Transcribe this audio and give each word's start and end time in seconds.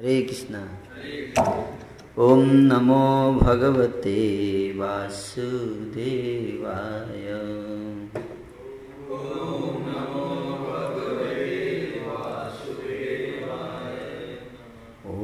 हरे 0.00 0.22
कृष्णा। 0.22 0.60
ॐ 2.18 2.46
नमो 2.46 3.38
भगवते 3.42 4.14
वासुदेवाय। 4.76 7.32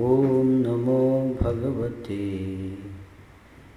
ॐ 0.06 0.48
नमो 0.64 1.02
भगवते 1.42 2.22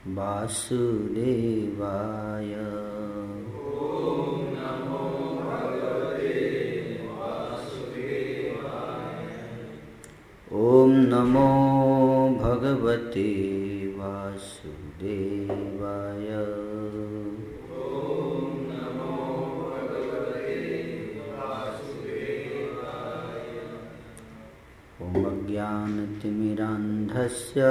वासुदेवाय। 0.07 2.53
नमो 11.13 11.49
भगवते 12.43 13.29
वासुदेवाय। 13.97 16.29
ॐ 25.03 25.05
अज्ञानतिमिरान्धस्य 25.25 27.61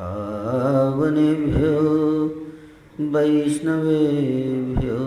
पावनेभ्यो 0.00 1.76
वैष्णवेभ्यो। 3.00 5.00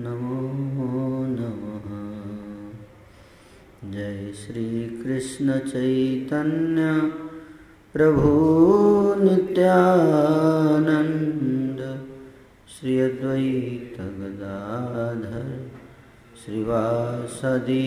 नमो 0.00 0.02
नमः 0.02 0.65
जय 4.36 4.42
श्रीकृष्ण 4.42 5.58
चैतन्य 5.58 6.82
प्रभु 7.92 8.30
नित्यानन्द 9.24 11.80
श्री 12.68 12.98
अद्वैत 13.00 14.00
गदाधर, 14.00 15.70
श्रीवासदि 16.44 17.86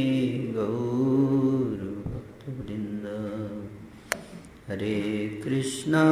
गौरभक्तवृन्द। 0.55 3.05
हरे 4.69 5.01
कृष्णा 5.43 6.03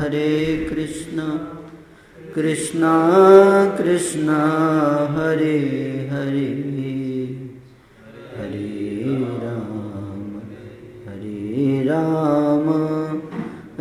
हरे 0.00 0.32
कृष्णा 0.70 1.26
कृष्णा 2.34 2.94
कृष्णा, 3.76 4.38
हरे 5.10 5.58
हरे। 6.12 6.75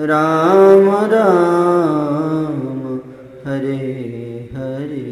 राम 0.06 0.90
राम, 1.06 2.98
हरे 3.46 3.78
हरे। 4.54 5.06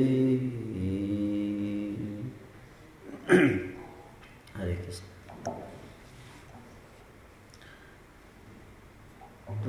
हरे 4.56 4.76
कृष्ण। 4.76 5.06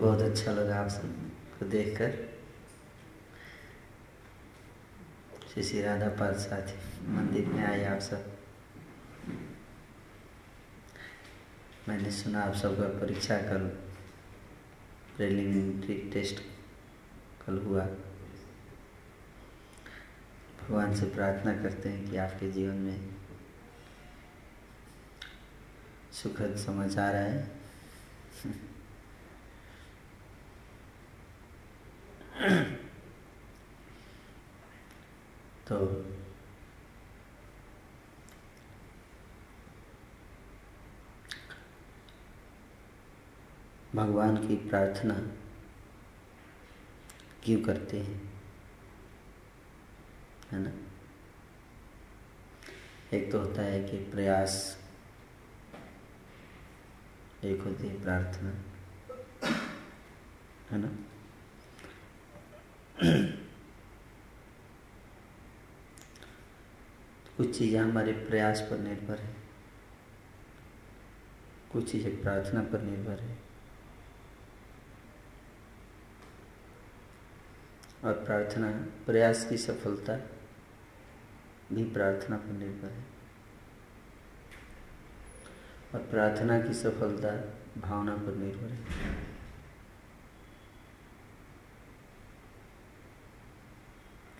बहुत 0.01 0.21
अच्छा 0.21 0.53
लगा 0.53 0.81
आप 0.81 0.89
सबको 0.89 1.67
देखकर। 1.67 2.11
श्री 5.53 5.63
श्री 5.63 5.83
राधा 5.83 6.09
पाद 6.09 6.35
साथी 6.35 7.07
मंदिर 7.09 7.47
में 7.47 7.65
आए 7.65 7.85
आप 7.85 7.99
सब। 7.99 8.31
मैंने 11.89 12.11
सुना 12.11 12.43
आप 12.43 12.55
सबका 12.55 12.89
परीक्षा 13.01 13.37
कल 13.39 13.84
प्रिलिमिनरी 15.17 16.11
टेस्ट 16.15 16.41
कल 17.47 17.59
हुआ। 17.59 17.87
भगवान 20.61 20.97
से 20.97 21.07
प्रार्थना 21.07 21.63
करते 21.63 21.89
हैं 21.89 22.11
कि 22.11 22.17
आपके 22.17 22.51
जीवन 22.51 22.75
में 22.75 23.15
सुखद 26.13 26.57
समाचार 26.57 27.17
आए। 27.17 27.49
तो 35.69 36.14
भगवान 43.95 44.49
की 44.49 44.57
प्रार्थना 44.57 45.15
क्यों 47.45 47.61
करते 47.61 48.01
हैं? 48.01 48.43
है 50.53 50.59
ना? 50.59 50.73
एक 53.17 53.33
तो 53.33 53.39
होता 53.39 53.63
है 53.63 53.89
कि 53.89 53.97
प्रयास, 53.97 54.83
एक 57.45 57.61
होती 57.61 57.87
है 57.87 58.03
प्रार्थना। 58.03 58.51
है 60.71 60.79
ना? 60.79 60.89
कुछ 67.37 67.59
चीज़ें 67.59 67.81
हमारे 67.81 68.13
प्रयास 68.13 68.61
पर 68.61 68.79
निर्भर 68.79 69.19
है। 69.19 69.37
कुछ 71.73 71.93
चीज़ें 71.93 72.23
प्रार्थना 72.23 72.61
पर 72.63 72.83
निर्भर 72.83 73.21
है। 73.21 73.44
और 78.05 78.13
प्रार्थना, 78.13 78.73
प्रयास 79.07 79.47
की 79.49 79.57
सफलता 79.57 80.17
भी 81.73 81.85
प्रार्थना 81.85 82.37
पर 82.37 82.53
निर्भर 82.53 82.89
है। 82.89 83.05
और 85.95 86.01
प्रार्थना 86.01 86.63
की 86.63 86.75
सफलता 86.75 87.31
भावना 87.81 88.17
पर 88.17 88.35
निर्भर 88.35 88.67
है। 88.67 88.85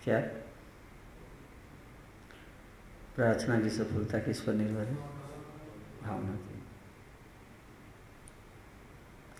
क्या? 0.03 0.19
प्रार्थना 3.15 3.61
की 3.61 3.69
सफलता 3.69 4.19
किस 4.19 4.41
पर 4.41 4.53
निर्भर 4.53 4.83
है? 4.83 4.95
भावना 6.03 6.35
की। 6.35 6.63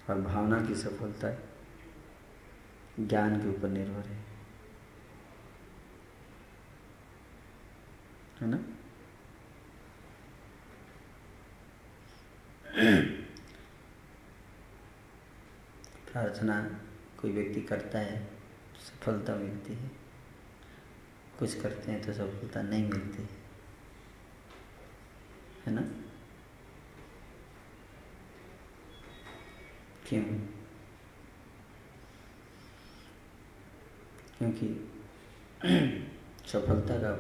और 0.09 0.21
भावना 0.21 0.67
की 0.67 0.75
सफलता 0.75 1.54
ज्ञान 2.99 3.41
के 3.41 3.47
ऊपर 3.47 3.67
निर्भर 3.67 4.07
है। 4.07 4.25
है 8.41 8.47
ना? 8.47 8.57
प्रार्थना 16.11 16.79
कोई 17.21 17.31
व्यक्ति 17.31 17.61
करता 17.61 17.99
है, 17.99 18.27
सफलता 18.79 19.35
मिलती 19.35 19.73
है। 19.73 19.91
कुछ 21.39 21.61
करते 21.61 21.91
हैं 21.91 22.05
तो 22.05 22.13
सफलता 22.13 22.61
नहीं 22.61 22.89
मिलती। 22.89 23.23
है 25.65 25.73
ना? 25.73 25.81
क्यों? 30.07 30.54
क्योंकि 34.37 34.91
सफलता 36.45 36.97
का 36.97 37.11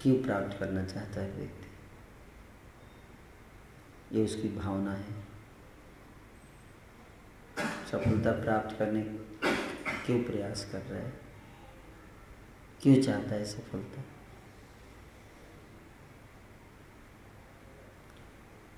क्यों 0.00 0.22
प्राप्त 0.22 0.58
करना 0.58 0.84
चाहता 0.84 1.20
है 1.20 1.30
व्यक्ति? 1.30 1.66
ये 4.18 4.24
उसकी 4.24 4.48
भावना 4.48 4.92
है। 4.92 5.22
सफलता 7.92 8.32
प्राप्त 8.32 8.78
करने 8.78 9.02
क्यों 10.06 10.24
प्रयास 10.24 10.68
कर 10.72 10.78
रहा 10.78 11.00
है? 11.00 11.12
क्यों 12.82 13.02
चाहता 13.02 13.30
है 13.30 13.44
सफलता? 13.44 14.02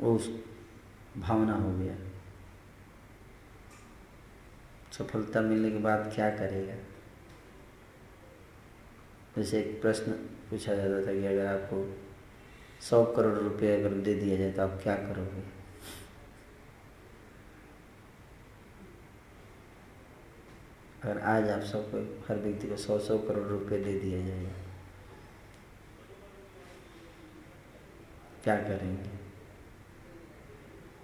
वो 0.00 0.16
उस 0.16 0.44
भावना 1.16 1.54
हो 1.54 1.78
गया। 1.78 1.96
सफलता 4.92 5.40
मिलने 5.40 5.70
के 5.70 5.78
बाद 5.78 6.12
क्या 6.14 6.30
करेगा? 6.30 6.93
जैसे 9.36 9.60
एक 9.60 9.80
प्रश्न 9.82 10.12
पूछा 10.50 10.74
जाता 10.74 11.06
था 11.06 11.12
कि 11.12 11.26
अगर 11.26 11.46
आपको 11.46 11.96
सौ 12.80 13.04
करोड़ 13.04 13.38
रुपए 13.38 13.76
अगर 13.76 13.94
दे 13.94 14.14
दिया 14.14 14.36
जाए 14.36 14.50
तो 14.50 14.62
आप 14.62 14.80
क्या 14.82 14.94
करोगे? 14.94 15.42
अगर 21.04 21.18
आज 21.20 21.48
आप 21.48 21.60
सबको 21.60 21.98
हर 22.28 22.38
व्यक्ति 22.38 22.68
को 22.68 22.76
सौ 22.76 22.98
सौ 22.98 23.18
करोड़ 23.18 23.46
रुपए 23.46 23.78
दे 23.78 23.98
दिया 23.98 24.26
जाए, 24.26 24.52
क्या 28.44 28.56
करेंगे? 28.56 29.10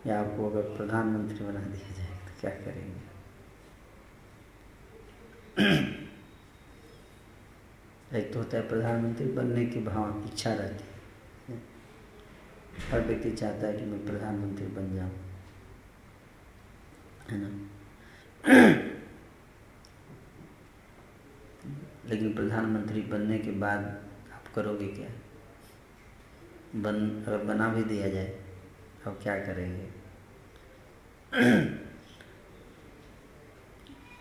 या 0.06 0.20
आपको 0.20 0.50
अगर 0.50 0.62
प्रधानमंत्री 0.62 1.44
बना 1.46 1.60
दिया 1.60 1.94
जाए 1.94 2.06
तो 2.06 2.40
क्या 2.40 2.50
करेंगे? 2.50 3.09
एक 8.14 8.32
तो 8.32 8.38
होता 8.38 8.56
है, 8.56 8.68
प्रधानमंत्री 8.68 9.26
बनने 9.26 9.66
की 9.66 9.80
भाव 9.80 10.24
इच्छा 10.24 10.54
रहती 10.54 10.84
है। 11.52 11.62
हर 12.90 13.00
व्यक्ति 13.00 13.30
चाहता 13.30 13.66
है 13.66 13.78
कि 13.78 13.84
मैं 13.84 14.06
प्रधानमंत्री 14.06 14.66
बन 14.66 14.96
जाऊँ। 14.96 15.10
है 17.30 17.38
ना? 17.38 17.68
लेकिन 22.06 22.34
प्रधानमंत्री 22.34 23.00
बनने 23.00 23.38
के 23.38 23.50
बाद 23.50 23.84
आप 24.32 24.52
करोगे 24.54 24.88
क्या? 24.88 25.08
बन, 26.80 27.24
अगर 27.26 27.38
बना 27.38 27.68
भी 27.68 27.82
दिया 27.82 28.08
जाए, 28.08 28.44
अब 29.06 29.18
क्या 29.22 29.38
करेंगे? 29.38 29.88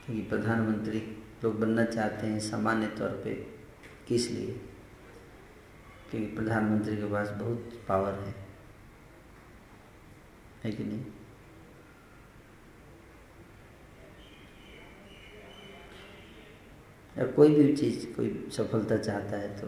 क्योंकि 0.05 0.21
प्रधानमंत्री 0.21 1.23
लोग 1.43 1.59
बनना 1.59 1.85
चाहते 1.85 2.27
हैं 2.27 2.39
सामान्य 2.39 2.87
तौर 2.87 3.09
पे। 3.09 3.58
किस 4.09 4.29
लिए? 4.31 4.53
क्योंकि 6.11 6.35
प्रधानमंत्री 6.35 6.97
के 6.97 7.11
पास 7.11 7.29
बहुत 7.29 7.85
पावर 7.87 8.13
है। 8.13 8.35
है 10.63 10.71
कि 10.71 10.83
नहीं? 10.83 11.05
या 17.17 17.25
कोई 17.25 17.55
भी 17.55 17.75
चीज़, 17.75 18.05
कोई 18.13 18.49
सफलता 18.51 18.97
चाहता 18.97 19.37
है 19.37 19.61
तो 19.61 19.67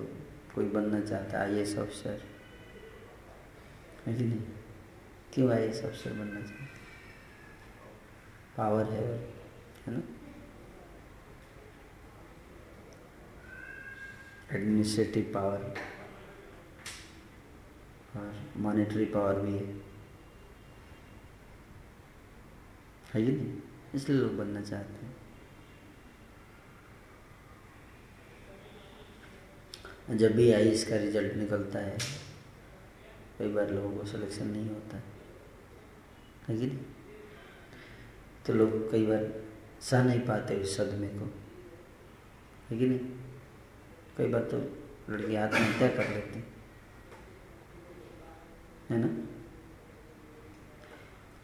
कोई 0.56 0.66
बनना 0.66 1.00
चाहता 1.02 1.40
है, 1.40 1.52
आई 1.52 1.60
एस 1.60 1.78
अफसर 1.78 2.24
है 4.06 4.16
कि 4.16 4.24
नहीं? 4.24 4.42
क्यों 5.34 5.52
आई 5.52 5.64
एस 5.64 5.84
अफसर 5.86 6.14
बनना 6.14 6.42
चाहता 6.42 6.66
पावर 8.58 8.86
है 8.86 9.06
है 9.88 9.94
ना? 9.94 10.02
एडमिनिस्ट्रेटिव 14.52 15.32
पावर 15.34 15.60
और 18.16 18.50
मॉनेटरी 18.58 19.06
पावर 19.06 19.42
भी 19.42 19.54
है। 19.54 19.82
है 23.14 23.26
कि 23.26 23.32
नहीं? 23.32 23.58
इसलिए 23.96 24.20
लोग 24.20 24.38
बनना 24.38 24.62
चाहते 24.62 25.06
हैं। 25.06 25.22
जब 30.18 30.36
भी 30.36 30.52
आई, 30.52 30.70
इसका 30.70 30.96
रिज़ल्ट 30.96 31.34
निकलता 31.34 31.80
है, 31.80 31.98
कई 33.40 33.54
बार 33.54 33.70
लोगों 33.70 33.98
को 33.98 34.06
सिलेक्शन 34.06 34.48
नहीं 34.48 34.70
होता। 34.70 35.02
है 36.48 36.58
कि 36.58 36.68
नहीं? 36.68 36.80
तो 38.46 38.54
लोग 38.54 38.92
कई 38.92 39.06
बार 39.06 39.44
सह 39.82 40.04
नहीं 40.04 40.20
पाते 40.20 40.56
उस 40.56 40.78
सदमे 40.78 41.08
को। 41.08 41.34
है 42.70 42.78
कि 42.78 42.88
नहीं? 42.88 43.21
कई 44.18 44.28
बार 44.28 44.42
तो 44.42 44.58
लड़की 45.14 45.36
आत्महत्या 45.36 45.88
कर 45.88 46.10
लेते 46.10 46.40
है। 48.90 48.98
ना? 48.98 49.08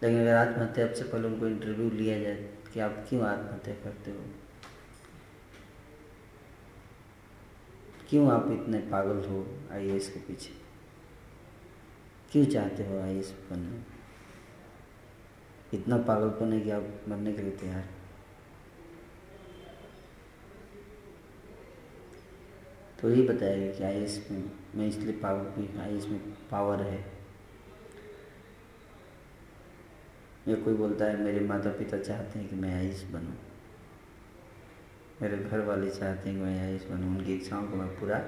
लेकिन 0.04 0.22
अगर 0.22 0.36
आत्महत्या 0.36 0.94
से 0.94 1.04
पहले 1.04 1.28
उनको 1.28 1.48
इंटरव्यू 1.48 1.90
लिया 1.90 2.20
जाए 2.20 2.50
कि 2.74 2.80
आप 2.80 3.06
क्यों 3.10 3.24
आत्महत्या 3.24 3.74
करते 3.74 4.12
हो? 4.12 4.18
क्यों 8.10 8.32
आप 8.32 8.52
इतने 8.52 8.80
पागल 8.80 9.30
हो 9.30 9.58
आई 9.72 10.00
के 10.00 10.20
पीछे? 10.20 10.54
क्यों 12.32 12.46
चाहते 12.46 12.88
हो 12.88 13.02
आई 13.02 13.20
एस 13.20 13.36
बनना? 13.52 13.84
इतना 15.74 15.98
पागलपन 15.98 16.54
है 16.54 16.62
कि 16.62 16.70
आप 16.70 17.02
मरने 17.10 17.34
के 17.34 17.42
लिए 17.42 17.52
तैयार 17.52 17.97
तो 23.00 23.10
यही 23.10 23.28
बताएगा 23.28 23.72
कि 23.74 23.84
आई 23.84 24.06
में, 24.32 24.52
मैं 24.76 24.88
इसलिए 24.88 25.14
पावर 25.14 25.80
आई 25.82 26.00
में 26.10 26.20
पावर 26.52 26.82
है। 26.82 27.00
या 30.48 30.56
कोई 30.56 30.74
बोलता 30.74 31.06
है, 31.06 31.18
मेरे 31.18 31.40
माता 31.46 31.70
पिता 31.74 31.98
चाहते 32.00 32.40
हैं 32.40 32.48
कि 32.50 32.56
मैं 32.56 32.74
आई 32.76 32.90
बनूं। 33.12 33.34
मेरे 35.22 35.38
घर 35.40 35.60
वाले 35.66 35.90
चाहते 35.90 36.30
हैं 36.30 36.38
कि 36.38 36.44
मैं 36.44 36.60
आई 36.62 36.78
बनूं। 36.90 37.10
उनकी 37.10 37.34
इच्छाओं 37.36 37.68
को 37.68 37.76
मैं 37.76 37.88
पूरा 37.90 38.22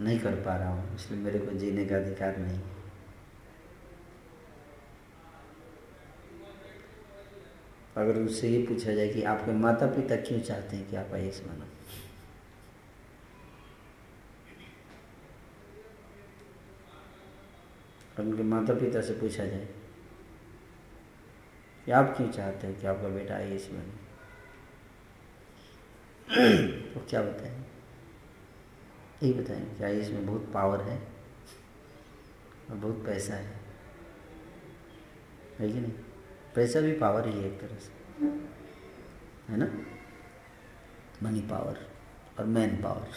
नहीं 0.00 0.18
कर 0.20 0.34
पा 0.42 0.56
रहा 0.56 0.68
हूँ, 0.70 0.94
इसलिए 0.94 1.20
मेरे 1.20 1.38
को 1.38 1.52
जीने 1.54 1.84
का 1.86 1.96
अधिकार 1.96 2.36
नहीं 2.38 2.60
अगर 7.96 8.20
उससे 8.20 8.48
ये 8.48 8.62
पूछा 8.66 8.92
जाए 8.92 9.08
कि 9.08 9.22
आपके 9.24 9.52
माता 9.54 9.86
पिता 9.86 10.16
क्यों 10.18 10.40
चाहते 10.40 10.76
हैं 10.76 10.88
कि 10.90 10.96
आप 10.96 11.14
आई 11.14 11.30
बनो? 11.42 11.67
उनके 18.22 18.42
माता 18.42 18.74
पिता 18.74 19.00
से 19.00 19.12
पूछा 19.12 19.44
जाए 19.44 19.68
कि 21.84 21.92
आप 21.92 22.14
क्यों 22.16 22.28
चाहते 22.28 22.66
हैं 22.66 22.80
कि 22.80 22.86
आपका 22.86 23.08
बेटा 23.08 23.34
आई 23.34 23.52
एस 23.52 23.68
बने 23.72 24.08
तो 26.94 27.00
क्या 27.10 27.22
बताएँ? 27.22 27.64
यही 29.22 29.34
बताएँ 29.34 29.76
कि 29.76 29.84
आई 29.84 30.00
बहुत 30.00 30.50
पावर 30.54 30.80
है 30.80 31.08
और 32.70 32.76
बहुत 32.76 33.04
पैसा 33.06 33.34
है। 33.34 33.60
है 35.58 35.72
कि 35.72 35.80
नहीं? 35.80 35.92
पैसा 36.54 36.80
भी 36.80 36.92
पावर 36.92 37.28
ही 37.28 37.40
है 37.40 37.54
एक 37.54 37.60
तरह 37.60 37.76
से। 37.76 38.24
है 39.52 39.56
ना? 39.56 39.66
मनी 41.22 41.40
पावर 41.40 41.86
और 42.38 42.44
मैन 42.44 42.82
पावर 42.82 43.08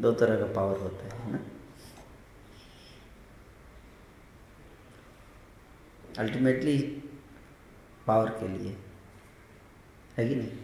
दो 0.00 0.12
तरह 0.12 0.46
का 0.46 0.52
पावर 0.52 0.78
होता 0.78 1.16
है 1.16 1.32
ना? 1.32 1.38
अल्टीमेटली 6.18 6.78
पावर 8.06 8.28
के 8.30 8.48
लिए। 8.48 8.76
है 10.16 10.28
कि 10.28 10.34
नहीं? 10.34 10.58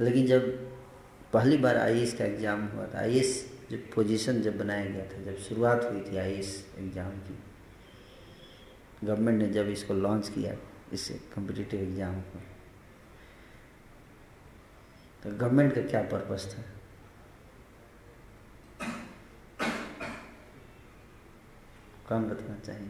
लेकिन 0.00 0.26
जब 0.26 0.46
पहली 1.32 1.56
बार 1.56 1.76
आई 1.76 2.06
का 2.08 2.24
एग्ज़ाम 2.24 2.66
हुआ 2.66 2.86
था 2.86 2.98
आई 2.98 3.20
जब 3.70 3.90
पोजीशन 3.94 4.40
जब 4.42 4.58
बनाया 4.58 4.84
गया 4.84 5.04
था, 5.04 5.22
जब 5.22 5.38
शुरुआत 5.38 5.84
हुई 5.84 6.00
थी 6.02 6.16
आई 6.16 6.32
एग्ज़ाम 6.32 7.18
की 7.20 7.38
गवर्नमेंट 9.04 9.42
ने 9.42 9.48
जब 9.50 9.68
इसको 9.68 9.94
लॉन्च 9.94 10.28
किया, 10.28 10.54
इस 10.92 11.08
कम्पिटिटिव 11.34 11.80
एग्ज़ाम 11.80 12.20
को 12.20 12.38
तो 15.22 15.30
गवर्नमेंट 15.36 15.74
का 15.74 15.82
क्या 15.82 16.02
पर्पस 16.10 16.46
था? 16.52 16.62
कौन 22.08 22.24
बताना 22.24 22.58
चाहिए 22.58 22.88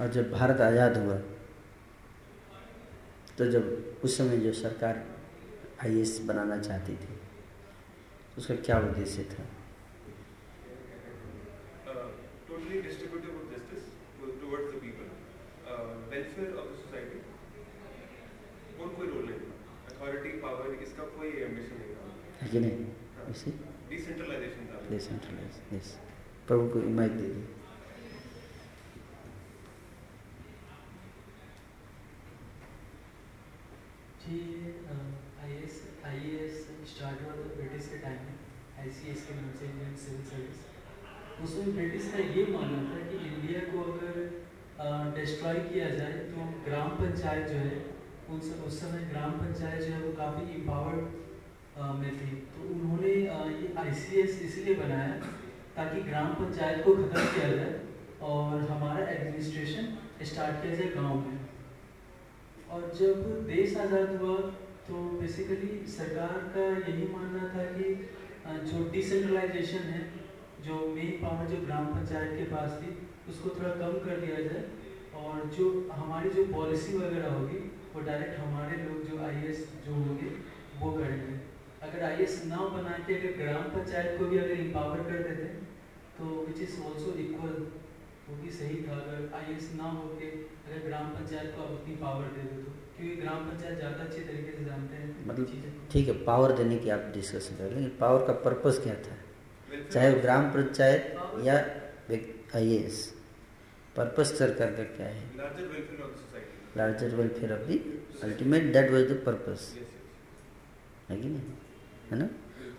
और 0.00 0.08
जब 0.08 0.30
भारत 0.32 0.60
आज़ाद 0.60 0.96
हुआ 0.96 1.16
तो 3.38 3.46
जब 3.46 3.94
उस 4.04 4.18
समय 4.18 4.36
जो 4.36 4.52
सरकार 4.52 5.06
आई 5.84 6.04
बनाना 6.26 6.58
चाहती 6.58 6.96
थी 6.96 7.20
उसका 8.38 8.54
क्या 8.54 8.78
उद्देश्य 8.78 9.24
था? 9.24 9.55
यस 25.72 25.88
प्रभु 26.48 26.68
को 26.68 26.80
आईसीएस 38.78 39.22
इंडियन 39.62 39.94
सिविल 39.96 40.46
उसमें 41.44 41.74
ब्रिटिश 41.74 42.04
का 42.12 42.18
ये 42.18 42.44
मानना 42.52 42.82
था 42.90 42.98
कि 43.08 43.16
इंडिया 43.28 43.60
को 43.72 43.82
अगर 43.92 44.14
डिस्ट्रॉय 45.16 45.54
किया 45.54 45.88
जाए 45.88 46.12
तो 46.12 46.46
ग्राम 46.64 46.88
पंचायत 46.90 47.48
जो 47.48 47.56
है 47.56 47.76
उस 48.30 48.44
उस 48.66 48.80
समय 48.80 49.04
ग्राम 49.10 49.32
पंचायत 49.32 49.82
जो 49.82 49.92
है, 49.92 50.00
वो 50.02 50.12
काफ़ी 50.12 50.54
इम्पावर्ड 50.54 51.00
में 52.00 52.12
थी। 52.18 52.30
तो 52.36 52.68
उन्होंने 52.74 53.08
ये 53.08 53.74
आई 53.78 53.92
सी 53.94 54.20
एस 54.20 54.40
इसलिए 54.42 54.74
बनाया 54.74 55.35
ताकि 55.76 56.02
ग्राम 56.02 56.28
पंचायत 56.34 56.84
को 56.84 56.94
ख़त्म 56.96 57.24
किया 57.32 57.48
जाए 57.50 57.80
और 58.24 58.60
हमारा 58.68 59.06
एडमिनिस्ट्रेशन 59.06 60.24
स्टार्ट 60.24 60.62
किया 60.62 60.74
जाए 60.74 60.88
गाँव 60.90 61.16
में। 61.16 61.38
और 62.70 62.92
जब 62.98 63.46
देश 63.48 63.76
आज़ाद 63.78 64.14
हुआ 64.20 64.36
तो 64.86 64.94
बेसिकली 65.20 65.68
सरकार 65.88 66.38
का 66.54 66.64
यही 66.82 67.06
मानना 67.12 67.48
था 67.54 67.64
कि 67.72 67.86
जो 68.64 68.82
डिसेंट्रलाइजेशन 68.90 69.84
है, 69.90 70.00
जो 70.64 70.74
मेन 70.88 71.10
पावर 71.22 71.48
जो 71.48 71.56
ग्राम 71.64 71.86
पंचायत 71.86 72.32
के 72.38 72.44
पास 72.50 72.78
थी, 72.82 72.90
उसको 73.28 73.50
थोड़ा 73.50 73.70
कम 73.76 73.98
कर 74.04 74.20
दिया 74.20 74.40
जाए। 74.42 74.64
और 75.16 75.50
जो 75.56 75.66
हमारी 75.92 76.30
जो 76.30 76.44
पॉलिसी 76.52 76.96
वगैरह 76.98 77.32
होगी, 77.32 77.58
वो 77.94 78.00
डायरेक्ट 78.02 78.38
हमारे 78.40 78.76
लोग 78.78 79.04
जो 79.08 79.22
आईएएस 79.26 79.68
जो 79.86 79.92
होंगे, 79.94 80.30
वो 80.80 80.92
करेंगे। 80.92 81.34
अगर 81.82 82.02
आई 82.04 82.26
ना 82.46 82.68
बना 82.68 82.98
के 83.06 83.14
अगर 83.14 83.36
ग्राम 83.38 83.64
पंचायत 83.72 84.18
को 84.18 84.24
भी 84.26 84.38
अगर 84.38 84.60
इम्पावर 84.60 85.02
कर 85.10 85.22
देते 85.22 85.44
तो 86.18 86.24
विच 86.46 86.60
इज़ 86.62 86.74
ऑल्सो 86.82 87.14
इक्वल 87.20 87.56
वो 88.28 88.36
भी 88.36 88.50
सही 88.52 88.76
था 88.82 88.94
अगर 88.96 89.28
आई 89.38 89.56
ना 89.76 89.90
हो 89.90 90.08
के 90.20 90.28
अगर 90.28 90.78
ग्राम 90.86 91.08
पंचायत 91.10 91.52
को 91.56 91.62
आप 91.62 91.70
उतनी 91.72 91.94
पावर 91.96 92.28
दे 92.36 92.42
दो 92.44 92.62
तो। 92.62 92.72
क्योंकि 92.96 93.16
ग्राम 93.16 93.38
पंचायत 93.48 93.78
ज़्यादा 93.78 94.04
अच्छी 94.04 94.20
तरीके 94.20 94.56
से 94.58 94.64
जानते 94.64 94.96
हैं। 94.96 95.26
मतलब 95.28 95.74
ठीक 95.92 96.08
है 96.08 96.14
पावर 96.24 96.52
देने 96.56 96.78
की 96.78 96.90
आप 96.90 97.10
डिस्कशन 97.14 97.56
कर 97.56 97.70
लेकिन 97.70 97.88
पावर 98.00 98.26
का 98.26 98.32
पर्पस 98.44 98.80
क्या 98.84 98.94
था? 99.04 99.16
चाहे 99.90 100.10
वो 100.12 100.20
ग्राम 100.20 100.50
पंचायत 100.52 101.30
या 101.44 101.54
आई 102.56 102.76
एस 102.76 103.04
पर्पज 103.96 104.26
सरकार 104.38 104.72
का 104.74 104.82
क्या 104.96 105.06
है? 105.08 105.24
Larger 106.76 107.14
welfare 107.16 107.52
of 107.52 107.66
the 107.68 107.78
ultimate 108.22 108.72
that 108.72 108.90
was 108.92 109.02
the 109.10 109.22
purpose 109.26 109.62
है 111.10 111.16
कि 111.16 111.28
नहीं? 111.28 111.52
है 112.10 112.18
ना? 112.18 112.28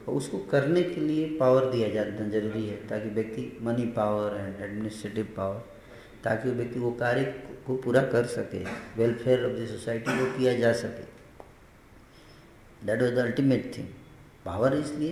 और 0.07 0.13
उसको 0.13 0.37
करने 0.51 0.81
के 0.83 1.01
लिए 1.01 1.27
पावर 1.39 1.65
दिया 1.71 1.89
जाना 1.89 2.27
ज़रूरी 2.29 2.65
है, 2.67 2.75
ताकि 2.87 3.09
व्यक्ति 3.09 3.51
money 3.63 3.85
power 3.93 4.37
and 4.37 4.61
administrative 4.61 5.33
power 5.37 5.63
ताकि 6.23 6.49
व्यक्ति 6.51 6.79
वो 6.79 6.91
कार्य 6.99 7.23
को 7.67 7.75
पूरा 7.77 8.01
कर 8.11 8.25
सके 8.27 8.63
वेलफेयर 8.97 9.45
ऑफ़ 9.45 9.51
द 9.53 9.65
सोसाइटी 9.67 10.17
को 10.19 10.25
किया 10.37 10.53
जा 10.59 10.71
सके। 10.75 11.03
That 12.81 13.01
was 13.01 13.13
the 13.15 13.17
ultimate 13.19 13.71
thing 13.77 13.87
power 14.45 14.73
इसलिए, 14.75 15.11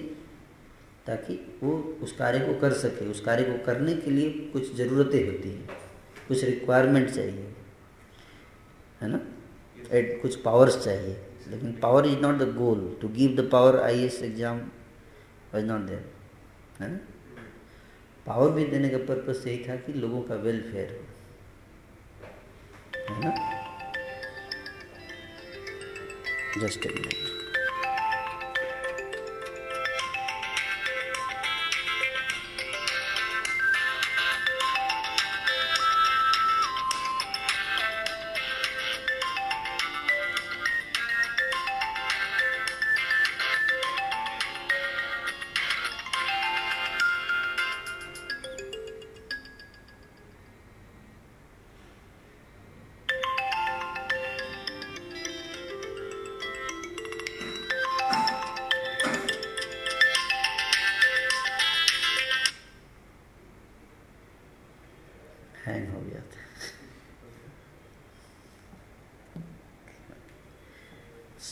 ताकि 1.07 1.33
वो 1.63 1.73
उस 2.03 2.11
कार्य 2.11 2.39
को 2.39 2.53
कर 2.59 2.73
सके, 2.75 3.09
उस 3.11 3.21
कार्य 3.21 3.43
को 3.43 3.57
करने 3.65 3.93
के 3.95 4.11
लिए 4.11 4.29
कुछ 4.53 4.75
ज़रूरतें 4.75 5.25
होती 5.25 5.49
हैं, 5.49 5.67
कुछ 6.27 6.43
रिक्वायरमेंट 6.43 7.09
चाहिए, 7.09 7.53
है 9.01 9.09
ना? 9.09 9.19
एट 9.91 10.21
कुछ 10.21 10.35
पावर्स 10.41 10.83
चाहिए, 10.83 11.17
लेकिन 11.49 11.71
power 11.81 12.05
is 12.07 12.19
not 12.19 12.37
the 12.37 12.53
goal 12.55 12.97
to 13.01 13.07
give 13.11 13.35
the 13.35 13.49
power 13.51 13.79
I 13.81 14.03
S 14.03 14.21
exam 14.23 14.59
was 15.55 15.65
not 15.65 15.89
है 16.79 16.91
ना? 16.91 16.97
पावर 18.25 18.51
भी 18.51 18.65
देने 18.65 18.89
का 18.89 18.97
पर्पज 19.05 19.47
यही 19.47 19.63
था 19.67 19.75
कि 19.75 19.93
लोगों 19.93 20.21
का 20.21 20.35
वेलफेयर 20.35 20.91
हो, 20.91 21.03
है 23.09 23.23
ना? 23.25 23.33
जस्ट 26.57 26.87
मिनट 26.87 27.34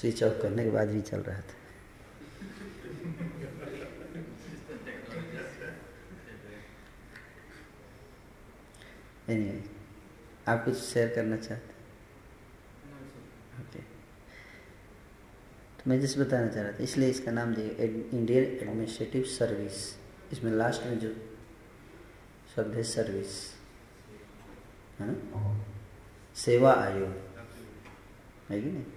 स्विच 0.03 0.23
ऑफ़ 0.23 0.41
करने 0.41 0.63
के 0.63 0.69
बाद 0.69 0.89
भी 0.89 1.01
चल 1.01 1.19
रहा 1.21 1.41
था। 1.41 1.55
एनीवे 9.29 9.51
anyway, 9.51 9.69
आप 10.47 10.63
कुछ 10.65 10.77
शेयर 10.77 11.13
करना 11.15 11.35
चाहते 11.35 11.71
ओके 13.61 13.79
तो 15.79 15.89
मैं 15.89 15.99
जिस 16.01 16.17
बताना 16.17 16.47
चाह 16.47 16.63
रहा 16.63 16.71
था 16.71 16.83
इसलिए 16.83 17.09
इसका 17.09 17.31
नाम 17.31 17.53
दिया 17.55 17.83
इंडियन 18.17 18.43
एडमिनिस्ट्रेटिव 18.43 19.23
सर्विस 19.23 19.77
इसमें 20.31 20.51
लास्ट 20.51 20.83
में 20.83 20.99
जो 20.99 21.13
शब्द 22.55 22.75
है 22.75 22.83
सर्विस 22.83 23.37
है 24.99 25.07
ना? 25.11 25.15
सेवा 26.35 26.73
आयोग। 26.73 27.15
है 28.49 28.61
कि 28.61 28.71
नहीं? 28.71 28.92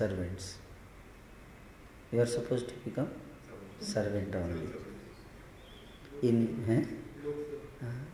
Servants 0.00 0.54
you 2.14 2.20
are 2.20 2.26
suppose 2.26 2.64
to 2.66 2.76
become 2.84 3.06
servant 3.86 4.36
only 4.36 6.28
in 6.28 6.46
है 6.64 6.78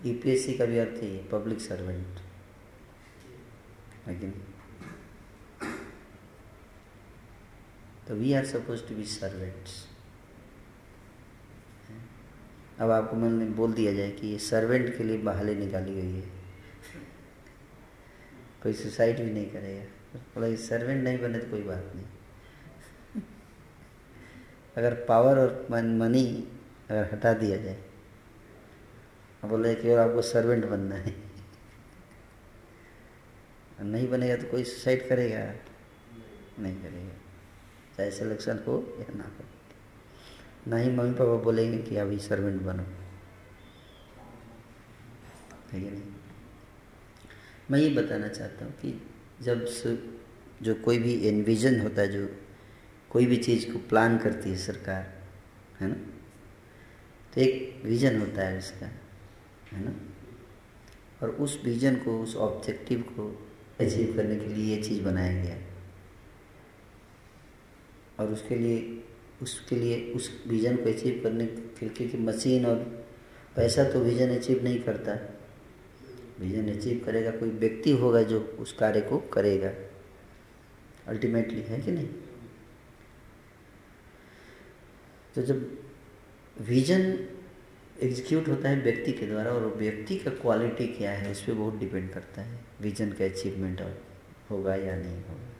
यूपीएससी 0.06 0.54
का 0.54 0.64
भी 0.66 0.78
अर्थ 0.78 1.02
है 1.02 1.16
पब्लिक 1.28 1.60
सर्वेंट 1.60 2.20
लेकिन 4.08 4.30
तो 8.08 8.14
we 8.14 8.32
are 8.32 8.44
suppose 8.46 8.86
to 8.88 8.94
be 8.96 9.04
servants 9.12 9.84
अब 12.80 12.90
आपको 12.90 13.16
मन 13.16 13.52
बोल 13.54 13.72
दिया 13.72 13.92
जाए 13.92 14.10
कि 14.10 14.26
ये 14.26 14.38
सर्वेंट 14.38 14.96
के 14.96 15.04
लिए 15.04 15.18
बहाली 15.18 15.54
निकाली 15.54 15.94
गई 15.94 16.12
है। 16.12 16.30
कोई 18.62 18.72
सुसाइड 18.72 19.20
भी 19.24 19.30
नहीं 19.30 19.50
करेगा। 19.50 19.84
बोला 20.14 20.46
ये 20.46 20.56
सर्वेंट 20.56 21.02
नहीं 21.04 21.18
बने 21.18 21.38
तो 21.38 21.50
कोई 21.50 21.62
बात 21.62 21.92
नहीं। 21.94 22.06
अगर 24.76 24.94
पावर 25.04 25.38
और 25.38 25.66
मनी 25.70 26.26
अगर 26.90 27.10
हटा 27.12 27.32
दिया 27.32 27.56
जाए 27.56 27.84
बोले 29.44 29.74
कि 29.74 29.90
और 29.90 29.98
आपको 29.98 30.22
सर्वेंट 30.22 30.64
बनना 30.64 30.94
है। 30.94 31.14
नहीं 33.82 34.08
बनेगा 34.08 34.36
तो 34.36 34.50
कोई 34.50 34.64
सुसाइड 34.64 35.08
करेगा? 35.08 35.38
नहीं 36.58 36.76
करेगा। 36.76 37.14
चाहे 37.96 38.10
सिलेक्शन 38.10 38.58
हो 38.66 38.96
या 39.00 39.12
ना 39.16 39.24
हो। 39.24 39.44
ना 40.66 40.76
ही 40.76 40.90
मम्मी 40.90 41.12
पापा 41.12 41.36
बोलेंगे 41.42 41.78
कि 41.78 41.96
अभी 41.96 42.18
सर्वेंट 42.18 42.62
बनो। 42.62 42.82
है 45.72 45.80
नहीं? 45.80 46.02
मैं 47.70 47.78
ये 47.78 47.88
बताना 47.90 48.28
चाहता 48.28 48.64
हूँ 48.64 48.72
कि 48.72 48.92
जब 49.42 49.64
जो 50.62 50.74
कोई 50.74 50.98
भी 50.98 51.14
एनविजन 51.28 51.80
होता 51.80 52.02
है, 52.02 52.08
जो 52.08 52.28
कोई 53.10 53.26
भी 53.26 53.36
चीज़ 53.36 53.72
को 53.72 53.78
प्लान 53.78 54.18
करती 54.18 54.50
है 54.50 54.56
सरकार, 54.56 55.12
है 55.80 55.88
ना? 55.88 55.94
तो 57.34 57.40
एक 57.40 57.82
विजन 57.84 58.20
होता 58.20 58.42
है 58.42 58.58
इसका, 58.58 58.86
है 59.72 59.84
ना? 59.84 59.94
और 61.22 61.30
उस 61.30 61.60
विजन 61.64 61.96
को, 61.96 62.20
उस 62.22 62.36
ऑब्जेक्टिव 62.36 63.00
को 63.00 63.46
अचीव 63.80 64.16
करने 64.16 64.36
के 64.36 64.46
लिए 64.46 64.76
ये 64.76 64.82
चीज़ 64.82 65.02
बनाया 65.02 65.44
गया 65.44 65.56
और 68.20 68.32
उसके 68.32 68.54
लिए 68.54 69.02
उसके 69.42 69.76
लिए, 69.76 70.12
उस 70.12 70.44
विजन 70.46 70.76
को 70.76 70.90
अचीव 70.90 71.20
करने 71.22 71.46
के 71.46 71.88
क्योंकि 71.88 72.18
मशीन 72.18 72.66
और 72.66 72.76
पैसा 73.56 73.84
तो 73.84 74.00
विजन 74.00 74.36
अचीव 74.36 74.62
नहीं 74.64 74.80
करता। 74.80 75.35
विजन 76.40 76.72
अचीव 76.72 77.02
करेगा, 77.06 77.30
कोई 77.30 77.50
व्यक्ति 77.50 77.92
होगा 77.92 78.22
जो 78.22 78.40
उस 78.40 78.72
कार्य 78.72 79.00
को 79.00 79.18
करेगा। 79.18 79.70
अल्टीमेटली 81.06 81.60
है 81.60 81.80
कि 81.80 81.92
नहीं? 81.92 82.08
तो 85.34 85.42
जब 85.42 85.78
विजन 86.60 87.02
एग्जीक्यूट 88.00 88.48
होता 88.48 88.68
है 88.68 88.80
व्यक्ति 88.82 89.12
के 89.12 89.26
द्वारा 89.26 89.50
और 89.52 89.66
व्यक्ति 89.76 90.16
का 90.16 90.30
क्वालिटी 90.30 90.86
क्या 90.86 91.10
है, 91.10 91.30
उस 91.30 91.42
पर 91.42 91.52
बहुत 91.52 91.76
डिपेंड 91.76 92.10
करता 92.10 92.42
है 92.42 92.60
विजन 92.80 93.12
का 93.12 93.24
अचीवमेंट 93.24 93.80
होगा 94.50 94.74
या 94.74 94.96
नहीं 94.96 95.16
होगा। 95.16 95.52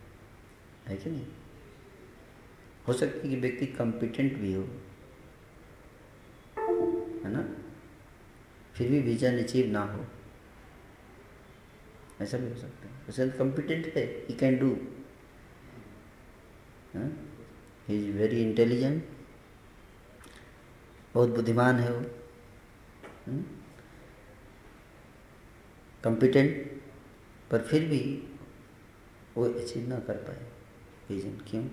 है 0.87 0.97
कि 0.97 1.11
नहीं? 1.11 1.27
हो 2.89 2.93
सकता 2.93 3.23
है 3.23 3.35
कि 3.35 3.41
व्यक्ति 3.41 3.67
कॉम्पिटेंट 3.67 4.37
भी 4.37 4.53
हो, 4.53 4.63
है 7.25 7.33
ना? 7.33 7.49
फिर 8.75 8.91
भी 8.91 9.01
विजन 9.01 9.39
अचीव 9.39 9.67
ना 9.67 9.83
हो। 9.85 10.05
ऐसा 12.21 12.39
भी 12.39 12.49
हो 12.51 12.57
सकता 12.57 12.89
है। 12.89 13.07
उसे 13.09 13.29
कॉम्पिटेंट 13.29 13.87
है 13.87 14.07
he 14.07 14.35
can 14.35 14.59
do 14.59 14.77
he? 16.97 18.09
Is 18.11 18.17
very 18.17 18.43
intelligent 18.43 19.09
बहुत 21.15 21.29
बुद्धिमान 21.29 21.77
है 21.77 21.93
वो। 21.93 22.11
Competent 26.05 26.71
hmm? 26.71 26.81
पर 27.51 27.63
फिर 27.63 27.89
भी 27.89 28.35
वो 29.37 29.45
अचीव 29.45 29.89
ना 29.89 29.99
कर 29.99 30.15
पाए। 30.15 30.53
रीजन 31.11 31.31
क्यों? 31.31 31.65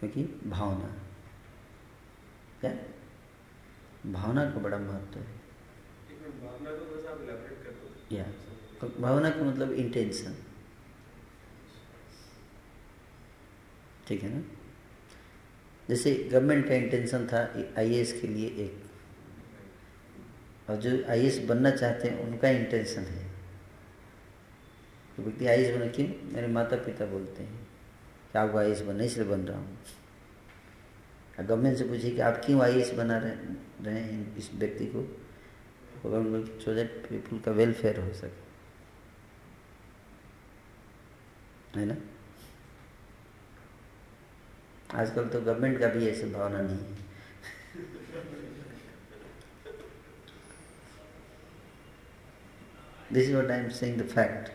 क्योंकि 0.00 0.24
भावना। 0.46 0.96
क्या? 2.60 2.74
भावना 4.12 4.50
का 4.50 4.58
बड़ा 4.58 4.78
महत्व 4.78 5.20
है। 5.20 5.40
या 8.12 8.49
भावना 8.88 9.30
का 9.30 9.44
मतलब 9.44 9.72
इंटेंशन 9.72 10.36
ठीक 14.06 14.22
है 14.22 14.28
ना? 14.28 14.42
जैसे 15.88 16.14
गवर्नमेंट 16.32 16.68
का 16.68 16.74
इंटेंशन 16.74 17.26
था 17.26 17.38
आईएएस 17.78 18.12
के 18.20 18.28
लिए 18.28 18.46
एक। 18.46 18.82
और 20.70 20.76
जो 20.76 20.90
आईएएस 21.10 21.38
बनना 21.38 21.70
चाहते 21.70 22.08
हैं, 22.08 22.18
उनका 22.20 22.48
इंटेंशन 22.48 23.02
है। 23.02 23.24
तो 25.16 25.22
व्यक्ति 25.22 25.46
आई 25.46 25.62
एस 25.64 25.76
बना 25.76 25.86
क्यों? 25.86 26.06
मेरे 26.32 26.46
माता 26.46 26.76
पिता 26.76 27.06
बोलते 27.06 27.42
हैं 27.42 27.68
कि 28.32 28.38
आपको 28.38 28.58
आई 28.58 28.74
बनना 28.74 29.04
इसलिए 29.04 29.26
बन 29.26 29.40
रहा 29.40 29.58
हूँ। 29.58 29.78
गवर्नमेंट 31.40 31.78
से 31.78 31.84
पूछिए 31.84 32.10
कि 32.10 32.20
आप 32.20 32.42
क्यों 32.46 32.60
आईएएस 32.62 32.92
बना 32.94 33.18
रहे 33.18 33.32
रहे 33.84 34.00
हैं 34.00 34.36
इस 34.36 34.50
व्यक्ति 34.54 34.86
को? 34.86 35.02
सो 36.60 36.74
दैट 36.74 37.06
पीपल 37.06 37.38
का 37.38 37.50
वेलफेयर 37.50 38.00
हो 38.00 38.12
सके। 38.12 38.49
है 41.76 41.84
ना? 41.86 41.96
आजकल 44.94 45.28
तो 45.28 45.40
गवर्नमेंट 45.40 45.78
का 45.80 45.88
भी 45.88 46.08
ऐसी 46.08 46.30
भावना 46.30 46.60
नहीं 46.60 46.78
है। 46.78 46.98
This 53.12 53.28
is 53.28 53.34
what 53.34 53.50
I 53.50 53.54
am 53.60 53.70
saying, 53.76 53.96
the 53.98 54.08
fact. 54.16 54.50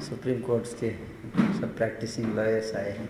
Supreme 0.00 0.40
courts 0.40 0.72
के 0.74 0.90
सब 1.58 1.76
प्रैक्टिसिंग 1.76 2.34
लॉयर्स 2.36 2.74
आए 2.74 2.90
हैं। 2.90 3.06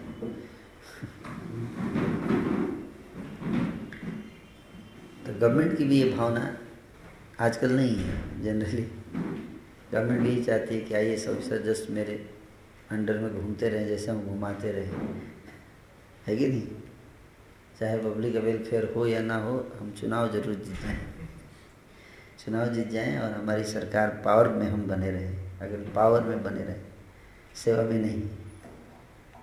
तो 5.27 5.33
गवर्नमेंट 5.35 5.79
की 5.79 5.85
भी 5.85 6.03
ये 6.03 6.11
भावना 6.11 6.43
आजकल 7.41 7.73
नहीं 7.73 7.97
है 7.97 8.43
जनरली 8.43 8.87
गवर्नमेंट 9.95 10.27
यही 10.27 10.45
चाहती 10.45 10.75
है 10.75 10.81
कि 10.81 10.95
I A 10.95 11.13
S 11.13 11.29
officer 11.29 11.63
just 11.63 11.91
मेरे 11.91 12.31
अंडर 12.91 13.19
में 13.19 13.35
घूमते 13.35 13.69
रहें, 13.69 13.89
जैसे 13.89 14.11
हम 14.11 14.23
घुमाते 14.23 14.73
रहें। 14.73 14.93
है 16.27 16.37
कि 16.37 16.47
नहीं? 16.47 16.69
चाहे 17.81 17.99
पब्लिक 17.99 18.37
वेलफेयर 18.37 18.93
हो 18.97 19.07
या 19.07 19.21
ना 19.21 19.37
हो, 19.37 19.71
हम 19.79 19.91
चुनाव 19.91 20.33
ज़रूर 20.33 20.55
जीत। 20.55 20.75
जाएँ 20.75 20.99
चुनाव 22.45 22.69
जीत 22.69 22.89
जाएँ 22.89 23.19
और 23.19 23.33
हमारी 23.33 23.65
सरकार 23.65 24.23
पावर 24.25 24.49
में 24.49 24.69
हम 24.69 24.87
बने 24.87 25.11
रहें। 25.11 25.59
अगर 25.61 25.77
पावर 25.77 26.23
में 26.23 26.43
बने 26.43 26.65
रहें, 26.65 26.83
सेवा 27.55 27.83
भी 27.83 27.99
नहीं। 27.99 28.23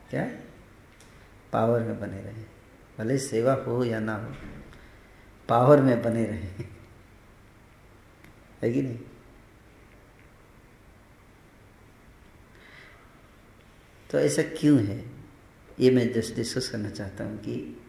क्या? 0.09 0.29
पावर 1.53 1.79
में 1.79 1.99
बने 1.99 2.21
रहें। 2.21 2.45
भले 2.97 3.17
सेवा 3.17 3.53
हो 3.53 3.83
या 3.83 3.99
ना 3.99 4.15
हो 4.15 4.33
पावर 5.49 5.81
में 5.81 6.01
बने 6.01 6.25
रहें। 6.25 6.65
है 8.61 8.73
कि 8.73 8.81
नहीं? 8.81 8.99
तो 14.11 14.19
ऐसा 14.19 14.41
क्यों 14.41 14.83
है? 14.83 15.05
ये 15.79 15.91
मैं 15.91 16.13
जस्ट 16.13 16.35
डिस्कस 16.35 16.69
करना 16.69 16.89
चाहता 16.89 17.23
हूँ 17.23 17.37
कि 17.37 17.81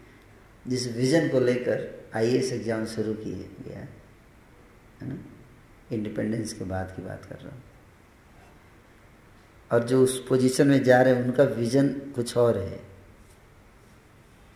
जिस 0.67 0.97
विज़न 0.97 1.29
को 1.29 1.41
लेकर 1.41 2.09
आईएएस 2.17 2.53
एग्ज़ाम 2.53 2.87
शुरू 2.87 3.15
किए 3.15 3.51
गया 3.69 3.79
है 3.79 5.09
ना? 5.09 5.19
इंडिपेंडेंस 5.93 6.53
के 6.53 6.65
बाद 6.65 6.93
की 6.97 7.03
बात 7.03 7.25
कर 7.25 7.35
रहा 7.35 7.55
हूँ। 7.55 7.63
और 9.73 9.85
जो 9.85 10.03
उस 10.05 10.27
पोजीशन 10.29 10.69
में 10.69 10.83
जा 10.83 11.03
रहे 11.03 11.15
हैं, 11.15 11.25
उनका 11.25 11.45
विज़न 11.45 11.89
कुछ 11.89 12.37
और 12.37 12.59
है। 12.59 12.81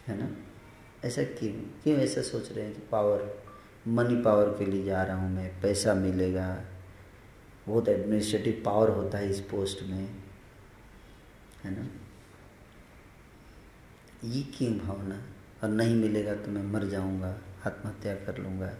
है 0.07 0.19
ना? 0.19 0.37
ऐसा 1.05 1.23
क्यों? 1.23 1.53
क्यों 1.53 1.99
ऐसा 1.99 2.23
सोच 2.23 2.53
रहे 2.53 2.65
हैं 2.65 2.75
कि 2.75 2.83
पावर 2.93 3.43
मनी 3.89 4.23
पावर 4.23 4.45
के 4.45 4.65
लिए 4.65 4.85
जा 4.85 5.03
रहा 5.03 5.17
हूँ 5.17 5.31
मैं, 5.31 5.61
पैसा 5.61 5.95
मिलेगा, 5.95 6.65
बहुत 7.67 7.89
एडमिनिस्ट्रेटिव 7.89 8.63
पावर 8.65 8.89
होता 8.89 9.19
है 9.19 9.31
इस 9.31 9.41
पोस्ट 9.41 9.83
में। 9.83 10.26
है 11.67 11.75
ना? 11.75 11.87
ये 14.25 14.43
क्यों 14.43 14.73
भावना? 14.79 15.23
और 15.63 15.69
नहीं 15.69 15.95
मिलेगा 15.95 16.35
तो 16.35 16.51
मैं 16.51 16.63
मर 16.63 16.85
जाऊँगा, 16.85 17.29
आत्महत्या 17.67 18.15
कर 18.15 18.39
लूँगा। 18.39 18.71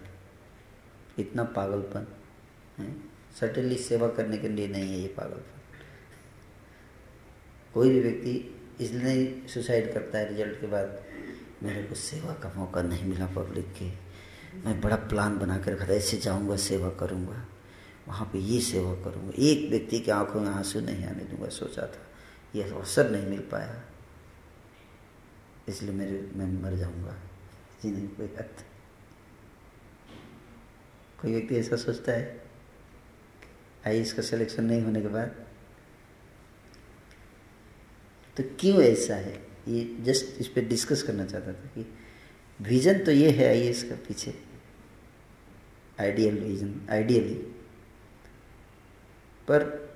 इतना 1.19 1.43
पागलपन, 1.43 2.07
है? 2.79 2.95
सटनली 3.39 3.75
सेवा 3.75 4.07
करने 4.07 4.37
के 4.37 4.49
लिए 4.49 4.67
नहीं 4.67 4.89
है 4.91 4.99
ये 4.99 5.07
पागलपन। 5.07 5.61
कोई 7.73 7.89
भी 7.89 7.99
व्यक्ति 7.99 8.53
इसलिए 8.81 9.47
सुसाइड 9.47 9.93
करता 9.93 10.17
है 10.17 10.29
रिज़ल्ट 10.29 10.61
के 10.61 10.67
बाद, 10.67 11.03
मेरे 11.63 11.83
को 11.83 11.95
सेवा 11.95 12.33
का 12.33 12.53
मौका 12.55 12.81
नहीं 12.81 13.05
मिला 13.05 13.25
पब्लिक 13.25 13.73
के। 13.73 13.91
मैं 14.59 14.81
बड़ा 14.81 14.95
प्लान 14.95 15.37
बना 15.37 15.57
कर 15.57 15.73
रखा 15.73 15.87
था 15.87 15.93
ऐसे 15.93 16.17
जाऊँगा, 16.17 16.55
सेवा 16.55 16.89
करूँगा। 16.89 17.45
वहाँ 18.07 18.29
पे 18.33 18.39
ये 18.39 18.59
सेवा 18.61 18.93
करूँगा। 18.93 19.31
एक 19.39 19.69
व्यक्ति 19.69 19.99
की 19.99 20.11
आँखों 20.11 20.41
में 20.41 20.49
आँसू 20.49 20.79
नहीं 20.79 21.05
आने 21.05 21.23
दूँगा 21.23 21.49
सोचा 21.49 21.81
था 21.81 22.06
ये 22.55 22.63
अवसर 22.63 23.11
नहीं 23.11 23.27
मिल 23.27 23.39
पाया। 23.39 23.83
इसलिए 25.67 25.93
मेरे, 25.93 26.31
मैं 26.35 26.61
मर 26.61 26.75
जाऊँगा। 26.75 27.13
जी 27.83 27.91
नहीं, 27.91 28.07
कोई 28.07 28.27
अर्थ 28.27 28.65
कोई 31.21 31.31
व्यक्ति 31.31 31.55
ऐसा 31.55 31.75
सोचता 31.75 32.11
है 32.11 32.43
आई 33.87 34.01
इसका 34.01 34.21
सिलेक्शन 34.21 34.63
नहीं 34.63 34.81
होने 34.81 35.01
के 35.01 35.07
बाद? 35.07 35.27
तो 38.37 38.43
क्यों 38.59 38.81
ऐसा 38.81 39.15
है? 39.15 39.47
ये 39.67 39.97
जस्ट 39.99 40.41
इस 40.41 40.47
पर 40.47 40.61
डिस्कस 40.61 41.03
करना 41.03 41.25
चाहता 41.25 41.47
था 41.47 41.67
कि 41.67 41.93
विजन 42.61 42.99
तो 42.99 43.11
ये 43.11 43.29
है 43.31 43.47
आई 43.47 43.73
का 43.73 43.95
पीछे। 43.95 44.43
आइडियल 45.99 46.39
विजन 46.39 46.87
आइडियली 46.89 47.33
पर 49.47 49.86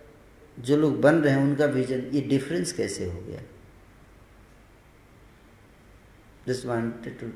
जो 0.57 0.77
लोग 0.77 0.99
बन 1.01 1.15
रहे 1.15 1.33
हैं, 1.33 1.41
उनका 1.43 1.65
विजन 1.65 2.01
ये 2.13 2.21
डिफरेंस 2.21 2.73
कैसे 2.73 3.05
हो 3.05 3.21
गया? 3.21 3.41
Just 6.47 6.65
wanted 6.65 7.19
to 7.19 7.27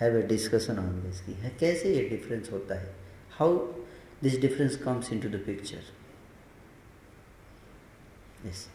have 0.00 0.22
a 0.22 0.26
discussion 0.26 0.78
on 0.78 1.02
this 1.02 1.20
की 1.20 1.32
है, 1.32 1.50
कैसे 1.60 1.94
ये 1.96 2.08
डिफरेंस 2.08 2.52
होता 2.52 2.80
है? 2.80 2.94
How 3.32 3.56
this 4.22 4.40
difference 4.40 4.76
comes 4.84 5.12
into 5.12 5.28
the 5.28 5.42
picture 5.46 5.82
yes 8.46 8.68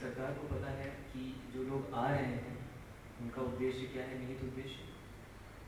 सरकार 0.00 0.32
को 0.34 0.46
पता 0.48 0.70
है 0.70 0.86
कि 1.12 1.22
जो 1.54 1.62
लोग 1.62 1.79
आ 1.94 2.10
रहे 2.10 2.24
हैं 2.24 2.58
उनका 3.20 3.42
उद्देश्य 3.42 3.86
क्या 3.92 4.04
है? 4.04 4.18
निहित 4.18 4.42
उद्देश्य। 4.44 4.88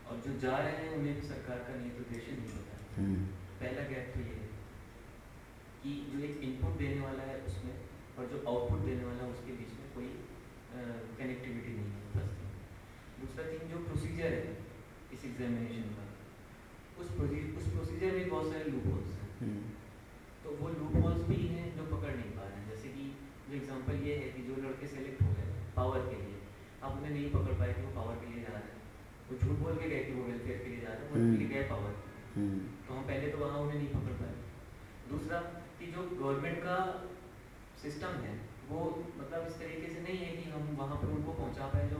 और 0.08 0.20
जो 0.20 0.38
जा 0.40 0.56
रहे 0.58 0.72
हैं 0.72 0.90
उन्हें 0.96 1.14
भी 1.14 1.26
सरकार 1.28 1.58
का 1.58 1.76
निहित 1.76 1.98
उद्देश्य 1.98 2.32
नहीं 2.32 2.50
पता 2.50 2.76
है। 2.76 2.82
हम्म। 2.96 3.26
पहला 3.60 3.82
गैप 3.88 4.12
तो 4.14 4.20
ये 4.20 4.36
है 4.40 4.48
कि 5.82 5.90
जो 6.12 6.18
एक 6.24 6.40
इनपुट 6.40 6.76
देने 6.78 7.00
वाला 7.00 7.22
है 7.22 7.40
उसमें 7.42 7.74
और 8.18 8.26
जो 8.26 8.38
आउटपुट 8.48 8.80
देने 8.80 9.04
वाला 9.04 9.24
है 9.24 9.30
उसके 9.30 9.52
बीच 9.52 9.72
में 9.78 9.86
कोई 9.94 10.08
कनेक्टिविटी 11.18 11.72
नहीं 11.72 11.92
है 11.92 12.02
फ़र्स्ट 12.12 12.36
दूसरा 13.20 13.46
थिंग 13.52 13.70
जो 13.70 13.78
प्रोसीजर 13.84 14.32
है 14.32 14.56
इस 15.12 15.24
एग्जामिनेशन 15.24 15.90
का 15.98 16.06
उस 17.00 17.10
उस 17.58 17.70
प्रोसीजर 17.72 18.16
में 18.16 18.28
बहुत 18.28 18.52
सारे 18.52 18.70
लूप 18.70 18.86
होल्स 18.86 19.12
हैं। 19.12 19.30
हम्म। 19.40 19.62
तो 20.44 20.56
वो 20.56 20.68
लूप 20.68 20.94
होल्स 21.04 21.22
भी 21.28 21.46
हैं 21.46 21.66
जो 21.76 21.86
पकड़ 21.96 22.14
नहीं 22.16 22.30
पा 22.30 22.48
रहे 22.48 22.58
हैं। 22.58 22.68
जैसे 22.70 22.88
कि 22.88 23.04
जो 23.48 23.56
एग्जांपल 23.56 24.02
ये 24.06 24.16
है 24.16 24.28
कि 24.32 24.42
जो 24.42 24.56
लड़के 24.62 24.86
सेलेक्ट 24.86 25.22
हो 25.22 25.28
गए 25.28 25.51
पावर 25.76 26.00
के 26.06 26.16
लिए। 26.16 26.38
आप 26.82 26.92
उन्हें 26.92 27.10
नहीं 27.10 27.30
पकड़ 27.30 27.54
पाए 27.58 27.72
कि 27.72 27.82
वो 27.82 27.90
पावर 27.94 28.14
के 28.14 28.32
लिए 28.32 28.42
जा 28.42 28.52
रहे 28.54 28.62
हैं। 28.62 28.80
वो 29.28 29.38
झूठ 29.38 29.58
बोल 29.58 29.76
के 29.76 29.88
गए 29.88 30.04
कि 30.04 30.12
वो 30.12 30.24
वेलफेयर 30.24 30.58
के 30.58 30.68
लिए 30.70 30.80
जा 30.80 30.88
रहे 30.88 30.98
हैं। 30.98 31.10
वो 31.10 31.20
उनके 31.20 31.46
गए 31.54 31.62
पावर 31.68 31.94
हम्म। 32.34 32.58
तो 32.86 32.94
हम 32.94 33.02
पहले 33.02 33.28
तो 33.28 33.38
वहाँ 33.38 33.58
उन्हें 33.58 33.78
नहीं 33.78 33.88
पकड़ 33.88 34.16
पाए। 34.20 34.34
दूसरा 35.10 35.40
कि 35.78 35.86
जो 35.92 36.02
गवर्नमेंट 36.12 36.58
का 36.58 36.76
सिस्टम 37.82 38.20
है 38.24 38.34
वो 38.68 38.82
मतलब 39.18 39.46
इस 39.46 39.58
तरीके 39.60 39.88
से 39.94 40.00
नहीं 40.00 40.18
है 40.18 40.36
कि 40.36 40.50
हम 40.50 40.68
वहाँ 40.76 40.96
पर 40.96 41.08
उनको 41.08 41.32
पहुँचा 41.32 41.66
पाए 41.66 41.88
जो 41.88 41.96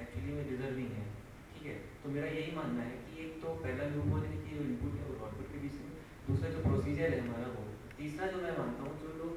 एक्चुअली 0.00 0.32
में 0.32 0.48
डिजर्विंग 0.48 0.92
है। 0.92 1.04
ठीक 1.50 1.66
है? 1.66 1.74
तो 2.02 2.10
मेरा 2.10 2.28
यही 2.28 2.54
मानना 2.56 2.82
है 2.82 2.96
कि 3.02 3.24
एक 3.24 3.42
तो 3.42 3.54
पहला 3.64 3.84
लूप 3.88 4.08
होने 4.12 4.30
की 4.36 4.56
जो 4.56 4.62
इनपुट 4.62 4.94
है 5.00 5.04
वो 5.10 5.24
आउटपुट 5.26 5.52
के 5.52 5.58
बीच 5.58 5.76
में। 5.82 5.92
दूसरा 6.28 6.50
जो 6.50 6.62
प्रोसीजर 6.62 7.14
है 7.14 7.20
हमारा 7.20 7.48
वो। 7.48 7.64
तीसरा 7.98 8.26
जो 8.26 8.40
मैं 8.42 8.56
मानता 8.58 8.82
हूँ 8.82 8.94
जो 9.02 9.12
लोग 9.18 9.32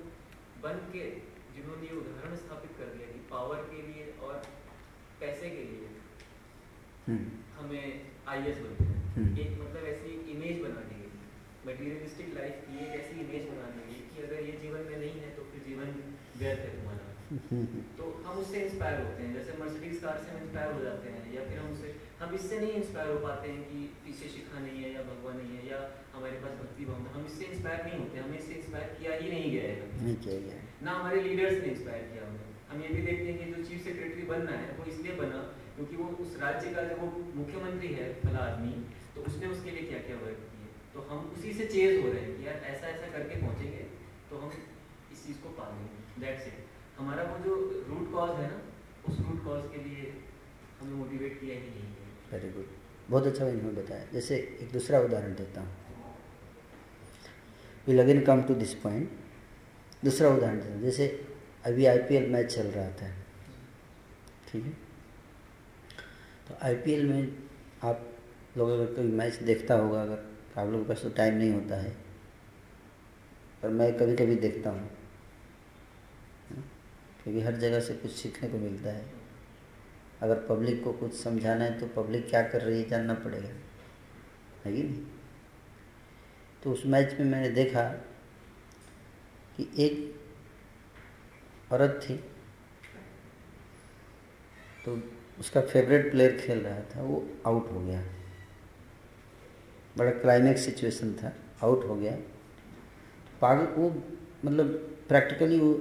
बन 0.64 0.80
के 0.94 1.04
जिन्होंने 1.60 1.88
ये 1.88 1.96
उदाहरण 2.00 2.36
स्थापित 2.38 2.72
कर 2.80 2.92
दिया 2.92 3.08
कि 3.10 3.20
पावर 3.30 3.64
के 3.70 3.82
लिए 3.84 4.04
और 4.24 4.36
पैसे 5.20 5.50
के 5.52 5.64
लिए 5.66 5.88
हम्म। 7.08 7.26
हमें 7.56 7.86
आई 8.28 8.46
एस 8.50 8.60
बनते 8.60 8.84
हैं 8.86 9.02
हम्म। 9.16 9.38
एक 9.38 9.58
मतलब 9.60 9.88
ऐसी 9.92 10.16
इमेज 10.34 10.62
बना 10.62 10.84
दी 10.88 11.00
गई 11.00 11.10
मटीरियलिस्टिक 11.66 12.34
लाइफ 12.36 12.64
की 12.68 12.86
एक 12.86 12.96
ऐसी 13.00 13.20
इमेज 13.22 13.50
बना 13.50 13.70
दी 13.74 13.84
गई 13.88 14.02
कि 14.12 14.24
अगर 14.24 14.44
ये 14.44 14.56
जीवन 14.62 14.88
में 14.90 14.98
नहीं 14.98 15.16
है 15.18 15.36
तो 15.38 15.48
फिर 15.52 15.66
जीवन 15.66 15.92
व्यर्थ 16.38 16.66
है 16.66 16.72
तुम्हारा। 16.76 17.08
तो 17.98 18.06
हम 18.26 18.38
उससे 18.40 18.62
इंस्पायर 18.62 19.02
होते 19.02 19.24
हैं 19.24 19.34
जैसे 19.34 19.58
मर्सिडीज 19.58 20.00
कार 20.02 20.22
से 20.22 20.32
हम 20.32 20.44
इंस्पायर 20.44 20.72
हो 20.74 20.82
जाते 20.82 21.10
हैं 21.10 21.34
या 21.34 21.44
फिर 21.50 21.60
हम 21.60 21.74
उससे 21.74 21.94
हम 22.22 22.34
इससे 22.36 22.60
नहीं 22.60 22.72
इंस्पायर 22.78 23.10
हो 23.10 23.20
पाते 23.26 23.50
हैं 23.50 23.64
कि 23.66 23.84
पीछे 24.06 24.30
शिखा 24.30 24.60
नहीं 24.60 24.84
है 24.84 24.94
या 24.94 25.04
भगवान 25.04 25.38
नहीं 25.38 25.58
है 25.58 25.68
या 25.68 25.84
हमारे 26.16 26.40
पास 26.40 26.58
भक्ति 26.58 26.86
भावना 26.86 27.14
हम 27.14 27.26
इससे 27.26 27.46
इंस्पायर 27.48 27.86
नहीं 27.86 28.00
होते 28.00 28.20
हमें 28.20 28.40
इससे 28.40 28.54
इंस्पायर 28.56 28.96
किया 28.96 29.16
ही 29.18 29.30
नहीं 29.30 29.52
गया 29.52 29.70
है 29.70 30.68
ना 30.84 30.92
हमारे 30.92 31.22
लीडर्स 31.24 31.62
ने 31.64 31.68
इंस्पायर 31.70 32.04
किया 32.12 32.28
हमें। 32.28 32.46
हम 32.70 32.82
ये 32.82 32.90
भी 32.90 33.02
देखते 33.02 33.26
हैं 33.26 33.38
कि 33.40 33.46
जो 33.54 33.64
चीफ 33.70 33.84
सेक्रेटरी 33.84 34.24
बनना 34.28 34.52
है, 34.60 34.68
वो 34.78 34.86
इसलिए 34.92 35.16
बना 35.16 35.40
क्योंकि 35.76 35.96
वो 35.96 36.06
उस 36.24 36.38
राज्य 36.40 36.72
का 36.74 36.84
जो 36.84 36.96
वो 36.96 37.08
मुख्यमंत्री 37.36 37.90
है, 37.94 38.08
फला 38.24 38.40
आदमी 38.46 38.72
तो 39.16 39.22
उसने 39.30 39.48
उसके 39.48 39.72
लिए 39.72 39.84
क्या 39.84 40.00
क्या 40.08 40.16
वर्क 40.18 40.40
किए? 40.48 40.68
तो 40.94 41.02
हम 41.10 41.20
उसी 41.38 41.54
से 41.54 41.66
चेज 41.68 42.02
हो 42.04 42.12
रहे 42.12 42.22
हैं 42.22 42.36
कि 42.38 42.48
यार 42.48 42.58
ऐसा 42.72 42.88
ऐसा 42.88 43.12
करके 43.14 43.42
पहुँचेंगे 43.42 43.86
तो 44.30 44.38
हम 44.38 44.52
इस 45.14 45.26
चीज़ 45.26 45.38
को 45.44 45.50
पालेंगे। 45.60 46.22
दैट्स 46.22 46.48
इट 46.48 46.58
हमारा 47.00 47.24
वो 47.24 47.38
जो 47.46 47.56
रूट 47.90 48.12
कॉज 48.14 48.32
है 48.40 48.48
ना, 48.52 48.60
उस 49.10 49.20
रूट 49.20 49.44
कॉज 49.46 49.62
के 49.74 49.84
लिए 49.84 50.14
हमें 50.80 50.94
मोटिवेट 50.94 51.40
किया 51.42 51.56
ही 51.56 51.62
नहीं 51.62 51.88
वेरी 52.32 52.50
गुड 52.54 52.68
बहुत 53.10 53.28
अच्छा 53.28 53.48
इन्होंने 53.50 53.82
बताया। 53.82 54.06
जैसे 54.14 54.36
एक 54.62 54.72
दूसरा 54.74 55.00
उदाहरण 55.02 55.34
देता 55.36 55.62
हूँ। 55.62 55.72
Will 57.88 58.02
again 58.02 58.22
come 58.26 58.42
to 58.44 58.56
this 58.56 58.74
point 58.82 59.08
दूसरा 60.06 60.30
उदाहरण 60.30 60.82
जैसे 60.82 61.26
अभी 61.66 61.86
आईपीएल 61.86 62.30
मैच 62.30 62.56
चल 62.56 62.68
रहा 62.68 62.90
था, 62.92 63.12
ठीक 64.52 64.64
है? 64.64 64.70
तो 66.48 66.58
आईपीएल 66.62 67.08
में 67.08 67.44
आप 67.84 68.16
लोग 68.58 68.70
अगर 68.70 68.94
कोई 68.94 69.06
मैच 69.06 69.36
देखता 69.36 69.76
होगा, 69.76 70.02
अगर 70.02 70.36
आप 70.58 70.70
लोगों 70.70 70.86
के 70.86 70.90
पास 70.90 71.04
तो 71.04 71.10
टाइम 71.10 71.34
नहीं 71.34 71.52
होता 71.52 71.76
है। 71.76 71.92
पर 73.64 73.70
मैं 73.70 73.98
कभी 73.98 74.16
कभी 74.16 74.36
देखता 74.36 74.70
हूँ। 74.70 74.90
क्योंकि 77.24 77.42
हर 77.42 77.56
जगह 77.56 77.80
से 77.80 77.94
कुछ 77.94 78.12
सीखने 78.12 78.50
को 78.50 78.58
मिलता 78.58 78.90
है। 78.90 79.14
अगर 80.22 80.36
पब्लिक 80.36 80.84
को 80.84 80.94
कुछ 80.94 81.14
समझाना 81.14 81.66
है 81.66 81.80
तो 81.80 82.04
पब्लिक 82.04 82.30
क्या 82.30 82.42
कर 82.42 82.62
रही 82.62 82.82
है 82.82 82.90
जानना 82.90 83.14
पड़ेगा। 83.14 83.50
है 84.66 84.76
कि 84.76 84.84
नहीं? 84.84 85.04
तो 86.64 86.72
उस 86.72 86.84
मैच 86.86 87.20
में 87.20 87.26
मैंने 87.28 87.50
देखा 87.50 88.09
कि 89.60 89.68
एक 89.86 89.94
औरत 91.74 92.00
थी 92.04 92.16
तो 94.86 94.98
उसका 95.40 95.62
फेवरेट 95.62 96.10
प्लेयर 96.12 96.38
खेल 96.38 96.60
रहा 96.60 96.80
था, 96.82 97.02
वो 97.02 97.28
आउट 97.48 97.72
हो 97.72 97.80
गया। 97.80 98.02
बड़ा 99.98 100.12
क्लाइमैक्स 100.12 100.66
सिचुएशन 100.66 101.14
था 101.14 101.34
आउट 101.64 101.88
हो 101.88 101.96
गया। 101.96 102.12
पागल, 103.42 103.66
वो 103.74 103.90
मतलब 104.46 104.68
प्रैक्टिकली 105.10 105.60
वो 105.60 105.72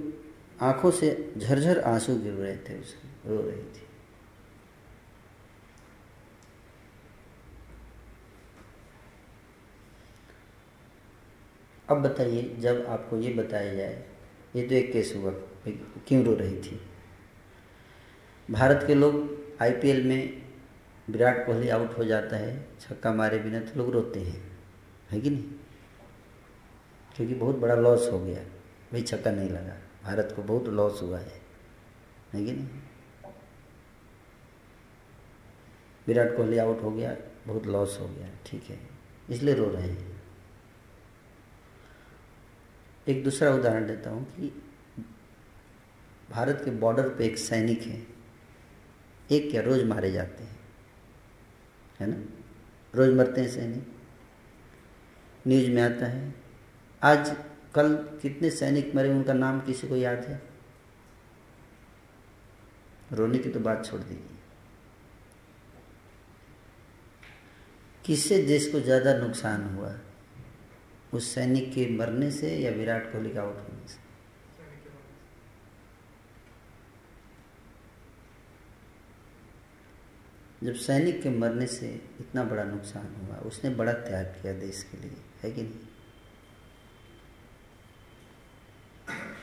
आँखों 0.60 0.90
से 0.90 1.32
झरझर 1.36 1.80
आँसू 1.80 2.16
गिर 2.16 2.32
रहे 2.32 2.56
थे 2.58 2.80
उसके 2.80 3.28
रो 3.28 3.40
रही 3.42 3.62
थी। 3.62 3.87
अब 11.88 12.02
बताइए, 12.02 12.42
जब 12.58 12.84
आपको 12.88 13.16
ये 13.16 13.32
बताया 13.34 13.74
जाए, 13.74 14.04
ये 14.56 14.66
तो 14.68 14.74
एक 14.74 14.92
केस 14.92 15.12
हुआ 15.16 15.32
क्यों 16.06 16.24
रो 16.24 16.34
रही 16.34 16.56
थी? 16.56 16.80
भारत 18.48 18.84
के 18.86 18.94
लोग 18.94 19.16
आईपीएल 19.62 20.06
में 20.06 20.42
विराट 21.08 21.44
कोहली 21.46 21.68
आउट 21.68 21.96
हो 21.98 22.04
जाता 22.04 22.36
है, 22.36 22.66
छक्का 22.80 23.12
मारे 23.12 23.38
बिना 23.38 23.60
तो 23.60 23.78
लोग 23.78 23.90
रोते 23.90 24.20
हैं, 24.20 24.42
है 25.10 25.20
कि 25.20 25.30
नहीं? 25.30 25.44
क्योंकि 27.16 27.34
बहुत 27.34 27.56
बड़ा 27.56 27.74
लॉस 27.74 28.08
हो 28.12 28.18
गया, 28.20 28.42
भाई 28.92 29.02
छक्का 29.02 29.30
नहीं 29.30 29.48
लगा, 29.50 29.76
भारत 30.04 30.32
को 30.36 30.42
बहुत 30.42 30.68
लॉस 30.70 31.02
हुआ 31.02 31.18
है 31.18 31.40
है 32.32 32.44
कि 32.44 32.52
नहीं? 32.52 32.68
विराट 36.06 36.36
कोहली 36.36 36.58
आउट 36.58 36.82
हो 36.82 36.90
गया, 36.90 37.16
बहुत 37.46 37.66
लॉस 37.66 37.98
हो 38.00 38.08
गया, 38.08 38.28
ठीक 38.46 38.64
है, 38.64 38.78
इसलिए 39.30 39.54
रो 39.54 39.70
रहे 39.70 39.82
हैं। 39.82 40.07
एक 43.08 43.22
दूसरा 43.24 43.50
उदाहरण 43.50 43.86
देता 43.86 44.10
हूँ 44.10 44.24
कि 44.30 44.52
भारत 46.30 46.60
के 46.64 46.70
बॉर्डर 46.70 47.08
पे 47.08 47.24
एक 47.24 47.38
सैनिक 47.38 47.82
है, 47.82 48.06
एक 49.30 49.50
क्या 49.50 49.62
रोज 49.62 49.84
मारे 49.84 50.10
जाते 50.12 50.44
हैं, 50.44 50.58
है 52.00 52.06
ना? 52.06 52.16
रोज 52.94 53.14
मरते 53.14 53.40
हैं 53.40 53.48
सैनिक। 53.48 53.86
न्यूज़ 55.46 55.70
में 55.70 55.82
आता 55.82 56.06
है, 56.06 56.34
आज 57.02 57.36
कल 57.74 57.94
कितने 58.22 58.50
सैनिक 58.50 58.94
मरे, 58.94 59.08
उनका 59.08 59.32
नाम 59.32 59.60
किसी 59.60 59.88
को 59.88 59.96
याद 59.96 60.18
है? 60.18 60.40
रोने 63.12 63.38
की 63.38 63.48
तो 63.48 63.60
बात 63.60 63.84
छोड़ 63.86 64.00
दीजिए। 64.00 64.36
किससे 68.04 68.42
देश 68.42 68.70
को 68.72 68.80
ज़्यादा 68.80 69.12
नुकसान 69.18 69.64
हुआ? 69.74 69.94
उस 71.12 71.34
सैनिक 71.34 71.74
के 71.74 71.96
मरने 71.98 72.30
से 72.30 72.56
या 72.56 72.70
विराट 72.70 73.12
कोहली 73.12 73.30
का 73.30 73.42
आउट 73.42 73.56
होने 73.56 73.88
से? 73.88 74.08
जब 80.62 80.74
सैनिक 80.74 81.22
के 81.22 81.30
मरने 81.30 81.66
से 81.66 81.88
इतना 82.20 82.44
बड़ा 82.44 82.64
नुकसान 82.64 83.14
हुआ, 83.14 83.36
उसने 83.36 83.70
बड़ा 83.70 83.92
त्याग 83.92 84.26
किया 84.26 84.52
देश 84.52 84.82
के 84.82 84.98
लिए, 84.98 85.16
है 85.42 85.50
कि 85.50 85.62
नहीं? 85.62 85.78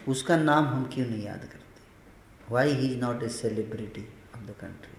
उसका 0.08 0.38
नाम 0.38 0.66
हम 0.66 0.86
क्यों 0.94 1.08
नहीं 1.08 1.24
याद 1.24 1.40
करते? 1.40 1.82
Why 2.52 2.72
he 2.72 2.88
is 2.88 2.98
not 2.98 3.24
a 3.24 3.30
celebrity 3.30 4.08
of 4.36 4.44
the 4.44 4.56
country 4.62 4.95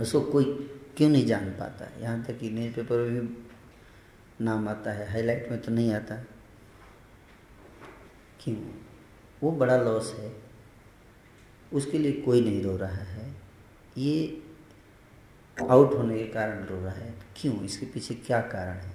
उसको 0.00 0.20
कोई 0.20 0.44
क्यों 0.96 1.08
नहीं 1.08 1.26
जान 1.26 1.50
पाता? 1.50 2.00
यहाँ 2.00 2.24
तक 2.24 2.38
कि 2.38 2.50
न्यूज़ 2.50 2.74
पेपर 2.74 2.98
में 2.98 3.26
भी 3.26 4.44
नाम 4.44 4.68
आता 4.68 4.92
है 4.92 5.10
हाईलाइट 5.12 5.50
में 5.50 5.60
तो 5.60 5.72
नहीं 5.72 5.92
आता। 5.92 6.16
क्यों? 8.40 8.56
वो 9.42 9.52
बड़ा 9.52 9.76
लॉस 9.76 10.14
है। 10.18 10.32
उसके 11.72 11.98
लिए 11.98 12.12
कोई 12.12 12.40
नहीं 12.40 12.62
रो 12.62 12.76
रहा 12.76 13.04
है। 13.04 13.34
ये 13.98 14.42
आउट 15.70 15.94
होने 15.94 16.18
के 16.18 16.24
कारण 16.24 16.64
रो 16.64 16.80
रहा 16.80 16.92
है। 16.92 17.14
क्यों? 17.36 17.62
इसके 17.64 17.86
पीछे 17.86 18.14
क्या 18.14 18.40
कारण 18.40 18.76
है? 18.76 18.92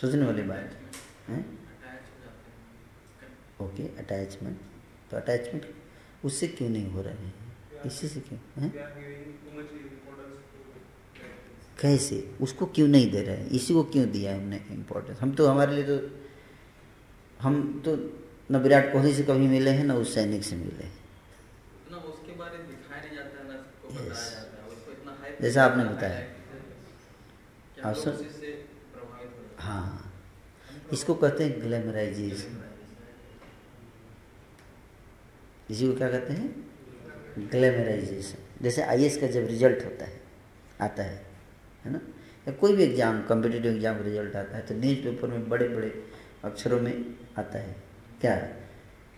सोचने 0.00 0.26
वाली 0.26 0.42
बात 0.42 0.70
है 1.28 1.44
ओके 3.60 3.82
अटैचमेंट 3.96 4.58
तो 5.10 5.16
अटैचमेंट 5.16 5.66
उससे 6.24 6.48
क्यों 6.48 6.68
नहीं 6.68 6.90
हो 6.90 7.02
रहे 7.02 7.14
हैं? 7.14 7.34
इसी 7.86 8.08
से 8.08 8.20
क्यों? 8.20 8.38
कैसे? 11.80 12.16
उसको 12.40 12.66
क्यों 12.66 12.88
नहीं 12.88 13.10
दे 13.10 13.22
रहे 13.22 13.36
हैं? 13.36 13.48
इसी 13.50 13.74
को 13.74 13.82
क्यों 13.84 14.06
दिया 14.10 14.32
है 14.32 14.38
हमने 14.38 14.56
इम्पोर्टेंस 14.70 15.18
हम 15.20 15.32
तो 15.32 15.46
हमारे 15.46 15.74
लिए 15.74 15.84
तो 15.84 15.96
हम 17.40 17.82
तो 17.84 17.96
न 18.50 18.56
विराट 18.56 18.92
कोहली 18.92 19.14
से 19.14 19.22
कभी 19.22 19.46
मिले 19.48 19.70
हैं 19.70 19.84
न 19.84 19.92
उस 19.92 20.14
सैनिक 20.14 20.44
से 20.44 20.56
मिले 20.56 20.84
हैं। 20.84 21.00
जैसा 25.40 25.64
आपने 25.64 25.84
बताया। 25.84 26.20
आप 27.84 27.94
सब 27.96 28.12
हाँ 29.58 30.12
इसको 30.92 31.14
कहते 31.14 31.44
हैं 31.44 31.60
ग्लैमराइजेशन 31.62 32.60
इसी 35.70 35.86
को 35.88 35.96
क्या 35.96 36.10
कहते 36.10 36.32
हैं? 36.32 36.71
ग्लैमराइजेशन। 37.40 38.62
जैसे 38.62 38.82
आईएएस 38.82 39.16
का 39.16 39.26
जब 39.28 39.46
रिज़ल्ट 39.46 39.84
होता 39.84 40.04
है, 40.04 40.20
आता 40.80 41.02
है 41.02 41.20
है 41.84 41.92
ना? 41.92 42.00
या 42.46 42.52
कोई 42.52 42.76
भी 42.76 42.82
एग्ज़ाम 42.82 43.22
कम्पिटेटिव 43.22 43.72
एग्ज़ाम 43.72 43.96
का 43.96 44.04
रिज़ल्ट 44.04 44.36
आता 44.36 44.56
है 44.56 44.62
तो 44.66 44.74
न्यूज़ 44.76 44.98
पेपर 44.98 45.28
में 45.28 45.48
बड़े 45.48 45.68
बड़े 45.68 45.92
अक्षरों 46.44 46.80
में 46.80 46.92
आता 47.38 47.58
है। 47.58 47.76
क्या? 48.20 48.36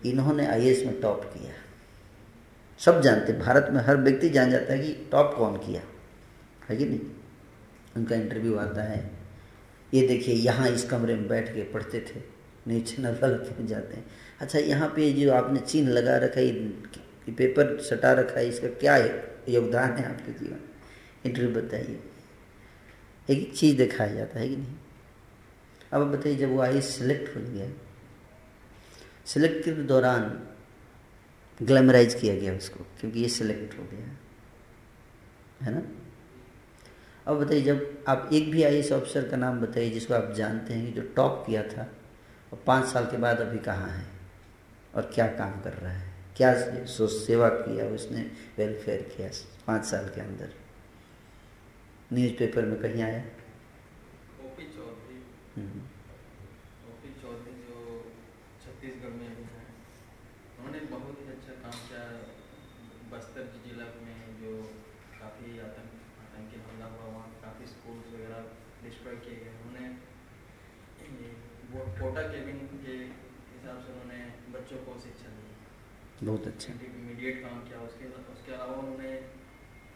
इन्होंने 0.03 0.47
आईएएस 0.47 0.85
में 0.87 1.01
टॉप 1.01 1.25
किया। 1.27 1.53
सब 2.81 3.01
जानते 3.01 3.33
भारत 3.35 3.69
में 3.73 3.81
हर 3.83 3.97
व्यक्ति 3.97 4.29
जान 4.31 4.51
जाता 4.51 4.73
है 4.73 4.79
कि 4.79 4.93
टॉप 5.13 5.35
कौन 5.35 5.57
किया। 5.57 5.83
है 6.69 6.77
कि 6.77 6.85
नहीं? 6.85 7.01
उनका 7.97 8.15
इंटरव्यू 8.17 8.57
आता 8.59 8.83
है। 8.83 9.11
ये 9.93 10.07
देखिए, 10.09 10.35
यहाँ 10.35 10.69
इस 10.69 10.85
कमरे 10.85 11.15
में 11.15 11.27
बैठ 11.29 11.55
के 11.55 11.63
पढ़ते 11.73 12.01
थे 12.03 12.21
नीचे 12.67 13.03
वाले 13.03 13.67
जाते 13.67 13.97
हैं। 13.97 14.05
अच्छा 14.41 14.59
यहाँ 14.59 14.89
पे 14.89 15.11
जो 15.13 15.33
आपने 15.33 15.61
चिन्ह 15.61 15.91
लगा 15.91 16.17
रखा 16.19 16.41
है 16.41 16.47
ये 17.29 17.35
पेपर 17.35 17.81
सटा 17.81 18.13
रखा 18.13 18.41
है, 18.41 18.49
इसका 18.49 18.69
क्या 18.69 18.97
योगदान 19.49 19.93
है 19.93 20.15
आपके 20.15 20.33
जीवन। 20.33 20.61
इंटरव्यू 21.27 21.63
बताइए। 21.63 22.01
एक 23.31 23.57
चीज़ 23.57 23.77
दिखाया 23.77 24.15
जाता 24.15 24.41
है 24.41 24.49
कि 24.49 24.57
नहीं? 24.57 24.75
अब 25.93 26.13
बताइए, 26.13 26.37
जब 26.37 26.51
वो 26.51 26.61
आई 26.61 26.81
सिलेक्ट 26.81 27.37
हो 27.37 27.41
गया। 27.41 27.71
सिलेक्ट 29.27 29.65
के 29.65 29.73
दौरान 29.73 30.49
ग्लैमराइज 31.63 32.15
किया 32.15 32.35
गया 32.35 32.55
उसको, 32.55 32.87
क्योंकि 33.01 33.21
ये 33.21 33.29
सिलेक्ट 33.29 33.79
हो 33.79 33.85
गया। 33.85 34.19
है 35.63 35.75
ना? 35.75 35.83
अब 37.27 37.45
बताइए, 37.45 37.63
जब 37.63 38.05
आप 38.09 38.31
एक 38.33 38.51
भी 38.51 38.63
आई 38.63 38.83
ऑफिसर 38.83 39.29
का 39.29 39.37
नाम 39.37 39.61
बताइए, 39.61 39.91
जिसको 39.91 40.15
आप 40.15 40.33
जानते 40.33 40.75
हैं 40.75 40.87
कि 40.87 41.01
जो 41.01 41.09
टॉप 41.17 41.45
किया 41.47 41.63
था, 41.63 41.93
और 42.53 42.63
पाँच 42.67 42.85
साल 42.85 43.05
के 43.05 43.17
बाद 43.17 43.41
अभी 43.41 43.59
कहाँ 43.59 43.89
है, 43.89 44.07
और 44.95 45.11
क्या 45.15 45.27
काम 45.27 45.61
कर 45.61 45.73
रहा 45.73 45.93
है। 45.93 46.14
क्या 46.37 46.85
सो 46.87 47.07
सेवा 47.07 47.49
किया 47.49 47.85
उसने 47.87 48.23
वेलफेयर 48.59 49.03
किया 49.03 49.29
पाँच 49.67 49.85
साल 49.85 50.09
के 50.09 50.21
अंदर। 50.21 50.55
न्यूज़पेपर 52.13 52.65
में 52.65 52.81
कहीं 52.81 53.03
आया? 53.03 53.25
हम्म। 55.57 55.83
छत्तीसगढ़ 58.65 59.15
में 59.19 59.31
उन्होंने 59.39 60.81
बहुत 60.81 61.19
ही 61.21 61.27
अच्छा 61.29 61.53
काम 61.53 61.77
किया। 61.89 62.03
बस्तर 63.13 63.43
जिला 63.65 63.85
में 63.85 64.19
जो 64.41 64.53
काफ़ी 65.21 65.59
आतंक 65.59 65.91
आतंकी 66.25 66.57
हमला 66.61 66.87
हुआ 66.87 67.07
वहाँ 67.15 67.29
काफ़ी 67.43 67.67
स्कूल्स 67.67 68.07
वगैरह 68.15 68.41
डिस्ट्रॉय 68.85 69.17
किए 69.17 69.37
गए। 69.37 69.55
उन्होंने 69.65 69.87
वो 71.73 71.81
कोटा 72.01 72.23
केबिन 72.23 72.59
के 72.85 72.97
हिसाब 73.53 73.77
से 73.81 73.93
उन्होंने 73.93 74.21
बच्चों 74.59 74.79
को 74.79 75.01
बहुत 76.23 76.47
अच्छा। 76.47 76.73
इमीडिएट 76.73 77.43
काम 77.43 77.59
किया 77.69 77.79
उसके 77.87 78.05
उसके 78.35 78.53
अलावा 78.55 78.75
उन्होंने 78.83 79.13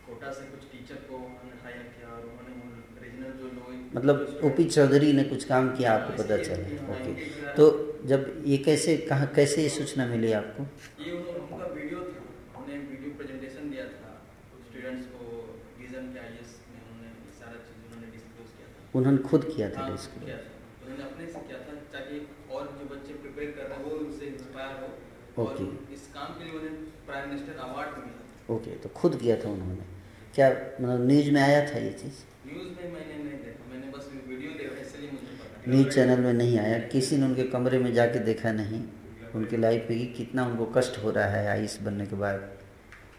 कोटा 0.07 0.31
से 0.39 0.45
कुछ 0.53 0.63
टीचर 0.73 1.01
को 1.09 1.19
हायर 1.65 1.83
किया 1.97 2.09
और 2.17 2.23
उन्होंने 2.31 3.03
रीजनल 3.05 3.33
जो 3.41 3.47
लोग 3.57 3.67
मतलब 3.97 4.41
ओपी 4.45 4.65
चौधरी 4.77 5.13
ने 5.19 5.25
कुछ 5.33 5.45
काम 5.53 5.69
किया 5.77 5.93
आपको 5.99 6.13
हाँ, 6.13 6.19
पता 6.23 6.37
चला। 6.43 6.95
ओके 6.95 7.13
तो 7.59 7.65
जब 8.11 8.21
ये 8.47 8.57
कैसे 8.67 8.97
कहाँ 9.11 9.27
कैसे 9.37 9.63
ये 9.63 9.69
सूचना 9.77 10.07
मिली 10.07 10.33
आपको? 10.41 10.67
ये 11.05 11.13
उनका 11.13 11.67
वीडियो 11.79 12.01
था। 12.09 12.21
उन्होंने 12.59 12.79
वीडियो 12.91 13.11
प्रेजेंटेशन 13.19 13.71
दिया 13.71 13.85
था। 13.95 14.11
स्टूडेंट्स 14.69 15.07
को 15.15 15.25
विजन 15.81 16.13
के 16.13 16.19
आईएएस 16.25 16.53
में 16.73 16.81
उन्होंने 16.83 17.11
सारा 17.41 17.57
चीज़ 17.67 17.81
उन्होंने 17.87 18.09
डिस्क्लोज 18.17 18.49
किया 18.57 18.69
था। 18.75 18.99
उन्होंने 18.99 19.19
खुद 19.31 19.43
किया 19.57 19.69
था 19.77 19.89
डिस्क्लोज 19.91 20.31
हाँ, 20.31 20.39
उन्होंने 20.85 21.05
अपने 21.11 21.27
से 21.33 21.39
किया 21.49 21.59
था 21.67 21.73
ताकि 21.97 22.21
और 22.55 22.63
जो 22.79 22.85
बच्चे 22.95 23.13
प्रिपेयर 23.25 23.51
कर 23.59 23.65
रहे 23.71 23.79
हैं 23.79 23.99
उनसे 24.07 24.25
इंस्पायर 24.35 24.75
हो। 24.83 24.89
ओके 25.43 25.65
इस 25.65 25.88
काम 26.19 26.39
के 26.39 26.45
लिए 26.45 26.53
उन्हें 26.53 26.75
प्राइम 27.07 27.29
मिनिस्टर 27.29 27.59
अवार्ड 27.59 27.99
मिला। 27.99 28.55
ओके 28.55 28.71
तो 28.71 28.89
खुद 28.89 29.19
किया 29.23 29.37
था 29.37 29.49
उन्होंने। 29.51 29.85
क्या 30.35 30.49
मतलब 30.51 31.07
न्यूज़ 31.07 31.31
में 31.31 31.41
आया 31.43 31.61
था 31.61 31.79
ये 31.79 31.91
चीज़? 31.93 32.21
न्यूज़ 32.47 32.69
में 32.69 32.93
मैंने 32.93 33.25
नहीं 33.25 33.39
देखा 33.39 33.73
मैंने 33.73 33.87
बस 33.87 34.11
वीडियो 34.29 34.51
देखा 34.51 34.81
इसलिए 34.81 35.11
मुझे 35.11 35.27
पता 35.27 35.71
न्यूज़ 35.71 35.89
चैनल 35.89 36.21
में 36.21 36.33
नहीं 36.33 36.59
आया 36.59 36.79
किसी 36.79 37.17
ने 37.17 37.27
उनके 37.27 37.43
कमरे 37.43 37.79
में 37.79 37.93
जाके 37.95 38.19
देखा 38.19 38.53
नहीं। 38.53 38.85
उनकी 39.35 39.57
लाइफ 39.57 39.87
में 39.91 39.99
कि 39.99 40.07
कितना 40.07 40.47
उनको 40.47 40.67
कष्ट 40.67 40.99
हो 40.99 41.11
रहा 41.11 41.27
है 41.27 41.49
आइस 41.49 41.79
बनने 41.83 42.07
के 42.07 42.17
बाद 42.17 42.59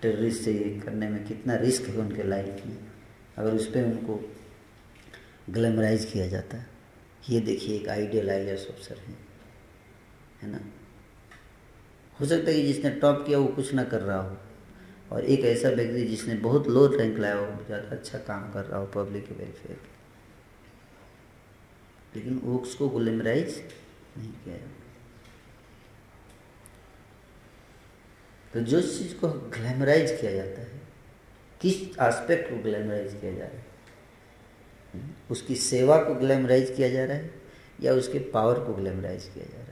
टेररिस्ट 0.01 0.43
से 0.43 0.53
ये 0.53 0.79
करने 0.79 1.09
में 1.09 1.23
कितना 1.25 1.55
रिस्क 1.55 1.89
है 1.89 1.97
उनके 1.97 2.23
लाइफ 2.23 2.65
में। 2.65 2.77
अगर 3.37 3.53
उस 3.53 3.67
पर 3.67 3.83
उनको 3.83 4.19
ग्लैमराइज 5.49 6.05
किया 6.05 6.27
जाता। 6.27 6.57
है 6.57 6.67
ये 7.29 7.39
देखिए 7.39 7.75
एक 7.75 7.89
आइडियल 7.89 8.29
आई 8.29 8.53
ऑफिसर 8.53 8.97
है। 8.97 9.15
है 10.41 10.49
ना? 10.51 10.59
हो 12.19 12.25
सकता 12.25 12.51
है 12.51 12.55
कि 12.55 12.63
जिसने 12.63 12.89
टॉप 13.01 13.23
किया 13.27 13.37
वो 13.39 13.47
कुछ 13.49 13.73
ना 13.73 13.83
कर 13.85 14.01
रहा 14.01 14.17
हो। 14.19 14.37
और 15.11 15.25
एक 15.25 15.45
ऐसा 15.47 15.69
व्यक्ति 15.69 16.01
जिसने 16.07 16.35
बहुत 16.39 16.67
लो 16.67 16.85
रैंक 16.87 17.17
लाया 17.19 17.35
हो, 17.35 17.45
ज़्यादा 17.65 17.89
अच्छा 17.89 18.17
काम 18.19 18.51
कर 18.51 18.65
रहा 18.65 18.79
हो 18.79 18.85
पब्लिक 18.95 19.27
के। 19.27 19.35
वेलफेयर 19.35 19.79
लेकिन 22.15 22.39
वो 22.43 22.57
उसको 22.57 22.89
ग्लैमराइज 22.89 23.61
नहीं 24.17 24.31
किया 24.33 24.57
तो 28.53 28.59
जो 28.61 28.81
चीज़ 28.81 29.13
को 29.15 29.27
ग्लैमराइज 29.27 30.11
किया 30.21 30.31
जाता 30.31 30.61
है, 30.61 30.79
किस 31.61 31.75
एस्पेक्ट 31.99 32.49
को 32.49 32.55
ग्लैमराइज 32.63 33.13
किया 33.13 33.31
जा 33.31 33.43
रहा 33.43 33.57
है? 33.57 33.65
उसकी 35.31 35.55
सेवा 35.55 35.97
को 36.03 36.13
ग्लैमराइज 36.15 36.73
किया 36.77 36.89
जा 36.89 37.03
रहा 37.05 37.17
है 37.17 37.31
या 37.81 37.93
उसके 37.93 38.19
पावर 38.31 38.59
को 38.59 38.73
ग्लैमराइज 38.73 39.23
किया 39.25 39.45
जा 39.45 39.57
रहा 39.57 39.63
है? 39.63 39.68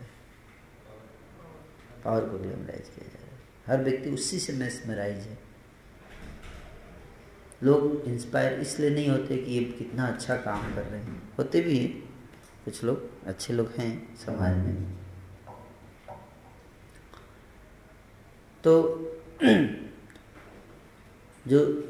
पावर 2.07 2.29
को 2.29 2.37
ग्लैमराइज 2.37 2.89
किया 2.89 3.07
जा 3.07 3.19
रहा 3.19 3.35
है। 3.35 3.37
हर 3.67 3.83
व्यक्ति 3.83 4.09
उसी 4.09 4.39
से 4.39 4.53
मैसमराइज 4.53 5.17
है। 5.17 5.39
लोग 7.63 8.03
इंस्पायर 8.05 8.59
इसलिए 8.59 8.89
नहीं 8.89 9.09
होते 9.09 9.37
कि 9.37 9.51
ये 9.51 9.63
कितना 9.63 10.07
अच्छा 10.07 10.35
काम 10.35 10.75
कर 10.75 10.83
रहे 10.83 11.01
हैं। 11.01 11.33
होते 11.37 11.61
भी 11.61 11.77
हैं। 11.77 12.09
कुछ 12.65 12.83
लोग 12.83 13.27
अच्छे 13.27 13.53
लोग 13.53 13.71
हैं 13.77 14.15
समाज 14.15 14.57
में। 14.57 14.97
तो 18.63 18.73
जो 21.47 21.89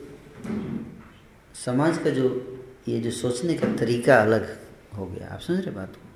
समाज 1.66 1.98
का 1.98 2.10
जो 2.10 2.28
ये 2.88 3.00
जो 3.00 3.12
सोचने 3.12 3.54
का 3.54 3.76
तरीका 3.76 4.22
अलग 4.22 4.60
हो 4.98 5.06
गया। 5.06 5.28
आप 5.28 5.40
समझ 5.40 5.60
रहे 5.60 5.76
बात 5.76 5.96
को? 5.96 6.07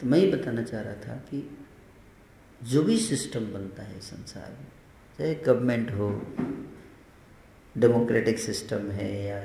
तो 0.00 0.06
मैं 0.06 0.18
ये 0.18 0.30
बताना 0.30 0.62
चाह 0.62 0.80
रहा 0.80 0.94
था 0.94 1.16
कि 1.28 1.58
जो 2.62 2.82
भी 2.82 2.98
सिस्टम 2.98 3.52
बनता 3.52 3.82
है 3.82 4.00
संसार 4.00 4.50
में, 4.50 4.66
चाहे 5.18 5.34
गवर्नमेंट 5.34 5.90
हो 5.90 6.08
डेमोक्रेटिक 7.76 8.38
सिस्टम 8.38 8.90
है 8.90 9.10
या 9.24 9.38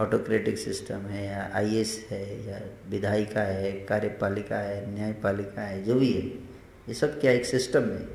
ऑटोक्रेटिक 0.00 0.58
सिस्टम 0.58 1.06
है 1.06 1.24
या 1.26 1.50
आईएएस 1.54 2.06
है 2.10 2.48
या 2.48 2.60
विधायिका 2.88 3.42
है, 3.42 3.72
कार्यपालिका 3.72 4.58
है, 4.58 4.94
न्यायपालिका 4.94 5.62
है, 5.62 5.82
जो 5.84 5.94
भी 5.94 6.12
है, 6.12 6.26
ये 6.88 6.94
सब 6.94 7.20
क्या 7.20 7.32
एक 7.32 7.44
सिस्टम 7.44 7.82
है? 7.82 8.06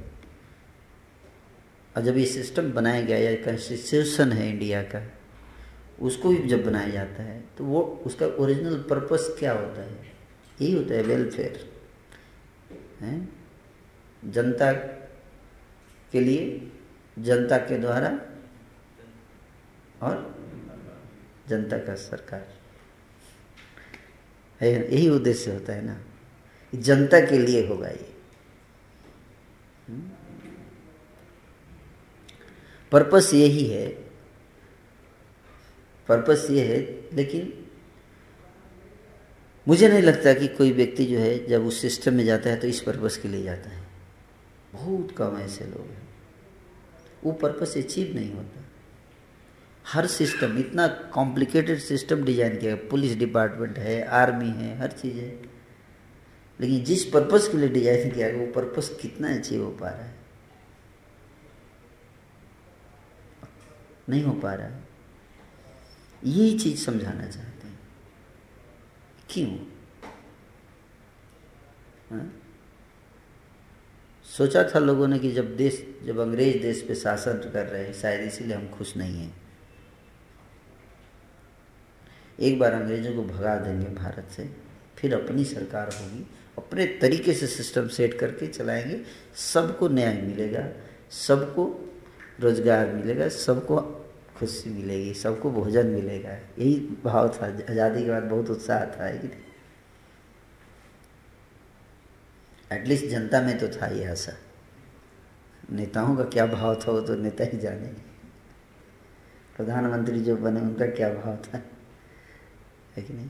और 1.97 2.03
जब 2.03 2.17
ये 2.17 2.25
सिस्टम 2.25 2.71
बनाया 2.71 3.01
गया, 3.01 3.17
या 3.17 3.36
कॉन्स्टिट्यूशन 3.45 4.31
है 4.31 4.49
इंडिया 4.49 4.84
का, 4.84 5.01
उसको 6.01 6.29
भी 6.29 6.47
जब 6.49 6.65
बनाया 6.65 6.89
जाता 6.89 7.23
है 7.23 7.43
तो 7.57 7.63
वो 7.63 7.81
उसका 8.05 8.25
ओरिजिनल 8.25 8.75
पर्पस 8.89 9.36
क्या 9.39 9.51
होता 9.51 9.81
है? 9.81 10.00
यही 10.62 10.74
होता 10.74 10.93
है 10.93 11.04
वेलफेयर 11.04 11.69
है? 13.00 13.28
जनता 14.26 14.71
के 16.12 16.19
लिए, 16.19 16.71
जनता 17.19 17.58
के 17.58 17.78
द्वारा 17.78 18.10
और 20.02 20.36
जनता 21.47 21.78
का 21.78 21.95
सरकार। 21.95 22.47
है 24.62 24.71
यही 24.93 25.10
उद्देश्य 25.10 25.52
होता 25.52 25.74
है 25.74 25.86
ना? 25.86 26.00
जनता 26.76 27.19
के 27.19 27.38
लिए 27.38 27.67
होगा 27.67 27.88
ये। 27.88 28.12
पर्पस 32.91 33.32
यही 33.34 33.65
है, 33.65 33.88
पर्पस 36.08 36.47
ये 36.50 36.65
है, 36.65 36.80
लेकिन 37.15 37.61
मुझे 39.67 39.88
नहीं 39.88 40.02
लगता 40.02 40.34
कि 40.34 40.47
कोई 40.47 40.71
व्यक्ति 40.71 41.06
जो 41.06 41.19
है, 41.19 41.47
जब 41.47 41.65
उस 41.65 41.82
सिस्टम 41.82 42.13
में 42.13 42.24
जाता 42.26 42.50
है 42.50 42.56
तो 42.56 42.67
इस 42.67 42.80
पर्पस 42.82 43.17
के 43.17 43.28
लिए 43.28 43.43
जाता 43.43 43.69
है। 43.69 43.84
बहुत 44.74 45.12
कम 45.17 45.38
ऐसे 45.38 45.65
लोग 45.65 45.89
हैं। 45.91 46.10
वो 47.24 47.32
पर्पस 47.32 47.74
अचीव 47.78 48.15
नहीं 48.15 48.34
होता। 48.34 48.65
हर 49.86 50.08
सिस्टम 50.08 50.58
इतना 50.58 50.88
कॉम्प्लिकेटेड 50.88 51.80
सिस्टम 51.80 52.24
डिज़ाइन 52.24 52.58
किया। 52.58 52.76
पुलिस 52.76 53.17
डिपार्टमेंट 53.17 53.78
है 53.78 54.04
आर्मी 54.04 54.50
है, 54.50 54.78
हर 54.78 54.91
चीज़ 54.91 55.17
है। 55.17 55.30
लेकिन 56.60 56.84
जिस 56.84 57.06
पर्पस 57.06 57.47
के 57.47 57.58
लिए 57.58 57.69
डिज़ाइन 57.69 58.12
किया 58.12 58.30
गया 58.30 58.39
वो 58.39 58.52
पर्पस 58.52 58.97
कितना 59.02 59.34
अचीव 59.36 59.63
हो 59.63 59.71
पा 59.71 59.89
रहा 59.89 60.04
है? 60.04 60.15
नहीं 64.10 64.24
हो 64.24 64.32
पा 64.32 64.54
रहा 64.54 64.67
है। 64.67 64.84
यही 66.26 66.60
चीज़ 66.60 66.86
समझाना 66.86 67.21
चाहते 67.21 67.39
हैं। 67.39 67.50
क्यों 69.32 69.50
हा? 72.12 72.32
सोचा 74.38 74.63
था 74.63 74.80
लोगों 74.80 75.08
ने 75.08 75.20
कि 75.20 75.32
जब 75.32 75.58
देश, 75.58 75.96
जब 76.06 76.20
अंग्रेज़ 76.20 76.62
देश 76.62 76.82
पे 76.82 76.96
शासन 76.96 77.52
कर 77.54 77.65
रहे 77.65 77.86
हैं, 77.86 77.94
शायद 77.94 78.22
इसीलिए 78.22 78.56
हम 78.56 78.70
खुश 78.70 78.98
नहीं 78.98 79.20
हैं 79.20 79.41
एक 82.39 82.60
बार 82.60 82.72
अंग्रेज़ों 82.72 83.15
को 83.15 83.24
भगा 83.24 83.56
देंगे 83.56 83.88
भारत 83.88 84.32
से, 84.32 84.50
फिर 84.98 85.13
अपनी 85.13 85.46
सरकार 85.46 85.88
होगी, 85.88 86.28
अपने 86.58 86.86
तरीके 86.86 87.34
से 87.34 87.48
सिस्टम 87.48 87.88
सेट 87.88 88.13
करके 88.13 88.48
चलाएँगे, 88.48 89.02
सबको 89.36 89.89
न्याय 89.89 90.22
मिलेगा, 90.22 90.70
सबको 91.12 91.89
रोज़गार 92.39 92.88
मिलेगा, 92.88 93.30
सबको 93.30 94.00
खुशी 94.41 94.69
मिलेगी, 94.69 95.13
सबको 95.13 95.49
भोजन 95.51 95.88
मिलेगा। 95.88 96.32
यही 96.32 96.75
भाव 97.04 97.27
था। 97.30 97.45
आज़ादी 97.45 98.04
के 98.04 98.10
बाद 98.10 98.23
बहुत 98.23 98.49
उत्साह 98.49 98.86
था 98.88 99.10
एटलीस्ट 102.71 103.06
जनता 103.06 103.41
में 103.41 103.58
तो 103.60 103.67
था 103.69 103.88
ये 103.88 104.06
आशा। 104.06 104.34
नेताओं 105.71 106.15
का 106.15 106.23
क्या 106.25 106.45
भाव 106.45 106.75
था 106.75 106.91
वो 106.91 107.01
तो 107.01 107.15
नेता 107.15 107.43
ही 107.43 107.58
जाने 107.58 107.88
प्रधानमंत्री 109.58 110.19
जो 110.19 110.36
बने, 110.38 110.62
उनका 110.62 110.86
क्या 110.88 111.10
भाव 111.13 111.36
था? 111.38 111.62
है 112.97 113.04
कि 113.04 113.13
नहीं? 113.13 113.30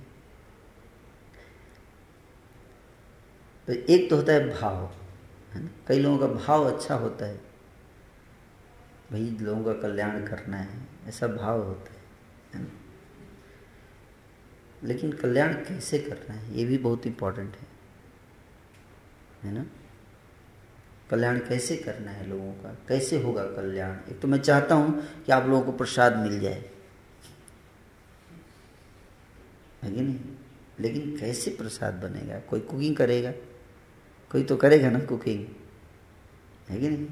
तो 3.67 3.73
एक 3.73 4.09
तो 4.09 4.15
होता 4.15 4.33
है 4.33 4.49
भाव, 4.51 4.83
है 5.53 5.63
ना? 5.63 5.69
कई 5.87 5.99
लोगों 5.99 6.17
का 6.17 6.27
भाव 6.27 6.71
अच्छा 6.71 6.95
होता 6.95 7.25
है। 7.25 7.50
भाई 9.11 9.29
लोगों 9.41 9.63
का 9.63 9.73
कल्याण 9.81 10.25
करना 10.27 10.57
है, 10.57 10.77
ऐसा 11.07 11.27
भाव 11.27 11.61
होता 11.61 11.91
है 11.91 12.65
लेकिन 14.83 15.11
कल्याण 15.13 15.53
कैसे 15.63 15.99
करना 15.99 16.33
है, 16.33 16.57
ये 16.57 16.65
भी 16.65 16.77
बहुत 16.77 17.07
इम्पोर्टेंट 17.07 17.55
है 17.55 17.67
है 19.43 19.51
ना? 19.53 19.65
कल्याण 21.09 21.39
कैसे 21.39 21.75
करना 21.77 22.11
है 22.11 22.27
लोगों 22.27 22.51
का, 22.53 22.73
कैसे 22.87 23.21
होगा 23.21 23.43
कल्याण? 23.45 23.95
एक 24.11 24.19
तो 24.21 24.27
मैं 24.27 24.39
चाहता 24.39 24.75
हूँ 24.75 25.01
कि 25.25 25.31
आप 25.31 25.47
लोगों 25.47 25.61
को 25.65 25.71
प्रसाद 25.77 26.17
मिल 26.17 26.39
जाए, 26.39 26.63
है 29.83 29.91
कि 29.91 30.01
नहीं? 30.01 30.19
लेकिन 30.79 31.17
कैसे 31.17 31.51
प्रसाद 31.51 31.93
बनेगा? 32.03 32.39
कोई 32.39 32.59
कुकिंग 32.61 32.95
करेगा? 32.95 33.31
कोई 34.31 34.43
तो 34.43 34.55
करेगा 34.57 34.89
ना 34.89 34.99
कुकिंग 35.05 35.45
है 36.69 36.79
कि 36.79 36.89
नहीं? 36.89 37.07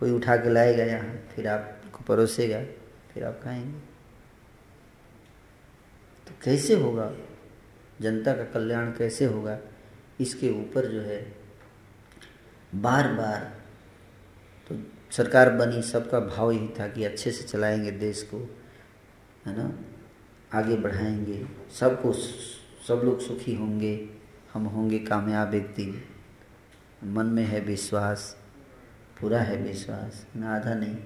कोई 0.00 0.10
उठा 0.10 0.36
के 0.36 0.50
लाएगा 0.50 0.84
यहाँ, 0.84 1.14
फिर 1.34 1.48
आपको 1.48 2.04
परोसेगा, 2.04 2.62
फिर 3.12 3.24
आप 3.24 3.40
खाएँगे। 3.44 3.78
तो 6.26 6.32
कैसे 6.44 6.74
होगा? 6.74 7.12
जनता 8.00 8.32
का 8.32 8.44
कल्याण 8.44 8.90
कैसे 8.90 9.24
होगा? 9.24 9.58
इसके 10.20 10.50
ऊपर 10.50 10.86
जो 10.86 11.00
है 11.00 11.36
बार 12.74 13.12
बार 13.12 13.62
तो 14.68 14.76
सरकार 15.10 15.50
बनी, 15.50 15.82
सबका 15.82 16.20
भाव 16.20 16.52
यही 16.52 16.68
था 16.68 16.88
कि 16.88 17.04
अच्छे 17.04 17.30
से 17.30 17.44
चलाएँगे 17.44 17.90
देश 17.90 18.22
को, 18.22 18.38
है 19.46 19.56
ना? 19.58 19.78
आगे 20.58 20.76
बढ़ाएँगे, 20.76 21.46
सबको 21.80 22.12
सब 22.12 23.00
लोग 23.04 23.20
सुखी 23.20 23.54
होंगे, 23.54 24.08
हम 24.52 24.64
होंगे 24.64 24.98
कामयाब 24.98 25.54
एक 25.54 25.74
दिन। 25.74 26.02
मन 27.04 27.26
में 27.26 27.44
है 27.44 27.60
विश्वास। 27.60 28.43
पूरा 29.24 29.40
है 29.40 29.56
विश्वास, 29.56 30.26
ना 30.36 30.56
आधा 30.56 30.74
नहीं। 30.74 30.96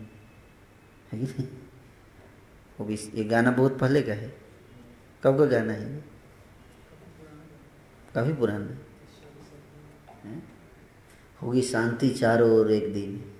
है 1.13 1.19
कि 1.19 1.25
नहीं? 1.25 1.49
वो 2.81 2.87
भी 2.87 2.95
ये 2.95 3.25
गाना 3.25 3.51
बहुत 3.51 3.79
पहले 3.79 4.03
का 4.03 4.13
है। 4.13 4.39
कब 5.25 5.39
का 5.39 5.45
गाना 5.45 5.73
है 5.73 6.05
काफ़ी 8.15 8.33
पुराना। 8.33 8.79
होगी 11.43 11.63
शांति 11.63 12.11
चारों 12.11 12.51
ओर 12.51 12.73
एक 12.73 12.95
दिन। 12.95 13.33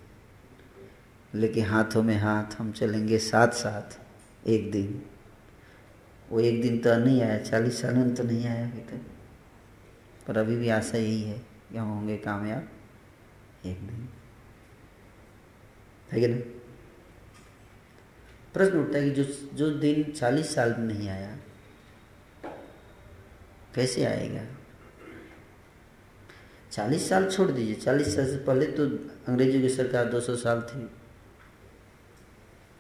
लेकिन 1.35 1.65
हाथों 1.65 2.03
में 2.03 2.17
हाथ, 2.17 2.61
हम 2.61 2.73
चलेंगे 2.73 3.19
साथ 3.19 3.49
साथ 3.49 4.01
एक 4.47 4.71
दिन। 4.71 5.07
वो 6.31 6.41
एक 6.41 6.63
दिन 6.63 6.79
तो 6.79 6.97
नहीं 6.97 7.23
आया, 7.23 7.39
चालीस 7.39 7.83
साल 7.83 7.95
में 7.95 8.15
तो 8.15 8.23
नहीं 8.23 8.47
आया 8.47 8.69
अभी 8.69 8.81
तक। 8.81 9.01
पर 10.27 10.39
अभी 10.39 10.57
भी 10.57 10.69
आशा 10.69 10.99
यही 10.99 11.23
है 11.23 11.39
कि 11.39 11.79
हम 11.79 11.89
होंगे 11.89 12.17
कामयाब 12.17 12.69
एक 13.67 13.81
दिन। 13.81 14.09
है 16.13 16.21
कि 16.21 16.29
नहीं? 16.29 16.43
प्रश्न 18.55 18.79
उठता 18.79 18.99
है 18.99 19.11
कि 19.11 19.23
जो 19.23 19.25
जो 19.55 19.71
दिन 19.71 20.13
चालीस 20.13 20.55
साल 20.55 20.75
में 20.79 20.95
नहीं 20.95 21.09
आया, 21.09 21.37
कैसे 23.75 24.05
आएगा? 24.05 24.45
चालीस 26.73 27.09
साल 27.09 27.31
छोड़ 27.31 27.51
दीजिए। 27.51 27.75
चालीस 27.75 28.17
साल 28.17 28.27
से 28.27 28.37
पहले 28.37 28.67
तो 28.67 28.87
अंग्रेज़ों 29.29 29.61
की 29.61 29.69
सरकार 29.69 30.05
200 30.05 30.37
साल 30.37 30.63
थी। 30.63 30.91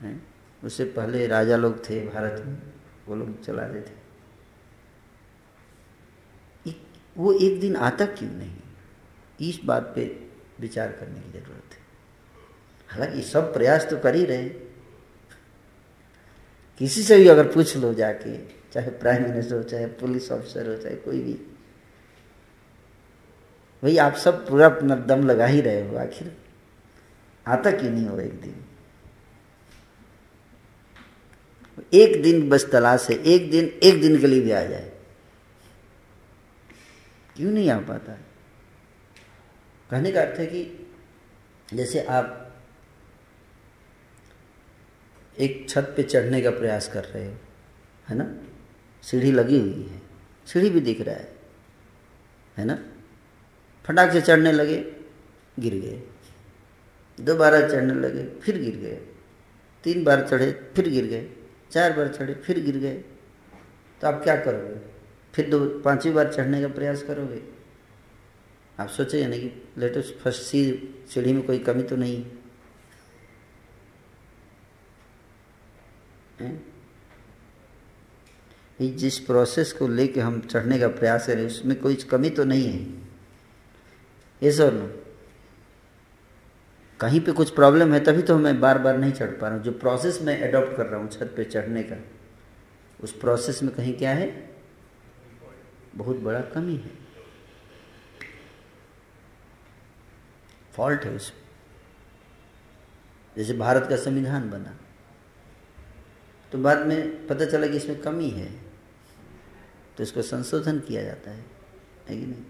है? 0.07 0.21
उससे 0.65 0.85
पहले 0.85 1.27
राजा 1.27 1.57
लोग 1.57 1.91
थे 1.91 2.01
भारत 2.09 2.45
में, 2.47 2.59
वो 3.09 3.17
लोग 3.17 3.45
चला 3.45 3.67
रहे 3.67 3.83
थे। 3.83 3.99
वो 7.17 7.33
एक 7.33 7.61
दिन 7.61 7.77
आता 7.77 8.07
क्यों 8.07 8.31
नहीं? 8.31 8.57
इस 9.41 9.61
बात 9.65 9.93
पे 9.95 10.29
विचार 10.61 10.93
करने 10.93 11.21
की 11.21 11.33
ज़रूरत 11.33 11.58
हालाँकि 12.89 13.23
सब 13.23 13.55
प्रयास 13.55 13.87
तो 13.91 13.99
कर 13.99 14.15
ही 14.15 14.25
रहे 14.25 14.49
किसी 16.79 17.03
से 17.03 17.19
भी 17.19 17.29
अगर 17.29 17.53
पूछ 17.53 17.77
लो 17.77 17.95
जाके, 17.95 18.39
चाहे 18.73 18.91
प्राइम 18.91 19.23
मिनिस्टर 19.23 19.57
हो, 19.57 19.63
चाहे 19.63 19.87
पुलिस 19.87 20.33
ऑफिसर 20.33 20.69
हो, 20.69 20.83
चाहे 20.83 20.97
कोई 20.97 21.21
भी। 21.21 21.33
भाई, 23.83 23.97
आप 23.97 24.15
सब 24.15 24.49
पूरा 24.49 24.67
अपना 24.67 24.95
दम 24.95 25.27
लगा 25.27 25.47
ही 25.47 25.61
रहे 25.61 25.89
हो 25.89 25.97
आखिर। 25.97 26.37
आता 27.47 27.71
क्यों 27.71 27.91
नहीं 27.91 28.07
हो 28.07 28.21
एक 28.21 28.41
दिन? 28.41 28.65
एक 31.95 32.23
दिन 32.23 32.49
बस 32.49 32.71
तलाश 32.73 33.11
है, 33.11 33.17
एक 33.17 33.51
दिन 33.51 33.65
एक 33.83 34.01
दिन 34.01 34.21
के 34.21 34.27
लिए 34.27 34.41
भी 34.41 34.51
आ 34.51 34.63
जाए। 34.63 34.93
क्यों 37.37 37.53
नहीं 37.53 37.71
आ 37.71 37.79
पाता? 37.79 38.13
कहने 39.91 40.13
का 40.13 40.21
अर्थ 40.21 40.39
है 40.39 40.47
कि 40.47 40.93
जैसे 41.75 42.01
आप 42.01 42.38
एक 45.41 45.67
छत 45.69 45.95
पे 45.97 46.03
चढ़ने 46.03 46.43
का 46.43 46.51
प्रयास 46.51 46.91
कर 46.93 47.05
रहे 47.05 47.27
हो, 47.27 47.37
है 48.09 48.17
ना? 48.17 48.37
सीढ़ी 49.03 49.33
लगी 49.33 49.61
हुई 49.61 49.83
है। 49.83 50.03
सीढ़ी 50.47 50.71
भी 50.71 50.81
दिख 50.81 51.01
रहा 51.01 51.15
है 51.15 51.39
है 52.59 52.65
ना? 52.65 52.85
फटाक 53.85 54.13
से 54.13 54.21
चढ़ने 54.21 54.53
लगे, 54.53 54.77
गिर 55.59 55.75
गए। 55.75 56.03
दोबारा 57.21 57.69
चढ़ने 57.69 57.95
लगे, 57.95 58.41
फिर 58.41 58.59
गिर 58.59 58.77
गए। 58.77 59.01
तीन 59.85 60.05
बार 60.05 60.29
चढ़े, 60.29 60.53
फिर 60.77 60.89
गिर 60.89 61.05
गए। 61.05 61.31
चार 61.71 61.93
बार 61.93 62.09
चढ़े, 62.09 62.35
फिर 62.35 62.61
गिर 62.61 62.77
गए। 62.77 62.95
तो 64.01 64.07
आप 64.07 64.23
क्या 64.25 64.37
करोगे? 64.37 64.81
फिर 65.35 65.51
दो, 65.51 65.69
पांचवी 65.69 66.13
बार 66.13 66.33
चढ़ने 66.33 66.61
का 66.61 66.69
प्रयास 66.69 67.03
करोगे? 67.03 67.43
आप 68.79 68.89
सोचे 68.89 69.23
यानी 69.23 69.39
कि 69.39 69.69
लेटेस्ट 69.79 70.15
फ़र्स्ट 70.15 70.43
सी, 70.43 70.89
सीढ़ी 71.15 71.33
में 71.33 71.43
कोई 71.43 71.59
कमी 71.59 71.83
तो 71.83 71.97
नहीं? 71.97 72.27
जिस 78.81 79.19
प्रोसेस 79.19 79.73
को 79.73 79.89
लेके 79.89 80.21
हम 80.21 80.41
चढ़ने 80.41 80.79
का 80.79 80.89
प्रयास 80.89 81.27
करें 81.27 81.47
उसमें 81.47 81.81
कोई 81.81 81.95
कमी 82.11 82.31
तो 82.31 82.45
नहीं 82.45 82.67
है। 82.69 82.79
ये 84.43 84.53
सर 84.53 84.77
कहीं 87.01 87.21
पे 87.21 87.33
कुछ 87.33 87.51
प्रॉब्लम 87.51 87.93
है, 87.95 88.01
तभी 88.05 88.23
तो 88.23 88.39
मैं 88.39 88.61
बार 88.61 88.79
बार 88.79 88.99
नहीं 88.99 89.13
चढ़ 89.13 89.31
पा 89.31 89.47
रहा 89.49 89.57
हूँ। 89.57 89.65
जो 89.65 89.73
प्रोसेस 89.73 90.19
मैं 90.23 90.41
अडॉप्ट 90.49 90.77
कर 90.77 90.87
रहा 90.87 91.01
हूँ 91.01 91.09
छत 91.09 91.33
पे 91.37 91.45
चढ़ने 91.45 91.83
का, 91.83 91.97
उस 93.01 93.13
प्रोसेस 93.13 93.63
में 93.63 93.75
कहीं 93.75 93.95
क्या 93.95 94.11
है? 94.11 94.29
बहुत 95.95 96.17
बड़ा 96.17 96.41
कमी 96.41 96.77
है। 96.77 96.91
फॉल्ट 100.73 101.05
है 101.05 101.15
उसमें। 101.15 101.43
जैसे 103.37 103.55
भारत 103.55 103.87
का 103.91 103.97
संविधान 103.97 104.51
बना। 104.51 104.77
तो 106.53 106.59
बाद 106.59 106.87
में 106.87 107.27
पता 107.27 107.45
चला 107.45 107.67
कि 107.67 107.77
इसमें 107.77 108.01
कमी 108.01 108.31
है। 108.31 108.51
तो 109.97 110.03
इसको 110.03 110.23
संशोधन 110.23 110.79
किया 110.79 111.03
जाता 111.03 111.31
है 111.31 111.45
है 112.09 112.17
कि 112.21 112.27
नहीं? 112.27 112.43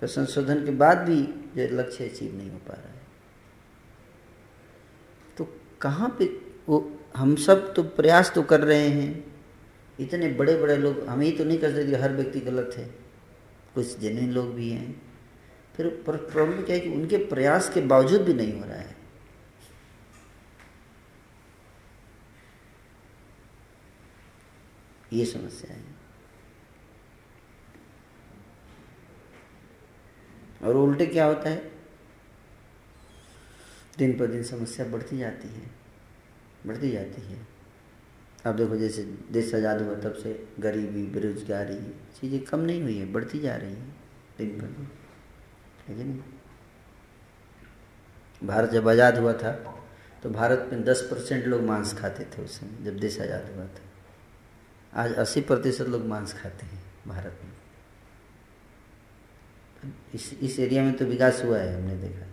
तो 0.00 0.06
संशोधन 0.06 0.64
के 0.64 0.70
बाद 0.70 0.98
भी 0.98 1.22
जो 1.56 1.76
लक्ष्य 1.76 2.08
अचीव 2.08 2.36
नहीं 2.36 2.50
हो 2.50 2.58
पा 2.58 2.74
रहा 2.74 2.92
है। 2.92 3.00
तो 5.36 5.48
कहाँ 5.80 6.16
पे 6.18 6.24
वो 6.68 6.98
हम 7.16 7.36
सब 7.36 7.74
तो 7.74 7.82
प्रयास 7.82 8.32
तो 8.34 8.42
कर 8.42 8.60
रहे 8.60 8.88
हैं। 8.88 9.34
इतने 10.00 10.28
बड़े 10.28 10.56
बड़े 10.56 10.76
लोग, 10.76 11.06
हम 11.06 11.20
ही 11.20 11.32
तो 11.32 11.44
नहीं 11.44 11.58
कर 11.58 11.70
सकते 11.70 11.96
हर 11.96 12.12
व्यक्ति 12.12 12.40
गलत 12.40 12.74
है। 12.76 12.84
कुछ 13.74 13.98
जेन्यून 13.98 14.30
लोग 14.30 14.54
भी 14.54 14.70
हैं। 14.70 15.02
फिर 15.76 15.88
प्रॉब्लम 16.08 16.62
क्या 16.62 16.76
है 16.76 16.80
कि 16.80 16.88
उनके 16.88 17.16
प्रयास 17.16 17.70
के 17.74 17.80
बावजूद 17.80 18.20
भी 18.20 18.34
नहीं 18.34 18.60
हो 18.60 18.66
रहा 18.66 18.76
है। 18.76 18.96
ये 25.12 25.24
समस्या 25.26 25.74
है। 25.74 25.80
और 30.62 30.76
उल्टे 30.76 31.06
क्या 31.06 31.24
होता 31.26 31.50
है? 31.50 31.70
दिन 33.98 34.18
पर 34.18 34.26
दिन 34.26 34.42
समस्या 34.44 34.86
बढ़ती 34.86 35.18
जाती 35.18 35.48
है, 35.48 35.70
बढ़ती 36.66 36.90
जाती 36.90 37.22
है। 37.22 37.38
अब 38.46 38.56
देखो 38.56 38.76
जैसे 38.76 39.02
देश 39.32 39.54
आज़ाद 39.54 39.82
हुआ, 39.82 39.94
तब 39.96 40.14
से 40.14 40.32
गरीबी, 40.60 41.02
बेरोजगारी, 41.08 41.76
चीज़ें 42.20 42.40
कम 42.42 42.60
नहीं 42.60 42.82
हुई 42.82 42.96
है, 42.98 43.12
बढ़ती 43.12 43.38
जा 43.38 43.56
रही 43.56 43.70
हैं 43.70 43.94
दिन 44.38 44.58
पर 44.60 44.66
दिन। 44.68 44.88
है 45.88 45.96
कि 45.96 46.04
नहीं? 46.04 46.20
भारत 48.42 48.70
जब 48.70 48.88
आज़ाद 48.88 49.18
हुआ 49.18 49.32
था 49.34 49.52
तो 50.22 50.30
भारत 50.30 50.68
में 50.72 50.82
दस 50.84 51.00
परसेंट 51.10 51.46
लोग 51.46 51.62
मांस 51.62 51.92
खाते 51.94 52.24
थे 52.26 52.42
उस 52.42 52.58
समय, 52.60 52.84
जब 52.84 52.98
देश 52.98 53.20
आज़ाद 53.20 53.50
हुआ 53.54 53.64
था। 53.66 53.90
आज 54.94 55.14
अस्सी 55.14 55.40
प्रतिशत 55.40 55.86
लोग 55.88 56.04
मांस 56.06 56.32
खाते 56.34 56.66
हैं 56.66 56.82
भारत 57.06 57.40
में। 57.44 57.52
इस 60.14 60.32
इस 60.32 60.58
एरिया 60.60 60.82
में 60.82 60.92
तो 60.92 61.04
विकास 61.04 61.42
हुआ 61.44 61.58
है, 61.58 61.74
हमने 61.76 61.96
देखा। 61.96 62.26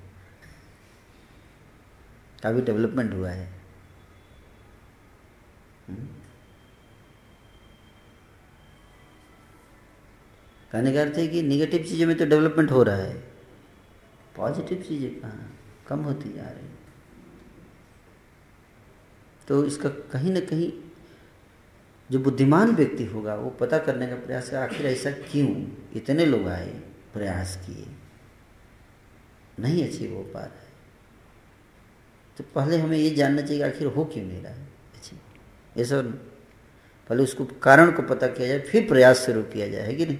काफ़ी 2.43 2.61
डेवलपमेंट 2.61 3.13
हुआ 3.13 3.29
है। 3.29 3.47
हम्म। 5.87 6.07
कहने 10.71 10.93
का 10.93 11.01
अर्थ 11.01 11.17
है 11.17 11.27
कि 11.27 11.41
निगेटिव 11.41 11.83
चीज़ों 11.83 12.07
में 12.07 12.17
तो 12.17 12.25
डेवलपमेंट 12.25 12.71
हो 12.71 12.83
रहा 12.83 12.95
है। 12.95 13.13
पॉजिटिव 14.35 14.83
चीज़ें 14.87 15.19
कहाँ? 15.21 15.59
कम 15.87 15.99
होती 15.99 16.33
जा 16.33 16.49
रही 16.49 16.67
तो 19.47 19.65
इसका 19.65 19.89
कहीं 19.89 20.31
ना 20.31 20.39
कहीं 20.39 20.71
जो 22.11 22.19
बुद्धिमान 22.19 22.71
व्यक्ति 22.71 23.05
होगा, 23.05 23.35
वो 23.35 23.49
पता 23.49 23.77
करने 23.77 24.07
का 24.07 24.15
प्रयास 24.15 24.49
कर, 24.49 24.57
आखिर 24.57 24.85
ऐसा 24.85 25.11
क्यों? 25.11 25.67
इतने 25.95 26.25
लोग 26.25 26.47
आए, 26.47 26.69
प्रयास 27.13 27.63
किए। 27.67 27.85
नहीं 29.59 29.87
अचीव 29.87 30.13
हो 30.13 30.23
पा 30.23 30.39
रहा 30.39 30.49
है। 30.49 30.69
तो 32.37 32.43
पहले 32.55 32.77
हमें 32.77 32.97
ये 32.97 33.09
जानना 33.09 33.41
चाहिए 33.41 33.63
आखिर 33.63 33.87
हो 33.87 34.05
क्यों 34.05 34.25
नहीं 34.25 34.41
रहा 34.41 34.53
है 34.53 34.65
अचीव 34.65 35.19
ऐसा 35.81 36.01
पहले 37.09 37.23
उसको 37.23 37.45
कारण 37.45 37.91
को 37.91 38.01
पता 38.01 38.27
किया 38.27 38.47
जाए, 38.47 38.59
फिर 38.59 38.87
प्रयास 38.87 39.25
शुरू 39.25 39.43
किया 39.43 39.67
जाए, 39.67 39.81
है 39.81 39.95
कि 39.95 40.05
नहीं? 40.05 40.17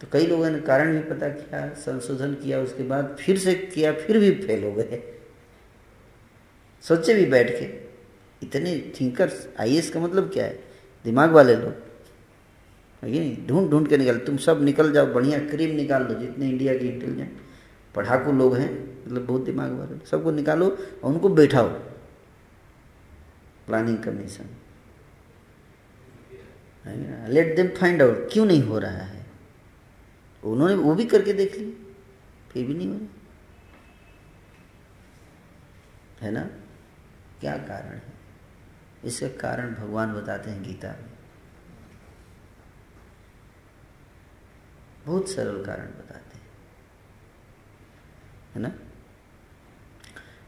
तो 0.00 0.06
कई 0.12 0.26
लोगों 0.26 0.50
ने 0.50 0.60
कारण 0.60 0.92
भी 0.92 1.14
पता 1.14 1.28
किया, 1.28 1.74
संशोधन 1.74 2.34
किया, 2.34 2.60
उसके 2.60 2.82
बाद 2.82 3.16
फिर 3.20 3.38
से 3.38 3.54
किया, 3.54 3.92
फिर 3.92 4.18
भी 4.18 4.30
फेल 4.30 4.64
हो 4.64 4.72
गए। 4.72 5.20
सोचे 6.82 7.14
भी 7.14 7.26
बैठ 7.26 7.50
के। 7.50 7.89
इतने 8.42 8.92
थिंकर्स 9.00 9.48
आई 9.60 9.80
का 9.84 10.00
मतलब 10.00 10.30
क्या 10.32 10.44
है? 10.44 10.64
दिमाग 11.04 11.30
वाले 11.30 11.54
लोग। 11.56 11.74
ये 13.02 13.44
ढूंढ 13.48 13.70
ढूंढ 13.70 13.88
के 13.88 13.96
निकल। 13.96 14.18
तुम 14.18 14.36
सब 14.36 14.62
निकल 14.62 14.92
जाओ, 14.92 15.06
बढ़िया 15.06 15.38
क्रीम 15.40 15.74
निकाल 15.76 16.04
दो, 16.04 16.14
जितने 16.14 16.48
इंडिया 16.48 16.74
के 16.78 16.88
इंटेलिजेंट 16.88 17.38
पढ़ाकू 17.94 18.32
लोग 18.32 18.56
हैं 18.56 18.72
मतलब 19.06 19.26
बहुत 19.26 19.44
दिमाग 19.44 19.72
वाले 19.72 20.06
सबको 20.06 20.30
निकालो 20.30 20.66
और 20.68 21.12
उनको 21.12 21.28
बैठाओ। 21.28 21.68
Planning 23.66 23.98
commission 23.98 24.44
let 27.28 27.54
them 27.56 27.68
find 27.70 28.02
out 28.02 28.28
क्यों 28.32 28.44
नहीं 28.46 28.62
हो 28.62 28.78
रहा 28.78 28.90
है। 28.90 29.26
उन्होंने 30.44 30.74
वो 30.74 30.94
भी 30.94 31.04
करके 31.04 31.32
देख 31.32 31.56
लिया। 31.56 31.94
फिर 32.50 32.66
भी 32.66 32.74
नहीं 32.74 32.88
हो 32.88 32.94
रहा। 32.94 33.06
है 36.20 36.30
ना? 36.32 36.42
क्या 37.40 37.56
कारण 37.58 37.94
है? 37.94 38.09
इसका 39.04 39.28
कारण 39.28 39.74
भगवान 39.74 40.14
बताते 40.14 40.50
हैं 40.50 40.62
गीता 40.62 40.88
में। 40.88 41.10
बहुत 45.06 45.30
सरल 45.30 45.64
कारण 45.64 45.86
बताते 45.86 46.38
हैं। 46.38 46.46
है 48.54 48.60
ना? 48.60 48.72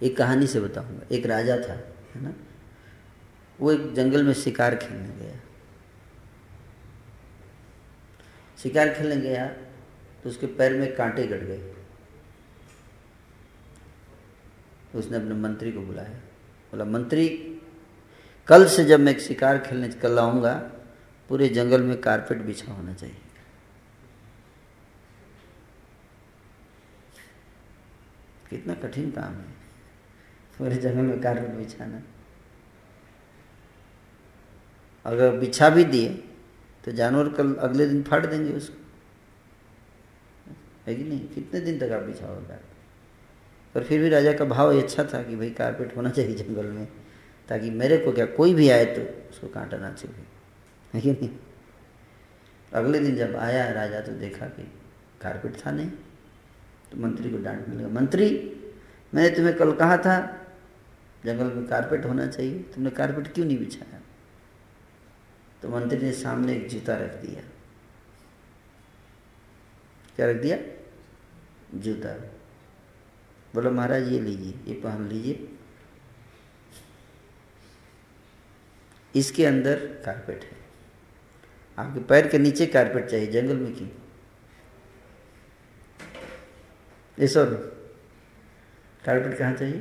एक 0.03 0.17
कहानी 0.17 0.47
से 0.47 0.61
बताऊँगा। 0.61 1.07
एक 1.13 1.27
राजा 1.27 1.57
था, 1.57 1.73
है 2.15 2.23
ना? 2.23 2.35
वो 3.61 3.73
एक 3.73 3.95
जंगल 3.95 4.25
में 4.25 4.35
शिकार 4.35 4.77
खेलने 4.77 5.09
गया। 5.09 5.37
शिकार 8.59 8.95
खेलने 8.95 9.17
गया 9.17 9.47
तो 10.23 10.29
उसके 10.29 10.47
पैर 10.47 10.73
में 10.73 10.97
कांटे 10.97 11.27
गड़ 11.27 11.39
गए। 11.39 11.75
उसने 14.95 15.17
अपने 15.17 15.35
मंत्री 15.35 15.73
को 15.73 15.81
बुलाया। 15.81 16.15
बोला, 16.15 16.85
मंत्री 16.85 17.52
कल 18.49 18.67
से 18.67 18.85
जब 18.85 19.01
मैं 19.01 19.13
एक 19.13 19.21
शिकार 19.21 19.59
खेलने 19.59 19.89
कल 19.91 20.19
आऊँगा, 20.19 20.55
पूरे 21.31 21.49
जंगल 21.49 21.83
में 21.83 22.01
कारपेट 22.01 22.39
बिछा 22.39 22.73
होना 22.73 22.95
चाहिए। 22.95 23.17
कितना 28.51 28.75
कठिन 28.75 29.11
काम 29.11 29.35
है, 29.35 29.51
पूरे 30.59 30.77
जंगल 30.77 31.03
में 31.03 31.21
कारपेट 31.21 31.55
बिछाना। 31.57 32.03
अगर 35.05 35.37
बिछा 35.39 35.69
भी 35.71 35.85
दिए 35.85 36.09
तो 36.85 36.93
जानवर 36.93 37.29
कल 37.29 37.55
अगले 37.57 37.87
दिन 37.87 38.03
फाड़ 38.03 38.25
देंगे 38.27 38.53
उसको। 38.53 38.81
है 40.87 40.95
कि 40.95 41.05
नहीं? 41.05 41.21
कितने 41.29 41.61
दिन 41.61 41.79
तक 41.79 41.93
आप 41.93 42.03
बिछाओगे 42.03 42.57
पर 43.75 43.85
फिर 43.85 44.01
भी 44.03 44.09
राजा 44.09 44.33
का 44.33 44.45
भाव 44.45 44.79
अच्छा 44.81 45.05
था 45.05 45.23
कि 45.23 45.37
भाई 45.37 45.51
कारपेट 45.53 45.97
होना 45.97 46.11
चाहिए 46.11 46.35
जंगल 46.35 46.67
में। 46.67 46.87
ताकि 47.53 47.71
मेरे 47.71 47.99
को 47.99 48.13
क्या 48.13 48.27
कोई 48.27 48.55
भी 48.55 48.71
आए 48.71 48.85
तो 48.85 49.31
उसको 49.31 49.49
कांटा 49.49 49.77
ना 49.77 49.93
चुके 49.93 50.21
है 50.95 51.01
कि 51.01 51.13
नहीं? 51.13 51.31
अगले 52.73 52.99
दिन 52.99 53.17
जब 53.17 53.37
आया 53.37 53.73
राजा 53.73 54.01
तो 54.01 54.13
देखा 54.13 54.47
कि 54.47 54.63
कारपेट 55.23 55.67
था 55.67 55.71
नहीं 55.71 55.91
तो 56.93 57.01
मंत्री 57.01 57.31
को 57.31 57.39
डांटने 57.39 57.75
लगा, 57.75 57.89
मंत्री, 57.89 58.57
मैंने 59.15 59.37
तुम्हें 59.37 59.57
कल 59.57 59.73
कहा 59.73 59.97
था, 59.97 60.47
जंगल 61.25 61.45
में 61.45 61.67
कारपेट 61.67 62.05
होना 62.05 62.27
चाहिए, 62.27 62.59
तुमने 62.59 62.91
कारपेट 62.91 63.35
क्यों 63.35 63.47
नहीं 63.47 63.59
बिछाया? 63.59 64.01
तो 65.63 65.69
मंत्री 65.69 65.99
ने 65.99 66.13
सामने 66.13 66.55
एक 66.55 66.69
जूता 66.69 66.97
रख 66.97 67.15
दिया। 67.15 67.43
क्या 70.17 70.31
रख 70.31 70.37
दिया? 70.37 70.59
जूता। 71.75 72.31
बोलो, 73.55 73.71
महाराज, 73.71 74.13
ये 74.13 74.21
लीजिए, 74.21 74.53
ये 74.67 74.75
पहन 74.75 75.09
लीजिए। 75.09 75.52
इसके 79.15 79.47
अंदर 79.47 79.79
कारपेट 80.05 80.45
है। 80.45 80.57
आपके 81.79 82.01
पैर 82.01 82.29
के 82.29 82.39
नीचे 82.39 82.67
कारपेट 82.67 83.07
चाहिए, 83.07 83.27
जंगल 83.27 83.57
में 83.57 83.75
क्यों? 83.75 83.89
ये 87.19 87.29
सर 87.29 87.45
कारपेट 89.05 89.39
कहाँ 89.39 89.53
चाहिए? 89.53 89.81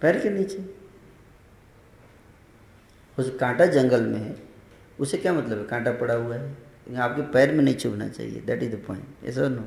पैर 0.00 0.18
के 0.20 0.30
नीचे। 0.30 0.58
उस 3.18 3.30
कांटा 3.40 3.66
जंगल 3.66 4.02
में 4.02 4.20
है, 4.20 4.36
उसे 5.00 5.18
क्या 5.18 5.32
मतलब 5.32 5.58
है? 5.58 5.64
कांटा 5.64 5.92
पड़ा 5.92 6.14
हुआ 6.14 6.36
है। 6.36 6.56
आपके 6.96 7.22
पैर 7.22 7.52
में 7.52 7.64
नहीं 7.64 7.74
चुभना 7.74 8.08
चाहिए। 8.08 8.40
दैट 8.40 8.62
इज़ 8.62 8.76
द 8.76 8.82
पॉइंट 8.86 9.24
ऐसा 9.24 9.48
नो 9.48 9.64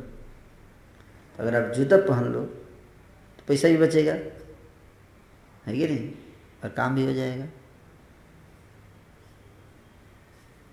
अगर 1.39 1.55
आप 1.55 1.73
जूता 1.73 1.97
पहन 1.97 2.23
लो 2.23 2.45
तो 3.37 3.43
पैसा 3.47 3.67
भी 3.67 3.77
बचेगा। 3.77 4.13
है 5.65 5.77
कि 5.77 5.87
नहीं? 5.87 6.11
और 6.63 6.69
काम 6.69 6.95
भी 6.95 7.05
हो 7.05 7.13
जाएगा। 7.13 7.47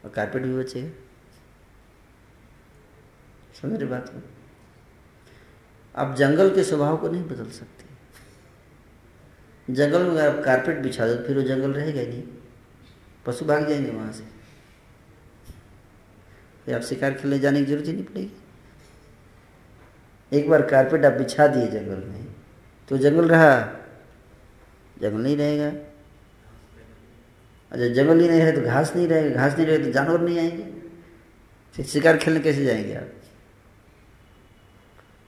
और 0.09 0.15
कारपेट 0.15 0.43
भी 0.43 0.59
बचेगा 0.59 0.91
समझ 3.63 3.81
रहे 3.81 3.91
बात 3.91 4.09
को 4.09 4.23
आप 5.97 6.15
जंगल 6.17 6.55
के 6.55 6.65
स्वभाव 6.65 6.97
को 6.97 7.09
नहीं 7.09 7.25
बदल 7.25 7.51
सकते। 7.51 7.85
जंगल 9.75 10.03
में 10.03 10.11
अगर 10.11 10.39
आप 10.39 10.45
कारपेट 10.45 10.79
बिछा 10.79 11.09
दो, 11.09 11.27
फिर 11.27 11.37
वो 11.37 11.43
जंगल 11.43 11.73
रहेगा 11.73 12.03
नहीं। 12.03 12.23
पशु 13.27 13.45
भाग 13.45 13.69
जाएँगे 13.69 13.91
वहाँ 13.91 14.13
से। 14.13 14.25
फिर 16.65 16.75
आप 16.75 16.81
शिकार 16.81 17.15
खेलने 17.15 17.39
जाने 17.39 17.59
की 17.59 17.65
ज़रूरत 17.65 17.87
ही 17.87 17.93
नहीं 17.93 18.05
पड़ेगी। 18.05 18.33
एक 20.33 20.51
बार 20.51 20.63
कारपेट 20.63 21.05
आप 21.05 21.13
बिछा 21.13 21.47
दिए 21.47 21.67
जंगल 21.67 22.09
में 22.09 22.35
तो 22.89 22.99
जंगल 22.99 23.29
रहा। 23.29 23.61
जंगल 25.01 25.21
नहीं 25.21 25.37
रहेगा। 25.37 25.88
अच्छा 27.73 27.89
जंगल 27.89 28.21
ही 28.21 28.29
नहीं 28.29 28.41
रहे 28.41 28.53
तो 28.53 28.63
घास 28.63 28.97
नहीं 28.97 29.09
रहेगा, 29.09 29.37
घास 29.37 29.57
नहीं 29.57 29.67
रहेगा 29.67 29.85
तो 29.85 29.93
जानवर 29.93 30.21
नहीं 30.21 30.39
आएँगे। 30.39 30.65
फिर 31.73 31.87
शिकार 31.87 32.17
खेलने 32.17 32.41
कैसे 32.41 32.65
जाएँगे 32.65 32.95
आप? 32.95 33.13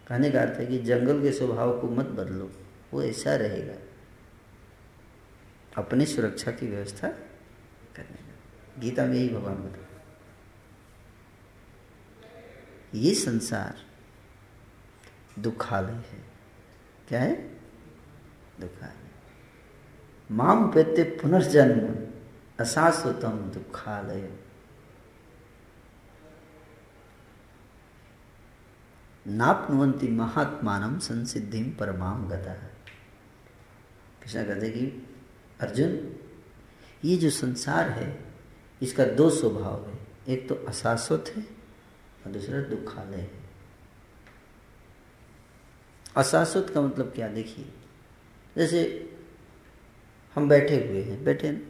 कहने 0.08 0.30
का 0.30 0.40
अर्थ 0.40 0.58
है 0.60 0.66
कि 0.66 0.78
जंगल 0.78 1.22
के 1.22 1.32
स्वभाव 1.32 1.80
को 1.80 1.88
मत 1.88 2.06
बदलो, 2.06 2.52
वो 2.92 3.02
ऐसा 3.02 3.36
रहेगा। 3.36 3.74
अपनी 5.76 6.06
सुरक्षा 6.06 6.50
की 6.50 6.66
व्यवस्था 6.66 7.08
करने 7.96 8.16
का। 8.16 8.80
गीता 8.80 9.04
में 9.04 9.14
यही 9.14 9.28
भगवान 9.28 9.54
बता 9.54 9.86
ये 12.94 13.14
संसार 13.14 13.74
दुखालय 15.38 15.92
है। 15.92 16.24
क्या 17.08 17.20
है? 17.20 17.34
दुखालय। 18.60 19.10
माम 20.30 20.72
पेते 20.72 21.04
पुनर्जन्म। 21.04 22.09
अशाश्वतम 22.60 23.30
दुखालय। 23.30 24.38
नापनुवंती 29.26 30.08
महात्मान 30.08 30.98
संसिद्धि 30.98 31.62
परमाम 31.62 32.28
गता। 32.28 32.54
कृष्णा 34.22 34.44
कहते 34.44 34.70
कि, 34.70 35.08
अर्जुन, 35.60 36.16
ये 37.04 37.16
जो 37.16 37.30
संसार 37.30 37.90
है, 37.90 38.24
इसका 38.82 39.04
दो 39.04 39.30
स्वभाव 39.30 39.90
है। 39.90 39.98
एक 40.28 40.48
तो 40.48 40.54
अशाश्वत 40.54 41.24
है 41.36 41.42
और 42.26 42.32
दूसरा 42.32 42.60
दुखालय 42.60 43.16
है। 43.16 43.40
अशाश्वत 46.16 46.70
का 46.74 46.80
मतलब 46.80 47.12
क्या? 47.14 47.28
देखिए, 47.28 47.72
जैसे 48.56 49.12
हम 50.34 50.48
बैठे 50.48 50.88
हुए 50.88 51.02
हैं, 51.02 51.24
बैठे 51.24 51.69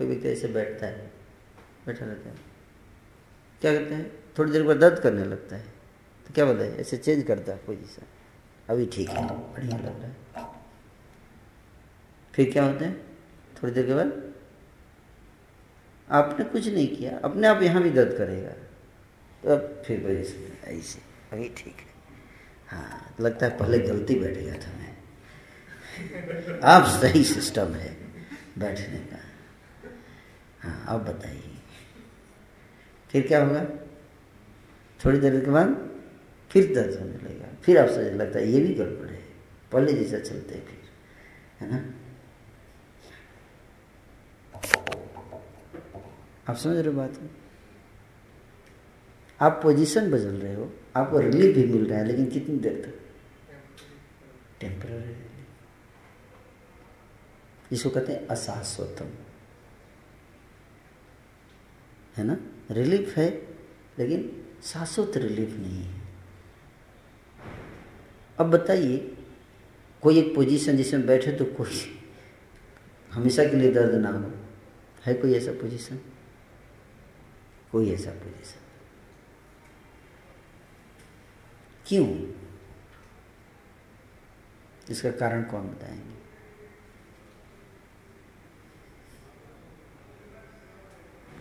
कोई 0.00 0.08
व्यक्ति 0.08 0.28
ऐसे 0.28 0.48
बैठता 0.48 0.86
है, 0.86 1.10
बैठा 1.86 2.04
रहता 2.06 2.28
है। 2.30 2.36
क्या 3.62 3.72
करते 3.74 3.94
हैं? 3.94 4.10
थोड़ी 4.38 4.52
देर 4.52 4.62
बाद 4.62 4.76
दर्द 4.76 4.98
करने 4.98 5.24
लगता 5.24 5.56
है। 5.56 5.64
तो 6.26 6.34
क्या 6.34 6.44
बोलते 6.44 6.64
हैं? 6.64 6.76
ऐसे 6.78 6.96
चेंज 6.96 7.22
करता 7.26 7.52
है 7.52 7.58
पोजीशन 7.66 8.06
अभी 8.68 8.86
ठीक 8.86 9.08
है, 9.10 9.26
बढ़िया 9.26 9.76
लग 9.76 10.00
रहा 10.00 10.06
है। 10.06 10.48
फिर 12.34 12.50
क्या 12.52 12.64
होता 12.64 12.84
है? 12.84 12.92
थोड़ी 13.56 13.72
देर 13.72 13.86
के 13.86 13.94
बाद 13.94 14.12
आपने 16.08 16.44
कुछ 16.44 16.66
नहीं 16.66 16.86
किया, 16.88 17.18
अपने 17.18 17.46
आप 17.46 17.62
यहाँ 17.62 17.82
भी 17.82 17.90
दर्द 17.90 18.16
करेगा। 18.18 18.50
तो 19.42 19.50
अब 19.50 19.82
फिर 19.86 20.00
पोजिशन 20.00 20.68
ऐसे 20.70 21.00
अभी 21.32 21.48
ठीक 21.56 21.76
है। 21.76 21.88
हाँ 22.68 23.14
लगता 23.20 23.46
है 23.46 23.58
पहले 23.58 23.78
गलती 23.78 24.14
बैठ 24.14 24.34
गया 24.34 24.54
था 24.56 24.72
मैं। 24.78 24.88
अब 26.66 26.84
सही 26.92 27.24
सिस्टम 27.24 27.74
है, 27.74 27.96
बैठने 28.58 28.98
का। 29.06 29.19
हाँ 30.60 30.84
अब 30.88 31.04
बताइए। 31.04 31.56
फिर 33.10 33.26
क्या 33.26 33.44
होगा? 33.44 33.64
थोड़ी 35.00 35.18
देर 35.18 35.40
के 35.44 35.50
बाद 35.50 35.68
फिर 36.50 36.74
दर्द 36.74 36.98
होने 36.98 37.12
लगेगा, 37.14 37.48
फिर 37.62 37.78
आप 37.78 37.88
सोचने 37.88 38.10
लगता 38.10 38.38
है, 38.38 38.48
ये 38.48 38.60
भी 38.60 38.74
गड़बड़ 38.74 39.08
है, 39.08 39.22
पहले 39.72 39.92
जैसा 39.92 40.18
चलते 40.20 40.54
हैं 40.54 40.64
फिर, 40.66 40.78
है 41.60 41.70
ना? 41.70 41.78
आप 46.48 46.56
समझ 46.56 46.76
रहे 46.76 46.86
हो 46.86 46.92
बात 46.92 47.18
आप 49.40 49.60
पोजीशन 49.62 50.10
बदल 50.10 50.36
रहे 50.36 50.54
हो, 50.54 50.72
आपको 50.96 51.18
रिलीफ 51.18 51.54
भी 51.56 51.64
मिल 51.64 51.86
रहा 51.86 51.98
है, 51.98 52.04
लेकिन 52.06 52.26
कितनी 52.26 52.56
देर 52.58 52.82
तक? 52.84 52.94
टेम्पररी 54.60 55.14
जिसको 57.70 57.90
कहते 57.90 58.12
हैं 58.12 58.26
अशाश्वतम। 58.26 59.10
है 62.20 62.26
ना? 62.26 62.36
रिलीफ 62.70 63.16
है, 63.16 63.30
लेकिन 63.98 64.46
शाश्वत 64.62 65.16
रिलीफ 65.16 65.50
नहीं 65.50 65.82
है। 65.82 66.00
अब 68.38 68.50
बताइए, 68.50 69.16
कोई 70.02 70.18
एक 70.18 70.34
पोजीशन 70.34 70.76
जिसमें 70.76 71.06
बैठे 71.06 71.32
तो 71.32 71.44
कोई 71.44 71.80
हमेशा 73.12 73.44
के 73.44 73.56
लिए 73.56 73.72
दर्द 73.72 73.94
ना 73.94 74.10
हो। 74.10 74.32
है 75.06 75.14
कोई 75.14 75.34
ऐसा 75.34 75.52
पोजीशन 75.52 75.98
कोई 77.72 77.90
ऐसा 77.90 78.10
पोजीशन 78.10 78.60
क्यों? 81.86 82.06
इसका 84.90 85.10
कारण 85.10 85.42
कौन 85.42 85.68
बताएँगे? 85.68 86.09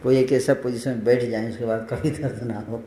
कोई 0.04 0.18
एक 0.18 0.32
ऐसा 0.32 0.54
पोजीशन 0.54 0.90
में 0.90 1.04
बैठ 1.04 1.24
जाए, 1.24 1.50
उसके 1.50 1.66
बाद 1.66 1.88
कभी 1.92 2.12
दर्द 2.12 2.44
ना 2.44 2.60
हो। 2.60 2.84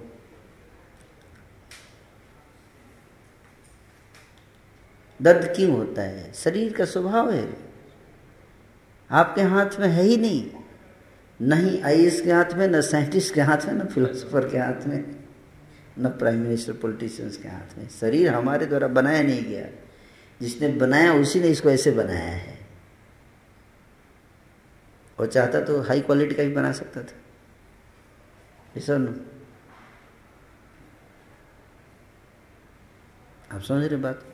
दर्द 5.22 5.56
क्यों 5.56 5.72
होता 5.72 6.02
है? 6.02 6.32
शरीर 6.32 6.72
का 6.72 6.84
स्वभाव 6.84 7.30
है। 7.30 7.56
आपके 9.10 9.42
हाथ 9.42 9.80
में 9.80 9.88
है 9.88 10.02
ही 10.02 10.16
नहीं। 10.16 10.50
नहीं 11.42 11.82
आई 11.82 12.10
के 12.10 12.32
हाथ 12.32 12.54
में, 12.54 12.68
न 12.68 12.80
साइंटिस्ट 12.80 13.34
के 13.34 13.40
हाथ 13.40 13.66
में, 13.66 13.74
न 13.74 13.86
फिलोसोफर 13.86 14.48
के 14.48 14.58
हाथ 14.58 14.86
में, 14.86 15.16
न 15.98 16.08
प्राइम 16.08 16.38
मिनिस्टर 16.38 16.72
पॉलिटिशियंस 16.72 17.36
के 17.36 17.48
हाथ 17.48 17.78
में। 17.78 17.88
शरीर 17.88 18.28
हमारे 18.28 18.66
द्वारा 18.66 18.88
बनाया 18.88 19.22
नहीं 19.22 19.44
गया। 19.44 19.66
जिसने 20.42 20.68
बनाया, 20.68 21.14
उसी 21.14 21.40
ने 21.40 21.48
इसको 21.48 21.70
ऐसे 21.70 21.90
बनाया 21.90 22.30
है। 22.30 22.61
और 25.18 25.26
चाहता 25.26 25.60
तो 25.60 25.80
हाई 25.82 26.00
क्वालिटी 26.00 26.34
का 26.34 26.42
भी 26.42 26.52
बना 26.52 26.72
सकता 26.72 27.02
था। 27.02 27.16
न 28.90 29.26
आप 33.52 33.60
समझ 33.60 33.84
रहे 33.84 34.00
बात? 34.00 34.24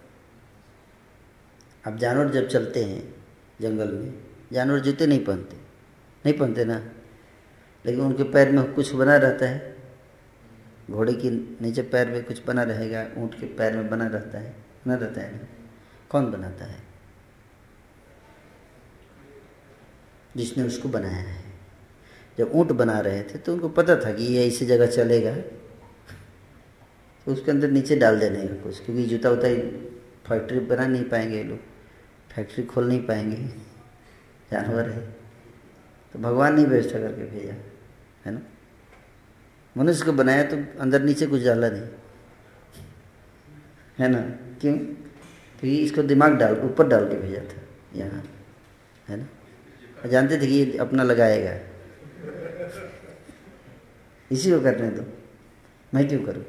अब 1.87 1.97
जानवर 1.99 2.29
जब 2.29 2.49
चलते 2.49 2.85
हैं 2.85 3.27
जंगल 3.61 3.93
में, 3.93 4.15
जानवर 4.53 4.79
जूते 4.79 5.07
नहीं 5.07 5.25
पहनते 5.25 5.57
नहीं 6.27 6.39
पहनते 6.39 6.65
ना। 6.65 6.79
लेकिन 7.87 8.01
उनके 8.01 8.23
पैर 8.23 8.53
में 8.53 8.73
कुछ 8.75 8.95
बना 8.95 9.17
रहता 9.17 9.47
है। 9.47 9.77
घोड़े 10.91 11.13
के 11.15 11.31
नीचे 11.65 11.83
पैर 11.83 12.09
में 12.09 12.25
कुछ 12.25 12.45
बना 12.47 12.63
रहेगा, 12.63 13.07
ऊँट 13.17 13.41
के 13.41 13.47
पैर 13.47 13.77
में 13.77 13.89
बना 13.91 14.07
रहता 14.07 14.39
है। 14.39 14.51
बना 14.87 14.95
रहता 14.95 15.21
है 15.21 15.49
कौन 16.11 16.31
बनाता 16.31 16.65
है? 16.65 16.83
जिसने 20.39 20.65
उसको 20.65 20.89
बनाया 20.89 21.17
है। 21.17 21.45
जब 22.39 22.51
ऊँट 22.55 22.73
बना 22.73 23.01
रहे 23.01 23.23
थे 23.23 23.39
तो 23.39 23.53
उनको 23.53 23.69
पता 23.69 23.97
था 23.97 24.13
कि 24.13 24.25
ये 24.25 24.47
ऐसी 24.49 24.67
जगह 24.67 24.87
चलेगा। 24.87 25.37
तो 27.27 27.33
उसके 27.33 27.51
अंदर 27.51 27.71
नीचे 27.71 27.97
डाल 27.97 28.19
देने 28.21 28.47
का 28.47 28.55
कुछ 28.55 28.85
क्योंकि 28.85 29.05
जूता 29.05 29.31
उता 29.31 29.49
फैक्ट्री 30.29 30.61
बना 30.61 30.87
नहीं 30.87 31.05
पाएँगे 31.05 31.43
लोग। 31.45 31.59
फैक्ट्री 32.35 32.65
खोल 32.65 32.89
नहीं 32.89 33.07
पाएँगे। 33.07 33.37
जानवर 34.51 34.89
है। 34.89 35.01
तो 36.13 36.19
भगवान 36.19 36.57
ने 36.57 36.65
व्यवस्था 36.65 36.99
करके 36.99 37.25
भेजा, 37.25 37.55
है 38.25 38.35
ना? 38.35 38.41
मनुष्य 39.77 40.05
को 40.05 40.13
बनाया 40.13 40.43
तो 40.43 40.81
अंदर 40.81 41.03
नीचे 41.03 41.27
कुछ 41.27 41.43
डाला 41.43 41.69
नहीं। 41.71 41.83
है 43.99 44.09
ना? 44.09 44.21
क्यों? 44.61 44.79
क्योंकि 44.79 45.79
तो 45.79 45.85
इसको 45.85 46.03
दिमाग 46.03 46.33
डाल, 46.33 46.61
ऊपर 46.61 46.89
डाल 46.89 47.09
के 47.09 47.15
भेजा 47.15 47.41
था, 47.41 47.63
यहाँ, 47.95 48.23
है 49.09 49.17
ना? 49.17 49.27
जानते 50.07 50.37
थे 50.37 50.47
कि 50.47 50.55
ये 50.55 50.79
अपना 50.79 51.03
लगाएगा। 51.03 51.75
इसी 54.33 54.51
को 54.51 54.61
करने 54.61 54.91
दो। 54.91 55.13
मैं 55.95 56.09
क्यों 56.09 56.25
करूँ? 56.25 56.45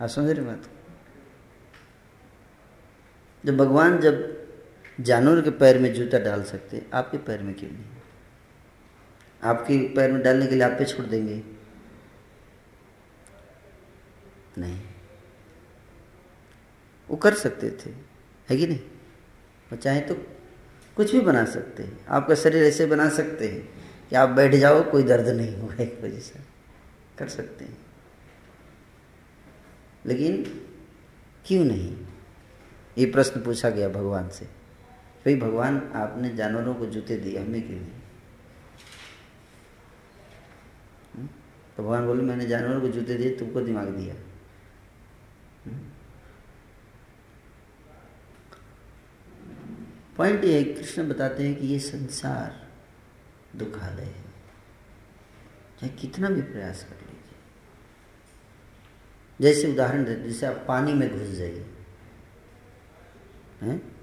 आप 0.00 0.08
समझ 0.08 0.30
रहे 0.30 0.46
बात? 0.46 0.70
जब 3.44 3.56
भगवान 3.56 4.00
जब 4.00 4.44
जानवर 5.00 5.42
के 5.42 5.50
पैर 5.50 5.78
में 5.78 5.94
जूता 5.94 6.18
डाल 6.18 6.42
सकते, 6.42 6.86
आपके 6.94 7.18
पैर 7.18 7.42
में 7.42 7.54
क्यों 7.54 7.70
नहीं? 7.70 7.84
आपके 9.44 9.88
पैर 9.88 10.12
में 10.12 10.22
डालने 10.22 10.46
के 10.46 10.54
लिए 10.54 10.64
आप 10.64 10.70
पे 10.70 10.84
छोड़ 10.84 11.06
देंगे। 11.06 11.42
नहीं। 14.58 14.80
वो 17.08 17.16
कर 17.16 17.34
सकते 17.34 17.70
थे। 17.70 17.90
है 18.50 18.56
कि 18.56 18.66
नहीं? 18.66 18.80
वो 19.72 19.76
चाहे 19.76 20.00
तो 20.00 20.14
कुछ 20.96 21.12
भी 21.12 21.20
बना 21.20 21.44
सकते 21.44 21.82
हैं। 21.82 22.06
आपका 22.06 22.34
शरीर 22.34 22.64
ऐसे 22.64 22.86
बना 22.86 23.08
सकते 23.08 23.48
हैं 23.48 23.68
कि 24.10 24.16
आप 24.16 24.28
बैठ 24.28 24.54
जाओ, 24.54 24.90
कोई 24.90 25.02
दर्द 25.02 25.28
नहीं 25.28 25.56
होगा 25.56 25.82
एक 25.82 26.00
वजह 26.04 26.18
से। 26.18 26.40
कर 27.18 27.28
सकते 27.28 27.64
हैं। 27.64 27.78
लेकिन 30.06 30.44
क्यों 31.46 31.64
नहीं? 31.64 32.06
ये 32.98 33.06
प्रश्न 33.06 33.42
पूछा 33.42 33.70
गया 33.70 33.88
भगवान 33.88 34.28
से। 34.28 34.44
भाई, 35.24 35.36
भगवान 35.36 35.92
आपने 35.94 36.30
जानवरों 36.30 36.74
को 36.74 36.86
जूते 36.86 37.16
दिए 37.16 37.38
हमें 37.38 37.62
क्यों 37.62 37.80
नहीं? 37.80 37.90
हम्म? 41.14 41.26
तो 41.76 41.82
भगवान 41.82 42.06
बोले, 42.06 42.22
मैंने 42.22 42.46
जानवरों 42.46 42.80
को 42.80 42.88
जूते 42.88 43.14
दिए, 43.14 43.30
तुमको 43.30 43.60
दिमाग 43.60 43.88
दिया। 43.88 44.14
पॉइंट 50.16 50.44
ये 50.44 50.64
कृष्ण 50.64 51.08
बताते 51.08 51.42
हैं 51.42 51.56
कि 51.56 51.66
ये 51.66 51.78
संसार 51.78 52.68
दुखालय 53.56 54.02
है। 54.02 54.24
चाहे 55.80 55.88
कितना 55.88 56.28
भी 56.28 56.42
प्रयास 56.42 56.82
कर 56.84 56.96
लीजिए। 56.96 57.38
जैसे 59.40 59.72
उदाहरण 59.72 60.04
देते 60.04 60.22
जैसे 60.22 60.46
आप 60.46 60.64
पानी 60.68 60.92
में 60.92 61.18
घुस 61.18 61.28
जाइए, 61.28 61.66
हैं? 63.62 63.96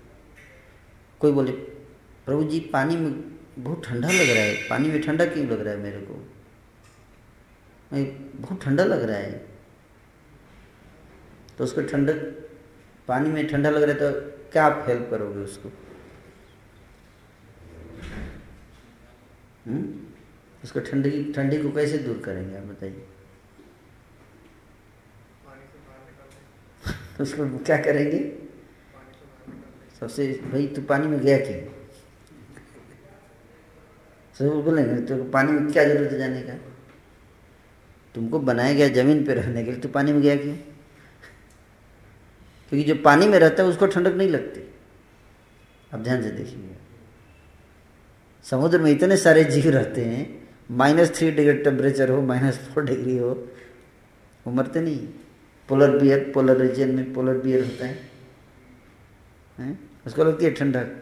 कोई 1.20 1.32
बोले, 1.32 1.52
प्रभु 2.26 2.44
जी, 2.44 2.60
पानी 2.60 2.96
में 2.96 3.40
बहुत 3.64 3.86
ठंडा 3.86 4.08
लग 4.08 4.30
रहा 4.30 4.44
है। 4.44 4.70
पानी 4.70 4.90
में 4.90 5.02
ठंडा 5.02 5.26
क्यों 5.26 5.48
लग 5.48 5.62
रहा 5.62 5.74
है 5.74 5.80
मेरे 5.80 6.02
को? 6.02 6.30
मैं 7.94 8.32
बहुत 8.42 8.64
ठंडा 8.64 8.84
लग 8.84 9.04
रहा 9.04 9.18
है। 9.18 9.48
तो 11.58 11.64
उसको 11.64 11.82
ठंडक, 11.82 12.16
पानी 13.08 13.30
में 13.30 13.48
ठंडा 13.48 13.70
लग 13.70 13.84
रहा 13.84 13.92
है 13.92 14.12
तो 14.12 14.32
क्या 14.52 14.66
आप 14.66 14.86
हेल्प 14.88 15.08
करोगे 15.12 15.40
उसको? 15.40 15.72
हम्म? 19.68 20.00
उसको 20.64 20.80
ठंडी 20.80 21.34
ठंडी 21.34 21.64
को 21.64 21.72
कैसे 21.72 21.98
दूर 21.98 22.22
करेंगे 22.26 22.58
आप 22.58 22.64
बताइए? 22.64 23.06
उसको 27.22 27.58
क्या 27.58 27.78
करेंगे? 27.78 28.42
सबसे, 30.00 30.42
भाई 30.52 30.68
तू 30.68 30.82
पानी 30.82 31.08
में 31.08 31.20
गया 31.20 31.38
क्यों? 31.38 31.72
सब 34.40 34.62
बोलेंगे 34.62 35.02
तो 35.02 35.24
पानी 35.24 35.52
में 35.52 35.74
क्या 35.74 35.84
ज़रूरत 35.84 36.12
है 36.12 36.18
जाने 36.18 36.42
का? 36.42 36.54
तुमको 38.16 38.40
बनाया 38.40 38.74
गया 38.74 38.88
ज़मीन 38.88 39.26
पे 39.26 39.34
रहने 39.34 39.64
के 39.64 39.72
लिए 39.72 39.80
तो 39.80 39.90
पानी 39.90 40.14
में 40.14 40.22
गया 40.22 40.36
क्यों? 40.36 40.56
क्योंकि 42.70 42.84
जो 42.84 42.96
पानी 42.96 43.28
में 43.28 43.40
रहता 43.40 43.64
है 43.64 43.70
उसको 43.70 43.88
ठंडक 43.88 44.12
नहीं 44.12 44.30
लगती। 44.30 44.74
अब 45.92 46.04
ध्यान 46.04 46.24
से 46.24 46.32
देखिए। 46.32 46.78
समुद्र 48.46 48.80
में 48.82 48.92
इतने 48.92 49.18
सारे 49.18 49.44
जीव 49.44 49.70
रहते 49.72 50.06
हैं 50.06 50.24
माइनस 50.72 51.12
थ्री 51.16 51.32
डिग्री 51.32 51.58
टेम्परेचर 51.64 52.10
हो 52.10 52.22
माइनस 52.22 52.58
फोर 52.74 52.86
डिग्री 52.86 53.18
हो 53.18 53.30
वो 54.46 54.54
मरते 54.54 54.82
नहीं 54.82 55.08
पोलर 55.70 55.98
बियर 55.98 56.32
पोलर 56.34 56.58
रीजन 56.58 56.96
में 56.96 57.14
पोलर 57.14 57.38
बियर 57.38 57.64
होता 57.64 57.86
है, 57.86 57.98
है? 59.58 59.78
उसको 60.08 60.24
लगती 60.24 60.46
है 60.46 60.52
ठंडक। 60.52 60.96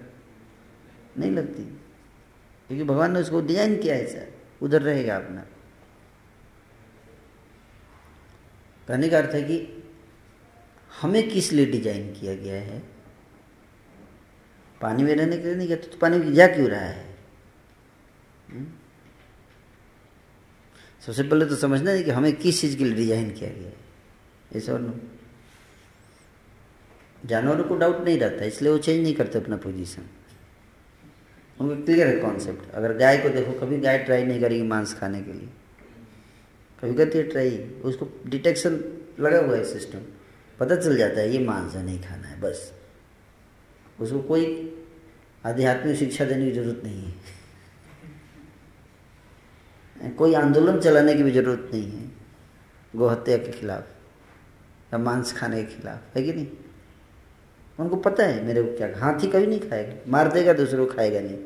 नहीं 1.18 1.32
लगती। 1.32 1.64
क्योंकि 2.70 2.84
भगवान 2.84 3.12
ने 3.14 3.20
उसको 3.20 3.42
डिज़ाइन 3.42 3.78
किया 3.78 3.96
सर 4.08 4.28
उधर 4.62 4.82
रहेगा 4.82 5.16
अपना। 5.16 5.46
कहने 8.88 9.10
का 9.10 9.18
अर्थ 9.18 9.34
है 9.36 9.42
कि 9.44 9.84
हमें 10.92 11.30
किस 11.30 11.52
लिए 11.54 11.66
डिज़ाइन 11.66 12.14
किया 12.14 12.34
गया 12.36 12.62
है? 12.62 12.80
पानी 14.82 15.04
में 15.04 15.16
रहने 15.16 15.38
के 15.38 15.44
लिए 15.44 15.56
नहीं 15.56 15.68
कहते 15.68 15.88
तो 15.88 15.98
पानी 15.98 16.18
में 16.18 16.34
जा 16.34 16.48
क्यों 16.48 16.68
रहा 16.70 16.80
है? 16.82 17.09
सबसे 21.02 21.24
पहले 21.24 21.46
तो 21.46 21.56
समझना 21.58 21.92
है 21.92 22.04
कि 22.04 22.12
हमें 22.12 22.36
किस 22.38 22.62
चीज़ 22.62 22.78
के 22.78 22.84
लिए 22.84 22.94
डिज़ाइन 22.96 23.30
किया 23.32 23.50
गया 23.50 23.68
है। 23.68 24.58
ऐसा 24.58 24.74
और 24.74 25.00
जानवरों 27.24 27.64
को 27.64 27.76
डाउट 27.76 28.04
नहीं 28.06 28.18
रहता, 28.20 28.46
इसलिए 28.46 28.72
वो 28.72 28.78
चेंज 28.78 29.02
नहीं 29.02 29.14
करते 29.16 29.40
अपना 29.40 29.58
पोजीशन 29.58 30.02
उनको 31.58 31.84
क्लियर 31.86 32.08
है 32.08 32.20
कॉन्सेप्ट 32.20 32.72
अगर 32.72 32.94
गाय 32.98 33.18
को 33.18 33.30
देखो, 33.30 33.54
कभी 33.60 33.78
गाय 33.80 33.98
ट्राई 34.00 34.24
नहीं 34.24 34.42
करेगी 34.42 34.64
मांस 34.64 34.94
खाने 35.00 35.22
के 35.22 35.34
लिए। 35.34 35.50
कभी 36.80 36.94
करती 36.96 37.18
है 37.18 37.24
ट्राई 37.26 37.58
उसको 37.84 38.08
डिटेक्शन 38.28 38.80
लगा 39.20 39.40
हुआ 39.40 39.56
है 39.56 39.64
सिस्टम 39.64 40.00
पता 40.60 40.76
चल 40.76 40.98
जाता 40.98 41.20
है, 41.20 41.32
ये 41.32 41.40
मांस 41.46 41.76
है, 41.76 41.84
नहीं 41.86 42.00
खाना 42.02 42.28
है, 42.28 42.40
बस। 42.42 42.72
उसको 44.00 44.20
कोई 44.22 44.46
आध्यात्मिक 45.46 45.96
शिक्षा 45.98 46.26
देने 46.26 46.46
की 46.46 46.52
ज़रूरत 46.52 46.82
नहीं 46.84 47.04
है। 47.04 47.14
कोई 50.18 50.34
आंदोलन 50.34 50.80
चलाने 50.80 51.14
की 51.14 51.24
भी 51.24 51.32
ज़रूरत 51.32 51.70
नहीं 51.74 51.92
है। 51.92 52.08
गोहत्या 52.94 53.38
के 53.38 53.52
खिलाफ, 53.52 53.88
या 54.94 54.98
मांस 54.98 55.34
खाने 55.38 55.64
के 55.64 55.76
खिलाफ, 55.76 56.16
है 56.16 56.24
कि 56.24 56.34
नहीं? 56.34 56.48
उनको 57.80 57.96
पता 57.96 58.24
है 58.24 58.44
मेरे 58.46 58.64
को 58.64 58.78
क्या 58.78 58.88
हाथी 59.00 59.28
कभी 59.28 59.48
नहीं 59.48 59.60
खाएगा, 59.60 59.94
मार 60.08 60.32
देगा, 60.32 60.54
दूसरे 60.54 60.78
को 60.78 60.94
खाएगा 60.94 61.20
नहीं। 61.20 61.38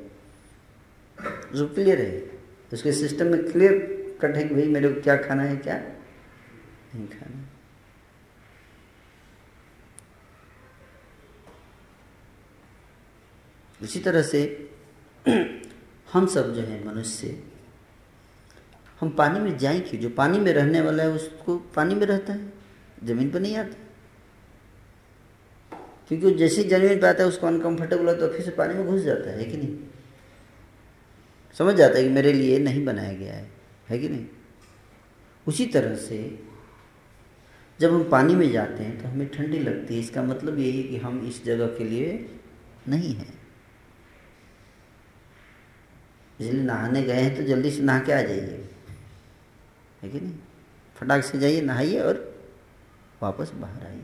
जो 1.55 1.67
क्लियर 1.67 2.01
है, 2.01 2.31
उसके 2.73 2.91
सिस्टम 2.91 3.27
में 3.27 3.51
क्लियर 3.51 3.73
कट 4.21 4.35
है 4.35 4.43
कि 4.43 4.55
भाई 4.55 4.67
मेरे 4.67 4.89
को 4.89 5.01
क्या 5.01 5.15
खाना 5.17 5.43
है, 5.43 5.55
क्या 5.57 5.77
नहीं 6.95 7.07
खाना 7.07 7.41
इसी 13.81 13.99
तरह 13.99 14.21
से 14.21 14.41
हम 16.13 16.25
सब 16.27 16.53
जो 16.53 16.61
है 16.61 16.85
मनुष्य 16.87 17.27
हम 19.03 19.09
पानी 19.09 19.39
में 19.39 19.57
जाए 19.57 19.79
क्यों 19.79 20.01
जो 20.01 20.09
पानी 20.09 20.39
में 20.39 20.51
रहने 20.53 20.81
वाला 20.81 21.03
है 21.03 21.09
उसको 21.09 21.55
पानी 21.75 21.95
में 21.95 22.05
रहता 22.07 22.33
है, 22.33 22.53
ज़मीन 23.03 23.29
पर 23.31 23.39
नहीं 23.39 23.55
आता। 23.57 23.79
क्योंकि 26.07 26.25
वो 26.25 26.31
जैसे 26.31 26.63
ज़मीन 26.63 26.99
पर 26.99 27.07
आता 27.07 27.23
है, 27.23 27.29
उसको 27.29 27.47
अनकंफर्टेबल 27.47 28.05
होता 28.05 28.23
है 28.23 28.29
तो 28.29 28.33
फिर 28.33 28.45
से 28.45 28.51
पानी 28.51 28.73
में 28.73 28.85
घुस 28.85 29.01
जाता 29.01 29.31
है 29.31 29.45
कि 29.45 29.57
नहीं? 29.57 29.77
समझ 31.57 31.75
जाता 31.75 31.97
है 31.97 32.03
कि 32.03 32.09
मेरे 32.09 32.33
लिए 32.33 32.59
नहीं 32.59 32.85
बनाया 32.85 33.13
गया 33.13 33.33
है 33.33 33.51
है 33.89 33.99
कि 33.99 34.09
नहीं? 34.09 34.25
उसी 35.47 35.65
तरह 35.65 35.95
से 35.95 36.17
जब 37.79 37.93
हम 37.93 38.03
पानी 38.09 38.35
में 38.35 38.51
जाते 38.51 38.83
हैं 38.83 39.01
तो 39.01 39.07
हमें 39.09 39.27
ठंडी 39.31 39.59
लगती 39.59 39.93
है। 39.93 39.99
इसका 39.99 40.23
मतलब 40.23 40.59
यही 40.59 40.81
है 40.81 40.83
कि 40.83 40.97
हम 40.97 41.25
इस 41.27 41.43
जगह 41.45 41.67
के 41.67 41.83
लिए 41.83 42.29
नहीं 42.87 43.13
हैं। 43.15 43.33
इसलिए 46.39 46.61
नहाने 46.61 47.01
गए 47.03 47.13
हैं 47.13 47.35
तो 47.37 47.43
जल्दी 47.43 47.71
से 47.71 47.81
नहा 47.81 47.99
के 47.99 48.11
आ 48.11 48.21
जाइए। 48.21 48.69
है 50.03 50.09
कि 50.09 50.19
नहीं? 50.19 50.35
फटाक 50.95 51.23
से 51.23 51.39
जाइए, 51.39 51.61
नहाइए 51.61 51.99
और 51.99 52.43
वापस 53.23 53.51
बाहर 53.55 53.87
आइए। 53.87 54.03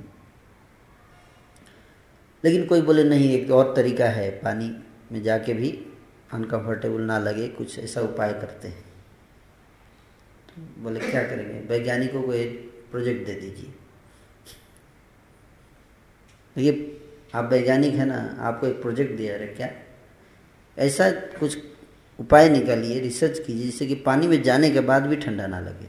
लेकिन 2.44 2.66
कोई 2.66 2.82
बोले, 2.82 3.04
नहीं, 3.04 3.34
एक 3.34 3.52
और 3.52 3.76
तरीका 3.76 4.06
है, 4.06 4.32
पानी 4.32 4.84
में 5.12 5.24
जाके 5.24 5.54
भी 5.54 5.86
अनकंफर्टेबल 6.34 7.02
ना 7.02 7.20
लगे, 7.20 7.48
कुछ 7.48 7.80
ऐसा 7.80 8.02
उपाय 8.02 8.34
करते 8.34 8.68
हैं। 8.68 8.84
तो 10.50 10.82
बोले, 10.84 11.00
क्या 11.00 11.24
करेंगे? 11.24 11.60
वैज्ञानिकों 11.60 12.24
को 12.24 12.34
एक 12.34 12.84
प्रोजेक्ट 12.92 13.26
दे 13.26 13.34
दीजिए। 13.34 13.76
देखिए 16.56 17.02
आप 17.36 17.46
वैज्ञानिक 17.46 17.94
है 17.94 18.06
ना, 18.06 18.38
आपको 18.40 18.68
एक 18.68 18.82
प्रोजेक्ट 18.82 19.18
दिया 19.18 19.38
रहे 19.38 19.48
क्या? 19.48 19.70
ऐसा 20.78 21.12
कुछ 21.12 21.69
उपाय 22.20 22.50
निकालिए 22.50 23.00
रिसर्च 23.00 23.40
कीजिए, 23.40 23.64
जिससे 23.64 23.86
कि 23.88 23.96
पानी 23.96 24.28
में 24.28 24.42
जाने 24.44 24.70
के 24.72 24.80
बाद 24.82 25.06
भी 25.08 25.16
ठंडा 25.16 25.48
ना 25.48 25.60
लगे। 25.60 25.88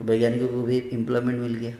वैज्ञानिकों 0.00 0.48
को 0.48 0.62
भी 0.62 0.78
इम्प्लॉयमेंट 0.78 1.38
मिल 1.40 1.54
गया। 1.54 1.76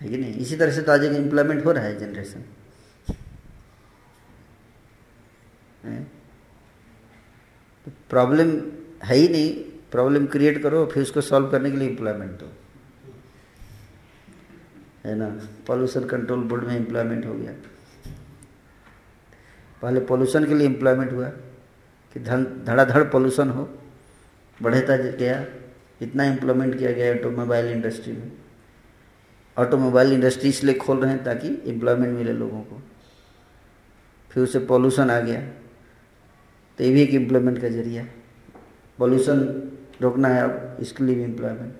है 0.00 0.08
कि 0.08 0.16
नहीं? 0.16 0.34
इसी 0.34 0.56
तरह 0.56 0.72
से 0.72 0.82
तो 0.82 0.92
आज 0.92 1.04
एक 1.04 1.12
एम्प्लॉयमेंट 1.12 1.64
हो 1.66 1.72
रहा 1.72 1.84
है 1.84 1.98
जनरेशन 1.98 2.44
तो 7.86 7.90
प्रॉब्लम 8.10 8.50
है 9.04 9.16
ही 9.16 9.28
नहीं। 9.28 9.50
प्रॉब्लम 9.92 10.26
क्रिएट 10.26 10.62
करो, 10.62 10.84
फिर 10.86 11.02
उसको 11.02 11.20
सॉल्व 11.20 11.50
करने 11.50 11.70
के 11.70 11.76
लिए 11.76 11.88
इम्प्लॉयमेंट 11.88 12.30
दो। 12.32 12.52
है 15.04 15.14
ना? 15.14 15.28
पॉल्यूशन 15.66 16.04
कंट्रोल 16.04 16.40
बोर्ड 16.40 16.64
में 16.64 16.76
एम्प्लॉयमेंट 16.76 17.26
हो 17.26 17.34
गया। 17.34 17.52
पहले 19.82 20.00
पॉल्यूशन 20.00 20.44
के 20.44 20.54
लिए 20.54 20.66
एम्प्लॉयमेंट 20.66 21.12
हुआ 21.12 21.28
कि 22.12 22.20
धन, 22.20 22.44
धड़ाधड़ 22.64 23.02
पॉल्यूशन 23.04 23.50
हो, 23.50 23.68
बढ़ता 24.62 24.96
गया। 24.96 25.44
इतना 26.02 26.24
एम्प्लॉयमेंट 26.24 26.78
किया 26.78 26.92
गया 26.92 27.14
ऑटोमोबाइल 27.14 27.66
इंडस्ट्री 27.66 28.12
में। 28.12 28.32
ऑटोमोबाइल 29.56 30.12
इंडस्ट्री 30.12 30.48
इसलिए 30.48 30.74
खोल 30.74 31.00
रहे 31.00 31.10
हैं 31.10 31.24
ताकि 31.24 31.48
एम्प्लॉयमेंट 31.66 32.18
मिले 32.18 32.32
लोगों 32.32 32.60
को। 32.60 32.82
फिर 34.30 34.42
उसे 34.42 34.58
पॉल्यूशन 34.58 35.10
आ 35.10 35.20
गया। 35.20 35.40
तो 36.78 36.84
ये 36.84 36.92
भी 36.92 37.02
एक 37.02 37.14
एम्प्लॉयमेंट 37.14 37.60
का 37.60 37.68
ज़रिया। 37.68 38.06
पॉल्यूशन 38.98 39.40
रोकना 40.02 40.28
है 40.28 40.42
अब, 40.42 40.76
इसके 40.80 41.04
लिए 41.04 41.14
भी 41.14 41.22
एम्प्लॉयमेंट 41.22 41.74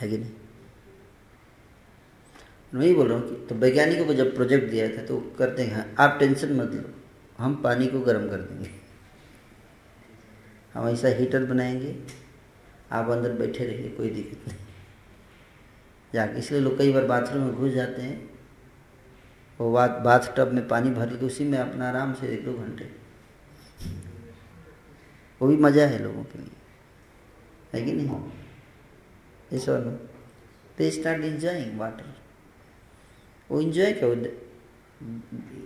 है 0.00 0.08
कि 0.08 0.18
नहीं? 0.18 0.30
मैं 2.74 2.86
ही 2.86 2.94
बोल 2.94 3.08
रहा 3.08 3.18
हूँ 3.18 3.28
कि 3.28 3.46
तो 3.46 3.54
वैज्ञानिकों 3.54 4.06
को 4.06 4.14
जब 4.14 4.34
प्रोजेक्ट 4.34 4.70
दिया 4.70 4.88
था 4.88 5.06
तो 5.06 5.34
करते 5.38 5.62
हैं। 5.62 5.96
आप 5.98 6.16
टेंशन 6.20 6.52
मत 6.52 6.70
लो। 6.70 6.90
हम 7.38 7.62
पानी 7.62 7.86
को 7.86 8.00
गर्म 8.00 8.30
कर 8.30 8.36
देंगे। 8.36 8.70
हम 10.74 10.88
ऐसा 10.88 11.08
हीटर 11.08 11.44
बनाएँगे। 11.44 11.96
आप 12.92 13.08
अंदर 13.08 13.32
बैठे 13.32 13.64
रहिए, 13.64 13.88
कोई 13.88 14.10
दिक्कत 14.10 14.48
नहीं। 14.48 14.58
जाके 16.14 16.38
इसलिए 16.38 16.60
लोग 16.60 16.78
कई 16.78 16.92
बार 16.92 17.04
बाथरूम 17.04 17.42
में 17.42 17.54
घुस 17.54 17.72
जाते 17.72 18.02
हैं। 18.02 18.30
वो 19.60 19.72
बात 19.72 19.90
बाथ 19.90 20.36
टब 20.36 20.52
में 20.52 20.68
पानी 20.68 20.90
भर 20.90 21.06
के 21.06 21.26
उसी 21.26 21.44
में 21.44 21.58
अपना 21.58 21.88
आराम 21.88 22.14
से 22.14 22.26
एक 22.26 22.44
दो 22.44 22.54
घंटे। 22.54 22.90
वो 25.42 25.48
भी 25.48 25.56
मज़ा 25.56 25.86
है 25.86 26.02
लोगों 26.02 26.24
के 26.24 26.38
लिए। 26.38 26.50
है 27.74 27.84
कि 27.84 27.92
नहीं? 27.92 28.20
इस 29.52 29.68
और 29.68 29.80
दे 30.78 30.90
स्टार्ट 30.90 31.24
इंजॉइंग 31.24 31.78
वाटर 31.78 32.19
वो 33.50 33.60
इंजॉय 33.60 33.92
क्या 33.92 34.08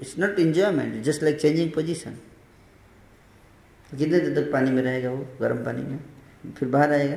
it's 0.01 0.19
not 0.19 0.39
enjoyment 0.39 1.03
just 1.03 1.23
like 1.23 1.41
changing 1.41 1.73
position 1.73 2.19
कितने 3.99 4.21
देर 4.21 4.45
तक 4.45 4.53
पानी 4.53 4.71
में 4.71 4.83
रहेगा 4.83 5.11
वो, 5.11 5.39
गर्म 5.41 5.65
पानी 5.65 5.83
में? 5.83 6.05
फिर 6.53 6.69
बाहर 6.69 6.93
आएगा? 6.93 7.17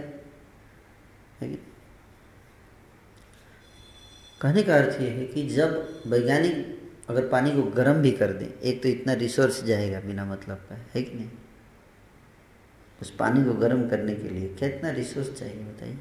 कहने 4.42 4.64
का 4.64 4.76
अर्थ 4.76 5.02
ये 5.02 5.10
है 5.10 5.26
कि 5.26 5.48
जब 5.48 6.02
वैज्ञानिक 6.08 6.82
अगर 7.10 7.28
पानी 7.28 7.52
को 7.52 7.64
गर्म 7.64 7.94
भी 7.94 8.12
कर 8.12 8.34
दें, 8.34 8.60
एक 8.60 8.84
तो 8.84 8.90
इतना 8.90 9.14
रिसोर्स 9.14 9.64
जाएगा 9.64 10.00
बिना 10.00 10.26
मतलब 10.26 10.58
का, 10.58 10.76
है 10.76 11.02
कि 11.02 11.18
नहीं? 11.18 11.30
उस 13.02 13.12
पानी 13.12 13.44
को 13.44 13.54
गर्म 13.54 13.90
करने 13.90 14.16
के 14.16 14.30
लिए 14.30 14.48
कितना 14.50 14.90
रिसोर्स 14.90 15.40
चाहिए, 15.40 15.64
बताइए? 15.64 15.98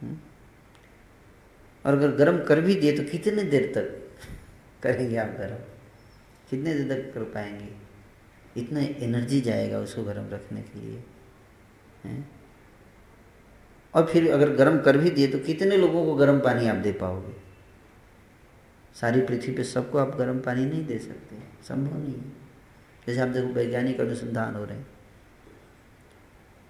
हम्म? 0.00 0.18
और 1.84 1.92
अगर 1.92 2.10
गर्म 2.10 2.42
कर 2.44 2.60
भी 2.60 2.74
दिए 2.74 2.96
तो 2.96 3.02
कितने 3.02 3.42
देर 3.42 3.72
तक 3.74 4.18
करेंगे 4.82 5.16
आप 5.16 5.28
गर्म? 5.38 5.56
कितने 6.50 6.74
देर 6.74 6.88
तक 6.90 7.14
कर 7.14 7.24
पाएँगे? 7.24 7.68
इतना 8.56 8.80
एनर्जी 8.80 9.40
जाएगा 9.40 9.78
उसको 9.78 10.02
गर्म 10.02 10.28
रखने 10.28 10.62
के 10.62 10.80
लिए, 10.80 11.02
है? 12.04 12.24
और 13.94 14.06
फिर 14.06 14.30
अगर 14.32 14.50
गर्म 14.50 14.80
कर 14.80 14.96
भी 14.96 15.10
दिए 15.10 15.28
तो 15.28 15.38
कितने 15.38 15.76
लोगों 15.76 16.04
को 16.04 16.14
गर्म 16.14 16.40
पानी 16.40 16.68
आप 16.68 16.76
दे 16.76 16.92
पाओगे? 16.92 17.34
सारी 18.94 19.20
पृथ्वी 19.20 19.54
पे 19.54 19.64
सबको 19.64 19.98
आप 19.98 20.16
गर्म 20.16 20.40
पानी 20.40 20.64
नहीं 20.64 20.84
दे 20.86 20.98
सकते, 20.98 21.36
संभव 21.62 21.98
नहीं 21.98 22.14
है। 22.14 22.32
जैसे 23.06 23.20
आप 23.20 23.28
देखो 23.28 23.46
वैज्ञानिक 23.46 24.00
अनुसंधान 24.00 24.54
हो 24.54 24.64
रहे 24.64 24.78
हैं। 24.78 24.86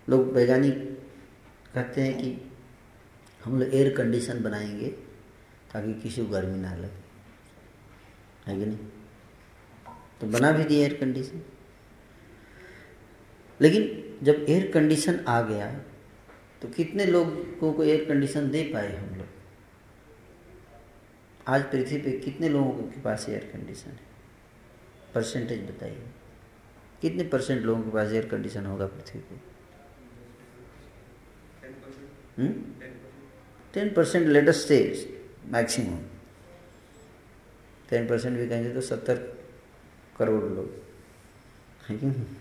लोग 0.09 0.33
वैज्ञानिक 0.33 0.75
कहते 1.75 2.01
हैं 2.01 2.19
कि 2.19 2.50
हम 3.45 3.59
लोग 3.61 3.75
एयर 3.75 3.95
कंडीशन 3.97 4.43
बनाएँगे 4.43 4.89
ताकि 5.73 5.93
किसी 6.01 6.25
को 6.25 6.31
गर्मी 6.31 6.59
ना 6.59 6.75
लगे। 6.77 7.01
है 8.47 8.59
कि 8.59 8.67
नहीं? 8.67 8.79
तो 10.21 10.27
बना 10.27 10.51
भी 10.53 10.65
दिया 10.65 10.81
एयर 10.81 10.95
कंडीशन 10.95 11.43
लेकिन 13.61 14.19
जब 14.23 14.45
एयर 14.49 14.71
कंडीशन 14.71 15.25
आ 15.29 15.41
गया 15.43 15.71
तो 16.63 16.69
कितने 16.69 17.05
लोगों 17.07 17.73
को 17.73 17.85
एयर 17.85 18.05
कंडीशन 18.05 18.51
दे 18.51 18.63
पाए 18.65 18.97
हम 18.97 19.15
लोग? 19.17 19.27
आज 21.49 21.63
पृथ्वी 21.63 21.99
पे 21.99 22.11
कितने 22.21 22.49
लोगों 22.49 22.73
के 22.83 23.01
पास 23.01 23.29
एयर 23.29 23.51
कंडीशन 23.53 23.91
है? 23.91 24.09
परसेंटेज 25.15 25.61
बताइए। 25.71 26.07
कितने 27.03 27.25
परसेंट 27.25 27.63
लोगों 27.63 27.83
के 27.83 27.91
पास 27.91 28.13
एयर 28.13 28.27
कंडीशन 28.27 28.67
होगा 28.67 28.87
पृथ्वी 28.87 29.21
पे? 29.21 29.49
Ten 33.75 33.93
percent 33.95 34.27
latest 34.27 34.61
stage 34.61 35.09
maximum 35.53 35.99
ten 37.91 38.09
percent 38.09 38.37
भी 38.39 38.49
कहेंगे 38.49 38.71
तो 38.71 38.81
सत्तर 38.81 39.17
करोड़ 40.19 40.45
लोग। 40.45 40.71
है 41.89 41.97
कि 41.97 42.37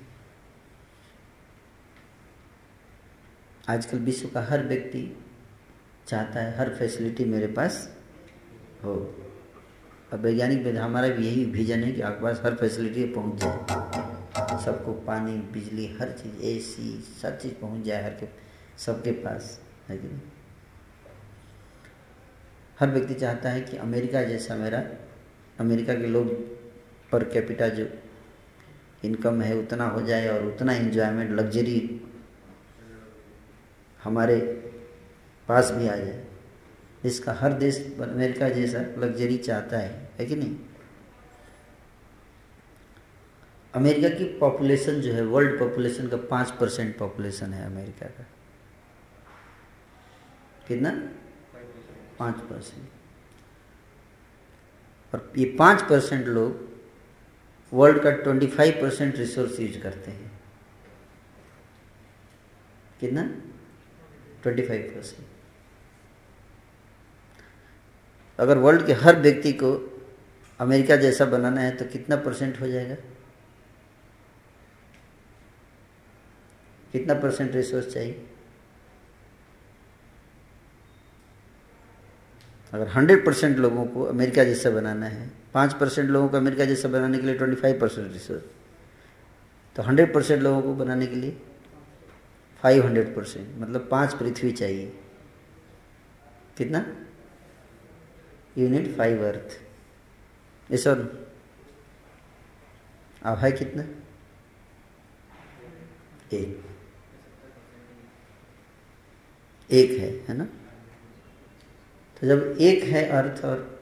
आजकल 3.70 4.00
विश्व 4.00 4.28
का 4.28 4.42
हर 4.42 4.66
व्यक्ति 4.66 5.18
चाहता 6.08 6.40
है, 6.40 6.58
हर 6.58 6.70
फैसिलिटी 6.76 7.26
मेरे 7.26 7.48
पास 7.48 7.98
हो। 8.84 8.94
और 10.14 10.20
वैज्ञानिक 10.20 10.64
विधा 10.64 10.86
हमारा 10.86 11.08
भी 11.08 11.28
यही 11.28 11.46
विजन 11.46 11.84
है 11.84 11.92
कि 11.92 12.02
आपके 12.02 12.24
पास 12.24 12.42
हर 12.44 12.56
फैसिलिटी 12.56 13.04
पहुँच 13.06 13.42
जाए। 13.42 14.66
सबको 14.66 14.94
पानी, 14.94 15.38
बिजली, 15.54 15.88
हर 15.88 16.12
चीज़ 16.12 16.42
एसी 16.42 17.04
सब 17.22 17.40
चीज़ 17.40 17.54
पहुँच 17.54 17.86
जाए, 17.86 18.04
हर 18.04 18.10
के, 18.10 18.28
सबके 18.78 19.12
पास। 19.12 19.62
है 19.90 19.98
कि 19.98 20.08
नहीं? 20.08 20.20
हर 22.80 22.90
व्यक्ति 22.90 23.14
चाहता 23.14 23.50
है 23.50 23.62
कि 23.62 23.78
अमेरिका 23.78 24.24
जैसा 24.24 24.56
मेरा, 24.56 24.84
अमेरिका 25.60 25.94
के 25.94 26.08
लोग 26.08 26.34
पर 27.12 27.24
कैपिटा 27.24 27.68
जो 27.70 27.88
इनकम 29.06 29.42
है 29.42 29.58
उतना 29.58 29.88
हो 29.88 30.02
जाए 30.02 30.28
और 30.28 30.46
उतना 30.46 30.74
इन्जॉयमेंट 30.74 31.32
लग्जरी 31.32 32.02
हमारे 34.04 34.40
पास 35.48 35.72
भी 35.72 35.88
आ 35.88 35.96
जाए। 35.96 36.26
इसका 37.06 37.34
हर 37.34 37.54
देश 37.54 37.96
अमेरिका 38.02 38.50
जैसा 38.50 38.80
लग्जरी 38.98 39.38
चाहता 39.38 39.78
है 39.78 40.10
है 40.20 40.26
कि 40.26 40.36
नहीं? 40.36 40.56
अमेरिका 43.74 44.10
की 44.10 44.26
पॉपुलेशन 44.40 45.02
जो 45.02 45.14
है 45.14 45.26
वर्ल्ड 45.26 45.60
पॉपुलेशन 45.60 46.08
का 46.08 46.18
पाँच 46.18 46.52
परसेंट 46.52 46.98
पॉपुलेशन 46.98 47.54
है 47.54 47.66
अमेरिका 47.66 48.08
का। 48.08 48.26
कितना? 50.68 50.92
पाँच 52.20 52.36
परसेंट। 52.36 52.90
और 55.14 55.32
ये 55.38 55.46
पाँच 55.60 55.82
परसेंट 55.82 56.28
लोग 56.28 56.68
वर्ल्ड 57.74 58.04
का 58.04 58.12
twenty 58.12 58.48
five 58.48 58.82
percent 58.82 59.16
resource 59.16 59.60
use 59.60 59.80
करते 59.80 60.12
हैं। 60.12 60.32
कितना? 63.00 63.24
Twenty 64.44 64.62
five 64.62 64.92
percent. 64.96 65.28
अगर 68.40 68.58
वर्ल्ड 68.58 68.86
के 68.86 68.94
हर 68.94 69.20
व्यक्ति 69.20 69.54
को 69.54 69.72
अमेरिका 70.60 70.96
जैसा 70.96 71.26
बनाना 71.26 71.62
है 71.62 71.76
तो 71.76 71.86
कितना 71.86 72.16
परसेंट 72.16 72.60
हो 72.62 72.68
जाएगा? 72.68 72.96
कितना 76.92 77.14
परसेंट 77.14 77.56
रिसोर्स 77.56 77.94
चाहिए? 77.94 78.29
अगर 82.74 82.88
हंड्रेड 82.88 83.26
परसेंट 83.26 83.58
लोगों 83.58 83.86
को 83.86 84.04
अमेरिका 84.04 84.44
जैसा 84.44 84.70
बनाना 84.70 85.06
है, 85.06 85.30
पाँच 85.54 85.74
परसेंट 85.74 86.10
लोगों 86.10 86.30
को 86.30 86.38
अमेरिका 86.38 86.66
जैसा 86.66 86.88
बनाने 86.90 87.18
के 87.18 87.26
लिए 87.26 87.36
ट्वेंटी 87.36 87.56
फाइव 87.62 87.80
परसेंट 87.80 88.12
रिसोर्स 88.14 88.44
तो 89.76 89.84
हंड्रेड 89.84 90.14
परसेंट 90.14 90.42
लोगों 90.42 90.62
को 90.62 90.74
बनाने 90.76 91.08
के 91.08 91.16
लिए 91.16 91.38
फाइव 92.64 92.86
हंड्रेड 92.86 93.16
परसेंट 93.16 93.48
मतलब 93.58 93.88
पाँच 93.92 94.14
पृथ्वी 94.14 94.52
चाहिए। 94.52 94.88
कितना? 96.58 96.86
Unit 98.58 98.96
five 98.98 99.26
earth. 99.28 99.60
ये 100.72 100.78
सर 100.78 101.00
अब 103.24 103.38
है 103.38 103.52
कितना? 103.52 103.84
एक। 106.34 106.66
एक 109.70 109.92
है 110.00 110.10
है 110.28 110.38
ना? 110.38 110.48
तो 112.22 112.28
जब 112.28 112.58
एक 112.62 112.84
है 112.84 113.06
अर्थ 113.10 113.46
और 113.46 113.80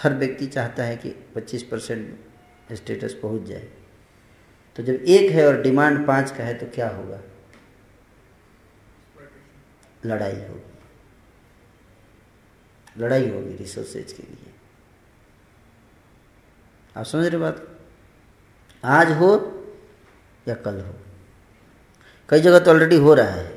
हर 0.00 0.14
व्यक्ति 0.14 0.46
चाहता 0.46 0.82
है 0.82 0.96
कि 0.96 1.10
25 1.36 1.62
परसेंट 1.62 2.18
स्टेटस 2.72 3.12
पहुँच 3.12 3.42
जाए 3.42 3.68
तो 4.76 4.82
जब 4.82 4.94
एक 4.94 5.30
है 5.32 5.46
और 5.46 5.60
डिमांड 5.62 6.06
पाँच 6.06 6.30
का 6.30 6.44
है 6.44 6.54
तो 6.54 6.66
क्या 6.74 6.88
होगा? 6.88 7.20
लड़ाई 10.06 10.32
होगी। 10.32 10.72
लड़ाई 12.98 13.28
होगी 13.30 13.54
रिसोर्सेज 13.56 14.12
के 14.12 14.22
लिए। 14.22 14.52
आप 16.96 17.04
समझ 17.04 17.26
रहे 17.26 17.40
बात? 17.40 17.66
आज 18.84 19.12
हो 19.12 19.30
या 20.48 20.54
कल 20.54 20.80
हो। 20.80 20.94
कई 22.28 22.40
जगह 22.40 22.58
तो 22.58 22.70
ऑलरेडी 22.70 22.96
हो 22.96 23.14
रहा 23.14 23.30
है। 23.30 23.55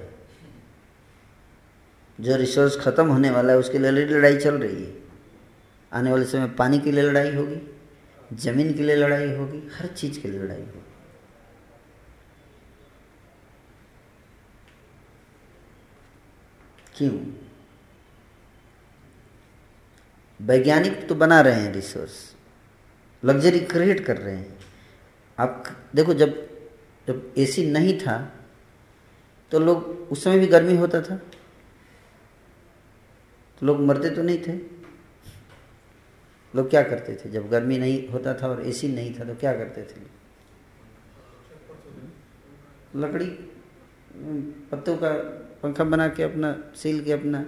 जो 2.20 2.36
रिसोर्स 2.36 2.80
खत्म 2.80 3.07
होने 3.07 3.30
वाला 3.30 3.53
है, 3.53 3.59
उसके 3.59 3.80
लिए 3.80 3.91
लड़ाई 3.91 4.38
चल 4.38 4.55
रही 4.55 4.84
है। 4.84 4.93
आने 5.91 6.11
वाले 6.11 6.26
समय 6.26 6.47
पानी 6.57 6.80
के 6.80 6.91
लिए 6.91 7.03
लड़ाई 7.03 7.34
होगी, 7.36 7.61
ज़मीन 8.34 8.74
के 8.74 8.84
लिए 8.84 8.95
लड़ाई 8.95 9.32
होगी, 9.36 9.67
हर 9.74 9.88
चीज़ 9.88 10.20
के 10.22 10.28
लिए 10.28 10.39
लड़ाई 10.39 10.57
होगी। 10.57 10.84
क्यों? 16.95 17.11
वैज्ञानिक 20.39 21.07
तो 21.09 21.15
बना 21.15 21.39
रहे 21.41 21.61
हैं 21.61 21.72
रिसोर्स 21.74 22.13
लग्जरी 23.24 23.59
क्रिएट 23.61 24.05
कर 24.05 24.17
रहे 24.17 24.36
हैं। 24.36 24.57
आप 25.38 25.63
देखो, 25.95 26.13
जब 26.13 26.47
जब 27.07 27.34
एसी 27.38 27.65
नहीं 27.72 27.97
था 27.99 28.17
तो 29.51 29.59
लोग, 29.59 29.84
उस 30.11 30.24
समय 30.24 30.39
भी 30.39 30.47
गर्मी 30.47 30.76
होता 30.78 31.01
था। 31.01 31.20
लोग 33.64 33.80
मरते 33.80 34.10
तो 34.10 34.24
नहीं 34.24 34.41
थे। 34.47 34.53
लोग 36.53 36.70
क्या 36.70 36.82
करते 36.84 37.16
थे? 37.16 37.30
जब 37.30 37.49
गर्मी 37.49 37.78
नहीं 37.78 38.07
होता 38.10 38.34
था 38.34 38.47
और 38.47 38.62
एसी 38.68 38.88
नहीं 38.88 39.14
था 39.20 39.24
तो 39.24 39.36
क्या 39.36 39.53
करते 39.53 39.82
थे? 39.84 40.01
लकड़ी 42.95 43.26
पत्तों 44.72 44.95
का 44.97 45.10
पंखा 45.64 45.84
बना 45.84 46.07
के 46.07 46.24
अपना, 46.24 46.51
सील 46.76 47.03
के 47.03 47.12
अपना। 47.12 47.43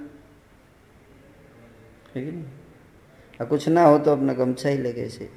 ठीक 2.14 2.26
है 2.26 2.32
नहीं? 2.32 3.48
कुछ 3.50 3.68
ना 3.70 3.84
हो 3.84 3.98
तो 4.00 4.12
अपना 4.12 4.34
गमछा 4.34 4.70
ही 4.70 4.78
लगे 4.78 5.02
ऐसे 5.02 5.30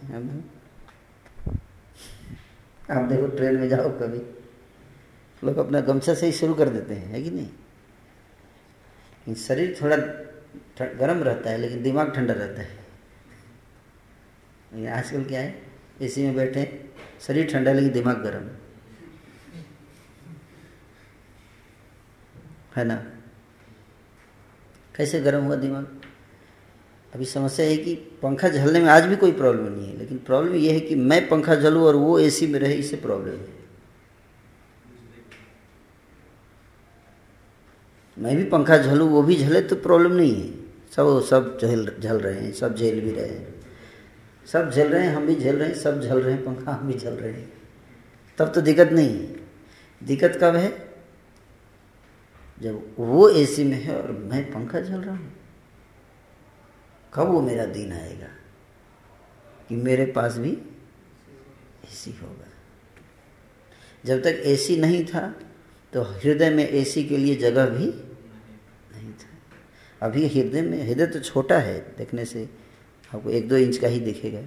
आप 2.91 3.05
देखो, 3.05 3.27
ट्रेन 3.27 3.57
में 3.61 3.69
जाओ 3.69 3.89
कभी। 4.01 4.19
लोग 5.43 5.59
अपना 5.59 5.81
गमछा 5.81 6.15
से 6.15 6.27
ही 6.27 6.33
शुरू 6.33 6.55
कर 6.55 6.69
देते 6.69 6.95
हैं, 6.95 7.07
है 7.07 7.23
कि 7.23 7.31
नहीं? 7.31 7.49
शरीर 9.35 9.77
थोड़ा 9.83 9.97
गर्म 10.81 11.23
रहता 11.23 11.51
है, 11.51 11.59
लेकिन 11.59 11.83
दिमाग 11.83 12.15
ठंडा 12.15 12.35
रहता 12.35 12.63
है। 12.63 12.83
आजकल 14.89 15.25
क्या 15.25 15.41
है, 15.41 15.63
एसी 16.03 16.23
में 16.23 16.35
बैठे, 16.35 16.91
शरीर 17.21 17.53
ठंडा 17.53 17.73
लेकिन 17.73 17.93
दिमाग 17.93 18.23
गर्म 18.23 18.49
है। 22.77 22.85
ना? 22.85 22.95
कैसे 24.95 25.21
गर्म 25.21 25.45
हुआ 25.45 25.57
दिमाग? 25.57 26.01
अभी 27.15 27.25
समस्या 27.25 27.67
है 27.67 27.77
कि 27.77 27.95
पंखा 28.23 28.49
झलने 28.49 28.81
में 28.81 28.89
आज 28.89 29.05
भी 29.05 29.17
कोई 29.17 29.33
प्रॉब्लम 29.33 29.73
नहीं 29.73 29.89
है, 29.89 29.97
लेकिन 29.99 30.19
प्रॉब्लम 30.19 30.55
यह 30.55 30.73
है 30.73 30.81
कि 30.81 30.95
मैं 30.95 31.29
पंखा 31.29 31.55
झलूँ 31.55 31.83
और 31.83 31.97
वो 31.97 32.19
एसी 32.19 32.47
में 32.47 32.59
रहे, 32.61 32.75
इससे 32.75 32.97
प्रॉब्लम 32.97 33.33
है। 33.33 33.64
मैं 38.19 38.37
भी 38.37 38.45
पंखा 38.45 38.79
झलूँ, 38.79 39.09
वो 39.09 39.23
भी 39.23 39.37
झले 39.37 39.61
तो 39.61 39.77
प्रॉब्लम 39.77 40.13
नहीं 40.13 40.35
है। 40.43 40.65
सब 40.97 41.23
सब 41.31 41.59
झल 41.63 41.97
झल 42.01 42.21
रहे 42.21 42.41
हैं, 42.41 42.53
सब 42.53 42.77
झेल 42.77 43.01
भी 43.01 43.13
रहे 43.13 43.29
हैं। 43.29 43.55
सब 44.47 44.71
झेल 44.71 44.87
रहे 44.87 45.07
हैं, 45.07 45.15
हम 45.15 45.27
भी 45.27 45.35
झेल 45.35 45.57
रहे 45.57 45.69
हैं, 45.69 45.75
सब 45.75 46.03
झल 46.03 46.23
रहे 46.23 46.35
हैं, 46.35 46.45
पंखा 46.45 46.73
हम 46.73 46.89
भी 46.89 46.95
झल 46.95 47.15
रहे 47.15 47.33
हैं। 47.33 47.53
तब 48.39 48.53
तो 48.55 48.61
दिक्कत 48.61 48.89
नहीं 48.89 49.09
है। 49.09 49.37
दिक्कत 50.05 50.39
कब 50.43 50.57
है? 50.57 50.95
जब 52.63 52.97
वो 52.99 53.29
एसी 53.29 53.65
में 53.65 53.83
है 53.83 54.03
और 54.03 54.13
मैं 54.13 54.53
पंखा 54.53 54.81
झल 54.81 55.01
रहा 55.01 55.15
हूँ। 55.15 55.33
कब 57.15 57.29
वो 57.29 57.41
मेरा 57.41 57.65
दिन 57.65 57.93
आएगा? 57.93 58.27
कि 59.69 59.77
मेरे 59.77 60.07
पास 60.07 60.37
भी 60.37 60.51
एसी 61.85 62.11
होगा। 62.23 62.49
जब 64.05 64.21
तक 64.21 64.43
एसी 64.45 64.77
नहीं 64.77 65.05
था 65.05 65.35
तो 65.95 66.03
हृदय 66.03 66.51
में 66.51 66.69
एसी 66.69 67.05
के 67.05 67.17
लिए 67.17 67.35
जगह 67.37 67.67
भी 67.69 67.87
नहीं 67.87 69.13
था। 69.13 69.29
अभी 70.01 70.27
हृदय 70.29 70.63
में, 70.63 70.83
हृदय 70.87 71.07
तो 71.07 71.21
छोटा 71.21 71.59
है, 71.59 71.79
देखने 71.99 72.25
से 72.25 72.49
आपको 73.13 73.31
एक 73.31 73.49
दो 73.49 73.57
इंच 73.57 73.77
का 73.77 73.89
ही 73.89 74.01
दिखेगा 74.01 74.41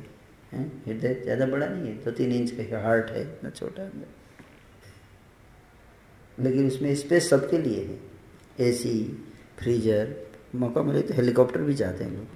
हृदय 0.52 1.14
ज़्यादा 1.24 1.46
बड़ा 1.46 1.68
नहीं 1.68 1.88
है, 1.88 1.96
दो 1.96 2.04
तो 2.04 2.12
तीन 2.12 2.32
इंच 2.32 2.52
का 2.62 2.82
हार्ट 2.82 3.10
है, 3.12 3.22
इतना 3.24 3.50
छोटा 3.50 3.84
अंदर 3.84 4.08
लेकिन 6.38 6.68
उसमें 6.68 6.96
स्पेस 6.96 7.30
सबके 7.30 7.58
लिए 7.58 7.84
है। 7.84 8.00
एसी 8.68 9.24
फ्रीजर 9.60 10.16
मौका 10.56 10.82
मिले 10.84 11.02
तो 11.02 11.14
हेलीकॉप्टर 11.14 11.62
भी 11.62 11.74
जाते 11.74 12.04
हैं 12.04 12.12
लोग। 12.12 12.28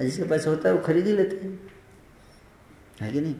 जिसके 0.00 0.24
पास 0.24 0.46
होता 0.46 0.68
है 0.68 0.74
वो 0.74 0.80
खरीद 0.82 1.06
ही 1.06 1.12
लेते 1.12 1.36
हैं। 1.36 1.58
है 3.00 3.12
कि 3.12 3.20
नहीं? 3.20 3.34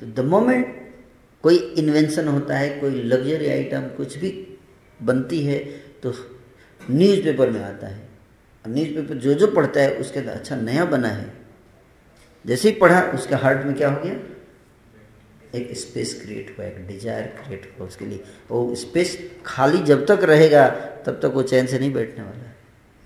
तो 0.00 0.06
द 0.06 0.26
मोमेंट 0.26 0.78
कोई 1.44 1.56
इन्वेंशन 1.56 2.28
होता 2.28 2.56
है, 2.56 2.68
कोई 2.70 3.02
लग्जरी 3.02 3.48
आइटम 3.48 3.82
कुछ 3.96 4.16
भी 4.18 4.30
बनती 5.00 5.40
है 5.44 5.58
तो 6.02 6.14
न्यूज़पेपर 6.80 7.50
में 7.50 7.60
आता 7.60 7.86
है। 7.86 8.08
न्यूज़पेपर 8.64 9.14
जो 9.16 9.34
जो 9.34 9.46
पढ़ता 9.46 9.80
है, 9.80 9.94
उसके 9.94 10.20
अंदर 10.20 10.32
अच्छा 10.32 10.56
नया 10.56 10.84
बना 10.86 11.08
है। 11.08 11.32
जैसे 12.44 12.68
ही 12.68 12.74
पढ़ा, 12.74 13.00
उसके 13.04 13.34
हार्ट 13.34 13.64
में 13.66 13.74
क्या 13.74 13.90
हो 13.90 14.02
गया? 14.04 14.14
एक 15.54 15.76
स्पेस 15.78 16.20
क्रिएट 16.22 16.54
हुआ, 16.58 16.66
एक 16.66 16.86
डिज़ायर 16.86 17.26
क्रिएट 17.38 17.72
हुआ 17.78 17.86
उसके 17.86 18.06
लिए। 18.06 18.22
वो 18.50 18.74
स्पेस 18.74 19.18
खाली 19.46 19.78
जब 19.84 20.06
तक 20.06 20.24
रहेगा, 20.24 20.68
तब 21.06 21.20
तक 21.22 21.32
वो 21.34 21.42
चैन 21.44 21.66
से 21.66 21.78
नहीं 21.78 21.92
बैठने 21.92 22.24
वाला। 22.24 22.44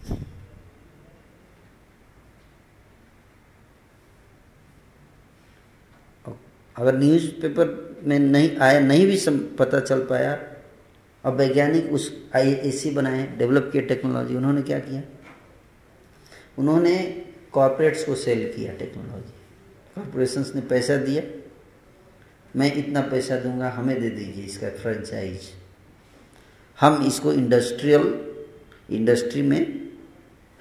है 0.09 0.23
अगर 6.77 6.99
न्यूज़पेपर 6.99 8.01
में 8.05 8.19
नहीं 8.19 8.57
आया, 8.57 8.81
नहीं 8.81 9.07
भी 9.07 9.17
पता 9.59 9.81
चल 9.81 10.01
पाया 10.07 10.39
अब 11.25 11.37
वैज्ञानिक 11.37 11.93
उस 11.93 12.11
आई 12.37 12.53
ए 12.53 12.71
सी 12.71 12.91
बनाए 12.91 13.27
डेवलप 13.39 13.69
किए 13.73 13.83
टेक्नोलॉजी 13.83 14.37
उन्होंने 14.37 14.63
क्या 14.63 14.79
किया? 14.79 15.03
उन्होंने 16.59 16.97
कॉरपोरेट्स 17.53 18.05
को 18.05 18.15
सेल 18.15 18.53
किया 18.57 18.73
टेक्नोलॉजी 18.75 19.33
कॉरपोरेशंस 19.95 20.53
ने 20.55 20.61
पैसा 20.61 20.97
दिया। 20.97 21.23
मैं 22.55 22.73
इतना 22.75 23.01
पैसा 23.03 23.37
दूँगा, 23.37 23.69
हमें 23.71 24.01
दे 24.01 24.11
दीजिए 24.11 24.45
इसका 24.45 24.69
फ्रेंचाइज 24.73 25.49
हम 26.79 27.07
इसको 27.07 27.33
इंडस्ट्रियल 27.33 28.03
इंडस्ट्री 28.91 29.43
में 29.43 29.91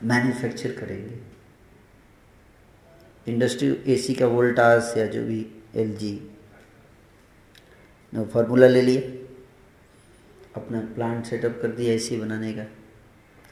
मैन्युफैक्चर 0.03 0.71
करेंगे। 0.71 1.19
इंडस्ट्री 3.27 3.67
एसी 3.93 4.13
का 4.13 4.27
वोल्टास 4.27 4.93
या 4.97 5.05
जो 5.05 5.23
भी 5.23 5.45
एलजी 5.73 6.13
फॉर्मूला 8.13 8.67
ले 8.67 8.81
लिया 8.81 9.01
अपना 10.55 10.79
प्लांट 10.95 11.25
सेटअप 11.25 11.59
कर 11.61 11.67
दिया 11.71 11.93
एसी 11.93 12.17
बनाने 12.17 12.51
का। 12.53 12.65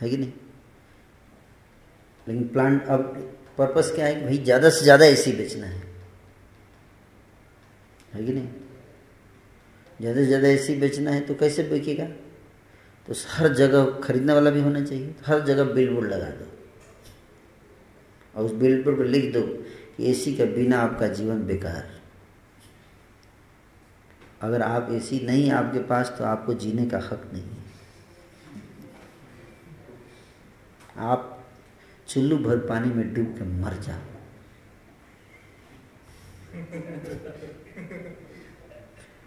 है 0.01 0.09
कि 0.09 0.17
नहीं? 0.17 0.31
लेकिन 2.27 2.47
प्लांट 2.47 2.87
अब 2.87 3.01
पर्पस 3.57 3.91
क्या 3.95 4.05
है 4.05 4.15
कि 4.15 4.21
भाई 4.21 4.37
ज़्यादा 4.39 4.69
से 4.69 4.83
ज़्यादा 4.83 5.05
एसी 5.05 5.31
बेचना 5.31 5.67
है। 5.67 5.81
है 8.13 8.25
कि 8.25 8.33
नहीं? 8.33 8.47
ज़्यादा 9.99 10.19
से 10.19 10.25
ज़्यादा 10.25 10.47
एसी 10.47 10.75
बेचना 10.75 11.11
है 11.11 11.21
तो 11.21 11.35
कैसे 11.35 11.63
बेचेगा 11.63 12.05
तो 13.07 13.13
हर 13.29 13.53
जगह 13.53 13.85
खरीदने 14.03 14.33
वाला 14.33 14.49
भी 14.51 14.61
होना 14.61 14.83
चाहिए। 14.83 15.15
हर 15.25 15.39
जगह 15.45 15.73
बिल 15.73 15.89
बोर्ड 15.93 16.11
लगा 16.11 16.29
दो। 16.29 16.45
और 18.33 18.45
उस 18.45 18.51
बिल 18.53 18.81
बोर्ड 18.83 18.97
पर 18.97 19.05
लिख 19.07 19.31
दो 19.33 19.41
कि 19.41 20.09
एसी 20.11 20.35
का 20.35 20.45
बिना 20.47 20.77
आपका 20.79 21.07
जीवन 21.09 21.41
बेकार। 21.47 22.00
अगर 24.41 24.61
आप 24.61 24.87
एसी 24.91 25.19
नहीं 25.25 25.51
आपके 25.51 25.79
पास 25.87 26.13
तो 26.17 26.23
आपको 26.23 26.53
जीने 26.53 26.85
का 26.85 26.99
हक 27.01 27.29
नहीं 27.33 27.43
आप 31.09 31.27
चुल्लू 32.07 32.37
भर 32.37 32.57
पानी 32.67 32.93
में 32.93 33.13
डूब 33.13 33.27
के 33.37 33.43
मर 33.61 33.73
जाओ। 33.81 33.99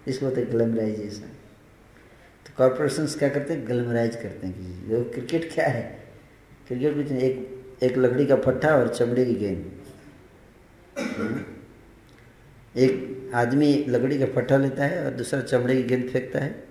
इसको 0.07 0.25
होता 0.25 0.39
है 0.39 0.45
ग्लैमराइजेशन 0.45 1.29
तो 2.45 2.53
कॉरपोरेशन 2.57 3.05
क्या 3.19 3.29
करते 3.29 3.53
हैं? 3.53 3.65
ग्लैमराइज 3.67 4.15
करते 4.15 4.47
हैं 4.47 4.89
जो 4.89 5.03
क्रिकेट 5.13 5.53
क्या 5.53 5.67
है? 5.67 5.83
क्रिकेट 6.67 6.95
में 6.95 7.19
एक 7.19 7.83
एक 7.83 7.97
लकड़ी 7.97 8.25
का 8.25 8.35
फट्टा 8.35 8.75
और 8.75 8.93
चमड़े 8.95 9.25
की 9.25 9.33
गेंद। 9.35 9.71
एक 12.77 13.31
आदमी 13.33 13.85
लकड़ी 13.89 14.19
का 14.19 14.25
फट्टा 14.25 14.57
लेता 14.57 14.85
है 14.85 15.05
और 15.05 15.11
दूसरा 15.11 15.41
चमड़े 15.41 15.75
की 15.75 15.83
गेंद 15.83 16.09
फेंकता 16.09 16.39
है 16.39 16.63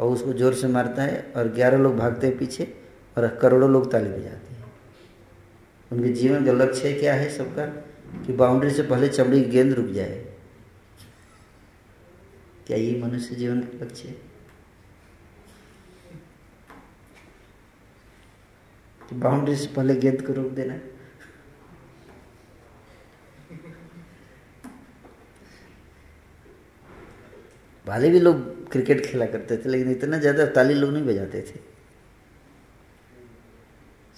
और 0.00 0.12
उसको 0.12 0.32
ज़ोर 0.32 0.54
से 0.54 0.68
मारता 0.68 1.02
है 1.02 1.32
और 1.36 1.48
ग्यारह 1.48 1.78
लोग 1.78 1.96
भागते 1.96 2.26
हैं 2.26 2.38
पीछे 2.38 2.74
और 3.18 3.38
करोड़ों 3.42 3.70
लोग 3.70 3.92
ताली 3.92 4.08
बजाते 4.08 4.54
हैं। 4.54 4.72
उनके 5.92 6.08
जीवन 6.08 6.46
का 6.46 6.52
लक्ष्य 6.52 6.92
क्या 6.92 7.14
है 7.14 7.28
सबका? 7.28 7.66
कि 8.26 8.32
बाउंड्री 8.32 8.70
से 8.70 8.82
पहले 8.82 9.08
चमड़ी 9.08 9.42
की 9.44 9.50
गेंद 9.50 9.72
रुक 9.72 9.86
जाए। 9.86 10.24
क्या 12.66 12.76
ये 12.76 13.02
मनुष्य 13.02 13.34
जीवन 13.34 13.60
का 13.60 13.84
लक्ष्य 13.84 14.08
है? 14.08 14.14
कि 19.10 19.16
बाउंड्री 19.16 19.56
से 19.56 19.66
पहले 19.66 19.94
गेंद 19.94 20.22
को 20.22 20.32
रोक 20.32 20.52
देना। 20.52 20.97
पहले 27.88 28.10
भी 28.10 28.20
लोग 28.20 28.70
क्रिकेट 28.70 29.06
खेला 29.06 29.26
करते 29.26 29.56
थे, 29.56 29.68
लेकिन 29.68 29.90
इतना 29.90 30.18
ज़्यादा 30.18 30.46
ताली 30.46 30.74
लोग 30.74 30.92
नहीं 30.92 31.04
बजाते 31.04 31.40
थे। 31.40 31.60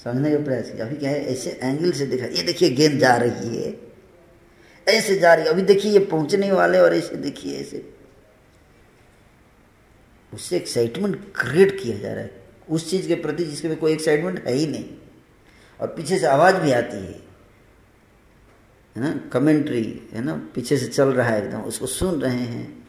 समझने 0.04 0.36
का 0.36 0.44
प्रयास 0.44 0.70
किया। 0.70 0.86
अभी 0.86 0.96
क्या 0.96 1.10
है, 1.10 1.26
ऐसे 1.26 1.50
एंगल 1.62 1.92
से 1.92 2.06
देखा, 2.06 2.26
ये 2.26 2.42
देखिए 2.42 2.70
गेंद 2.70 3.00
जा 3.00 3.16
रही 3.16 3.56
है। 3.56 3.80
ऐसे 4.88 5.18
जा 5.18 5.34
रही 5.34 5.44
है। 5.44 5.50
अभी 5.50 5.62
देखिए 5.62 5.92
ये 5.92 5.98
पहुँचने 5.98 6.52
वाले 6.52 6.78
और 6.78 6.94
ऐसे 6.94 7.16
देखिए 7.16 7.58
ऐसे। 7.58 7.92
उससे 10.34 10.56
एक्साइटमेंट 10.56 11.32
क्रिएट 11.36 11.82
किया 11.82 11.98
जा 11.98 12.12
रहा 12.12 12.24
है। 12.24 12.42
उस 12.70 12.90
चीज़ 12.90 13.08
के 13.08 13.14
प्रति 13.14 13.44
जिसके 13.44 13.74
कोई 13.74 13.92
एक्साइटमेंट 13.92 14.46
है 14.46 14.54
ही 14.54 14.66
नहीं। 14.66 14.84
और 15.80 15.88
पीछे 15.88 16.18
से 16.18 16.26
आवाज़ 16.26 16.56
भी 16.56 16.72
आती 16.72 16.96
है। 16.96 17.20
है 18.96 19.02
ना? 19.02 19.28
कमेंट्री 19.32 20.08
है 20.12 20.24
ना? 20.24 20.50
पीछे 20.54 20.76
से 20.76 20.86
चल 20.86 21.08
रहा 21.08 21.28
है 21.28 21.44
एकदम। 21.44 21.60
उसको 21.60 21.86
सुन 21.86 22.20
रहे 22.20 22.34
हैं। 22.34 22.79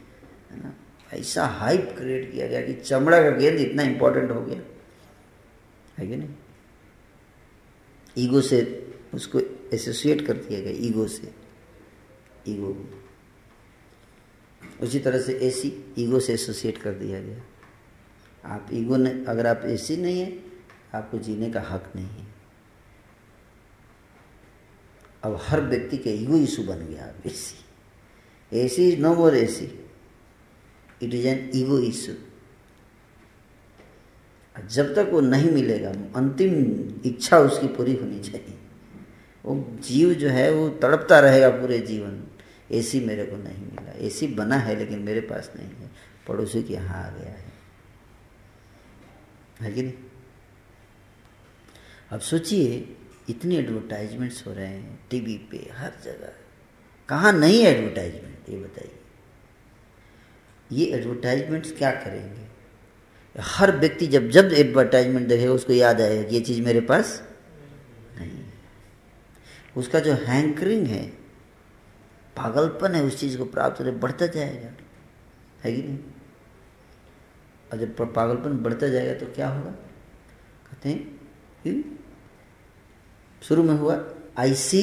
है 0.52 0.64
ना? 0.64 0.74
ऐसा 1.14 1.46
हाइप 1.46 1.96
क्रिएट 1.98 2.32
किया 2.32 2.48
गया 2.48 2.62
कि 2.62 2.74
चमड़ा 2.74 3.24
का 3.24 3.30
गेंद 3.30 3.60
इतना 3.60 3.84
इंपॉर्टेंट 3.84 4.32
हो 4.32 4.42
गया। 4.42 4.62
है 5.98 6.08
कि 6.08 6.16
नहीं? 6.16 6.30
ईगो 8.18 8.42
से 8.42 8.88
उसको 9.14 9.40
एसोसिएट 9.74 10.28
कर 10.28 10.34
दिया 10.34 10.60
गया 10.60 10.74
ईगो 10.76 11.08
से। 11.08 11.34
ईगो 12.48 12.90
उसी 14.82 15.00
तरह 15.00 15.20
से 15.20 15.34
एसी 15.34 15.96
ईगो 16.00 16.20
से 16.20 16.34
एसोसिएट 16.34 16.78
कर 16.78 16.92
दिया 16.92 17.22
गया। 17.22 17.42
आप 18.46 18.68
ईगो 18.74 18.98
ने, 18.98 19.26
अगर 19.28 19.48
आप 19.48 19.62
एसी 19.66 19.98
नहीं 19.98 20.22
है, 20.22 20.40
आपको 20.94 21.18
जीने 21.18 21.52
का 21.52 21.62
हक 21.62 21.94
नहीं 21.96 22.08
है। 22.08 22.28
अब 25.24 25.40
हर 25.42 25.62
व्यक्ति 25.62 25.98
के 25.98 26.10
ईगो 26.10 26.38
इशू 26.38 26.64
बन 26.64 26.88
गया, 26.88 27.06
अब 27.06 27.16
AC 27.26 27.66
AC 28.60 28.92
is 28.92 29.00
no 29.00 29.16
more 29.16 29.36
AC 29.36 29.81
it 31.02 31.14
is 31.14 31.28
an 31.28 31.52
ego 31.56 31.80
issue 31.80 32.14
जब 34.66 34.96
तक 34.96 35.10
वो 35.12 35.22
नहीं 35.22 35.52
मिलेगा, 35.52 35.90
अंतिम 35.92 36.56
इच्छा 37.06 37.40
उसकी 37.40 37.68
पूरी 37.68 37.96
होनी 37.96 38.20
चाहिए। 38.20 38.58
वो 39.46 39.78
जीव 39.80 40.14
जो 40.14 40.30
है, 40.30 40.52
वो 40.52 40.70
तड़पता 40.70 41.20
रहेगा 41.20 41.50
पूरे 41.50 41.80
जीवन। 41.80 42.24
एसी 42.72 43.00
मेरे 43.00 43.26
को 43.26 43.38
नहीं 43.38 43.66
मिला। 43.66 43.92
एसी 43.92 44.28
बना 44.28 44.56
है, 44.56 44.76
लेकिन 44.76 45.00
मेरे 45.00 45.22
पास 45.22 45.54
नहीं 45.56 45.70
है। 45.70 45.92
पड़ोसी 46.28 46.64
के 46.64 46.74
यहाँ 46.74 47.04
आ 47.04 47.10
गया 47.10 47.30
है। 47.30 47.54
है 49.62 49.74
कि 49.74 49.82
नहीं? 49.82 49.94
अब 52.12 52.20
सोचिए, 52.20 52.96
इतनी 53.30 53.56
एडवर्टाइजमेंट्स 53.56 54.48
हो 54.48 54.54
रहे 54.54 54.68
हैं 54.68 55.00
टीवी 55.10 55.38
पे, 55.38 55.70
हर 55.74 55.92
जगह। 56.04 56.34
कहाँ 57.10 57.34
नहीं 57.34 57.66
एडवर्टाइजमेंट 57.66 58.50
ये 58.50 58.58
बताइए। 58.58 59.01
ये 60.72 60.86
एडवर्टाइजमेंट्स 60.86 61.72
क्या 61.72 61.92
करेंगे? 61.92 62.42
हर 63.36 63.78
व्यक्ति 63.78 64.08
जब 64.08 64.30
जब 64.30 64.54
एडवर्टाइजमेंट 64.54 65.28
देखेगा 65.28 65.52
उसको 65.52 65.74
याद 65.74 66.02
आएगा 66.02 66.24
कि 66.24 66.36
ये 66.36 66.42
चीज़ 66.42 66.62
मेरे 66.62 66.82
पास 66.82 67.24
नहीं 68.18 68.44
उसका 69.78 70.00
जो 70.00 70.14
हैंकरिंग 70.14 70.88
है, 70.88 71.08
पागलपन 72.38 72.96
है, 72.96 73.04
उस 73.04 73.20
चीज़ 73.20 73.38
को 73.38 73.46
प्राप्त 73.46 73.80
होने 73.80 73.92
बढ़ता 73.92 74.28
जाएगा। 74.28 74.70
है 75.64 75.76
कि 75.76 75.82
नहीं? 75.82 76.00
और 77.72 77.78
जब 77.78 78.14
पागलपन 78.14 78.58
बढ़ता 78.58 78.88
जाएगा 78.88 79.14
तो 79.14 79.26
क्या 79.26 79.50
होगा? 79.50 79.72
कहते 79.72 80.90
हैं 80.90 81.00
कि 81.64 82.00
शुरू 83.44 83.64
में 83.64 83.74
हुआ 83.74 84.04
I 84.38 84.54
see 84.54 84.82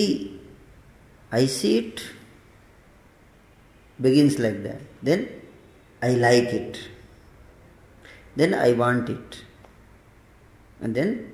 I 1.35 1.49
see 1.49 1.79
it 1.79 2.01
begins 3.99 4.37
like 4.39 4.59
that. 4.65 4.81
Then 5.03 5.23
I 6.03 6.11
like 6.11 6.53
it. 6.53 6.89
Then 8.37 8.55
I 8.55 8.73
want 8.73 9.09
it. 9.09 9.45
And 10.81 10.95
then 10.95 11.33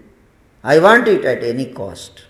I 0.65 0.79
want 0.79 1.07
it 1.09 1.25
at 1.25 1.43
any 1.45 1.67
cost. 1.73 2.23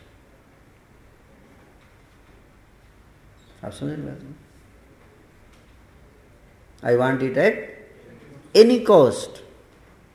I 6.82 6.96
want 6.96 7.22
it 7.22 7.36
at 7.38 8.56
any 8.56 8.78
cost 8.84 9.40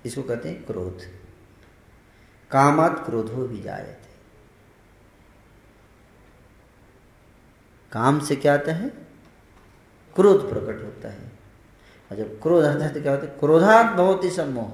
इसको 0.06 0.24
कहते 0.24 0.50
हैं 0.50 0.66
क्रोध 0.66 1.06
कामात 2.52 3.04
क्रोधो 3.06 3.46
भी 3.48 3.62
जाए 3.62 3.94
थे 3.94 4.08
काम 7.92 8.20
से 8.28 8.36
क्या 8.36 8.54
आता 8.54 8.74
है 8.74 8.90
क्रोध 10.16 10.50
प्रकट 10.50 10.84
होता 10.84 11.10
है 11.10 11.29
जब 12.16 12.42
क्रोध 12.42 12.66
है 12.66 12.94
तो 12.94 13.02
क्या 13.02 13.12
होता 13.12 13.26
है? 13.26 13.36
क्रोधात 13.40 13.86
बहुत 13.86 14.24
ही 14.24 14.30
सम्मोह। 14.30 14.72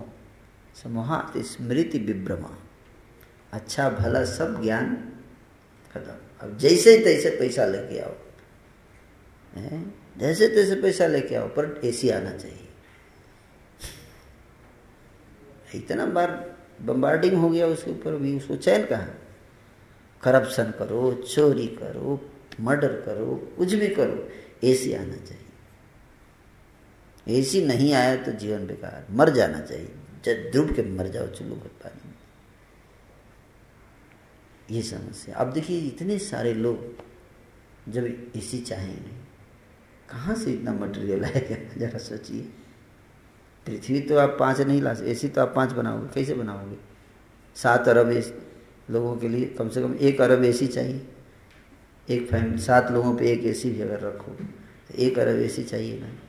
सम्मोहात 0.75 1.37
स्मृति 1.37 1.99
विभ्रमा। 1.99 2.57
अच्छा 3.53 3.89
भला 3.89 4.25
सब 4.25 4.61
ज्ञान 4.63 5.13
खत्म। 5.93 6.47
अब 6.47 6.57
जैसे 6.57 6.97
तैसे 6.97 7.29
पैसा 7.29 7.65
लेके 7.65 7.99
आओ। 7.99 8.13
जैसे 10.17 10.47
तैसे 10.47 10.75
पैसा 10.75 11.07
लेके 11.07 11.35
आओ, 11.35 11.47
पर 11.47 11.81
एसी 11.83 12.09
आना 12.09 12.31
चाहिए। 12.31 12.67
इतना 15.75 16.05
बार 16.05 16.55
बम्बार्डिंग 16.81 17.33
हो 17.33 17.49
गया 17.49 17.67
उसके 17.67 17.91
ऊपर 17.91 18.15
भी, 18.15 18.37
उसको 18.37 18.55
चैन 18.55 18.85
कहा? 18.85 19.07
करप्शन 20.23 20.73
करो, 20.79 21.13
चोरी 21.13 21.67
करो 21.67 22.31
मर्डर 22.61 23.01
करो, 23.01 23.53
कुछ 23.57 23.73
भी 23.73 23.87
करो 23.87 24.29
एसी 24.63 24.93
आना 24.93 25.15
चाहिए। 25.15 25.44
एसी 27.27 27.65
नहीं 27.65 27.93
आया 27.93 28.15
तो 28.15 28.31
जीवन 28.31 28.67
बेकार। 28.67 29.07
मर 29.11 29.29
जाना 29.29 29.59
चाहिए। 29.59 29.95
डूब 30.27 30.75
के 30.75 30.83
मर 30.83 31.07
जाओ 31.07 31.27
चुल्लू 31.27 31.55
भर 31.55 31.67
पानी। 31.67 32.07
में 32.07 32.15
ये 34.71 34.81
समस्या। 34.81 35.35
अब 35.35 35.53
देखिए, 35.53 35.79
इतने 35.79 36.19
सारे 36.19 36.53
लोग 36.53 37.03
जब 37.91 38.05
एसी 38.35 38.59
चाहेंगे, 38.59 39.11
कहाँ 40.09 40.35
से 40.35 40.51
इतना 40.53 40.73
मटेरियल 40.73 41.25
आएगा? 41.25 41.73
जरा 41.77 41.97
सोचिए। 41.97 42.41
पृथ्वी 43.65 44.01
तो 44.01 44.17
आप 44.17 44.37
पाँच 44.39 44.61
नहीं 44.61 44.81
ला 44.81 44.91
एसी 44.91 45.27
तो 45.27 45.41
आप 45.41 45.53
पाँच 45.55 45.71
बनाओगे। 45.71 46.07
कैसे 46.07 46.33
बनाओगे? 46.33 46.75
सात 47.55 47.87
अरब 47.87 48.11
ए 48.11 48.43
लोगों 48.91 49.17
के 49.17 49.29
लिए 49.29 49.45
कम 49.45 49.69
से 49.69 49.81
कम 49.81 49.95
एक 49.95 50.21
अरब 50.21 50.43
एसी 50.43 50.67
चाहिए। 50.67 51.07
एक 52.09 52.27
फैमिली 52.27 52.61
सात 52.61 52.91
लोगों 52.91 53.17
पे 53.17 53.31
एक 53.31 53.43
एसी 53.43 53.71
भी 53.71 53.81
अगर 53.81 53.99
रखो 53.99 54.31
तो 54.31 54.93
एक 54.95 55.19
अरब 55.19 55.39
एसी 55.39 55.63
चाहिए 55.63 55.99
ना। 55.99 56.24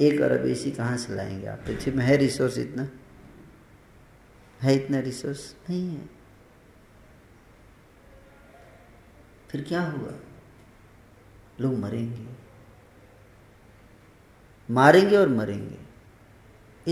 एक 0.00 0.20
अरब 0.20 0.46
एसी 0.46 0.70
कहाँ 0.70 0.96
से 0.96 1.14
लाएँगे 1.14 1.46
आप? 1.46 1.58
पृथ्वी 1.58 1.92
में 1.92 2.04
है 2.04 2.16
रिसोर्स 2.16 2.58
इतना? 2.58 2.88
है 4.62 4.74
इतना 4.74 4.98
रिसोर्स 4.98 5.56
नहीं 5.70 5.96
है। 5.96 6.06
फिर 9.50 9.62
क्या 9.62 9.82
हुआ? 9.82 10.12
लोग 11.60 11.78
मरेंगे। 11.78 12.26
मारेंगे 14.70 15.16
और 15.16 15.28
मरेंगे। 15.28 15.78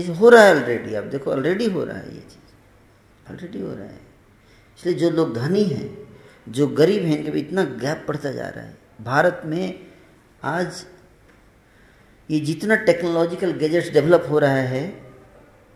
ये 0.01 0.15
हो 0.15 0.29
रहा 0.29 0.43
है 0.43 0.55
ऑलरेडी 0.55 0.95
आप 0.95 1.03
देखो 1.03 1.31
ऑलरेडी 1.31 1.69
हो 1.69 1.83
रहा 1.83 1.97
है 1.97 2.15
ये 2.15 2.21
चीज़। 2.21 3.31
ऑलरेडी 3.31 3.61
हो 3.61 3.73
रहा 3.73 3.85
है। 3.85 4.01
इसलिए 4.77 4.95
जो 4.95 5.09
लोग 5.09 5.33
धनी 5.33 5.63
हैं, 5.63 6.19
जो 6.49 6.67
गरीब 6.67 7.03
हैं, 7.03 7.17
इनके 7.17 7.31
भी 7.31 7.39
इतना 7.39 7.63
गैप 7.63 8.05
पड़ता 8.07 8.31
जा 8.31 8.49
रहा 8.49 8.65
है। 8.65 8.77
भारत 9.01 9.41
में 9.45 9.91
आज 10.43 10.87
ये 12.29 12.39
जितना 12.39 12.75
टेक्नोलॉजिकल 12.85 13.51
गैजेट्स 13.53 13.91
डेवलप 13.93 14.25
हो 14.29 14.39
रहा 14.39 14.61
है, 14.69 14.85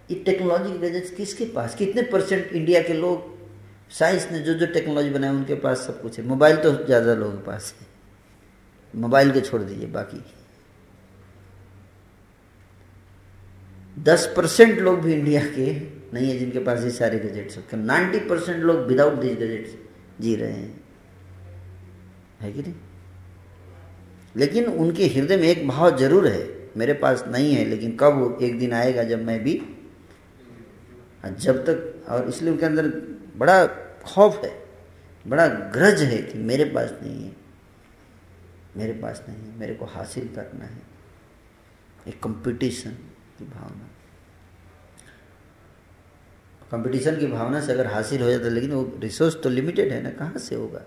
ये 0.10 0.16
टेक्नोलॉजिकल 0.26 0.78
गैजेट्स 0.78 1.12
किसके 1.12 1.45
पास? 1.45 1.76
कितने 1.76 2.02
परसेंट 2.04 2.52
इंडिया 2.54 2.82
के 2.82 2.93
लोग 2.93 3.38
साइंस 3.91 4.28
ने 4.32 4.39
जो 4.39 4.54
जो 4.54 4.66
टेक्नोलॉजी 4.66 5.10
बनाया 5.10 5.34
उनके 5.34 5.56
पास 5.58 5.86
सब 5.88 6.02
कुछ 6.02 6.18
है? 6.20 6.26
मोबाइल 6.28 6.58
तो 6.58 6.74
ज़्यादा 6.86 7.14
लोगों 7.14 7.32
के 7.32 7.45
पास 7.45 7.74
है। 7.80 7.88
मोबाइल 8.93 9.32
के 9.32 9.41
छोड़ 9.41 9.62
दीजिए, 9.62 9.88
बाकी। 9.88 10.24
दस 13.97 14.34
परसेंट 14.38 14.80
लोग 14.80 15.00
भी 15.02 15.14
इंडिया 15.14 15.41
के 15.45 15.72
नहीं 16.14 16.30
है 16.30 16.38
जिनके 16.38 16.60
पास 16.60 16.84
ये 16.84 16.91
सारे 16.91 17.20
गजेट्स 17.20 17.58
नाइन्टी 17.74 18.20
परसेंट 18.20 18.64
लोग 18.64 18.86
विदाउट 18.88 19.14
दिस 19.14 19.36
गजेट्स 19.38 19.76
जी 20.22 20.36
रहे 20.36 20.52
हैं? 20.52 20.82
है 22.41 22.52
कि 22.52 22.62
नहीं? 22.62 22.74
लेकिन 24.36 24.66
उनके 24.66 25.08
हृदय 25.08 25.38
में 25.38 25.48
एक 25.48 25.68
भाव 25.68 25.98
ज़रूर 25.98 26.28
है। 26.28 26.48
मेरे 26.78 26.94
पास 26.96 27.24
नहीं 27.28 27.54
है, 27.54 27.66
लेकिन 27.66 27.96
कब 27.98 28.38
एक 28.42 28.60
दिन 28.60 28.74
आएगा 28.74 29.04
जब 29.04 29.26
मैं 29.26 29.44
भी 29.44 29.62
जब 31.38 31.64
तक 31.66 32.10
और 32.10 32.28
इसलिए 32.30 32.52
उनके 32.52 32.66
अंदर 32.66 32.88
बड़ा 33.38 33.66
खौफ 34.06 34.44
है, 34.44 34.52
बड़ा 35.26 35.48
ग्रज 35.48 36.02
है 36.04 36.22
कि 36.22 36.38
मेरे 36.40 36.66
पास 36.66 36.94
नहीं 37.04 37.24
है। 37.24 37.36
मेरे 38.78 38.94
पास 38.94 39.24
नहीं 39.28 39.38
है, 39.38 39.58
मेरे 39.60 39.74
को 39.76 39.86
हासिल 39.86 40.28
करना 40.36 40.66
है। 40.66 40.82
एक 42.08 42.22
कंपटीशन 42.24 42.92
की 43.38 43.46
भावना। 43.46 43.90
कंपटीशन 46.72 47.18
की 47.18 47.28
भावना 47.28 47.62
से 47.62 47.72
अगर 47.74 47.88
हासिल 47.88 48.22
हो 48.22 48.30
जाता 48.32 48.50
लेकिन 48.50 48.72
वो 48.72 49.00
रिसोर्स 49.00 49.42
तो 49.44 49.50
लिमिटेड 49.50 49.92
है 49.92 50.02
ना, 50.04 50.10
कहाँ 50.12 50.38
से 50.40 50.56
होगा? 50.56 50.80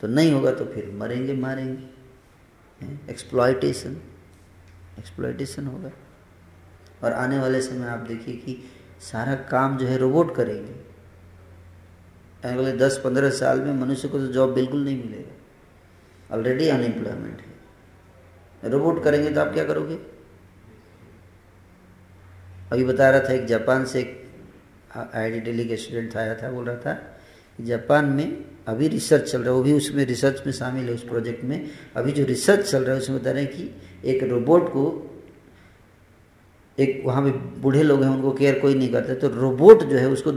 तो 0.00 0.08
नहीं 0.08 0.32
होगा 0.32 0.50
तो 0.52 0.64
फिर 0.64 0.90
मरेंगे, 0.94 1.32
मारेंगे। 1.34 1.95
एक्सप्लॉयटेशन 2.80 3.96
एक्सप्लॉयटेशन 4.98 5.66
होगा। 5.66 5.90
और 7.04 7.12
आने 7.12 7.38
वाले 7.38 7.60
समय 7.60 7.88
आप 7.88 7.98
देखिए 7.98 8.36
कि 8.36 8.58
सारा 9.02 9.34
काम 9.50 9.76
जो 9.78 9.86
है 9.86 9.96
रोबोट 9.98 10.34
करेंगे। 10.36 10.74
अगले 12.44 12.72
दस 12.72 13.00
पंद्रह 13.04 13.30
साल 13.30 13.60
में 13.60 13.72
मनुष्य 13.74 14.08
को 14.08 14.18
तो 14.18 14.26
जॉब 14.26 14.52
बिल्कुल 14.54 14.84
नहीं 14.84 15.02
मिलेगा। 15.04 16.34
ऑलरेडी 16.34 16.68
अनएम्प्लॉयमेंट 16.68 17.40
है। 17.40 18.70
रोबोट 18.70 19.02
करेंगे 19.04 19.30
तो 19.30 19.40
आप 19.40 19.52
क्या 19.52 19.64
करोगे? 19.64 19.94
अभी 22.72 22.84
बता 22.84 23.10
रहा 23.10 23.20
था, 23.20 23.32
एक 23.32 23.44
जापान 23.44 23.84
से 23.84 24.00
एक 24.00 24.24
आई 25.14 25.30
डी 25.30 25.40
दिल्ली 25.40 25.64
के 25.68 25.76
स्टूडेंट 25.76 26.16
आया 26.16 26.34
था, 26.34 26.50
बोल 26.50 26.64
रहा 26.64 26.76
था 26.76 27.18
जापान 27.60 28.04
में 28.04 28.55
अभी 28.66 28.88
रिसर्च 28.88 29.30
चल 29.30 29.40
रहा 29.40 29.50
है, 29.50 29.56
वो 29.56 29.62
भी 29.62 29.72
उसमें 29.72 30.04
रिसर्च 30.06 30.42
में 30.46 30.52
शामिल 30.52 30.88
है 30.88 30.94
उस 30.94 31.02
प्रोजेक्ट 31.04 31.44
में। 31.44 31.70
अभी 31.96 32.12
जो 32.12 32.24
रिसर्च 32.24 32.64
चल 32.66 32.84
रहा 32.84 32.94
है, 32.94 33.00
उसमें 33.00 33.18
बता 33.20 33.30
रहे 33.30 33.42
हैं 33.44 33.52
कि 33.52 34.08
एक 34.10 34.22
रोबोट 34.22 34.68
को 34.68 34.84
एक 36.78 37.02
वहाँ 37.06 37.22
पे 37.24 37.30
बूढ़े 37.60 37.82
लोग 37.82 38.02
हैं, 38.02 38.10
उनको 38.10 38.32
केयर 38.32 38.58
कोई 38.58 38.74
नहीं 38.74 38.88
करता 38.92 39.14
तो 39.16 39.28
रोबोट 39.30 39.82
जो 39.82 39.96
है 39.96 40.08
उसको 40.08 40.32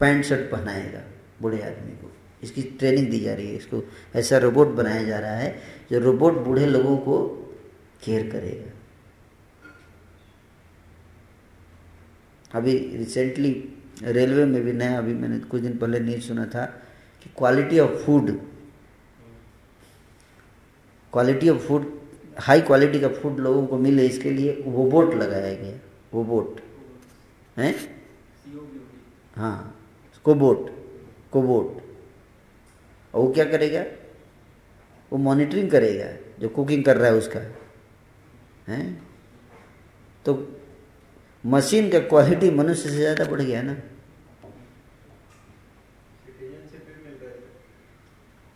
पैंट 0.00 0.24
शर्ट 0.24 0.50
पहनाएगा 0.50 1.02
बूढ़े 1.42 1.60
आदमी 1.62 1.92
को। 1.92 2.10
इसकी 2.42 2.62
ट्रेनिंग 2.62 3.08
दी 3.10 3.18
जा 3.20 3.34
रही 3.34 3.46
है, 3.46 3.56
इसको 3.56 3.82
ऐसा 4.14 4.38
रोबोट 4.38 4.68
बनाया 4.74 5.02
जा 5.04 5.18
रहा 5.18 5.34
है 5.34 5.54
जो 5.90 5.98
रोबोट 6.00 6.38
बूढ़े 6.44 6.66
लोगों 6.66 6.96
को 6.98 7.18
केयर 8.04 8.30
करेगा। 8.30 8.70
अभी 12.50 12.76
रिसेंटली 12.96 13.52
रेलवे 14.02 14.44
में 14.44 14.62
भी 14.64 14.72
नया, 14.72 14.98
अभी 14.98 15.14
मैंने 15.14 15.38
कुछ 15.40 15.62
दिन 15.62 15.76
पहले 15.78 16.00
न्यूज़ 16.00 16.22
सुना 16.22 16.46
था 16.46 16.64
कि 17.22 17.30
quality 17.38 17.78
of 17.78 17.96
food 18.04 18.30
quality 21.12 21.48
of 21.48 21.58
food 21.66 21.86
high 22.38 22.60
quality 22.62 23.00
का 23.00 23.08
फ़ूड 23.10 23.38
लोगों 23.40 23.66
को 23.66 23.76
मिले, 23.78 24.06
इसके 24.06 24.30
लिए 24.30 24.62
वो 24.66 24.84
बोट 24.90 25.14
लगाया 25.14 25.54
गया, 25.54 25.78
वो 26.14 26.24
बोट 26.24 26.60
है? 27.56 27.74
हाँ 29.36 29.76
कोबोट 30.24 30.70
कोबोट 31.32 31.82
और 33.14 33.20
वो 33.22 33.32
क्या 33.32 33.44
करेगा? 33.44 33.84
वो 35.12 35.18
मॉनिटरिंग 35.18 35.70
करेगा, 35.70 36.06
जो 36.40 36.48
कुकिंग 36.48 36.84
कर 36.84 36.96
रहा 36.96 37.10
है 37.10 37.16
उसका, 37.16 37.40
है? 38.68 38.80
तो 40.24 40.34
मशीन 41.44 41.90
का 41.90 41.98
क्वालिटी 42.00 42.50
मनुष्य 42.50 42.88
से 42.88 42.96
ज़्यादा 42.96 43.24
बढ़ 43.24 43.40
गया 43.40 43.62
ना। 43.62 43.76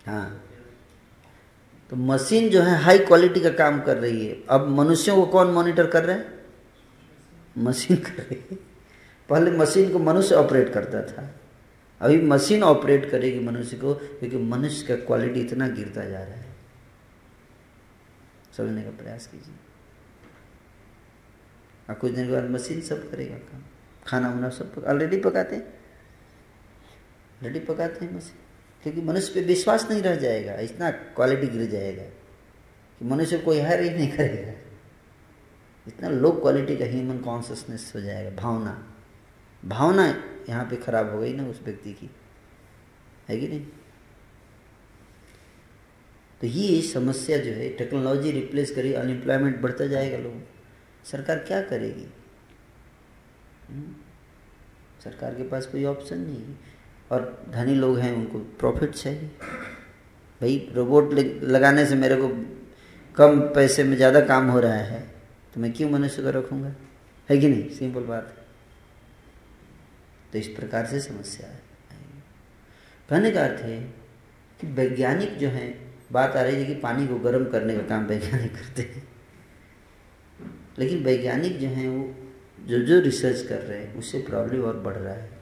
हाँ। 0.07 0.51
तो 1.91 1.97
मशीन 1.97 2.49
जो 2.49 2.63
है 2.63 2.79
हाई 2.79 2.99
क्वालिटी 2.99 3.41
का 3.41 3.51
काम 3.51 3.83
कर 3.83 3.97
रही 3.97 4.27
है। 4.27 4.45
अब 4.51 4.69
मनुष्यों 4.69 5.17
को 5.17 5.27
कौन 5.27 5.47
मॉनिटर 5.47 5.87
कर 5.87 6.05
रहा 6.05 6.17
है? 6.17 6.45
मशीन 7.59 7.97
कर 7.97 8.23
रही 8.23 8.45
है। 8.51 8.59
पहले 9.29 9.51
मशीन 9.51 9.93
को 9.93 9.99
मनुष्य 9.99 10.35
ऑपरेट 10.35 10.73
करता 10.73 11.03
था। 11.03 11.35
अभी 12.01 12.23
मशीन 12.23 12.63
ऑपरेट 12.63 13.11
करेगी 13.11 13.41
मनुष्य 13.41 13.77
को, 13.77 13.95
क्योंकि 13.95 14.37
मनुष्य 14.37 14.87
का 14.87 15.07
क्वालिटी 15.07 15.41
इतना 15.41 15.69
गिरता 15.69 16.05
जा 16.05 16.19
रहा 16.19 16.35
है। 16.35 16.57
समझने 18.57 18.83
का 18.83 18.91
प्रयास 18.91 19.27
कीजिए। 19.27 19.55
और 21.89 21.95
कुछ 21.95 22.13
दिन 22.13 22.27
के 22.27 22.33
बाद 22.33 22.51
मशीन 22.51 22.81
सब 22.81 23.11
करेगा 23.11 23.37
काम। 23.37 23.63
खाना 24.07 24.29
वाना 24.29 24.49
सब 24.49 24.85
ऑलरेडी 24.89 25.17
पकाते 25.17 25.57
हैं? 25.57 25.75
ऑलरेडी 27.43 27.61
पकाते 27.61 28.05
हैं 28.05 28.17
मशीन? 28.17 28.44
क्योंकि 28.85 29.01
मनुष्य 29.01 29.35
पे 29.35 29.41
विश्वास 29.41 29.91
नहीं 29.91 30.03
रह 30.03 30.17
जाएगा, 30.17 30.55
इतना 30.55 30.91
क्वालिटी 30.91 31.47
गिर 31.47 31.71
जाएगा 31.71 32.03
कि 32.99 33.05
मनुष्य 33.05 33.39
कोई 33.39 33.61
हायर 33.61 33.81
ही 33.81 33.91
नहीं 33.91 34.13
करेगा। 34.13 34.53
इतना 35.89 36.09
लो 36.09 36.33
क्वालिटी 36.33 36.77
का 36.77 36.85
ह्यूमन 36.85 37.19
कॉन्सियसनेस 37.19 37.93
हो 37.95 38.01
जाएगा, 38.01 38.31
भावना। 38.31 38.95
भावना 39.65 40.25
यहाँ 40.49 40.65
पे 40.65 40.77
खराब 40.77 41.11
हो 41.11 41.21
गई 41.21 41.33
ना 41.33 41.47
उस 41.47 41.61
व्यक्ति 41.65 41.93
की। 41.93 42.11
है 43.29 43.41
कि 43.41 43.49
नहीं? 43.49 43.67
तो 46.41 46.47
ये 46.47 46.83
समस्या 46.83 47.39
जो 47.39 47.51
है 47.51 47.69
टेक्नोलॉजी 47.69 48.31
रिप्लेस 48.31 48.75
करी 48.75 48.93
अनएम्प्लॉयमेंट 48.93 49.61
बढ़ता 49.61 49.87
जाएगा 49.87 50.19
लोगों 50.19 50.41
सरकार 51.05 51.39
क्या 51.39 51.63
करेगी? 51.63 52.07
हम्म? 53.69 53.95
सरकार 55.05 55.35
के 55.35 55.43
पास 55.43 55.67
कोई 55.67 55.85
ऑप्शन 55.85 56.19
नहीं 56.19 56.43
है। 56.43 56.74
और 57.11 57.45
धनी 57.51 57.75
लोग 57.75 57.99
हैं, 57.99 58.13
उनको 58.13 58.39
प्रॉफिट 58.59 58.91
चाहिए। 58.91 59.29
भाई 60.41 60.57
रोबोट 60.75 61.13
लगाने 61.45 61.85
से 61.87 61.95
मेरे 61.95 62.17
को 62.17 62.29
कम 63.17 63.41
पैसे 63.55 63.85
में 63.85 63.97
ज़्यादा 63.97 64.21
काम 64.23 64.49
हो 64.51 64.61
रहा 64.61 64.75
है 64.75 65.01
तो 65.55 65.61
मैं 65.61 65.73
क्यों 65.73 65.91
मनुष्य 65.91 66.23
को 66.23 66.31
रखूँगा? 66.31 66.75
है 67.29 67.37
कि 67.39 67.49
नहीं? 67.49 67.69
सिंपल 67.71 68.01
बात 68.01 68.27
है। 68.29 68.43
तो 70.33 70.39
इस 70.39 70.49
प्रकार 70.49 70.87
से 70.87 71.01
समस्या 71.01 71.47
है। 71.47 71.63
कहने 73.09 73.31
का 73.31 73.45
अर्थ 73.45 73.61
है 73.61 73.79
कि 74.61 74.67
वैज्ञानिक 74.67 75.37
जो 75.39 75.49
हैं, 75.49 75.95
बात 76.13 76.37
आ 76.37 76.43
रही 76.43 76.57
है 76.57 76.65
कि 76.65 76.75
पानी 76.81 77.07
को 77.07 77.19
गर्म 77.21 77.45
करने 77.45 77.77
का 77.77 77.83
काम 77.89 78.07
वैज्ञानिक 78.07 78.55
करते 78.55 78.83
हैं। 78.85 79.03
लेकिन 80.79 81.05
वैज्ञानिक 81.05 81.59
जो 81.59 81.69
हैं, 81.69 81.89
वो 81.89 82.15
जो 82.67 82.79
जो 82.79 83.01
रिसर्च 83.01 83.43
कर 83.43 83.61
रहे 83.61 83.79
हैं, 83.79 83.95
उससे 83.95 84.19
प्रॉब्लम 84.21 84.63
और 84.63 84.77
बढ़ 84.81 84.97
रहा 84.97 85.15
है। 85.15 85.34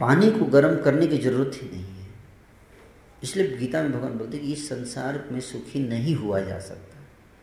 पानी 0.00 0.30
को 0.30 0.44
गर्म 0.44 0.76
करने 0.82 1.06
की 1.06 1.18
ज़रूरत 1.18 1.50
ही 1.54 1.68
नहीं 1.68 1.82
है। 1.84 2.08
इसलिए 3.22 3.56
गीता 3.56 3.82
में 3.82 3.92
भगवान 3.92 4.12
बोलते 4.18 4.38
कि 4.38 4.52
इस 4.52 4.68
संसार 4.68 5.24
में 5.32 5.40
सुखी 5.40 5.80
नहीं 5.80 6.14
हुआ 6.14 6.40
जा 6.40 6.58
सकता। 6.58 6.98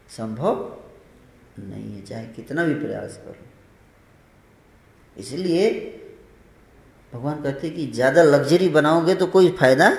संभव 0.10 0.78
नहीं 1.60 1.94
है, 1.96 2.02
चाहे 2.02 2.26
कितना 2.26 2.64
भी 2.64 2.74
प्रयास 2.74 3.18
करो। 3.18 3.46
इसलिए 5.18 5.70
भगवान 7.14 7.42
कहते 7.44 7.70
कि 7.70 7.86
ज़्यादा 7.88 8.24
लग्जरी 8.24 8.70
बनाओगे 8.70 9.16
तो 9.16 9.28
कोई 9.28 9.50
फ़ायदा 9.52 9.90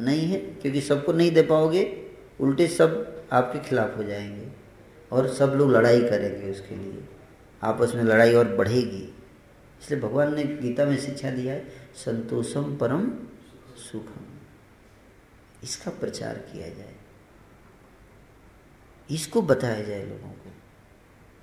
नहीं 0.00 0.26
है, 0.26 0.38
क्योंकि 0.38 0.80
सबको 0.80 1.12
नहीं 1.12 1.30
दे 1.30 1.42
पाओगे, 1.42 1.82
उल्टे 2.40 2.66
सब 2.66 3.26
आपके 3.32 3.58
खिलाफ 3.68 3.96
हो 3.96 4.04
जाएँगे 4.04 4.48
और 5.12 5.28
सब 5.28 5.54
लोग 5.56 5.70
लड़ाई 5.70 6.00
करेंगे 6.00 6.50
उसके 6.50 6.76
लिए। 6.76 7.02
आपस 7.62 7.92
में 7.94 8.02
लड़ाई 8.04 8.34
और 8.34 8.56
बढ़ेगी। 8.56 9.11
इसलिए 9.82 10.00
भगवान 10.00 10.34
ने 10.34 10.44
गीता 10.44 10.84
में 10.84 10.98
शिक्षा 10.98 11.30
दिया 11.30 11.54
है, 11.54 11.90
संतोषम 11.94 12.76
परम 12.76 13.26
सुखम। 13.76 14.26
इसका 15.62 15.90
प्रचार 15.90 16.34
किया 16.34 16.68
जाए। 16.68 16.96
इसको 19.10 19.42
बताया 19.42 19.82
जाए 19.82 20.06
लोगों 20.06 20.32
को, 20.32 20.52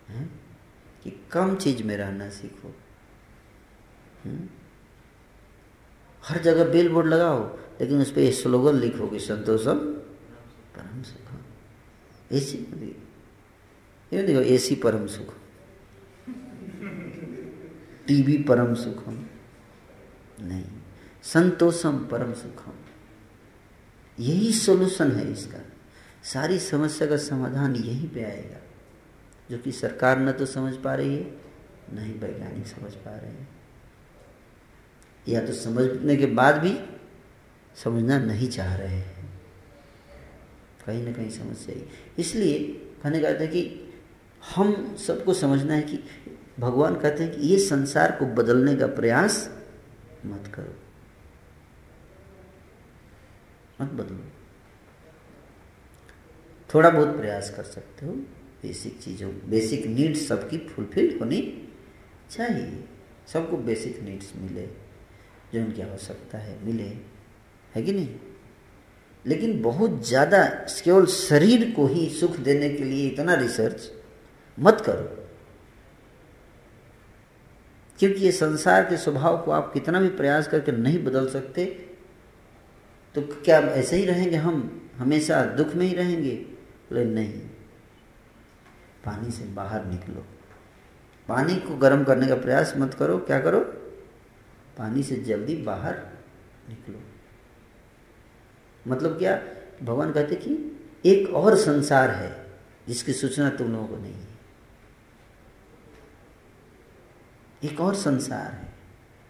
है? 0.07 0.29
कि 1.03 1.27
कम 1.31 1.55
चीज़ 1.55 1.83
में 1.83 1.97
रहना 1.97 2.29
सीखो। 2.29 2.75
हम्म? 4.25 4.49
हर 6.23 6.41
जगह 6.41 6.71
बिल 6.71 6.89
बोर्ड 6.89 7.07
लगाओ, 7.07 7.57
लेकिन 7.57 8.01
उस 8.01 8.11
पर 8.11 8.31
स्लोगन 8.31 8.79
कि 9.07 9.19
संतोषम 9.19 9.79
परम 10.75 11.01
सुखम। 11.01 11.37
एसी 12.31 12.57
ये 14.13 14.23
देखो 14.23 14.41
एसी 14.41 14.75
परम 14.75 15.07
सुख 15.07 15.33
टीवी 18.09 18.43
परम 18.43 18.73
सुखम। 18.73 19.25
नहीं, 20.41 20.65
संतोषम 21.23 21.97
परम 21.97 22.33
सुखम। 22.33 22.73
यही 24.19 24.53
सोल्यूशन 24.53 25.11
है 25.11 25.31
इसका। 25.31 25.65
सारी 26.23 26.59
समस्या 26.59 27.07
का 27.07 27.17
समाधान 27.17 27.75
यहीं 27.75 28.09
पे 28.09 28.23
आएगा। 28.23 28.57
जो 29.51 29.57
कि 29.57 29.71
सरकार 29.71 30.19
न 30.19 30.31
तो 30.31 30.45
समझ 30.45 30.75
पा 30.75 30.95
रही 30.95 31.15
है, 31.15 31.41
न 31.93 31.97
ही 31.97 32.11
वैज्ञानिक 32.11 32.67
समझ 32.67 32.93
पा 32.93 33.15
रहे 33.15 33.31
हैं। 33.31 33.49
या 35.27 35.45
तो 35.45 35.53
समझने 35.53 36.15
के 36.15 36.25
बाद 36.25 36.55
भी 36.55 36.79
समझना 37.83 38.19
नहीं 38.19 38.49
चाह 38.49 38.75
रहे 38.75 38.97
हैं। 38.97 39.41
कहीं 40.85 41.03
ना 41.03 41.11
कहीं 41.11 41.29
समस्या 41.29 41.89
इसलिए 42.19 42.63
कहने 43.03 43.19
का 43.19 43.33
था 43.33 43.45
कि 43.45 43.93
हम 44.55 44.95
सबको 44.95 45.33
समझना 45.33 45.73
है 45.73 45.81
कि 45.81 46.03
भगवान 46.59 46.95
कहते 46.95 47.23
हैं 47.23 47.39
कि 47.39 47.47
ये 47.47 47.59
संसार 47.59 48.11
को 48.11 48.25
बदलने 48.25 48.75
का 48.75 48.87
प्रयास 48.87 49.49
मत 50.25 50.51
करो। 50.53 50.75
मत 53.81 53.91
बदलो। 53.91 54.19
थोड़ा 56.73 56.89
बहुत 56.89 57.17
प्रयास 57.17 57.49
कर 57.49 57.63
सकते 57.63 58.05
हो। 58.05 58.11
बेसिक 58.61 59.01
चीज़ों, 59.01 59.31
बेसिक 59.49 59.85
नीड्स 59.85 60.27
सबकी 60.27 60.57
फुलफिल 60.57 61.17
होनी 61.21 61.67
चाहिए। 62.31 62.83
सबको 63.33 63.57
बेसिक 63.57 64.01
नीड्स 64.01 64.33
मिले, 64.35 64.67
जो 65.53 65.65
उनकी 65.65 65.81
आवश्यकता 65.81 66.37
है, 66.37 66.65
मिले। 66.65 66.97
है 67.75 67.81
कि 67.81 67.91
नहीं? 67.91 68.15
लेकिन 69.25 69.61
बहुत 69.61 70.07
ज़्यादा 70.07 70.43
केवल 70.83 71.05
शरीर 71.05 71.73
को 71.75 71.87
ही 71.87 72.09
सुख 72.09 72.37
देने 72.37 72.69
के 72.69 72.83
लिए 72.83 73.09
इतना 73.09 73.33
रिसर्च 73.33 73.91
मत 74.59 74.81
करो। 74.85 75.18
क्योंकि 77.99 78.21
ये 78.21 78.31
संसार 78.31 78.83
के 78.83 78.97
स्वभाव 78.97 79.41
को 79.41 79.51
आप 79.51 79.73
कितना 79.73 79.99
भी 79.99 80.09
प्रयास 80.09 80.47
करके 80.47 80.71
नहीं 80.71 81.03
बदल 81.03 81.29
सकते 81.29 81.89
तो 83.15 83.21
क्या 83.21 83.59
ऐसे 83.59 83.95
ही 83.95 84.05
रहेंगे 84.05 84.35
हम? 84.35 84.89
हमेशा 84.97 85.45
दुख 85.45 85.75
में 85.75 85.85
ही 85.85 85.93
रहेंगे? 85.93 86.35
बोले, 86.35 87.05
नहीं। 87.05 87.33
पानी 89.05 89.31
से 89.31 89.43
बाहर 89.43 89.85
निकलो। 89.85 90.25
पानी 91.27 91.55
को 91.55 91.75
गर्म 91.77 92.03
करने 92.03 92.27
का 92.27 92.35
प्रयास 92.35 92.73
मत 92.77 92.93
करो। 92.93 93.17
क्या 93.17 93.39
करो? 93.39 93.59
पानी 94.77 95.03
से 95.03 95.15
जल्दी 95.15 95.55
बाहर 95.55 95.95
निकलो। 96.69 96.99
मतलब 98.87 99.17
क्या? 99.17 99.41
भगवान 99.83 100.11
कहते 100.11 100.35
कि 100.35 100.79
एक 101.05 101.29
और 101.29 101.55
संसार 101.55 102.09
है, 102.09 102.47
जिसकी 102.87 103.13
सूचना 103.13 103.49
तुम 103.49 103.71
लोगों 103.71 103.87
को 103.87 103.97
नहीं 103.97 104.13
है। 104.13 104.28
एक 107.63 107.79
और 107.81 107.95
संसार 107.95 108.51
है। 108.51 108.73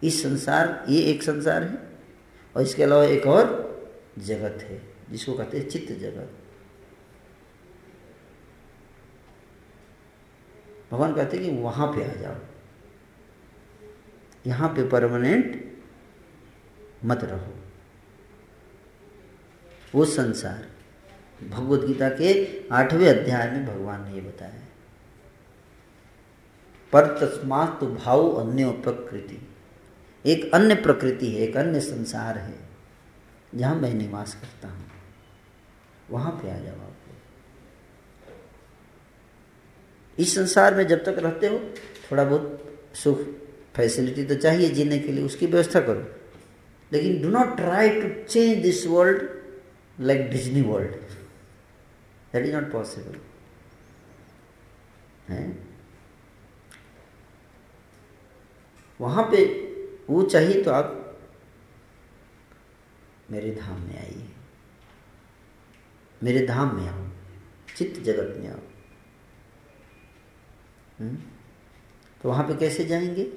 इस 0.02 0.22
संसार, 0.22 0.84
ये 0.88 1.02
एक 1.02 1.22
संसार 1.22 1.62
है 1.62 1.78
और 2.56 2.62
इसके 2.62 2.82
अलावा 2.82 3.04
एक 3.04 3.26
और 3.26 3.70
जगत 4.18 4.62
है, 4.62 4.82
जिसको 5.10 5.34
कहते 5.34 5.58
हैं 5.58 5.68
चित्त 5.68 5.92
जगत। 5.92 6.36
भगवान 10.92 11.14
कहते 11.14 11.36
हैं 11.36 11.46
कि 11.46 11.62
वहाँ 11.62 11.86
पे 11.86 12.04
आ 12.04 12.14
जाओ। 12.14 12.36
यहाँ 14.46 14.68
पे 14.68 14.88
परमानेंट 14.88 15.76
मत 17.04 17.24
रहो। 17.24 17.54
वो 19.94 20.04
संसार, 20.04 20.68
भगवत 21.48 21.80
गीता 21.80 22.08
के 22.08 22.30
आठवें 22.68 23.08
अध्याय 23.08 23.50
में 23.50 23.66
भगवान 23.66 24.04
ने 24.04 24.14
ये 24.14 24.20
बताया। 24.20 24.59
पर 26.92 27.06
तस्मात 27.18 27.84
भाव 27.84 28.28
अन्य 28.32 28.70
प्रकृति। 28.84 29.38
एक 30.24 30.50
अन्य 30.54 30.74
प्रकृति 30.74 31.30
है, 31.32 31.40
एक 31.40 31.56
अन्य 31.56 31.80
संसार 31.80 32.38
है, 32.38 32.58
जहाँ 33.54 33.74
मैं 33.74 33.92
निवास 33.94 34.34
करता 34.34 34.68
हूँ। 34.68 34.86
वहाँ 36.10 36.32
पे 36.32 36.50
आ 36.50 36.58
जाओ 36.58 36.74
आप 36.74 36.96
इस 40.18 40.34
संसार 40.34 40.74
में 40.74 40.86
जब 40.86 41.04
तक 41.04 41.18
रहते 41.18 41.46
हो, 41.46 41.58
थोड़ा 42.10 42.24
बहुत 42.24 42.80
सुख 42.94 43.20
फैसिलिटी 43.74 44.24
तो 44.24 44.34
चाहिए 44.34 44.68
जीने 44.68 44.98
के 44.98 45.12
लिए, 45.12 45.24
उसकी 45.24 45.46
व्यवस्था 45.46 45.80
करो। 45.80 46.04
लेकिन 46.92 47.20
do 47.22 47.28
not 47.28 47.56
try 47.56 47.88
to 48.00 48.08
change 48.24 48.62
this 48.62 48.86
world 48.86 49.22
like 50.00 50.30
Disney 50.30 50.62
world 50.62 50.90
that 52.32 52.46
is 52.46 52.54
not 52.54 52.70
possible 52.72 53.16
है? 55.28 55.69
वहाँ 59.00 59.24
पे 59.24 59.44
वो 60.10 60.22
चाहिए 60.22 60.62
तो 60.62 60.70
आप 60.70 61.18
मेरे 63.30 63.50
धाम 63.50 63.80
में 63.80 63.98
आइए। 63.98 64.28
मेरे 66.22 66.46
धाम 66.46 66.76
में 66.76 66.88
आओ, 66.88 67.08
चित्त 67.76 68.00
जगत 68.00 68.36
में 68.38 68.48
आओ। 68.50 68.58
हम्म? 71.00 71.16
तो 72.22 72.28
वहाँ 72.28 72.48
पे 72.48 72.56
कैसे 72.56 72.84
जाएँगे? 72.84 73.32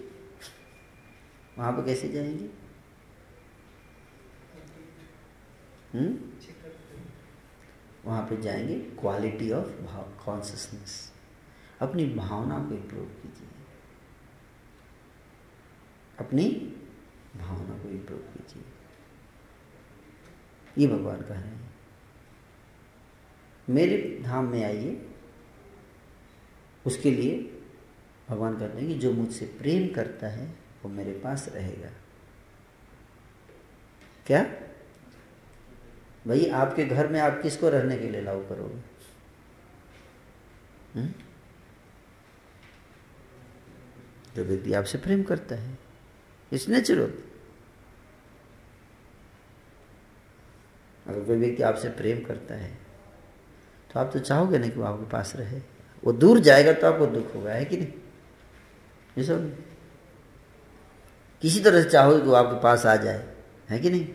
वहाँ 1.57 1.72
पे 1.72 1.85
कैसे 1.85 2.10
जाएँगे? 2.10 2.49
हम्म? 5.98 6.19
वहाँ 8.06 8.23
पे 8.23 8.41
जाएँगे 8.41 8.80
क्वालिटी 8.80 9.52
ऑफ़ 9.52 9.68
भाव 9.68 10.26
कॉन्सियसनेस 10.26 11.14
अपनी 11.81 12.06
भावना 12.06 12.60
को 12.60 12.76
इम्प्रूव 12.76 13.06
कीजिए। 13.06 13.48
अपनी 16.19 16.49
भावना 17.38 17.84
को 17.84 17.90
इम्प्रूव 17.90 18.19
कीजिए 18.19 18.64
ये 20.77 20.88
भगवान 20.88 21.22
कह 21.22 21.27
रहे 21.27 21.38
हैं। 21.38 21.73
मेरे 23.69 24.19
धाम 24.23 24.45
में 24.45 24.65
आइए। 24.65 25.10
उसके 26.85 27.11
लिए 27.11 27.61
भगवान 28.30 28.60
कहते 28.60 28.77
हैं 28.77 28.88
कि 28.88 28.95
जो 28.95 29.14
मुझसे 29.14 29.45
प्रेम 29.45 29.95
करता 29.95 30.27
है, 30.27 30.56
वो 30.84 30.90
मेरे 30.90 31.11
पास 31.11 31.49
रहेगा। 31.49 31.90
क्या? 34.26 34.44
भाई, 36.27 36.45
आपके 36.45 36.85
घर 36.85 37.07
में 37.07 37.19
आप 37.19 37.40
किसको 37.41 37.69
रहने 37.69 37.98
के 37.98 38.10
लिए 38.10 38.22
लाओ 38.22 38.49
करोगे? 38.49 38.81
हम्म? 40.99 41.14
जो 44.35 44.44
व्यक्ति 44.44 44.73
आपसे 44.73 44.98
प्रेम 44.98 45.23
करता 45.23 45.56
है। 45.56 45.82
इट्स 46.53 46.67
नेचुरल 46.69 47.13
अगर 51.07 51.19
कोई 51.19 51.38
व्यक्ति 51.38 51.63
आपसे 51.63 51.89
प्रेम 51.89 52.23
करता 52.23 52.55
है 52.55 52.77
तो 53.93 53.99
आप 53.99 54.09
तो 54.13 54.19
चाहोगे 54.19 54.57
नहीं 54.57 54.71
कि 54.71 54.80
वो 54.80 54.85
आपके 54.85 55.09
पास 55.09 55.35
रहे। 55.35 55.59
वो 56.03 56.11
दूर 56.11 56.39
जाएगा 56.39 56.73
तो 56.73 56.88
आपको 56.88 57.05
दुख 57.05 57.35
होगा, 57.35 57.51
है 57.51 57.65
कि 57.65 57.77
नहीं? 57.77 57.88
ये 59.17 59.23
सब 59.23 59.57
किसी 61.41 61.59
तरह 61.59 61.84
से 61.84 61.89
चाहोगे 61.89 62.21
कि 62.21 62.27
वो 62.27 62.34
आपके 62.34 62.59
पास 62.61 62.85
आ 62.85 62.95
जाए, 62.95 63.35
है 63.69 63.80
कि 63.80 63.89
नहीं? 63.89 64.07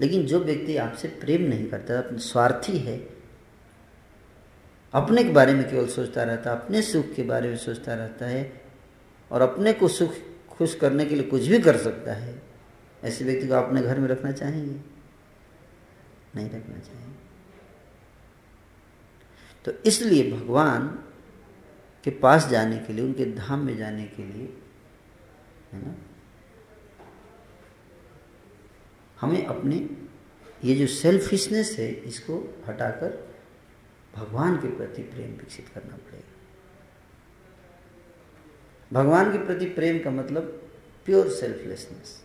लेकिन 0.00 0.26
जो 0.26 0.40
व्यक्ति 0.40 0.76
आपसे 0.76 1.08
प्रेम 1.08 1.42
नहीं 1.42 1.68
करता, 1.68 1.98
अपने 1.98 2.18
स्वार्थी 2.18 2.78
है, 2.78 2.96
अपने 4.94 5.24
के 5.24 5.30
बारे 5.30 5.54
में 5.54 5.70
केवल 5.70 5.86
सोचता 5.86 6.22
रहता 6.22 6.50
है 6.50 6.56
अपने 6.56 6.82
सुख 6.82 7.14
के 7.14 7.22
बारे 7.22 7.48
में 7.48 7.56
सोचता 7.56 7.94
रहता 7.94 8.26
है 8.26 8.65
और 9.30 9.40
अपने 9.40 9.72
को 9.72 9.88
सुख, 9.88 10.14
खुश 10.50 10.74
करने 10.74 11.06
के 11.06 11.14
लिए 11.14 11.24
कुछ 11.24 11.42
भी 11.42 11.58
कर 11.58 11.76
सकता 11.76 12.12
है, 12.12 12.42
ऐसे 13.04 13.24
व्यक्ति 13.24 13.48
को 13.48 13.54
अपने 13.54 13.82
घर 13.82 13.98
में 13.98 14.08
रखना 14.08 14.32
चाहेंगे? 14.32 14.80
नहीं 16.36 16.46
रखना 16.46 16.78
चाहेंगे। 16.78 17.16
तो 19.64 19.72
इसलिए 19.86 20.32
भगवान 20.32 20.88
के 22.04 22.10
पास 22.10 22.48
जाने 22.48 22.78
के 22.78 22.92
लिए, 22.92 23.04
उनके 23.04 23.24
धाम 23.24 23.60
में 23.60 23.76
जाने 23.76 24.04
के 24.04 24.24
लिए, 24.24 24.56
है 25.72 25.86
ना, 25.86 25.94
हमें 29.20 29.46
अपने, 29.46 29.90
ये 30.64 30.74
जो 30.74 30.86
सेल्फिशनेस 30.86 31.76
है, 31.78 31.92
इसको 31.92 32.62
हटाकर 32.68 33.34
भगवान 34.16 34.56
के 34.56 34.68
प्रति 34.68 35.02
प्रेम 35.02 35.30
विकसित 35.30 35.68
करना 35.68 35.96
पड़ेगा। 35.96 36.35
भगवान 38.92 39.32
के 39.32 39.38
प्रति 39.38 39.66
प्रेम 39.66 39.98
का 39.98 40.10
मतलब 40.10 40.42
प्योर 41.06 41.28
सेल्फलेसनेस 41.28 42.22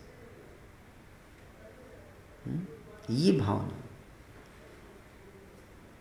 ये 3.10 3.32
भावना। 3.32 3.80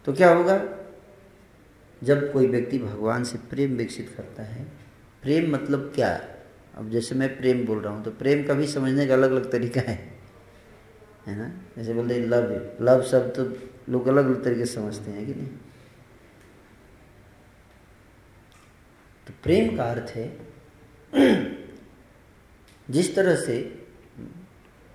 तो 0.05 0.13
क्या 0.13 0.33
होगा? 0.33 0.57
जब 2.03 2.31
कोई 2.33 2.47
व्यक्ति 2.47 2.79
भगवान 2.79 3.23
से 3.23 3.37
प्रेम 3.37 3.75
विकसित 3.75 4.13
करता 4.17 4.43
है, 4.43 4.63
प्रेम 5.21 5.51
मतलब 5.53 5.91
क्या? 5.95 6.09
अब 6.75 6.89
जैसे 6.89 7.15
मैं 7.15 7.37
प्रेम 7.37 7.65
बोल 7.65 7.79
रहा 7.79 7.93
हूँ 7.93 8.03
तो 8.03 8.11
प्रेम 8.11 8.43
का 8.43 8.53
भी 8.53 8.67
समझने 8.67 9.07
का 9.07 9.13
अलग 9.13 9.31
अलग 9.31 9.51
तरीका 9.51 9.81
है। 9.81 9.95
है 11.27 11.37
ना? 11.37 11.49
जैसे 11.77 11.93
बोलते 11.93 12.13
हैं 12.13 12.21
लव 12.21 12.77
लव 12.81 13.03
शब्द 13.03 13.33
तो 13.35 13.45
लोग 13.91 14.07
अलग 14.07 14.25
अलग 14.25 14.43
तरीके 14.43 14.65
से 14.65 14.73
समझते 14.73 15.11
हैं 15.11 15.25
कि 15.25 15.33
नहीं? 15.33 15.47
तो 19.27 19.33
प्रेम 19.43 19.75
का 19.77 19.83
अर्थ 19.83 20.11
है 20.11 20.50
जिस 22.89 23.15
तरह 23.15 23.35
से 23.35 23.85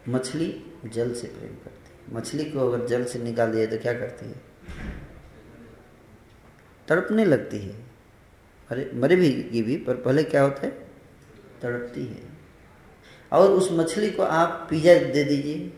मछली 0.08 0.64
जल 0.86 1.14
से 1.14 1.26
प्रेम 1.26 1.52
करती 1.52 1.90
है, 1.92 2.14
मछली 2.14 2.44
को 2.44 2.72
अगर 2.72 2.86
जल 2.86 3.04
से 3.04 3.18
निकाल 3.18 3.52
दिया 3.52 3.66
तो 3.66 3.78
क्या 3.78 3.92
करती 3.92 4.26
है? 4.26 4.40
तड़पने 6.88 7.24
लगती 7.24 7.58
है। 7.58 7.86
अरे, 8.68 8.90
मरे 8.94 9.16
भी 9.16 9.42
की 9.42 9.62
भी, 9.62 9.76
पर 9.76 9.96
पहले 9.96 10.22
क्या 10.22 10.42
होता 10.42 10.66
है, 10.66 10.70
तड़पती 11.62 12.06
है। 12.06 12.22
और 13.32 13.50
उस 13.50 13.68
मछली 13.72 14.10
को 14.10 14.22
आप 14.22 14.66
पिज्जा 14.70 14.94
दे 14.94 15.24
दीजिए, 15.24 15.72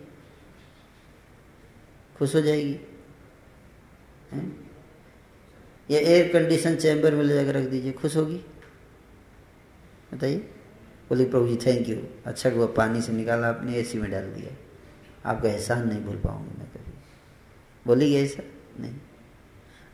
खुश 2.16 2.34
हो 2.34 2.40
जाएगी। 2.40 2.80
या 5.90 6.00
एयर 6.00 6.32
कंडीशन 6.32 6.76
चैम्बर 6.76 7.14
में 7.14 7.24
ले 7.24 7.34
जाकर 7.34 7.54
रख 7.54 7.68
दीजिए, 7.68 7.92
खुश 7.92 8.16
होगी। 8.16 8.40
बताइए। 10.14 10.36
बोले, 11.08 11.24
प्रभु 11.24 11.48
जी 11.48 11.56
थैंक 11.56 11.88
यू 11.88 11.96
अच्छा 12.26 12.50
हुआ 12.50 12.66
पानी 12.66 13.02
से 13.02 13.12
निकाला, 13.12 13.48
आपने 13.48 13.76
एसी 13.76 13.98
में 13.98 14.10
डाल 14.10 14.24
दिया। 14.24 14.56
आपका 15.30 15.48
एहसान 15.48 15.88
नहीं 15.88 16.00
भूल 16.00 16.16
पाऊँगी 16.16 16.58
मैं 16.58 16.68
कभी। 16.68 16.92
बोलेगी 17.86 18.16
ऐसा? 18.16 18.42
नहीं। 18.80 18.96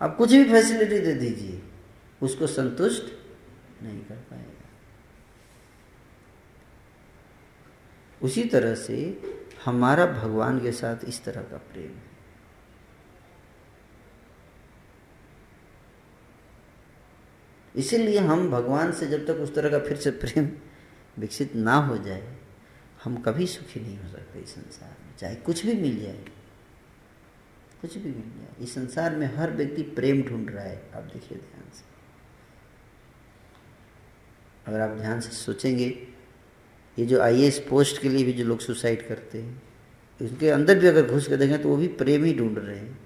आप 0.02 0.16
कुछ 0.16 0.32
भी 0.32 0.44
फैसिलिटी 0.44 0.98
दे 0.98 1.14
दीजिए। 1.14 1.62
उसको 2.22 2.46
संतुष्ट 2.46 3.04
नहीं 3.82 4.00
कर 4.00 4.14
पाएगा। 4.14 4.68
उसी 8.22 8.44
तरह 8.44 8.74
से 8.74 9.20
हमारा 9.64 10.06
भगवान 10.06 10.60
के 10.60 10.72
साथ 10.72 10.96
इस 11.04 11.24
तरह 11.24 11.42
का 11.42 11.56
प्रेम 11.56 11.88
है। 11.88 12.13
इसीलिए 17.74 18.18
हम 18.18 18.50
भगवान 18.50 18.92
से 18.92 19.06
जब 19.06 19.26
तक 19.26 19.40
उस 19.40 19.54
तरह 19.54 19.70
का 19.70 19.78
फिर 19.78 19.96
से 19.96 20.10
प्रेम 20.10 20.48
विकसित 21.18 21.54
ना 21.56 21.74
हो 21.76 21.96
जाए, 21.98 22.36
हम 23.04 23.16
कभी 23.16 23.46
सुखी 23.46 23.80
नहीं 23.80 23.98
हो 23.98 24.08
सकते 24.08 24.40
इस 24.40 24.54
संसार 24.54 24.96
में। 25.06 25.16
चाहे 25.16 25.34
कुछ 25.36 25.64
भी 25.66 25.74
मिल 25.74 26.00
जाए, 26.02 26.24
कुछ 27.80 27.96
भी 27.96 28.10
मिल 28.10 28.30
जाए, 28.38 28.64
इस 28.64 28.74
संसार 28.74 29.16
में 29.16 29.26
हर 29.36 29.52
व्यक्ति 29.52 29.82
प्रेम 29.96 30.22
ढूंढ 30.22 30.50
रहा 30.50 30.64
है। 30.64 30.90
आप 30.94 31.02
देखिए 31.02 31.38
ध्यान 31.38 31.70
से। 31.74 31.82
अगर 34.66 34.80
आप 34.80 34.96
ध्यान 34.98 35.20
से 35.20 35.30
सोचेंगे, 35.30 35.86
ये 36.96 37.06
जो 37.06 37.20
आई 37.20 37.50
पोस्ट 37.68 38.00
के 38.02 38.08
लिए 38.08 38.24
भी 38.24 38.32
जो 38.32 38.44
लोग 38.44 38.60
सुसाइड 38.60 39.06
करते 39.08 39.42
हैं 39.42 39.62
उनके 40.20 40.48
अंदर 40.50 40.78
भी 40.78 40.86
अगर 40.86 41.06
घुस 41.06 41.26
कर 41.28 41.36
देखें 41.36 41.62
तो 41.62 41.68
वो 41.68 41.76
भी 41.76 41.86
प्रेम 41.94 42.24
ही 42.24 42.34
ढूंढ 42.34 42.58
रहे 42.58 42.76
हैं। 42.76 42.98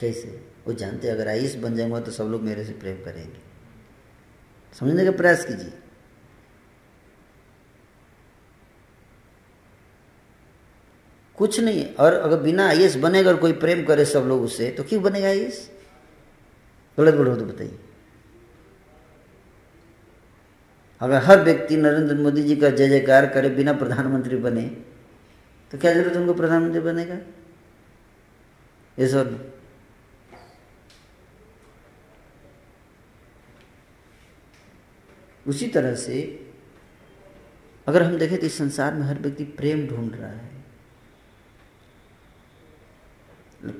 कैसे? 0.00 0.53
वो 0.66 0.72
जानते 0.72 1.08
अगर 1.08 1.28
आईएस 1.28 1.54
बन 1.56 1.76
जाऊँगा 1.76 2.00
तो 2.00 2.10
सब 2.10 2.24
लोग 2.24 2.42
मेरे 2.42 2.64
से 2.64 2.72
प्रेम 2.72 3.02
करेंगे। 3.04 3.40
समझने 4.74 5.04
का 5.04 5.10
प्रयास 5.12 5.44
कीजिए। 5.44 5.72
कुछ 11.38 11.58
नहीं 11.60 11.82
है 11.82 11.94
और 11.94 12.14
अगर 12.14 12.40
बिना 12.40 12.66
आई 12.68 12.88
बनेगा 12.98 13.30
और 13.30 13.36
कोई 13.36 13.52
प्रेम 13.54 13.84
करे 13.84 14.04
सब 14.04 14.24
लोग 14.28 14.42
उससे 14.42 14.70
तो 14.70 14.82
क्यों 14.84 15.02
बनेगा 15.02 15.28
आई 15.28 15.38
एस 15.38 15.70
गलत 16.98 17.14
बोलो 17.14 17.34
तो 17.36 17.44
बताइए। 17.44 17.78
अगर 21.00 21.22
हर 21.22 21.42
व्यक्ति 21.42 21.76
नरेंद्र 21.76 22.14
मोदी 22.14 22.42
जी 22.42 22.56
का 22.56 22.68
जय 22.70 22.88
जयकार 22.88 23.26
करे, 23.26 23.48
बिना 23.48 23.72
प्रधानमंत्री 23.72 24.36
बने 24.36 24.62
तो 25.72 25.78
क्या 25.78 25.92
ज़रूरत 25.94 26.16
उनको 26.16 26.34
प्रधानमंत्री 26.34 26.80
बनेगा? 26.80 27.14
ये 28.98 29.08
सब 29.08 29.53
उसी 35.46 35.68
तरह 35.68 35.94
से 35.94 36.20
अगर 37.86 38.02
हम 38.02 38.16
देखें 38.18 38.38
तो 38.38 38.46
इस 38.46 38.58
संसार 38.58 38.94
में 38.94 39.02
हर 39.02 39.18
व्यक्ति 39.18 39.44
प्रेम 39.44 39.86
ढूंढ 39.86 40.14
रहा 40.14 40.30
है। 40.30 40.52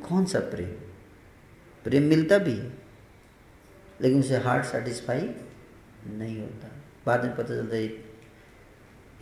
कौन 0.00 0.24
सा 0.24 0.40
प्रेम? 0.40 0.68
प्रेम 1.84 2.02
मिलता 2.02 2.38
भी 2.38 2.52
है, 2.52 2.72
लेकिन 4.02 4.20
उसे 4.20 4.36
हार्ट 4.36 4.64
सेटिस्फाई 4.64 5.20
नहीं 6.08 6.40
होता। 6.40 6.68
बाद 7.06 7.24
में 7.24 7.34
पता 7.36 7.44
चलता 7.46 7.76
है, 7.76 7.88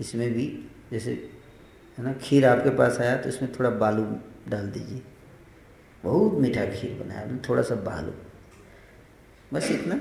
इसमें 0.01 0.33
भी 0.33 0.47
जैसे, 0.93 1.13
है 1.99 2.05
ना, 2.05 2.13
खीर 2.13 2.47
आपके 2.47 2.71
पास 2.71 2.99
आया 3.01 3.17
तो 3.17 3.29
इसमें 3.29 3.53
थोड़ा 3.53 3.71
बालू 3.71 4.05
डाल 4.49 4.69
दीजिए। 4.69 5.03
बहुत 6.05 6.33
मीठा 6.35 6.65
खीर 6.73 6.95
बनाया 7.03 7.39
थोड़ा 7.49 7.63
सा 7.63 7.75
बालू। 7.83 8.13
बस 9.53 9.71
इतना। 9.71 9.97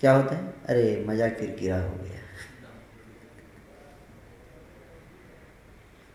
क्या 0.00 0.12
होता 0.12 0.34
है? 0.34 0.54
अरे 0.66 1.04
मज़ा 1.08 1.28
किरकिरा 1.28 1.82
हो 1.82 1.96
गया। 1.96 2.20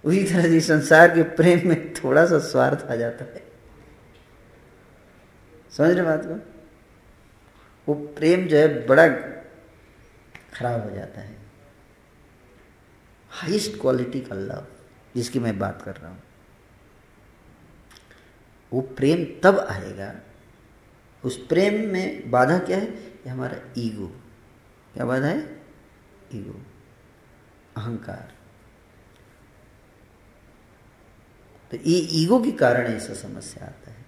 उसी 0.03 0.23
तरह 0.23 0.41
से 0.41 0.61
संसार 0.61 1.15
के 1.15 1.23
प्रेम 1.23 1.69
में 1.69 1.93
थोड़ा 1.93 2.25
सा 2.25 2.39
स्वार्थ 2.39 2.85
आ 2.91 2.95
जाता 2.95 3.25
है। 3.25 3.43
समझ 5.71 5.89
रहे 5.89 6.05
बात 6.05 6.21
को? 6.25 6.35
वो 7.87 7.93
प्रेम 7.93 8.47
जो 8.47 8.57
है 8.57 8.87
बड़ा 8.87 9.07
खराब 10.53 10.89
हो 10.89 10.95
जाता 10.95 11.21
है। 11.21 11.37
हाइस्ट 13.29 13.81
क्वालिटी 13.81 14.19
का 14.19 14.35
लव, 14.35 14.67
जिसकी 15.15 15.39
मैं 15.39 15.59
बात 15.59 15.81
कर 15.81 15.95
रहा 15.95 16.11
हूँ। 16.11 16.23
वो 18.73 18.81
प्रेम 18.81 19.41
तब 19.43 19.59
आएगा 19.59 20.15
उस 21.26 21.47
प्रेम 21.47 21.91
में 21.93 22.31
बाधा 22.31 22.60
क्या 22.60 22.77
है? 22.77 23.03
ये 23.03 23.30
हमारा 23.30 23.73
ईगो। 23.77 24.07
क्या 24.93 25.06
बाधा 25.06 25.27
है? 25.27 25.64
ईगो। 26.34 26.61
अहंकार। 27.77 28.34
तो 31.72 31.77
ये 31.77 31.97
ईगो 31.97 32.43
के 32.43 32.52
कारण 32.52 32.88
ऐसा 32.88 33.14
समस्या 33.14 33.65
आता 33.65 33.91
है। 33.91 34.06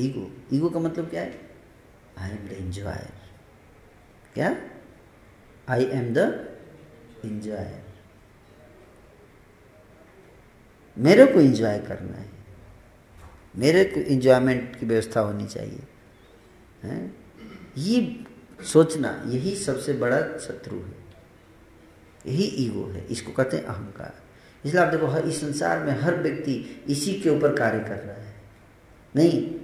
ईगो। 0.00 0.56
ईगो 0.56 0.70
का 0.70 0.80
मतलब 0.80 1.10
क्या 1.10 1.22
है? 1.22 1.50
आई 2.18 2.30
एम 2.30 2.48
द 2.48 2.52
इंजॉयर 2.52 3.12
क्या? 4.34 4.56
आई 5.68 5.84
एम 5.84 6.14
द 6.14 6.18
इंजॉयर 7.24 7.86
मेरे 10.98 11.26
को 11.26 11.40
इंजॉय 11.40 11.78
करना 11.78 12.16
है। 12.16 12.35
मेरे 13.56 13.84
को 13.84 14.00
इंजॉयमेंट 14.00 14.76
की 14.76 14.86
व्यवस्था 14.86 15.20
होनी 15.20 15.46
चाहिए। 15.46 15.82
है? 16.82 17.12
ये 17.78 18.24
सोचना, 18.64 19.22
यही 19.26 19.56
सबसे 19.56 19.92
बड़ा 19.92 20.20
शत्रु 20.38 20.76
है। 20.76 20.94
यही 22.26 22.44
ईगो 22.44 22.84
है, 22.84 23.06
इसको 23.06 23.32
कहते 23.32 23.56
हैं 23.56 23.64
अहंकार। 23.64 24.14
इसलिए 24.64 24.82
आप 24.82 24.88
देखो, 24.88 25.06
हर, 25.06 25.22
इस 25.24 25.40
संसार 25.40 25.84
में 25.84 25.92
हर 25.92 26.16
व्यक्ति 26.16 26.84
इसी 26.88 27.14
के 27.14 27.30
ऊपर 27.30 27.56
कार्य 27.56 27.78
कर 27.78 27.98
रहा 27.98 28.16
है। 28.16 28.36
नहीं 29.16 29.60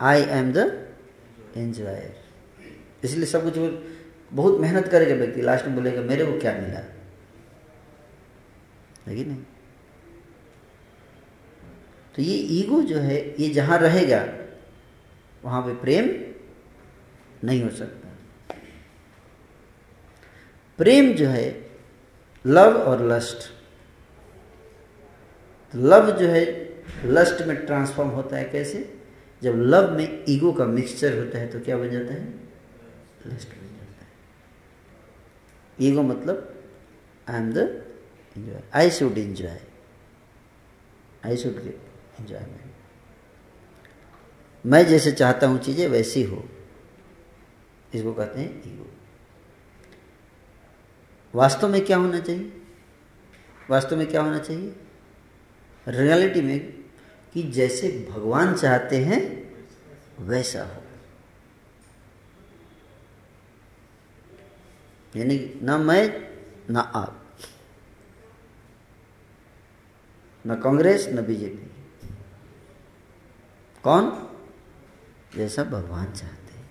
आई 0.00 0.22
एम 0.22 0.52
द 0.52 0.88
एंजॉयर 1.56 2.26
इसलिए 3.04 3.26
सब 3.26 3.42
कुछ 3.44 3.84
बहुत 4.32 4.60
मेहनत 4.60 4.88
करेगा 4.88 5.14
व्यक्ति। 5.14 5.42
लास्ट 5.42 5.66
में 5.66 5.74
बोलेगा, 5.74 6.02
मेरे 6.02 6.26
को 6.26 6.38
क्या 6.38 6.52
मिला? 6.52 6.80
लेकिन 9.08 9.28
नहीं? 9.28 9.42
तो 12.16 12.22
ये 12.22 12.34
ईगो 12.34 12.82
जो 12.82 12.98
है, 12.98 13.42
ये 13.42 13.48
जहाँ 13.48 13.78
रहेगा, 13.78 14.26
वहाँ 15.44 15.62
पे 15.62 15.74
प्रेम 15.74 16.10
नहीं 17.44 17.62
हो 17.62 17.70
सकता। 17.70 18.08
प्रेम 20.78 21.12
जो 21.12 21.28
है, 21.28 21.70
लव 22.46 22.76
और 22.76 23.02
लस्ट। 23.06 23.52
लव 25.76 26.10
जो 26.10 26.26
है, 26.26 26.44
लस्ट 27.04 27.46
में 27.46 27.66
ट्रांसफॉर्म 27.66 28.10
होता 28.10 28.36
है 28.36 28.44
कैसे? 28.44 28.98
जब 29.42 29.54
लव 29.56 29.90
में 29.96 30.24
ईगो 30.28 30.52
का 30.52 30.64
मिक्सचर 30.64 31.18
होता 31.18 31.38
है 31.38 31.46
तो 31.46 31.60
क्या 31.60 31.76
बन 31.76 31.90
जाता 31.90 32.14
है? 32.14 32.24
लस्ट 33.26 33.48
बन 33.48 33.66
जाता 33.66 34.04
है। 34.04 34.08
ईगो 35.80 36.02
मतलब 36.02 36.54
I 37.28 37.36
am 37.36 37.52
the 37.52 37.58
enjoy 38.36 38.60
I 38.74 38.90
should 38.90 39.18
enjoy 39.18 39.58
I 41.24 41.36
should 41.36 41.62
get 41.62 41.85
enjoyment 42.20 42.60
मैं 44.66 44.86
जैसे 44.86 45.12
चाहता 45.12 45.46
हूँ 45.46 45.58
चीज़ें, 45.58 45.88
वैसी 45.88 46.22
हो। 46.22 46.48
इसको 47.94 48.12
कहते 48.12 48.40
हैं 48.40 48.74
ईगो 48.74 48.90
वास्तव 51.34 51.68
में 51.68 51.84
क्या 51.84 51.96
होना 51.96 52.20
चाहिए? 52.20 52.62
वास्तव 53.70 53.96
में 53.96 54.06
क्या 54.06 54.22
होना 54.22 54.38
चाहिए? 54.38 54.76
रियलिटी 55.88 56.40
में 56.40 56.84
कि 57.34 57.42
जैसे 57.42 58.08
भगवान 58.10 58.54
चाहते 58.54 58.96
हैं, 59.04 59.20
वैसा 60.20 60.64
हो। 60.64 60.82
यानी 65.16 65.60
ना 65.62 65.78
मैं, 65.78 66.30
ना 66.70 66.80
आप। 66.80 67.22
न 70.46 70.60
कांग्रेस, 70.60 71.08
न 71.08 71.26
बीजेपी। 71.26 71.65
कौन? 73.86 74.06
जैसा 75.36 75.64
भगवान 75.64 76.12
चाहते 76.12 76.54
हैं। 76.54 76.70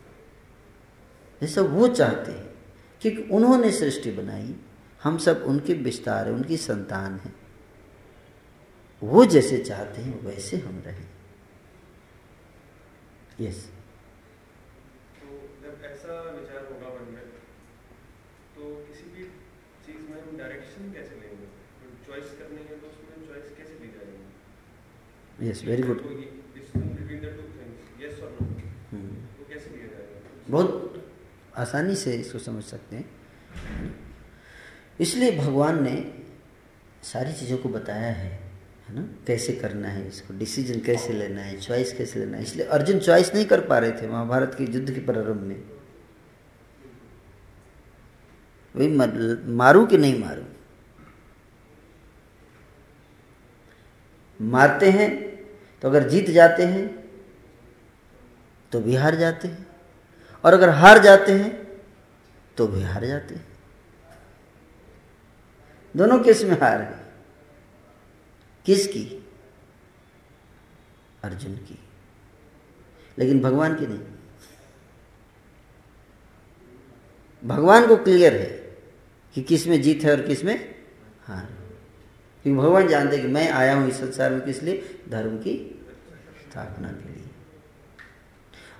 जैसा 1.41 1.61
वो 1.61 1.87
चाहते 1.87 2.31
हैं 2.31 2.47
क्योंकि 3.01 3.21
उन्होंने 3.35 3.71
सृष्टि 3.71 4.11
बनाई 4.11 4.55
हम 5.03 5.17
सब 5.17 5.43
उनके 5.47 5.73
विस्तार 5.83 6.27
है 6.27 6.33
उनकी 6.33 6.57
संतान 6.57 7.15
है। 7.15 7.33
वो 9.01 9.25
जैसे 9.25 9.57
चाहते 9.63 10.01
हैं 10.01 10.19
वैसे 10.21 10.57
हम 10.57 10.81
रहें। 10.85 11.07
यस 13.41 13.63
तो 15.21 15.71
ऐसा 15.85 16.21
विचार 16.31 16.61
होगा 16.65 16.93
मन 16.95 17.11
में 17.13 17.25
तो 18.55 18.75
किसी 18.85 19.09
भी 19.09 19.23
चीज़ 19.85 20.03
में 20.11 20.21
हम 20.21 20.37
डायरेक्शन 20.37 20.91
कैसे 20.93 21.15
लेंगे? 21.15 21.47
चॉइस 22.07 22.25
तो 22.25 22.37
करनी 22.39 22.61
है 22.63 22.79
तो 22.79 22.87
उसमें 22.87 23.27
चॉइस 23.27 23.57
कैसे 23.57 23.73
ली 23.73 23.89
जाएगी? 23.97 25.49
यस 25.49 25.63
वेरी 25.65 25.83
गुड 25.83 26.01
बहुत 30.49 31.03
आसानी 31.57 31.95
से 31.95 32.13
इसको 32.13 32.39
समझ 32.39 32.63
सकते 32.63 32.95
हैं। 32.95 33.05
इसलिए 34.99 35.31
भगवान 35.37 35.83
ने 35.83 35.95
सारी 37.03 37.33
चीज़ों 37.33 37.57
को 37.57 37.69
बताया 37.69 38.11
है 38.13 38.29
है 38.87 38.95
ना? 38.95 39.01
कैसे 39.27 39.53
करना 39.53 39.87
है 39.87 40.07
इसको 40.07 40.37
डिसीज़न 40.37 40.79
कैसे 40.79 41.13
लेना 41.13 41.41
है 41.41 41.59
चॉइस 41.59 41.93
कैसे 41.93 42.19
लेना 42.19 42.37
है? 42.37 42.43
इसलिए 42.43 42.65
अर्जुन 42.67 42.99
चॉइस 42.99 43.33
नहीं 43.35 43.45
कर 43.45 43.61
पा 43.67 43.77
रहे 43.79 43.91
थे 43.91 44.07
महाभारत 44.07 44.55
के 44.57 44.63
युद्ध 44.63 44.93
के 44.93 44.99
प्रारंभ 45.05 45.41
में। 45.41 45.63
वही 48.75 48.87
मारू 49.53 49.85
कि 49.85 49.97
नहीं 49.97 50.19
मारू? 50.19 50.43
मारते 54.39 54.89
हैं 54.91 55.24
तो 55.81 55.87
अगर 55.89 56.09
जीत 56.09 56.29
जाते 56.29 56.63
हैं 56.63 57.05
तो 58.71 58.79
भी 58.79 58.95
हार 58.95 59.15
जाते 59.15 59.47
हैं। 59.47 59.67
और 60.45 60.53
अगर 60.53 60.69
हार 60.69 61.03
जाते 61.03 61.31
हैं 61.31 61.81
तो 62.57 62.67
भी 62.67 62.81
हार 62.81 63.05
जाते 63.05 63.35
हैं। 63.35 63.47
दोनों 65.97 66.23
केस 66.23 66.43
में 66.43 66.59
हार 66.59 66.81
है। 66.81 67.13
किसकी? 68.65 69.29
अर्जुन 71.23 71.55
की। 71.55 71.79
लेकिन 73.19 73.39
भगवान 73.39 73.75
की 73.75 73.87
नहीं। 73.87 73.99
भगवान 77.45 77.87
को 77.87 77.97
क्लियर 77.97 78.35
है 78.35 78.47
कि 79.33 79.41
किसमें 79.41 79.81
जीत 79.81 80.03
है 80.03 80.11
और 80.11 80.21
किसमें 80.21 80.75
हार 81.23 81.64
क्योंकि 82.45 82.61
भगवान 82.61 82.87
जानते 82.87 83.17
कि 83.17 83.27
मैं 83.27 83.51
आया 83.51 83.75
हूँ 83.75 83.87
इस 83.89 83.95
संसार 83.97 84.31
में 84.31 84.41
किस 84.41 84.63
लिए? 84.63 84.99
धर्म 85.09 85.37
की 85.37 85.83
स्थापना 86.51 86.87
के 86.87 87.09
लिए। 87.09 87.23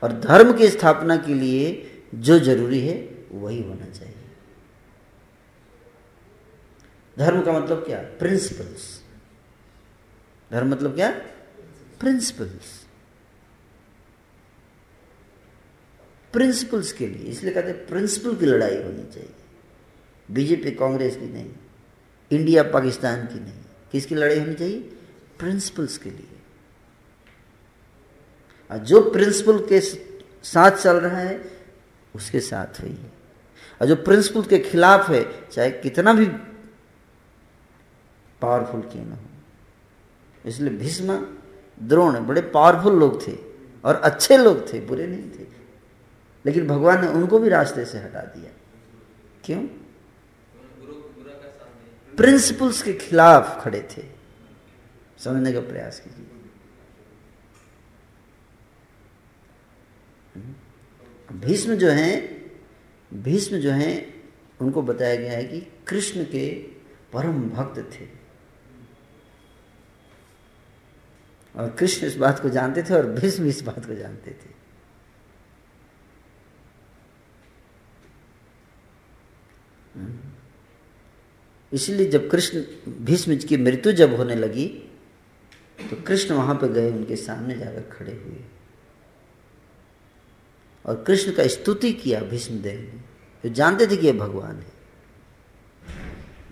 और 0.03 0.13
धर्म 0.13 0.53
की 0.57 0.69
स्थापना 0.69 1.17
के 1.17 1.33
लिए 1.33 1.91
जो 2.15 2.39
ज़रूरी 2.39 2.79
है, 2.79 3.25
वही 3.31 3.61
होना 3.63 3.85
चाहिए। 3.85 4.13
धर्म 7.17 7.41
का 7.41 7.51
मतलब 7.51 7.77
क्या? 7.77 7.97
प्रिंसिपल्स 7.97 9.03
धर्म 10.51 10.71
मतलब 10.71 10.95
क्या? 10.95 11.11
प्रिंसिपल्स 11.99 12.85
प्रिंसिपल्स 16.33 16.91
के 16.91 17.07
लिए। 17.07 17.23
इसलिए 17.23 17.53
कहते 17.53 17.69
हैं 17.69 17.87
प्रिंसिपल 17.87 18.35
की 18.35 18.45
लड़ाई 18.45 18.83
होनी 18.83 19.11
चाहिए। 19.13 19.33
बीजेपी, 20.31 20.71
कांग्रेस 20.71 21.15
की 21.15 21.25
नहीं। 21.25 21.51
इंडिया, 22.31 22.63
पाकिस्तान 22.63 23.25
की 23.25 23.39
नहीं। 23.39 23.53
किसकी 23.91 24.15
लड़ाई 24.15 24.39
होनी 24.39 24.53
चाहिए? 24.53 24.79
प्रिंसिपल्स 25.39 25.97
के 25.97 26.09
लिए। 26.09 26.27
और 28.71 28.77
जो 28.77 29.11
प्रिंसिपल 29.11 29.59
के 29.59 29.81
साथ 30.43 30.71
चल 30.71 30.95
रहा 30.97 31.17
है, 31.17 31.51
उसके 32.15 32.39
साथ 32.39 32.81
हुई 32.81 32.91
है 32.91 33.11
और 33.81 33.87
जो 33.87 33.95
प्रिंसिपल 33.95 34.43
के 34.43 34.59
खिलाफ 34.59 35.09
है, 35.09 35.49
चाहे 35.49 35.71
कितना 35.71 36.13
भी 36.13 36.25
पावरफुल 38.41 38.81
क्यों 38.81 39.05
ना 39.05 39.15
हो। 39.15 39.25
इसलिए 40.45 40.69
भीष्म 40.69 41.27
द्रोण 41.83 42.25
बड़े 42.25 42.41
पावरफुल 42.41 42.93
लोग 42.93 43.27
थे, 43.27 43.37
और 43.85 43.95
अच्छे 43.95 44.37
लोग 44.37 44.73
थे, 44.73 44.79
बुरे 44.79 45.07
नहीं 45.07 45.31
थे। 45.31 45.47
लेकिन 46.45 46.67
भगवान 46.67 47.01
ने 47.01 47.07
उनको 47.07 47.39
भी 47.39 47.49
रास्ते 47.49 47.85
से 47.85 47.97
हटा 47.97 48.21
दिया। 48.21 48.51
क्यों? 49.43 49.67
प्रिंसिपल्स 52.17 52.83
के 52.83 52.93
खिलाफ 52.93 53.63
खड़े 53.63 53.87
थे। 53.97 54.03
समझने 55.19 55.53
का 55.53 55.59
प्रयास 55.59 55.99
कीजिए। 55.99 56.25
भीष्म 61.31 61.75
जो 61.75 61.89
हैं, 61.89 62.45
भीष्म 63.13 63.57
जो 63.57 63.71
हैं, 63.71 64.23
उनको 64.61 64.81
बताया 64.81 65.15
गया 65.15 65.31
है 65.31 65.43
कि 65.43 65.71
कृष्ण 65.87 66.23
के 66.23 66.55
परम 67.13 67.49
भक्त 67.49 67.91
थे। 67.93 68.07
और 71.55 71.69
कृष्ण 71.69 72.07
इस 72.07 72.15
बात 72.15 72.39
को 72.39 72.49
जानते 72.49 72.83
थे 72.83 72.93
और 72.93 73.07
भीष्म 73.07 73.45
इस 73.45 73.61
बात 73.61 73.85
को 73.85 73.95
जानते 73.95 74.31
थे। 74.31 74.55
इसलिए 81.75 82.09
जब 82.09 82.29
कृष्ण 82.29 82.63
भीष्म 82.89 83.37
की 83.37 83.57
मृत्यु 83.57 83.91
जब 83.91 84.15
होने 84.15 84.35
लगी 84.35 84.91
तो 85.89 85.95
कृष्ण 85.95 86.35
वहाँ 86.35 86.55
पर 86.55 86.67
गए, 86.67 86.91
उनके 86.91 87.15
सामने 87.15 87.55
जाकर 87.55 87.81
खड़े 87.81 88.11
हुए। 88.11 88.45
और 90.85 91.03
कृष्ण 91.07 91.31
का 91.31 91.47
स्तुति 91.47 91.93
किया 91.93 92.21
भीष्मदेव 92.21 92.79
ने। 92.79 93.49
जो 93.49 93.55
जानते 93.55 93.87
थे 93.87 93.97
कि 93.97 94.07
यह 94.07 94.13
भगवान 94.13 94.55
है। 94.55 94.71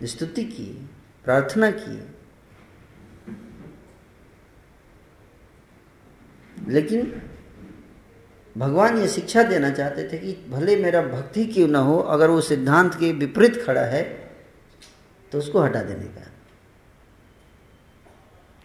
स्तुति 0.08 0.44
की, 0.44 0.90
प्रार्थना 1.26 1.72
की। 1.72 2.08
लेकिन 6.72 7.22
भगवान 8.58 8.98
ये 8.98 9.08
शिक्षा 9.08 9.44
देना 9.44 9.70
चाहते 9.70 10.04
थे 10.14 10.18
कि 10.18 10.50
भले 10.50 10.76
मेरा 10.76 11.02
भक्ति 11.02 11.46
क्यों 11.46 11.68
ना 11.68 11.80
हो, 11.80 11.98
अगर 11.98 12.30
वो 12.30 12.42
सिद्धांत 12.42 12.96
के 12.96 13.12
विपरीत 13.12 13.64
खड़ा 13.66 13.82
है 13.82 14.23
तो 15.34 15.40
उसको 15.40 15.62
हटा 15.62 15.82
देने 15.84 16.06
का। 16.06 16.32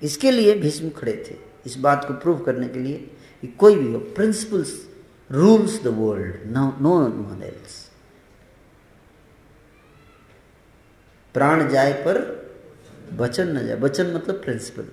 इसके 0.03 0.31
लिए 0.31 0.55
भीष्म 0.55 0.90
खड़े 0.90 1.12
थे। 1.28 1.36
इस 1.66 1.77
बात 1.77 2.05
को 2.05 2.15
प्रूव 2.15 2.39
करने 2.39 2.69
के 2.69 2.78
लिए 2.78 2.97
कि 3.40 3.47
कोई 3.47 3.77
भी 3.77 3.93
हो 3.93 3.99
principles 3.99 4.89
rules 5.31 5.82
the 5.82 5.86
world 5.86 6.47
no 6.47 6.77
no 6.81 6.99
one 6.99 7.43
else 7.43 7.93
प्राण 11.35 11.69
जाए 11.69 11.93
पर 11.93 12.20
वचन 13.12 13.49
न 13.49 13.66
जाए 13.66 13.77
वचन 13.77 14.15
मतलब 14.15 14.35
प्रिंसिपल 14.35 14.89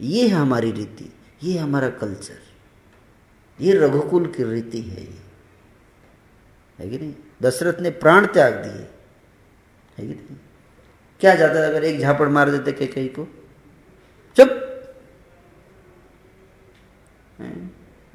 ये 0.00 0.28
है 0.28 0.34
हमारी 0.34 0.70
रीति, 0.72 1.12
ये 1.42 1.58
हमारा 1.58 1.90
कल्चर 1.90 2.38
ये 3.60 3.72
रघुकुल 3.72 4.26
की 4.26 4.44
रीति 4.44 4.80
है 4.82 5.02
ये। 5.02 5.22
है 6.78 6.88
कि 6.90 6.98
नहीं? 6.98 7.14
दशरथ 7.42 7.80
ने 7.80 7.90
प्राण 7.90 8.26
त्याग 8.26 8.54
दिए। 8.54 8.86
है 9.98 10.06
कि 10.06 10.14
नहीं? 10.14 10.36
क्या 11.20 11.34
जाता 11.34 11.66
अगर 11.66 11.84
एक 11.84 12.00
झापड़ 12.00 12.28
मार 12.28 12.50
देते 12.50 12.72
के 12.72 12.86
कहीं 12.86 13.08
को? 13.08 13.24
चुप! 14.36 14.64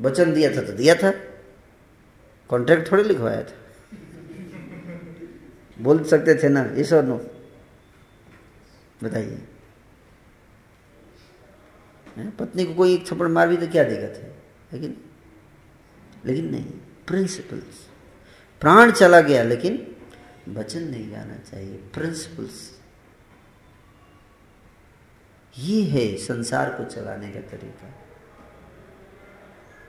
वचन 0.01 0.33
दिया 0.33 0.49
था 0.55 0.61
तो 0.61 0.73
दिया 0.73 0.95
था। 0.95 1.11
कॉन्ट्रैक्ट 2.49 2.91
थोड़ी 2.91 3.03
लिखवाया 3.03 3.43
था। 3.43 3.55
बोल 5.79 6.03
सकते 6.03 6.35
थे 6.35 6.49
ना, 6.49 6.61
ये 6.61 6.95
और 6.95 7.03
नो। 7.03 7.17
बताइए। 9.03 9.41
पत्नी 12.39 12.65
को 12.65 12.73
कोई 12.73 12.93
एक 12.93 13.07
थप्पड़ 13.07 13.27
मार 13.27 13.47
भी 13.47 13.57
तो 13.57 13.67
क्या 13.67 13.83
देगा 13.83 14.07
है 14.07 14.35
लेकिन 14.73 14.97
लेकिन 16.25 16.49
नहीं। 16.51 16.65
प्रिंसिपल्स 17.07 17.87
प्राण 18.61 18.91
चला 18.91 19.21
गया, 19.21 19.43
लेकिन 19.43 19.92
वचन 20.49 20.83
नहीं 20.83 21.09
जाना 21.09 21.35
चाहिए 21.41 21.77
प्रिंसिपल्स 21.93 22.69
ये 25.53 25.81
है 25.83 26.05
संसार 26.17 26.69
को 26.69 26.83
चलाने 26.85 27.29
का 27.31 27.41
तरीका। 27.49 27.93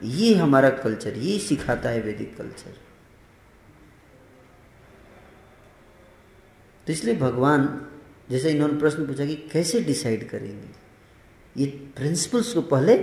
ये 0.03 0.33
हमारा 0.35 0.69
कल्चर 0.71 1.17
ये 1.17 1.37
सिखाता 1.39 1.89
है 1.89 2.01
वैदिक 2.01 2.35
कल्चर 2.37 2.73
तो 6.87 6.93
इसलिए 6.93 7.15
भगवान, 7.15 7.65
जैसे 8.29 8.51
इन्होंने 8.51 8.79
प्रश्न 8.79 9.05
पूछा 9.07 9.25
कि 9.25 9.35
कैसे 9.51 9.79
डिसाइड 9.81 10.27
करेंगे? 10.29 10.67
ये 11.55 11.65
प्रिंसिपल्स 11.95 12.53
को 12.53 12.61
पहले 12.63 12.97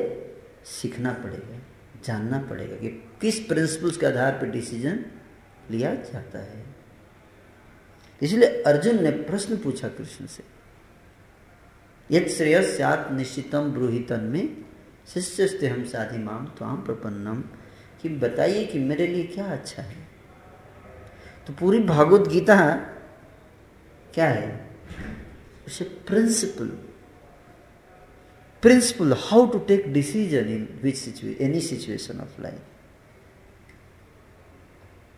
सीखना 0.73 1.13
पड़ेगा, 1.15 1.59
जानना 2.05 2.39
पड़ेगा 2.43 2.77
कि 2.77 2.89
किस 3.21 3.39
प्रिंसिपल्स 3.47 3.97
के 3.97 4.07
आधार 4.07 4.33
पर 4.33 4.51
डिसीज़न 4.51 5.05
लिया 5.71 5.95
जाता 5.95 6.39
है। 6.39 6.62
इसलिए 8.23 8.63
अर्जुन 8.63 9.03
ने 9.03 9.11
प्रश्न 9.11 9.57
पूछा 9.57 9.89
कृष्ण 9.89 10.27
से 10.27 10.43
यद 12.11 12.29
श्रेय 12.29 12.63
श्रेयस्यात 12.63 13.09
निश्चितम 13.13 13.73
ब्रूहितन 13.73 14.21
में? 14.21 14.65
शिष्य 15.09 15.21
शिष्यस्ते 15.21 15.69
हम 15.69 15.85
साधि 15.85 16.19
माम 16.19 16.47
त्वाम 16.47 16.77
प्रपन्नम। 16.77 17.45
कि 18.03 18.09
बताइए 18.09 18.65
कि 18.65 18.79
मेरे 18.79 19.07
लिए 19.07 19.25
क्या 19.25 19.45
अच्छा 19.45 19.83
है? 19.83 20.09
तो 21.47 21.53
पूरी 21.53 21.79
भागवत 21.79 22.29
गीता 22.29 22.75
क्या 24.15 24.29
है? 24.29 24.71
उसे 25.67 25.85
principle 25.85 26.67
principle 28.63 29.13
how 29.19 29.47
to 29.47 29.59
take 29.59 29.93
decision 29.93 30.49
in 30.49 30.81
which 30.83 30.97
situation 30.97 31.45
any 31.45 31.61
situation 31.61 32.21
of 32.21 32.43
life 32.43 32.61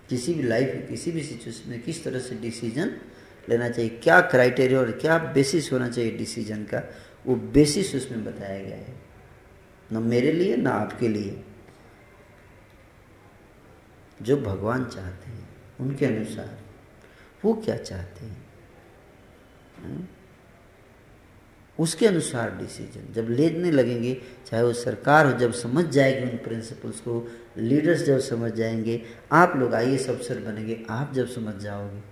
किसी 0.09 0.35
भी 0.35 0.43
लाइफ 0.43 0.87
किसी 0.89 1.11
भी 1.11 1.23
सिचुएशन 1.23 1.71
में 1.71 1.83
किस 1.83 2.05
तरह 2.05 2.19
से 2.19 2.35
डिसीज़न 2.35 3.01
लेना 3.49 3.69
चाहिए, 3.69 3.91
क्या 3.91 4.21
क्राइटेरिया 4.21 4.81
और 4.81 4.91
क्या 4.91 5.19
बेसिस 5.19 5.73
होना 5.73 5.89
चाहिए 5.89 6.11
डिसीज़न 6.11 6.65
का, 6.65 6.83
वो 7.27 7.37
बेसिस 7.37 7.95
उसमें 7.95 8.25
बताया 8.25 8.63
गया 8.63 8.77
है। 8.77 8.95
न 9.93 10.03
मेरे 10.03 10.33
लिए, 10.33 10.57
न 10.57 10.67
आपके 10.67 11.09
लिए। 11.09 11.45
जो 14.23 14.37
भगवान 14.37 14.85
चाहते 14.85 15.31
हैं, 15.31 15.49
उनके 15.81 16.07
अनुसार 16.07 16.59
वो 17.45 17.55
क्या 17.55 17.77
चाहते 17.77 18.27
हैं? 18.27 18.45
उसके 21.79 22.07
अनुसार 22.07 22.57
डिसीज़न 22.57 23.13
जब 23.13 23.27
लेने 23.31 23.71
लगेंगे, 23.71 24.23
चाहे 24.47 24.63
वो 24.63 24.73
सरकार 24.73 25.27
हो, 25.27 25.33
जब 25.33 25.53
समझ 25.53 25.85
जाएगी 25.85 26.31
उन 26.31 26.37
प्रिंसिपल्स 26.37 27.01
को 27.01 27.33
लीडर्स 27.59 28.03
जब 28.03 28.19
समझ 28.19 28.53
जाएँगे, 28.53 29.03
आप 29.33 29.57
लोग 29.57 29.75
आइए 29.75 29.99
अफसर 29.99 30.39
बनेंगे, 30.39 30.87
आप 30.91 31.13
जब 31.13 31.29
समझ 31.29 31.55
जाओगे। 31.55 32.03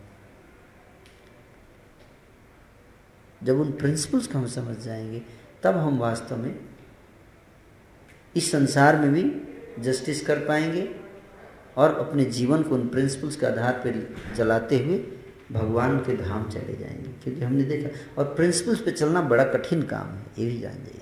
जब 3.43 3.61
उन 3.61 3.73
प्रिंसिपल्स 3.73 4.27
को 4.27 4.39
हम 4.39 4.47
समझ 4.47 4.77
जाएँगे, 4.77 5.23
तब 5.63 5.77
हम 5.77 5.99
वास्तव 5.99 6.37
में 6.37 6.61
इस 8.37 8.53
संसार 8.53 8.97
में 8.97 9.13
भी 9.13 9.43
जस्टिस 9.83 10.27
कर 10.27 10.39
पाएँगे 10.39 10.95
और 11.77 11.95
अपने 11.95 12.25
जीवन 12.25 12.63
को 12.63 12.75
उन 12.75 12.89
प्रिंसिपल्स 12.89 13.37
के 13.37 13.47
आधार 13.47 13.73
पर 13.73 14.17
जलाते 14.35 14.79
हुए 14.79 15.22
भगवान 15.53 15.99
के 15.99 16.17
धाम 16.17 16.51
चले 16.51 16.77
जाएँगे, 16.77 17.11
क्योंकि 17.25 17.41
हमने 17.41 17.63
देखा, 17.63 17.89
और 18.19 18.35
प्रिंसिपल्स 18.35 18.81
पे 18.81 18.91
चलना 18.91 19.23
बड़ा 19.23 19.45
कठिन 19.45 19.83
काम 19.83 20.07
है, 20.07 20.27
ये 20.39 20.47
भी 20.47 20.59
जान 20.61 20.75
जाइए। 20.75 20.99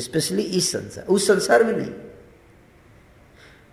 स्पेशली 0.00 0.42
इस 0.42 0.72
संसार, 0.72 1.04
उस 1.04 1.26
संसार 1.26 1.64
में 1.64 1.72
नहीं। 1.72 1.92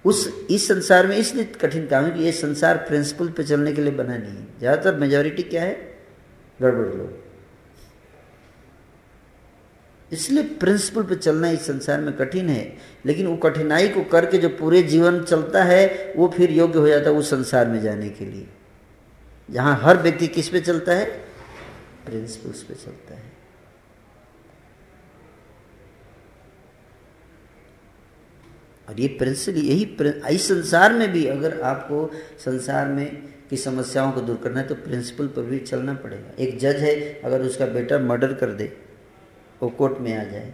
उस, 0.06 0.48
इस 0.50 0.68
संसार 0.68 1.08
में 1.08 1.18
इसलिए 1.18 1.46
कठिन 1.46 1.88
काम 1.88 2.06
है 2.06 2.12
कि 2.12 2.24
ये 2.24 2.32
संसार 2.32 2.78
प्रिंसिपल 2.78 3.30
पे 3.30 3.44
चलने 3.44 3.74
के 3.74 3.82
लिए 3.82 3.94
बना 3.94 4.18
नहीं 4.18 4.32
है। 4.32 4.60
ज़्यादातर 4.60 4.96
मेजोरिटी 4.96 5.44
क्या 5.44 5.64
है? 5.64 5.98
गड़बड़ 6.62 6.86
लोग। 6.86 7.17
इसलिए 10.12 10.44
प्रिंसिपल 10.60 11.04
पे 11.04 11.16
चलना 11.16 11.50
इस 11.50 11.66
संसार 11.68 12.02
में 12.02 12.14
कठिन 12.18 12.50
है, 12.50 12.78
लेकिन 13.06 13.28
वो 13.28 13.36
कठिनाई 13.38 13.88
को 13.90 14.04
करके 14.04 14.38
जो 14.38 14.50
पूरे 14.50 14.82
जीवन 14.84 15.24
चलता 15.24 15.64
है, 15.64 16.14
वो 16.18 16.28
फिर 16.28 16.52
योग्य 16.52 16.80
हो 16.80 16.88
जाता 16.88 17.10
है 17.10 17.16
उस 17.16 17.30
संसार 17.30 17.68
में 17.68 17.82
जाने 17.82 18.10
के 18.10 18.26
लिए। 18.26 18.48
जहाँ 19.50 19.80
हर 19.84 19.98
व्यक्ति 19.98 20.28
किस 20.28 20.50
पे 20.50 20.60
चलता 20.62 20.94
है? 20.94 21.06
प्रिंसिपल्स 22.06 22.64
पे 22.64 22.74
चलता 22.76 23.16
है। 23.16 23.36
और 28.88 29.00
ये 29.00 29.08
प्रिंसिपल 29.08 29.58
यही 29.60 30.34
इस 30.36 30.48
संसार 30.48 30.94
में 30.94 31.12
भी 31.12 31.26
अगर 31.28 31.60
आपको 31.62 32.10
संसार 32.40 32.88
में 32.88 33.06
की 33.50 33.58
समस्याओं 33.58 34.12
को 34.12 34.22
दूर 34.22 34.36
करना 34.44 34.60
है 34.60 34.68
तो 34.68 34.76
प्रिंसिपल 34.76 35.28
पर 35.28 35.42
भी 35.42 35.60
चलना 35.60 35.94
पड़ेगा। 35.94 36.32
एक 36.40 36.58
जज 36.60 36.76
है, 36.76 37.22
अगर 37.22 37.42
उसका 37.42 37.66
बेटा 37.68 38.00
मर्डर 38.00 38.34
कर 38.34 38.52
दे 38.52 38.68
वो 39.64 39.70
कोर्ट 39.70 39.98
में 39.98 40.18
आ 40.18 40.24
जाए। 40.24 40.54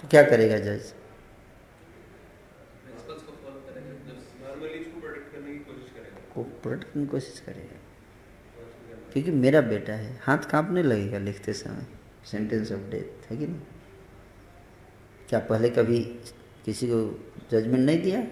तो 0.00 0.08
क्या 0.08 0.22
करेगा 0.22 0.58
जज? 0.58 0.94
को 6.34 6.44
प्रोटेक्ट 6.44 6.92
करने 6.92 7.06
की 7.06 7.10
कोशिश 7.10 7.40
करेगा। 7.40 7.78
क्योंकि 9.12 9.30
मेरा 9.30 9.60
बेटा 9.60 9.92
है 9.92 10.20
हाथ 10.22 10.38
कांपने 10.38 10.82
लगेगा 10.82 11.18
लिखते 11.18 11.52
समय 11.52 11.86
सेंटेंस 12.24 12.72
ऑफ़ 12.72 12.80
डेथ 12.80 13.30
है 13.30 13.36
कि 13.36 13.46
नहीं? 13.46 13.60
क्या 15.28 15.38
पहले 15.38 15.70
कभी 15.70 16.20
किसी 16.64 16.88
को 16.88 17.28
जजमेंट 17.50 17.78
नहीं 17.78 18.02
दिया? 18.02 18.26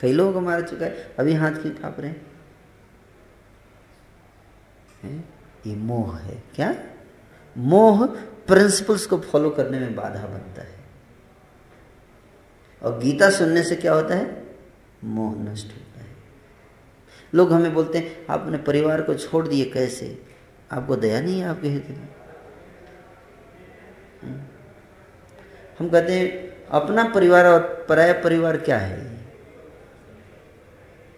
कई 0.00 0.12
लोगों 0.12 0.32
को 0.32 0.40
मार 0.40 0.68
चुका 0.68 0.86
है 0.86 1.14
अभी 1.18 1.32
हाथ 1.32 1.52
क्यों 1.52 1.72
काँप 1.72 2.00
रहे 2.00 2.10
हैं? 2.10 2.26
ये 5.66 5.76
मोह 5.76 6.18
है। 6.18 6.42
क्या? 6.54 6.74
मोह 7.56 8.06
प्रिंसिपल्स 8.46 9.06
को 9.06 9.18
फॉलो 9.18 9.50
करने 9.50 9.80
में 9.80 9.94
बाधा 9.94 10.26
बनता 10.26 10.62
है। 10.62 10.80
और 12.82 12.98
गीता 12.98 13.30
सुनने 13.30 13.62
से 13.62 13.76
क्या 13.76 13.92
होता 13.92 14.14
है? 14.14 14.56
मोह 15.04 15.34
नष्ट 15.36 15.66
होता 15.66 16.00
है। 16.00 16.06
लोग 17.34 17.52
हमें 17.52 17.74
बोलते 17.74 17.98
हैं, 17.98 18.26
आप 18.30 18.40
अपने 18.40 18.58
परिवार 18.58 19.02
को 19.02 19.14
छोड़ 19.14 19.48
दिए 19.48 19.64
कैसे? 19.64 20.22
आपको 20.72 20.96
दया 20.96 21.20
नहीं 21.20 21.40
है 21.40 21.48
आपके 21.48 21.68
हृदय 21.68 21.92
में? 21.92 22.08
हम्म। 24.22 24.42
हम 25.78 25.88
कहते 25.88 26.12
हैं, 26.12 26.50
अपना 26.66 27.04
परिवार 27.04 27.46
और 27.46 27.86
पराया 27.88 28.12
परिवार 28.12 28.56
क्या 28.56 28.78
है? 28.78 29.26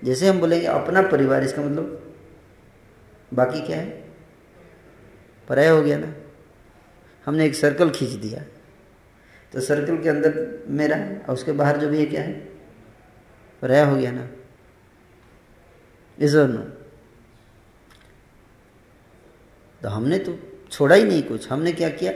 जैसे 0.05 0.29
हम 0.29 0.41
बोलेंगे, 0.41 0.67
अपना 0.67 1.03
परिवार, 1.03 1.43
इसका 1.43 1.63
मतलब 1.63 2.17
बाकी 3.35 3.61
क्या 3.61 3.77
है? 3.77 4.02
पराया 5.49 5.73
हो 5.73 5.83
गया 5.83 5.99
ना। 5.99 6.15
हमने 7.27 7.47
एक 7.47 7.55
सर्कल 7.55 7.91
खींच 7.91 8.11
दिया। 8.11 8.43
तो 9.53 9.61
सर्कल 9.61 10.03
के 10.03 10.09
अंदर 10.09 10.65
मेरा 10.69 10.97
और 10.97 11.35
उसके 11.35 11.53
बाहर 11.53 11.77
जो 11.77 11.89
भी 11.89 11.99
है 11.99 12.07
क्या 12.07 12.23
है? 12.23 12.33
पराया 13.63 13.87
हो 13.87 13.97
गया 13.97 14.13
ना। 14.13 14.31
इस 16.19 16.35
नो। 16.35 16.59
तो 19.83 19.89
हमने 19.89 20.19
तो 20.19 20.39
छोड़ा 20.71 20.97
ही 20.97 21.05
नहीं 21.05 21.23
कुछ। 21.23 21.51
हमने 21.51 21.73
क्या 21.73 21.89
किया? 21.89 22.13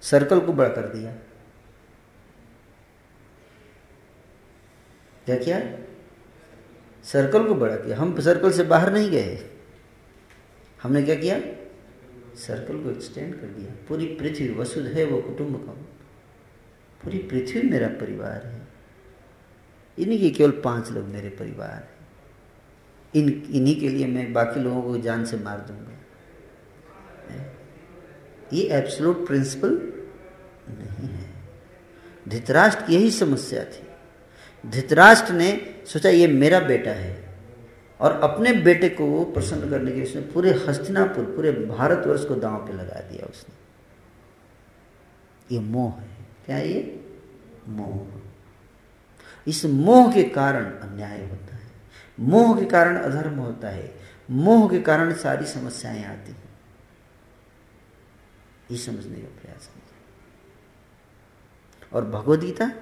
सर्कल 0.00 0.40
को 0.40 0.52
बड़ा 0.52 0.68
कर 0.68 0.88
दिया। 0.88 1.12
क्या 5.24 5.36
किया? 5.36 5.60
सर्कल 7.04 7.48
को 7.48 7.54
बड़ा 7.54 7.76
किया। 7.76 7.98
हम 7.98 8.20
सर्कल 8.20 8.52
से 8.52 8.62
बाहर 8.62 8.92
नहीं 8.92 9.10
गए। 9.10 9.50
हमने 10.82 11.02
क्या 11.02 11.14
किया? 11.14 11.59
सर्कल 12.34 12.82
को 12.82 12.90
एक्सटेंड 12.90 13.34
कर 13.34 13.46
दिया। 13.46 13.86
पूरी 13.88 14.06
पृथ्वी 14.06 14.54
वसुध 14.54 14.86
है 14.86 15.06
कुटुंब 15.06 15.86
पूरी 17.04 17.18
पृथ्वी 17.18 17.62
मेरा 17.62 17.88
परिवार 17.88 18.46
है। 18.46 18.68
इन्हीं 19.98 20.18
के 20.18 20.30
केवल 20.30 20.50
पाँच 20.50 20.90
लोग 20.90 21.04
मेरे 21.04 21.28
परिवार 21.28 21.70
हैं। 21.70 21.90
इन, 23.14 23.48
इन्हीं 23.50 23.80
के 23.80 23.88
लिए 23.88 24.06
मैं 24.06 24.32
बाकी 24.32 24.60
लोगों 24.60 24.82
को 24.82 24.98
जान 24.98 25.24
से 25.24 25.36
मार 25.36 25.58
दूँगा। 25.58 25.86
ये 28.52 28.62
एब्सोलूट 28.62 29.26
प्रिंसिपल 29.26 29.92
नहीं 30.68 31.08
है। 31.08 31.30
धृतराष्ट्र 32.28 32.86
की 32.86 32.94
यही 32.94 33.10
समस्या 33.10 33.64
थी। 33.64 33.86
धृतराष्ट्र 34.70 35.32
ने 35.32 35.82
सोचा, 35.86 36.08
ये 36.08 36.26
मेरा 36.26 36.60
बेटा 36.60 36.90
है। 36.90 37.29
और 38.00 38.12
अपने 38.12 38.52
बेटे 38.52 38.88
को 38.88 39.24
प्रसन्न 39.24 39.70
करने 39.70 39.90
के 39.90 39.96
लिए 39.96 40.04
उसने 40.04 40.22
पूरे 40.22 40.50
हस्तिनापुर, 40.50 41.24
पूरे 41.24 41.52
भारतवर्ष 41.52 42.24
को 42.24 42.34
दांव 42.34 42.66
पे 42.66 42.72
लगा 42.72 43.00
दिया 43.00 43.26
उसने। 43.26 43.60
ये 45.54 45.60
मोह 45.60 46.00
है। 46.00 46.16
क्या 46.46 46.58
ये? 46.58 47.06
मोह। 47.68 48.20
इस 49.46 49.64
मोह 49.64 50.12
के 50.12 50.22
कारण 50.22 50.64
अन्याय 50.64 51.26
होता 51.26 51.56
है। 51.56 51.70
मोह 52.20 52.60
के 52.60 52.66
कारण 52.66 52.96
अधर्म 52.96 53.34
होता 53.34 53.68
है। 53.68 53.94
मोह 54.30 54.70
के 54.70 54.80
कारण 54.80 55.14
सारी 55.14 55.46
समस्याएँ 55.46 56.04
आती 56.04 56.32
हैं। 56.32 56.50
ये 58.70 58.76
समझने 58.76 59.18
का 59.18 59.42
प्रयास 59.42 59.70
और 61.92 62.04
भगवदगीता 62.04 62.72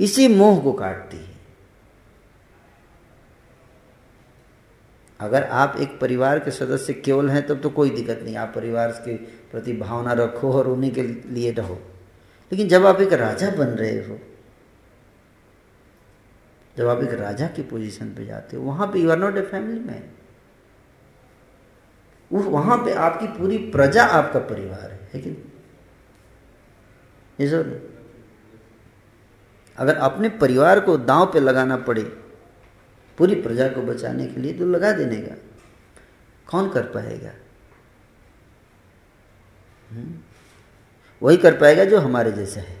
इसी 0.00 0.28
मोह 0.28 0.62
को 0.62 0.72
काटती 0.72 1.16
है। 1.16 1.33
अगर 5.24 5.44
आप 5.44 5.76
एक 5.80 5.98
परिवार 6.00 6.38
के 6.38 6.50
सदस्य 6.50 6.92
केवल 6.94 7.28
हैं, 7.30 7.46
तब 7.46 7.60
तो 7.60 7.70
कोई 7.70 7.90
दिक्कत 7.90 8.20
नहीं। 8.24 8.36
आप 8.36 8.52
परिवार 8.54 8.90
के 9.04 9.16
प्रति 9.50 9.72
भावना 9.72 10.12
रखो 10.12 10.52
और 10.52 10.68
उन्हीं 10.68 10.90
के 10.90 11.02
लिए 11.02 11.50
रहो। 11.50 11.78
लेकिन 12.52 12.68
जब 12.68 12.86
आप 12.86 13.00
एक 13.00 13.12
राजा 13.12 13.50
बन 13.50 13.66
रहे 13.66 13.96
हो, 13.98 14.18
जब 16.76 16.88
आप 16.88 17.02
एक 17.02 17.12
राजा 17.12 17.46
की 17.46 17.62
पोजीशन 17.62 18.06
पे 18.06 18.26
जाते 18.26 18.56
हो, 18.56 18.62
वहाँ 18.62 18.86
पे 18.86 18.98
you 18.98 19.10
are 19.10 19.18
not 19.18 19.36
a 19.36 19.42
family 19.42 19.80
man 19.80 20.10
वहाँ 22.32 22.76
पे 22.78 22.92
आपकी 22.94 23.26
पूरी 23.28 23.58
प्रजा 23.70 24.04
आपका 24.04 24.38
परिवार 24.40 24.90
है 24.90 25.08
लेकिन 25.14 25.36
अगर 29.76 29.96
अपने 29.96 30.28
परिवार 30.28 30.80
को 30.80 30.96
दांव 30.96 31.26
पे 31.26 31.40
लगाना 31.40 31.76
पड़े 31.76 32.02
पूरी 33.18 33.34
प्रजा 33.34 33.68
को 33.68 33.82
बचाने 33.82 34.26
के 34.26 34.40
लिए 34.40 34.52
तो 34.54 34.66
लगा 34.66 34.92
देने 34.92 35.16
का। 35.16 35.34
कौन 36.50 36.70
कर 36.70 36.82
पाएगा? 36.82 37.30
हम्म? 39.90 40.18
वही 41.22 41.36
कर 41.36 41.58
पाएगा 41.58 41.84
जो 41.84 41.98
हमारे 41.98 42.32
जैसा 42.32 42.60
है। 42.60 42.76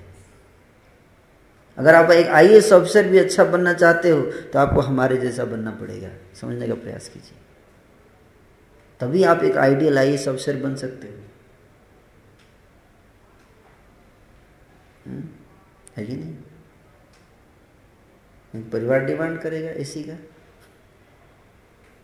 अगर 1.78 1.94
आप 1.94 2.10
एक 2.10 2.26
आई 2.26 2.60
ऑफिसर 2.60 3.08
भी 3.08 3.18
अच्छा 3.18 3.44
बनना 3.44 3.72
चाहते 3.72 4.10
हो 4.10 4.22
तो 4.22 4.58
आपको 4.58 4.80
हमारे 4.80 5.16
जैसा 5.16 5.44
बनना 5.44 5.70
पड़ेगा। 5.70 6.08
समझने 6.34 6.68
का 6.68 6.74
प्रयास 6.74 7.08
कीजिए। 7.08 7.38
तभी 9.00 9.22
आप 9.24 9.42
एक 9.44 9.56
आइडियल 9.56 9.98
आई 9.98 10.16
ऑफिसर 10.16 10.56
बन 10.56 10.74
सकते 10.74 11.08
हो। 11.08 11.14
हम्म? 15.06 15.24
है 15.96 16.06
कि 16.06 16.16
नहीं? 16.16 16.36
परिवार 18.54 19.04
डिमांड 19.04 19.38
करेगा 19.40 19.70
एसी 19.72 20.02
का। 20.02 20.16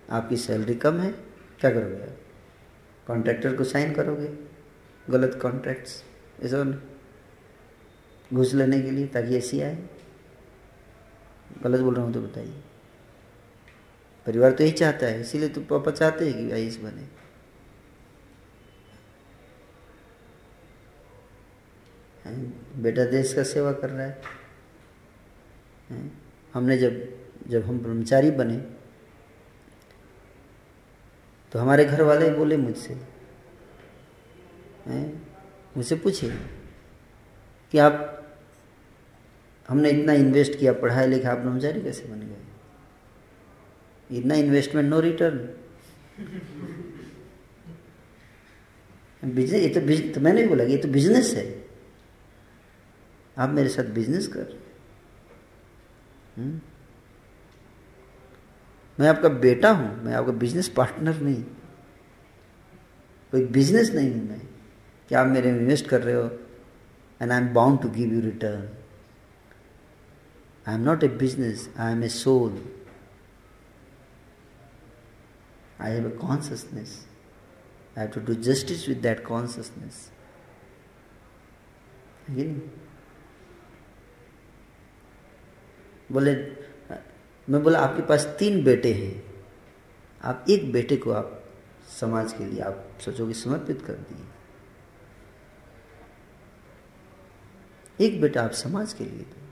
आपकी 0.09 0.36
सैलरी 0.36 0.74
कम 0.74 0.98
है, 1.01 1.10
क्या 1.60 1.70
करोगे 1.70 2.02
आप? 2.02 2.16
कॉन्ट्रैक्टर 3.06 3.56
को 3.56 3.64
साइन 3.64 3.93
करोगे? 3.94 4.28
गलत 5.10 5.39
कॉन्ट्रैक्ट्स 5.43 6.02
ऐसा 6.43 6.64
घूस 8.31 8.55
लेने 8.55 8.81
के 8.82 8.90
लिए 8.90 9.06
ताकि 9.06 9.36
एसी 9.36 9.60
आए। 9.60 9.78
गलत 11.62 11.81
बोल 11.81 11.94
रहा 11.94 12.05
हूँ 12.05 12.12
तो 12.14 12.20
बताइए। 12.22 12.62
परिवार 14.27 14.52
तो 14.52 14.64
यही 14.64 14.72
चाहता 14.72 15.06
है, 15.06 15.20
इसीलिए 15.20 15.48
तो 15.48 15.60
पापा 15.60 15.90
चाहते 15.90 16.31
हैं 16.31 16.35
कि 16.39 16.52
आई 16.52 16.68
बने। 16.82 17.09
बेटा 22.82 23.05
देश 23.05 23.32
का 23.35 23.43
सेवा 23.43 23.72
कर 23.72 23.90
रहा 23.90 24.06
है? 24.06 24.22
हमने 26.55 26.77
जब 26.78 26.93
जब 27.48 27.64
हम 27.64 27.78
ब्रह्मचारी 27.78 28.31
बने 28.31 28.56
तो 31.52 31.59
हमारे 31.59 31.85
घर 31.85 32.02
वाले 32.02 32.31
बोले 32.31 32.56
मुझसे 32.56 32.94
मुझसे 35.77 35.97
पूछे 35.97 36.28
कि 37.72 37.78
आप, 37.78 37.94
हमने 39.68 39.90
इतना 39.90 40.12
इन्वेस्ट 40.12 40.59
किया 40.59 40.72
पढ़ाई 40.72 41.06
लिखा, 41.06 41.31
आप 41.32 41.39
ब्रह्मचारी 41.39 41.81
कैसे 41.82 42.09
बन 42.09 42.20
गए? 42.20 42.36
इतना 44.10 44.35
इन्वेस्टमेंट 44.35 44.89
नो 44.90 45.01
रिटर्न 45.01 45.39
बिज़नेस 49.24 49.62
ये 49.62 49.68
तो 49.68 49.81
तो 50.14 50.20
मैंने 50.20 50.47
बोला 50.47 50.64
कि 50.64 50.72
ये 50.72 50.78
तो 50.78 50.89
बिज़नेस 50.89 51.32
है। 51.35 51.44
आप 53.39 53.51
मेरे 53.51 53.68
साथ 53.68 53.85
बिज़नेस 53.94 54.27
कर 54.27 54.59
हम्म? 56.41 56.61
मैं 58.99 59.09
आपका 59.09 59.29
बेटा 59.29 59.71
हूँ, 59.71 60.05
मैं 60.05 60.15
आपका 60.15 60.33
बिज़नेस 60.33 60.69
पार्टनर 60.69 61.21
नहीं। 61.21 61.43
कोई 63.33 63.45
बिज़नेस 63.47 63.93
नहीं 63.95 64.15
हूँ 64.15 64.29
मैं। 64.29 64.41
कि 65.09 65.15
आप 65.15 65.27
मेरे 65.27 65.53
में 65.53 65.61
इन्वेस्ट 65.61 65.87
कर 65.87 66.03
रहे 66.03 66.15
हो? 66.15 66.31
And 67.23 67.33
I 67.33 67.39
am 67.39 67.49
bound 67.49 67.83
to 67.83 67.89
give 67.89 68.12
you 68.15 68.21
return 68.21 68.69
I 70.69 70.75
am 70.75 70.81
not 70.81 71.05
a 71.05 71.09
business 71.09 71.69
I 71.79 71.93
am 71.93 72.05
a 72.05 72.09
soul 72.09 72.62
I 75.81 75.93
have 75.93 76.07
a 76.07 76.11
consciousness 76.11 77.09
I 77.99 78.05
have 78.05 78.15
to 78.15 78.21
do 78.21 78.35
justice 78.35 78.89
with 78.89 78.99
that 78.99 79.25
consciousness 79.27 80.11
बोले, 86.12 86.35
मैं 87.49 87.62
बोला, 87.62 87.78
आपके 87.78 88.03
पास 88.03 88.37
तीन 88.39 88.65
बेटे 88.65 88.93
हैं। 88.93 89.45
आप 90.23 90.45
एक 90.51 90.73
बेटे 90.73 90.97
को 90.97 91.11
आप 91.11 91.45
समाज 92.01 92.32
के 92.32 92.47
लिए, 92.47 92.61
आप 92.61 92.99
सोचोगे 93.01 93.35
समर्पित 93.35 93.82
कर 93.82 93.93
दिए। 93.93 94.27
एक 98.07 98.20
बेटा 98.20 98.43
आप 98.43 98.51
समाज 98.51 98.93
के 98.93 99.05
लिए 99.05 99.23
दो। 99.23 99.49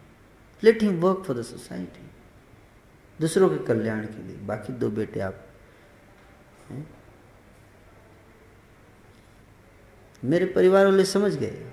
Let 0.65 0.83
him 0.83 1.01
work 1.01 1.25
for 1.27 1.39
the 1.39 1.43
society 1.43 2.11
दूसरों 3.21 3.49
के 3.51 3.65
कल्याण 3.67 4.07
के 4.07 4.23
लिए, 4.23 4.37
बाकी 4.37 4.73
दो 4.73 4.91
बेटे 4.91 5.21
आप 5.21 5.49
हैं? 6.69 6.91
मेरे 10.25 10.47
परिवार 10.47 10.87
वाले 10.87 11.05
समझ 11.05 11.35
गए। 11.35 11.73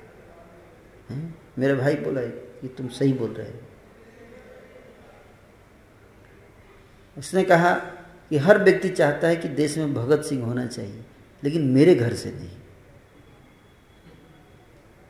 हैं? 1.09 1.39
मेरा 1.59 1.75
भाई 1.75 1.95
बोला 1.95 2.21
कि 2.25 2.67
तुम 2.67 2.87
सही 2.87 3.13
बोल 3.13 3.31
रहे 3.31 3.51
हो। 3.51 3.64
उसने 7.17 7.43
कहा 7.43 7.73
कि 8.29 8.37
हर 8.37 8.63
व्यक्ति 8.63 8.89
चाहता 8.89 9.27
है 9.27 9.35
कि 9.35 9.47
देश 9.47 9.77
में 9.77 9.93
भगत 9.93 10.23
सिंह 10.23 10.45
होना 10.45 10.67
चाहिए, 10.67 11.05
लेकिन 11.43 11.61
मेरे 11.61 11.95
घर 11.95 12.13
से 12.13 12.31
नहीं। 12.31 12.57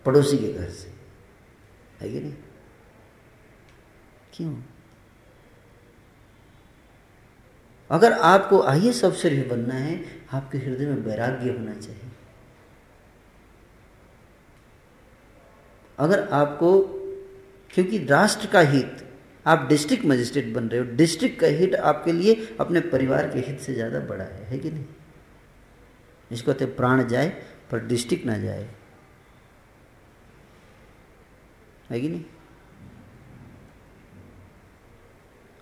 पड़ोसी 0.05 0.37
के 0.37 0.53
घर 0.53 0.69
से। 0.69 0.93
है 1.99 2.09
कि 2.09 2.19
नहीं? 2.19 2.33
क्यों? 4.33 4.61
अगर 7.91 8.13
आपको 8.13 8.61
आइए 8.61 8.89
अफसर 8.89 9.33
ही 9.33 9.43
बनना 9.43 9.73
है, 9.73 10.25
आपके 10.33 10.57
हृदय 10.57 10.85
में 10.85 10.95
वैराग्य 10.95 11.51
होना 11.51 11.73
चाहिए। 11.73 12.01
अगर 15.99 16.27
आपको, 16.27 16.81
क्योंकि 17.69 18.05
राष्ट्र 18.05 18.47
का 18.47 18.59
हित 18.59 19.04
आप 19.45 19.67
डिस्ट्रिक्ट 19.69 20.05
मजिस्ट्रेट 20.05 20.53
बन 20.53 20.67
रहे 20.67 20.79
हो। 20.79 20.85
डिस्ट्रिक्ट 20.95 21.39
का 21.39 21.47
हित 21.47 21.75
आपके 21.75 22.11
लिए 22.11 22.55
अपने 22.59 22.79
परिवार 22.87 23.27
के 23.29 23.39
हित 23.39 23.59
से 23.59 23.73
ज़्यादा 23.73 23.99
बड़ा 24.05 24.23
है 24.23 24.45
है 24.45 24.59
कि 24.59 24.71
नहीं? 24.71 24.85
इसको 26.31 26.51
कहते 26.51 26.65
प्राण 26.65 27.07
जाए, 27.07 27.29
पर 27.71 27.85
डिस्ट्रिक्ट 27.87 28.25
ना 28.25 28.37
जाए। 28.37 28.69
है 31.89 31.99
कि 32.01 32.09
नहीं? 32.09 32.23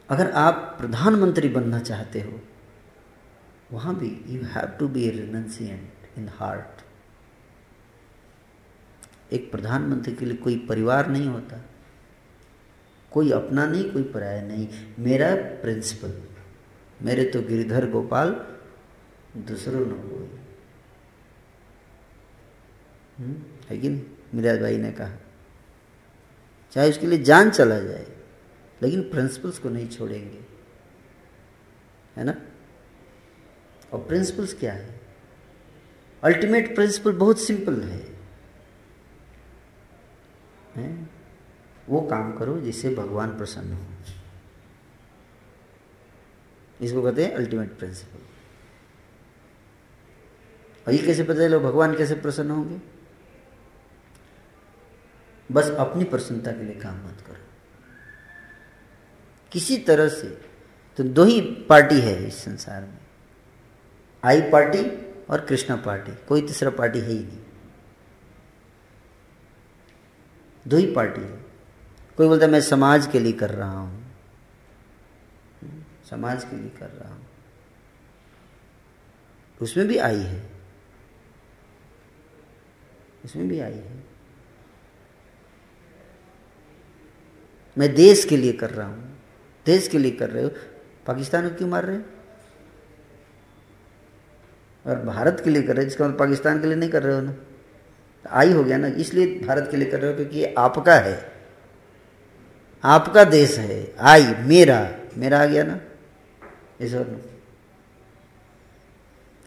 अगर 0.10 0.32
आप 0.32 0.76
प्रधानमंत्री 0.80 1.50
बनना 1.50 1.80
चाहते 1.80 2.22
हो, 2.22 2.40
वहाँ 3.72 3.96
भी 3.96 4.08
you 4.28 4.42
have 4.46 4.78
to 4.80 4.88
be 4.88 5.10
renunciant 5.10 6.18
in 6.18 6.30
heart 6.34 6.82
एक 9.34 9.52
प्रधानमंत्री 9.52 10.14
के 10.16 10.26
लिए 10.26 10.36
कोई 10.38 10.58
परिवार 10.70 11.08
नहीं 11.08 11.28
होता। 11.28 11.58
कोई 13.14 13.32
अपना 13.32 13.66
नहीं 13.68 13.92
कोई 13.92 14.04
पराया 14.04 14.42
नहीं। 14.42 14.68
मेरा 15.00 15.36
प्रिंसिपल 15.36 16.22
मेरे 17.02 17.26
तो 17.26 17.42
गिरिधर 17.42 17.90
गोपाल 17.90 18.30
दूसरों 19.38 19.82
न 19.82 19.92
कोई। 19.92 20.40
हम्म, 23.18 23.44
है 23.70 23.78
कि 23.78 23.90
नहीं? 23.90 24.04
मिराज 24.34 24.62
भाई 24.62 24.78
ने 24.78 24.92
कहा। 24.92 25.12
चाहे 26.72 26.90
उसके 26.90 27.08
लिए 27.08 27.20
जान 27.20 27.50
चला 27.50 27.80
जाए 27.80 28.08
लेकिन 28.82 29.02
प्रिंसिपल्स 29.02 29.60
को 29.60 29.70
नहीं 29.70 29.88
छोड़ेंगे। 29.88 30.40
है 32.18 32.24
ना? 32.24 32.36
और 33.94 34.00
प्रिंसिपल्स 34.00 34.54
क्या 34.54 34.74
है? 34.74 35.02
अल्टीमेट 36.24 36.76
प्रिंसिपल 36.76 37.12
बहुत 37.12 37.40
सिंपल 37.40 37.82
है, 37.82 38.18
है? 40.76 41.13
वो 41.90 42.02
काम 42.02 42.32
करो 42.38 42.60
जिससे 42.62 42.96
भगवान 42.96 43.38
प्रसन्न 43.38 43.74
हो। 43.74 43.86
इसको 46.82 47.02
कहते 47.02 47.26
हैं 47.26 47.34
अल्टीमेट 47.34 47.78
प्रिंसिपल 47.78 48.20
और 50.88 50.94
ये 50.94 50.98
कैसे 50.98 51.24
पता 51.24 51.48
चलो, 51.48 51.60
भगवान 51.60 51.96
कैसे 51.98 52.16
प्रसन्न 52.16 52.52
होंगे? 52.52 52.82
बस 55.52 55.70
अपनी 55.70 56.04
प्रसन्नता 56.04 56.52
के 56.52 56.64
लिए 56.64 56.76
काम 56.76 56.96
मत 56.96 57.24
करो। 57.28 57.42
किसी 59.52 59.78
तरह 59.78 60.10
से 60.10 60.28
तो 60.98 61.04
दो 61.04 61.24
ही 61.24 61.42
पार्टी 61.42 62.00
है 62.00 62.28
इस 62.28 62.44
संसार 62.44 62.82
में। 62.82 63.00
आई 64.24 64.42
पार्टी 64.42 64.82
और 65.26 65.46
कृष्णा 65.46 65.76
पार्टी, 65.76 66.12
कोई 66.28 66.42
तीसरा 66.42 66.70
पार्टी 66.70 67.00
है 67.00 67.10
ही 67.10 67.20
नहीं। 67.20 67.40
दो 70.68 70.78
ही 70.78 70.94
पार्टी 70.94 71.22
है। 71.22 71.43
कोई 72.18 72.28
बोलता 72.28 72.48
मैं 72.48 72.62
समाज 72.62 73.08
के 73.08 73.20
लिए 73.20 73.34
कर 73.34 73.50
रहा 73.50 73.80
हूँ। 73.80 74.14
समाज 76.10 76.44
के 76.44 76.56
लिए 76.56 76.70
कर 76.70 76.90
रहा 76.90 77.14
हूँ। 77.14 77.26
उसमें 79.62 79.88
भी 79.88 79.98
आई 79.98 80.20
है। 80.20 80.50
उसमें 83.26 83.48
भी 83.48 83.60
आई 83.60 83.74
है। 83.74 84.04
मैं 87.78 87.96
देश 87.96 88.26
के 88.26 88.38
लिए 88.38 88.54
कर 88.54 88.70
रहा 88.70 88.88
हूँ। 88.88 89.18
देश 89.66 89.88
के 89.88 89.98
लिए 89.98 90.12
कर 90.12 90.30
रहे 90.30 90.44
हो। 90.44 90.50
पाकिस्तान 91.08 91.50
को 91.50 91.56
क्यों 91.56 91.70
मार 91.70 91.86
रहे 91.86 91.96
हो? 91.96 92.04
और 94.86 95.00
भारत 95.00 95.42
के 95.44 95.50
लिए 95.50 95.62
कर 95.62 95.76
रहे 95.76 95.86
हो, 95.86 95.90
जिसका 95.90 96.06
मतलब 96.06 96.20
पाकिस्तान 96.20 96.62
के 96.62 96.68
लिए 96.68 96.76
नहीं 96.76 96.90
कर 96.90 97.04
रहे 97.04 97.16
हो 97.16 97.22
ना? 97.22 97.36
आई 98.30 98.52
हो 98.52 98.64
गया 98.64 98.78
ना, 98.78 98.88
इसलिए 98.88 99.40
भारत 99.40 99.68
के 99.72 99.78
लिए 99.78 99.92
कर 99.92 100.00
रहे 100.00 100.12
हो 100.12 100.16
क्योंकि 100.16 100.40
ये 100.40 100.56
आपका 100.58 100.96
है। 100.96 101.33
आपका 102.84 103.24
देश 103.24 103.58
है। 103.58 103.96
आई, 104.00 104.24
मेरा। 104.24 104.96
मेरा 105.18 105.42
आ 105.42 105.46
गया 105.46 105.64
ना? 105.64 105.82
इस 106.82 106.94
और 106.94 107.04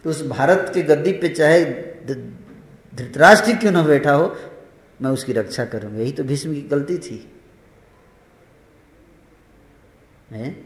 तो 0.03 0.09
उस 0.09 0.27
भारत 0.27 0.71
के 0.73 0.81
गद्दी 0.81 1.11
पे 1.11 1.29
चाहे 1.29 1.65
धृतराष्ट्र 2.95 3.53
क्यों 3.53 3.71
ना 3.71 3.83
बैठा 3.83 4.13
हो, 4.13 4.37
मैं 5.01 5.11
उसकी 5.11 5.33
रक्षा 5.33 5.65
करूँगा। 5.65 5.99
यही 5.99 6.11
तो 6.11 6.23
भीष्म 6.23 6.53
की 6.53 6.61
गलती 6.61 6.97
थी। 6.97 7.41
है? 10.31 10.63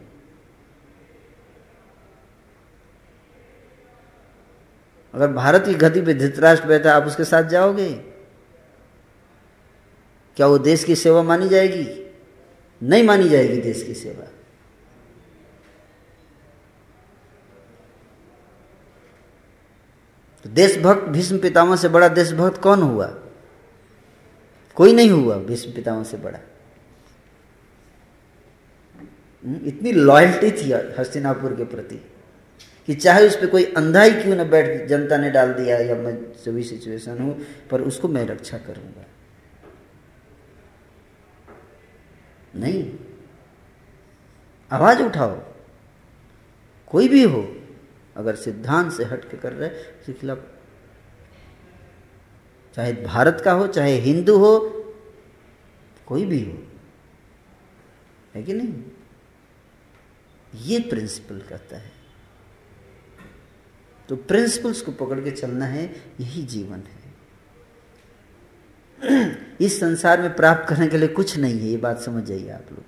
अगर 5.13 5.27
भारत 5.27 5.65
की 5.65 5.73
गति 5.73 6.01
पे 6.01 6.13
धृतराष्ट्र 6.13 6.67
बैठा 6.67 6.93
आप 6.93 7.03
उसके 7.03 7.23
साथ 7.23 7.43
जाओगे? 7.43 7.93
क्या 10.35 10.47
वो 10.47 10.57
देश 10.57 10.83
की 10.83 10.95
सेवा 10.95 11.23
मानी 11.23 11.49
जाएगी? 11.49 12.10
नहीं 12.81 13.03
मानी 13.03 13.29
जाएगी 13.29 13.57
देश 13.61 13.83
की 13.83 13.93
सेवा। 13.93 14.25
तो 20.45 20.49
देशभक्त 20.49 21.09
भीष्म 21.09 21.37
पितामह 21.39 21.75
से 21.75 21.89
बड़ा 21.89 22.07
देशभक्त 22.07 22.61
कौन 22.61 22.81
हुआ? 22.81 23.07
कोई 24.77 24.93
नहीं 24.93 25.09
हुआ 25.09 25.35
भीष्म 25.37 25.71
पितामह 25.71 26.03
से 26.03 26.17
बड़ा। 26.17 26.39
हम्म, 29.43 29.67
इतनी 29.67 29.91
लॉयल्टी 29.91 30.51
थी 30.51 30.71
हस्तिनापुर 30.99 31.55
के 31.55 31.65
प्रति 31.65 31.95
कि 32.87 32.95
चाहे 32.95 33.27
उस 33.27 33.35
पर 33.35 33.47
कोई 33.47 33.63
अंधा 33.77 34.01
ही 34.03 34.11
क्यों 34.11 34.35
ना 34.35 34.43
बैठ 34.43 34.87
जनता 34.87 35.17
ने 35.17 35.29
डाल 35.29 35.53
दिया 35.53 35.77
या 35.77 35.95
मैं 35.95 36.15
जो 36.45 36.51
भी 36.51 36.63
सिचुएशन 36.63 37.19
हूँ 37.19 37.39
पर 37.71 37.81
उसको 37.81 38.07
मैं 38.07 38.25
रक्षा 38.27 38.57
करूँगा। 38.57 39.05
नहीं। 42.55 42.99
आवाज़ 44.71 45.03
उठाओ। 45.03 45.43
कोई 46.87 47.07
भी 47.07 47.23
हो, 47.23 47.55
अगर 48.15 48.35
सिद्धांत 48.35 48.93
से 48.93 49.03
हट 49.03 49.31
के 49.31 49.37
कर 49.37 49.53
रहे 49.53 49.69
उसके 49.69 50.13
खिलाफ, 50.13 50.37
चाहे 52.75 52.93
भारत 52.93 53.41
का 53.45 53.51
हो, 53.51 53.67
चाहे 53.67 53.93
हिंदू 53.93 54.37
हो, 54.37 54.59
कोई 56.05 56.25
भी 56.25 56.45
हो, 56.45 56.67
है 58.35 58.43
कि 58.43 58.53
नहीं? 58.53 58.83
ये 60.55 60.79
प्रिंसिपल 60.79 61.41
कहता 61.41 61.77
है। 61.77 61.91
तो 64.09 64.15
प्रिंसिपल्स 64.15 64.81
को 64.81 64.91
पकड़ 64.91 65.19
के 65.19 65.31
चलना 65.31 65.65
है, 65.65 66.13
यही 66.19 66.43
जीवन 66.43 66.79
है। 66.79 67.01
इस 69.61 69.79
संसार 69.79 70.21
में 70.21 70.35
प्राप्त 70.35 70.67
करने 70.69 70.87
के 70.87 70.97
लिए 70.97 71.07
कुछ 71.07 71.37
नहीं 71.37 71.59
है, 71.59 71.67
ये 71.67 71.77
बात 71.77 71.99
समझ 71.99 72.23
जाइए 72.23 72.49
आप 72.49 72.71
लोग। 72.71 72.83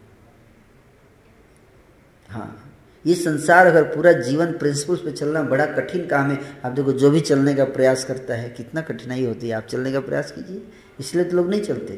हाँ 2.29 2.59
ये 3.05 3.15
संसार 3.15 3.67
अगर 3.67 3.83
पूरा 3.83 4.11
जीवन 4.11 4.51
प्रिंसिपल्स 4.51 4.99
पे 4.99 5.11
चलना 5.11 5.41
बड़ा 5.43 5.65
कठिन 5.65 6.07
काम 6.07 6.31
है, 6.31 6.39
आप 6.65 6.71
देखो 6.71 6.93
जो 6.93 7.09
भी 7.11 7.19
चलने 7.19 7.53
का 7.55 7.65
प्रयास 7.65 8.05
करता 8.05 8.33
है, 8.33 8.49
कितना 8.49 8.81
कठिनाई 8.81 9.25
होती 9.25 9.49
है, 9.49 9.55
आप 9.55 9.65
चलने 9.65 9.91
का 9.91 9.99
प्रयास 9.99 10.31
कीजिए, 10.31 10.61
इसलिए 10.99 11.25
तो 11.25 11.37
लोग 11.37 11.49
नहीं 11.49 11.61
चलते। 11.61 11.97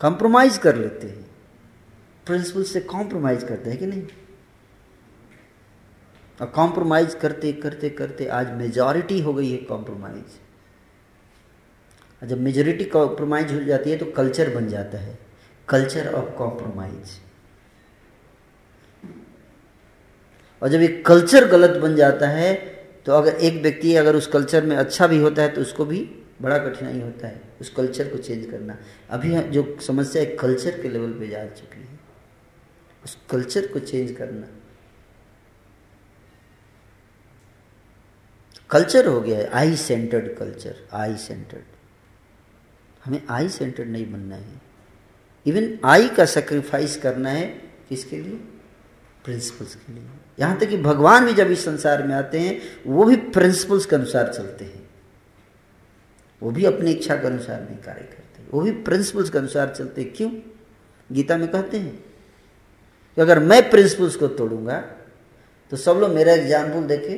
कॉम्प्रोमाइज 0.00 0.58
कर 0.58 0.76
लेते 0.76 1.06
हैं। 1.06 1.30
प्रिंसिपल 2.26 2.62
से 2.62 2.80
कॉम्प्रोमाइज 2.80 3.44
करते 3.44 3.70
हैं 3.70 3.78
कि 3.78 3.86
नहीं? 3.86 4.02
और 6.40 6.46
कॉम्प्रोमाइज 6.46 7.14
करते 7.14 7.52
करते 7.52 7.90
करते 7.90 8.26
आज 8.26 8.52
मेजॉरिटी 8.52 9.20
हो 9.20 9.34
गई 9.34 9.50
है 9.50 9.58
कॉम्प्रोमाइज 9.58 10.40
जब 12.22 12.40
मेजोरिटी 12.40 12.84
कॉम्प्रोमाइज 12.84 13.52
हो 13.52 13.60
जाती 13.64 13.90
है 13.90 13.96
तो 13.98 14.06
कल्चर 14.12 14.54
बन 14.54 14.68
जाता 14.68 14.98
है। 14.98 15.18
कल्चर 15.68 16.12
ऑफ़ 16.14 16.30
कॉम्प्रोमाइज 16.38 17.18
और 20.62 20.68
जब 20.68 20.80
ये 20.80 20.88
कल्चर 21.06 21.48
गलत 21.48 21.76
बन 21.82 21.94
जाता 21.96 22.28
है 22.28 22.54
तो 23.06 23.12
अगर 23.12 23.34
एक 23.36 23.62
व्यक्ति 23.62 23.94
अगर 23.96 24.16
उस 24.16 24.26
कल्चर 24.26 24.64
में 24.64 24.76
अच्छा 24.76 25.06
भी 25.06 25.18
होता 25.18 25.42
है 25.42 25.48
तो 25.48 25.60
उसको 25.60 25.84
भी 25.84 25.98
बड़ा 26.42 26.58
कठिनाई 26.58 27.00
होता 27.00 27.28
है, 27.28 27.40
उस 27.60 27.68
कल्चर 27.70 28.08
को 28.08 28.18
चेंज 28.18 28.44
करना। 28.50 28.76
अभी 29.10 29.30
जो 29.50 29.64
समस्या 29.80 30.22
है 30.22 30.34
कल्चर 30.36 30.80
के 30.80 30.88
लेवल 30.88 31.12
पे 31.12 31.28
जा 31.28 31.44
चुकी 31.46 31.80
है, 31.80 31.98
उस 33.04 33.16
कल्चर 33.30 33.66
को 33.66 33.78
चेंज 33.80 34.12
करना। 34.16 34.46
कल्चर 38.70 39.06
हो 39.06 39.20
गया 39.20 39.38
है 39.38 39.46
I 39.52 39.76
centred 39.78 40.34
culture 40.36 40.86
I 40.94 41.16
centred 41.18 41.71
हमें 43.02 43.22
आई 43.30 43.48
सेंटर्ड 43.48 43.88
नहीं 43.88 44.10
बनना 44.12 44.36
है। 44.36 44.60
इवन 45.46 45.78
आई 45.84 46.08
का 46.08 46.24
सेक्रीफाइस 46.26 46.96
करना 46.96 47.30
है 47.30 47.46
किसके 47.88 48.18
लिए? 48.18 48.36
प्रिंसिपल्स 49.24 49.74
के 49.74 49.92
लिए। 49.92 50.04
यहाँ 50.38 50.58
तक 50.58 50.68
कि 50.68 50.76
भगवान 50.78 51.24
भी 51.26 51.34
जब 51.34 51.50
इस 51.50 51.64
संसार 51.64 52.06
में 52.06 52.14
आते 52.14 52.38
हैं, 52.38 52.60
वो 52.86 53.04
भी 53.04 53.16
प्रिंसिपल्स 53.16 53.86
के 53.86 53.96
अनुसार 53.96 54.32
चलते 54.32 54.64
हैं। 54.64 54.88
वो 56.42 56.50
भी 56.50 56.64
अपनी 56.64 56.90
इच्छा 56.90 57.16
के 57.16 57.26
अनुसार 57.26 57.60
नहीं 57.60 57.76
कार्य 57.78 58.04
करते। 58.04 58.48
वो 58.52 58.60
भी 58.60 58.70
प्रिंसिपल्स 58.82 59.30
के 59.30 59.38
अनुसार 59.38 59.74
चलते 59.76 60.04
क्यों? 60.06 60.30
गीता 61.10 61.36
में 61.36 61.46
कहते 61.48 61.78
हैं 61.78 61.96
कि 63.16 63.20
अगर 63.20 63.38
मैं 63.40 63.70
प्रिंसिपल्स 63.70 64.16
को 64.16 64.28
तोड़ूँगा 64.30 64.80
तो 65.72 65.76
सब 65.78 65.96
लोग 65.96 66.10
मेरा 66.10 66.32
एग्ज़ाम्पल 66.32 66.86
देखे। 66.86 67.16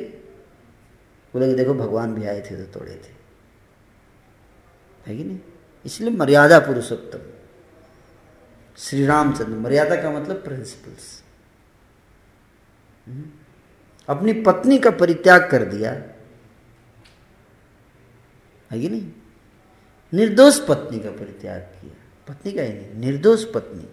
बोले 1.33 1.53
देखो, 1.53 1.73
भगवान 1.73 2.13
भी 2.15 2.25
आए 2.25 2.41
थे 2.41 2.55
तो 2.57 2.71
तोड़े 2.73 2.93
थे। 2.93 3.13
है 5.05 5.17
कि 5.17 5.23
नहीं? 5.23 5.39
इसलिए 5.85 6.09
मर्यादा 6.09 6.59
पुरुषोत्तम। 6.59 7.19
श्री 8.77 9.05
रामचंद्र 9.05 9.51
मर्यादा 9.51 9.95
का 9.95 10.11
मतलब 10.11 10.43
प्रिंसिपल्स 10.43 11.23
हम्म? 13.07 13.25
अपनी 14.09 14.33
पत्नी 14.33 14.77
का 14.77 14.91
परित्याग 14.91 15.49
कर 15.51 15.65
दिया। 15.65 15.91
है 18.71 18.81
कि 18.81 18.89
नहीं? 18.89 19.11
निर्दोष 20.13 20.59
पत्नी 20.59 20.99
का 20.99 21.11
परित्याग 21.11 21.61
किया। 21.61 21.93
पत्नी 22.27 22.51
का 22.51 22.61
ही 22.61 22.73
नहीं, 22.73 22.93
निर्दोष 22.93 23.43
पत्नी। 23.43 23.89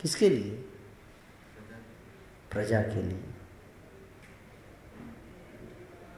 किसके 0.00 0.30
लिए? 0.30 0.50
प्रजा 2.50 2.82
के 2.82 3.02
लिए। 3.02 3.12
हुँ? 3.12 3.32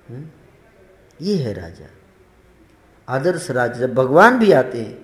हम्म? 0.08 0.30
ये 1.20 1.36
है 1.36 1.52
राजा। 1.52 1.86
आदर्श 3.08 3.50
राजा 3.50 3.80
जब 3.80 3.94
भगवान 3.94 4.38
भी 4.38 4.52
आते 4.52 4.82
हैं 4.82 5.02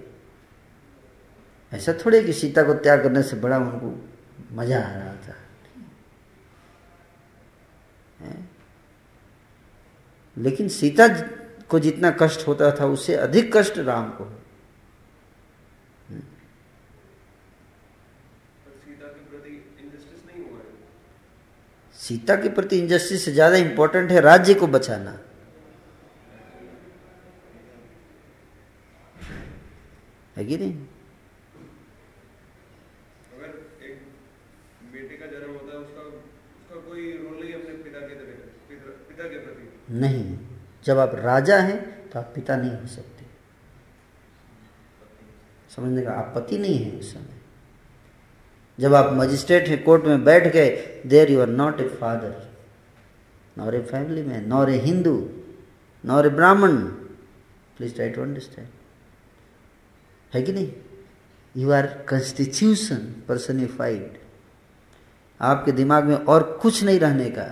ऐसा 1.72 1.92
थोड़े 2.04 2.22
कि 2.22 2.32
सीता 2.32 2.62
को 2.62 2.74
त्याग 2.76 3.02
करने 3.02 3.22
से 3.22 3.36
बड़ा 3.36 3.58
उनको 3.58 3.90
मज़ा 4.52 4.78
आ 4.78 4.92
रहा 4.92 5.14
था। 5.16 5.34
लेकिन 10.36 10.68
सीता 10.70 11.08
को 11.70 11.78
जितना 11.78 12.10
कष्ट 12.20 12.46
होता 12.48 12.70
था 12.76 12.86
उससे 12.88 13.14
अधिक 13.16 13.56
कष्ट 13.56 13.78
राम 13.80 14.10
को। 14.10 14.24
सीता 21.96 22.34
के 22.36 22.48
प्रति 22.48 22.78
इंजस्टिस 22.78 23.24
से 23.24 23.32
ज़्यादा 23.32 23.56
इंपॉर्टेंट 23.56 24.10
है 24.10 24.20
राज्य 24.20 24.54
को 24.54 24.66
बचाना। 24.66 25.18
है 30.40 30.44
कि 30.46 30.56
नहीं? 30.56 30.74
नहीं 40.00 40.38
जब 40.84 40.98
आप 40.98 41.14
राजा 41.14 41.56
हैं 41.58 41.78
तो 42.10 42.18
आप 42.18 42.32
पिता 42.34 42.56
नहीं 42.56 42.70
हो 42.70 42.86
सकते। 42.86 43.24
समझने 45.76 46.02
का 46.02 46.12
आप 46.12 46.32
पति 46.36 46.58
नहीं 46.58 46.78
है 46.78 46.98
उस 46.98 47.12
समय। 47.12 47.38
जब 48.78 48.94
आप 48.94 49.12
मजिस्ट्रेट 49.12 49.68
हैं 49.68 49.82
कोर्ट 49.84 50.04
में 50.04 50.24
बैठ 50.24 50.46
गए 50.52 50.70
there 51.06 51.30
you 51.32 51.40
are 51.40 51.48
not 51.62 51.80
a 51.80 51.88
father 52.00 52.34
nor 53.58 53.74
a 53.74 53.80
family 53.90 54.22
man 54.22 54.48
nor 54.48 54.70
a 54.70 54.78
Hindu 54.88 55.14
nor 56.04 56.26
a 56.26 56.30
Brahmin 56.40 56.76
please 57.76 57.94
try 57.94 58.10
to 58.10 58.22
understand 58.22 58.68
है 60.34 60.42
कि 60.42 60.52
नहीं? 60.52 60.72
यू 61.56 61.70
आर 61.70 61.86
कंस्टिट्यूशन 62.08 62.96
पर्सनिफाइड 63.28 64.18
आपके 65.40 65.72
दिमाग 65.72 66.04
में 66.04 66.16
और 66.16 66.42
कुछ 66.62 66.82
नहीं 66.84 67.00
रहने 67.00 67.30
का। 67.30 67.42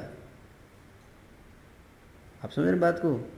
आप 2.45 2.51
समझ 2.51 2.67
रहे 2.69 2.79
बात 2.79 2.99
को? 2.99 3.31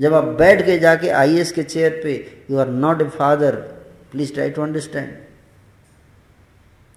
जब 0.00 0.14
आप 0.14 0.24
बैठ 0.24 0.64
के 0.66 0.78
जाके 0.78 1.08
आई 1.08 1.44
के 1.44 1.62
चेयर 1.62 2.00
पे 2.02 2.44
you 2.50 2.58
are 2.58 2.68
not 2.68 3.02
a 3.02 3.08
father 3.08 3.56
please 4.12 4.32
try 4.34 4.50
to 4.50 4.62
understand 4.62 5.18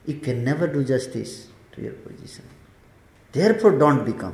you 0.10 0.20
can 0.26 0.40
never 0.40 0.68
do 0.68 0.84
justice 0.84 1.36
to 1.76 1.84
your 1.84 1.94
position 1.94 2.50
therefore 3.60 3.78
don't 3.78 4.02
become 4.02 4.34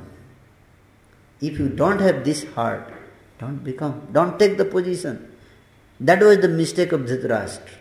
if 1.44 1.62
you 1.62 1.68
don't 1.70 2.02
have 2.02 2.24
this 2.24 2.46
heart 2.56 2.94
don't 3.42 3.62
become 3.62 4.02
don't 4.12 4.40
take 4.40 4.58
the 4.58 4.72
position 4.72 5.18
that 6.00 6.24
was 6.24 6.40
the 6.40 6.50
mistake 6.50 6.94
of 6.94 7.02
Dhritarashtra 7.02 7.78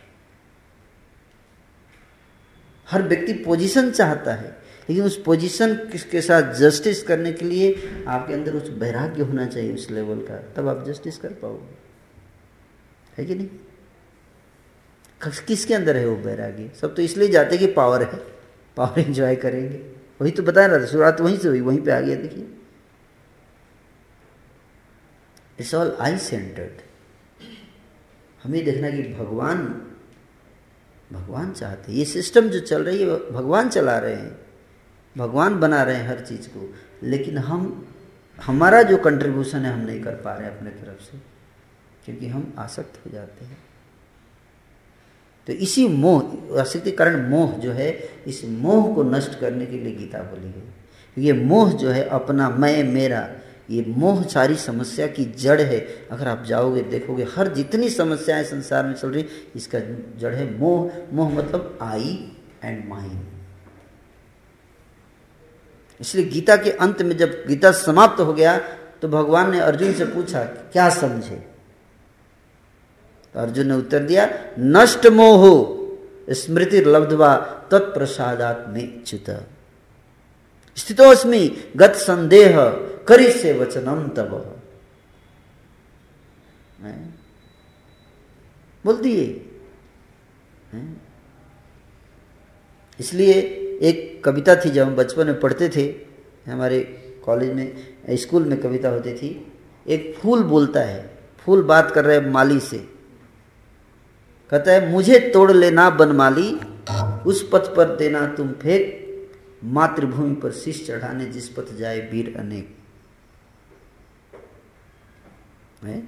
हर 2.87 3.03
व्यक्ति 3.03 3.33
position 3.35 3.91
चाहता 3.91 4.33
है, 4.33 4.49
लेकिन 4.89 5.03
उस 5.05 5.21
position 5.23 5.75
के 6.11 6.21
साथ 6.21 6.53
justice 6.53 7.03
करने 7.03 7.31
के 7.31 7.45
लिए 7.45 8.03
आपके 8.07 8.33
अंदर 8.33 8.55
उस 8.55 8.69
वैराग्य 8.71 9.23
होना 9.23 9.45
चाहिए 9.45 9.73
उस 9.73 9.89
लेवल 9.91 10.19
का, 10.21 10.37
तब 10.53 10.67
आप 10.67 10.83
जस्टिस 10.87 11.17
कर 11.17 11.33
पाओगे। 11.33 11.77
है 13.17 13.25
कि 13.25 13.35
नहीं? 13.35 13.47
किसके 15.47 15.73
अंदर 15.73 15.97
है 15.97 16.05
वो 16.07 16.15
वैराग्य? 16.17 16.69
सब 16.81 16.95
तो 16.95 17.01
इसलिए 17.01 17.27
जाते 17.27 17.57
कि 17.57 17.67
पावर 17.67 18.03
है 18.03 18.19
पावर 18.77 18.99
एंजॉय 18.99 19.35
करेंगे। 19.35 19.77
वही 20.21 20.31
तो 20.31 20.43
बता 20.43 20.65
रहा 20.65 20.79
था, 20.79 20.85
शुरुआत 20.85 21.21
वहीं 21.21 21.37
से 21.37 21.47
हुई, 21.47 21.61
वहीं 21.61 21.81
पे 21.81 21.91
आ 21.91 21.99
गया, 21.99 22.15
देखिए। 22.15 22.47
इट्स 25.59 25.75
ऑल 25.75 25.95
आई 25.99 26.17
सेंटर्ड 26.19 26.81
हमें 28.49 28.65
देखना 28.65 28.89
कि 28.89 29.01
भगवान 29.01 29.57
भगवान 31.13 31.51
चाहते 31.51 31.91
ये 31.91 32.05
सिस्टम 32.05 32.49
जो 32.49 32.59
चल 32.59 32.83
रही 32.83 33.03
है 33.03 33.31
भगवान 33.31 33.69
चला 33.69 33.99
रहे 33.99 34.15
हैं। 34.15 34.37
भगवान 35.17 35.59
बना 35.59 35.83
रहे 35.83 35.95
हैं 35.95 36.07
हर 36.07 36.19
चीज़ 36.19 36.47
को। 36.47 36.73
लेकिन 37.03 37.37
हम, 37.37 37.87
हमारा 38.43 38.81
जो 38.81 38.97
कंट्रीब्यूशन 38.97 39.59
है, 39.59 39.73
हम 39.73 39.79
नहीं 39.79 40.01
कर 40.01 40.11
पा 40.11 40.33
रहे 40.33 40.49
हैं 40.49 40.57
अपने 40.57 40.69
तरफ़ 40.69 41.03
से, 41.03 41.17
क्योंकि 42.05 42.27
हम 42.27 42.53
आसक्त 42.57 43.05
हो 43.05 43.11
जाते 43.11 43.45
हैं। 43.45 43.57
तो 45.47 45.53
इसी 45.53 45.87
मोह 45.87 46.59
आसक्ति 46.59 46.91
कारण 46.91 47.29
मोह 47.29 47.53
जो 47.53 47.71
है, 47.71 47.99
इस 48.27 48.45
मोह 48.45 48.95
को 48.95 49.03
नष्ट 49.03 49.39
करने 49.39 49.65
के 49.65 49.77
लिए 49.77 49.95
गीता 49.95 50.19
बोली 50.19 50.49
गई। 50.49 50.69
ये 51.25 51.33
मोह 51.33 51.73
जो 51.73 51.89
है, 51.89 52.03
अपना, 52.03 52.49
मैं, 52.49 52.83
मेरा 52.83 53.35
ये 53.69 53.83
मोह 53.87 54.21
सारी 54.23 54.55
समस्या 54.55 55.07
की 55.07 55.25
जड़ 55.37 55.61
है। 55.61 55.79
अगर 56.11 56.27
आप 56.27 56.43
जाओगे, 56.43 56.81
देखोगे, 56.83 57.27
हर 57.35 57.47
जितनी 57.53 57.89
समस्याएँ 57.89 58.43
संसार 58.43 58.85
में 58.85 58.93
चल 58.93 59.09
रही, 59.09 59.25
इसका 59.55 59.79
जड़ 60.19 60.33
है 60.35 60.51
मोह। 60.59 60.91
मोह 61.13 61.33
मतलब 61.33 61.77
आई 61.81 62.31
एंड 62.63 62.87
माइंड 62.89 63.21
इसलिए 65.99 66.25
गीता 66.25 66.55
के 66.55 66.71
अंत 66.71 67.01
में 67.01 67.15
जब 67.17 67.31
गीता 67.47 67.71
समाप्त 67.71 68.19
हो 68.21 68.33
गया 68.33 68.57
तो 69.01 69.07
भगवान 69.07 69.51
ने 69.51 69.59
अर्जुन 69.59 69.93
से 69.93 70.05
पूछा, 70.05 70.43
क्या 70.43 70.89
समझे? 70.89 71.35
तो 73.35 73.39
अर्जुन 73.39 73.67
ने 73.67 73.73
उत्तर 73.73 74.03
दिया, 74.03 74.27
नष्ट 74.59 75.07
मोह, 75.07 75.43
स्मृति 76.33 76.81
लब्धवा 76.81 77.35
तत्प्रसादात 77.71 78.65
में 78.69 79.03
च्युत 79.03 79.29
स्थितोस्मी 80.77 81.47
गत 81.75 81.95
संदेह 81.97 82.59
करी 83.09 83.31
से 83.31 83.53
वचनम 83.53 84.07
तब। 84.07 84.31
बोल 88.85 88.97
दिए। 88.97 89.25
इसलिए 92.99 93.33
एक 93.81 94.23
कविता 94.25 94.55
थी 94.55 94.69
जब 94.69 94.87
हम 94.87 94.95
बचपन 94.95 95.27
में 95.27 95.39
पढ़ते 95.39 95.69
थे, 95.69 95.83
हमारे 96.47 96.79
कॉलेज 97.25 97.53
में, 97.53 97.67
स्कूल 98.17 98.45
में 98.45 98.59
कविता 98.61 98.89
होती 98.89 99.13
थी। 99.13 99.29
एक 99.87 100.15
फूल 100.17 100.43
बोलता 100.43 100.79
है, 100.79 101.19
फूल 101.37 101.61
बात 101.63 101.91
कर 101.91 102.05
रहे 102.05 102.19
माली 102.21 102.59
से। 102.59 102.77
कहता 104.51 104.71
है, 104.71 104.91
मुझे 104.91 105.19
तोड़ 105.29 105.51
लेना 105.51 105.89
बनमाली 105.89 106.51
उस 107.27 107.47
पथ 107.53 107.75
पर 107.75 107.95
देना 107.95 108.25
तुम 108.27 108.51
फेंक 108.53 108.97
मातृभूमि 109.63 110.35
पर 110.35 110.51
शीश 110.51 110.85
चढ़ाने 110.87 111.25
जिस 111.25 111.49
पथ 111.49 111.75
जाए 111.75 111.99
वीर 112.11 112.35
अनेक। 112.37 112.75
है? 115.83 116.03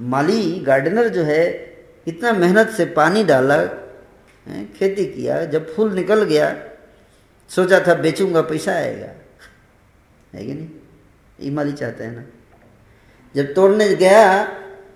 माली 0.00 0.60
गार्डनर 0.60 1.08
जो 1.08 1.22
है 1.22 1.70
इतना 2.06 2.32
मेहनत 2.32 2.68
से 2.68 2.84
पानी 2.84 3.24
डाला 3.24 3.54
है, 4.46 4.66
खेती 4.66 5.06
किया 5.06 5.44
जब 5.44 5.74
फूल 5.74 5.92
निकल 5.92 6.24
गया 6.24 6.56
सोचा 7.48 7.80
था 7.80 7.94
बेचूँगा 7.94 8.42
पैसा 8.42 8.72
आएगा। 8.72 9.06
है 10.34 10.46
कि 10.46 10.54
नहीं? 10.54 10.70
ये 11.40 11.50
माली 11.50 11.72
चाहता 11.72 12.04
है 12.04 12.16
ना? 12.16 12.24
जब 13.36 13.54
तोड़ने 13.54 13.94
गया 13.94 14.44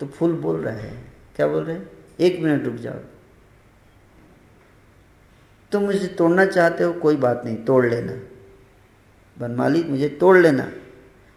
तो 0.00 0.06
फूल 0.06 0.32
बोल 0.32 0.60
रहा 0.60 0.74
है। 0.74 1.04
क्या 1.36 1.46
बोल 1.46 1.64
रहे 1.64 1.76
हैं? 1.76 1.90
एक 2.20 2.40
मिनट 2.40 2.64
रुक 2.64 2.74
जाओ। 2.74 2.98
तुम 5.72 5.82
मुझे 5.82 6.06
तोड़ना 6.06 6.46
चाहते 6.46 6.84
हो 6.84 6.92
कोई 6.92 7.16
बात 7.16 7.42
नहीं 7.44 7.56
तोड़ 7.56 7.86
लेना। 7.86 8.12
बन 8.12 8.26
बनमाली 9.38 9.84
मुझे 9.84 10.08
तोड़ 10.08 10.38
लेना। 10.38 10.72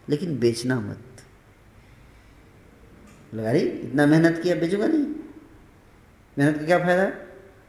लेकिन 0.09 0.39
बेचना 0.39 0.79
मत। 0.79 0.99
लगा 3.33 3.51
रही 3.51 3.61
इतना 3.61 4.05
मेहनत 4.05 4.39
किया 4.43 4.55
बेचूँगा 4.55 4.87
नहीं। 4.87 5.05
मेहनत 6.37 6.57
का 6.57 6.65
क्या 6.65 6.79
फ़ायदा? 6.79 7.11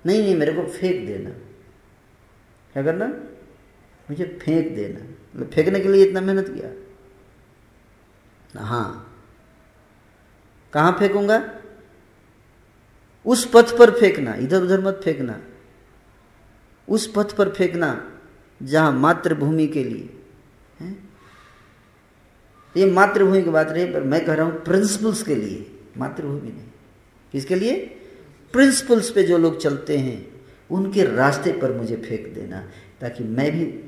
नहीं 0.07 0.23
नहीं, 0.23 0.37
मेरे 0.37 0.53
को 0.53 0.63
फेंक 0.63 1.07
देना। 1.07 1.31
क्या 2.73 2.83
करना? 2.83 3.07
मुझे 4.11 4.39
फेंक 4.43 4.75
देना। 4.75 5.01
मतलब 5.01 5.51
फेंकने 5.51 5.81
के 5.81 5.89
लिए 5.89 6.05
इतना 6.05 6.21
मेहनत 6.21 6.49
किया। 6.49 6.89
हाँ। 8.65 9.05
कहाँ 10.73 10.97
फेंकूँगा? 10.99 11.55
उस 13.27 13.51
पथ 13.55 13.79
पर 13.79 13.91
फेंकना 13.91 14.35
इधर 14.35 14.63
उधर 14.63 14.81
मत 14.81 15.01
फेंकना। 15.05 15.41
उस 16.89 17.13
पथ 17.17 17.37
पर 17.37 17.49
फेंकना, 17.49 18.21
जहाँ 18.63 18.93
मातृभूमि 18.93 19.67
के 19.67 19.85
लिए। 19.85 20.18
ये 22.79 22.91
मातृभूमि 22.91 23.43
की 23.43 23.51
बात 23.51 23.71
रही, 23.71 23.93
पर 23.93 24.03
मैं 24.03 24.25
कह 24.25 24.35
रहा 24.35 24.47
हूँ 24.47 24.65
प्रिंसिपल्स 24.65 25.23
के 25.23 25.35
लिए, 25.35 25.81
मातृभूमि 25.97 26.51
नहीं। 26.51 26.67
किसके 27.33 27.55
लिए? 27.55 27.77
प्रिंसिपल्स 28.53 29.11
पे 29.11 29.23
जो 29.23 29.39
लोग 29.39 29.61
चलते 29.61 29.99
हैं, 29.99 30.41
उनके 30.71 31.05
रास्ते 31.05 31.53
पर 31.53 31.73
मुझे 31.73 31.97
फेंक 31.97 32.35
देना, 32.35 32.69
ताकि 33.01 33.25
मैं 33.25 33.53
भी, 33.53 33.85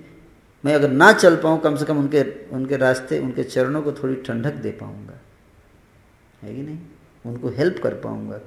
मैं 0.64 0.74
अगर 0.74 0.90
ना 0.90 1.12
चल 1.12 1.36
पाऊँ, 1.36 1.60
कम 1.60 1.76
से 1.76 1.84
कम 1.84 1.98
उनके 1.98 2.48
उनके 2.48 2.76
रास्ते, 2.76 3.18
उनके 3.18 3.44
चरणों 3.44 3.82
को 3.82 3.92
थोड़ी 3.92 4.14
ठंडक 4.14 4.52
दे 4.52 4.70
पाऊँगा। 4.70 5.20
है 6.42 6.54
कि 6.54 6.62
नहीं? 6.62 6.78
उनको 7.26 7.48
हेल्प 7.48 7.82
कर 7.82 7.94
पाऊँगा। 7.94 8.40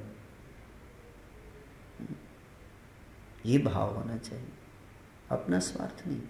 ये 3.46 3.58
भाव 3.58 3.96
होना 3.96 4.18
चाहिए। 4.18 4.46
अपना 5.32 5.60
स्वार्थ 5.60 6.08
नहीं। 6.08 6.22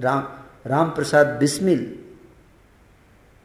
राम 0.00 0.28
राम 0.66 0.90
प्रसाद 0.90 1.26
बिस्मिल 1.26 2.04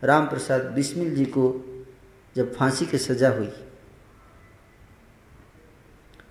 राम 0.04 0.30
प्रसाद 0.30 0.62
बिस्मिल 0.62 1.16
जी 1.16 1.26
को 1.26 1.66
जब 2.36 2.56
फांसी 2.56 2.86
की 2.86 2.98
सजा 2.98 3.30
हुई 3.30 3.50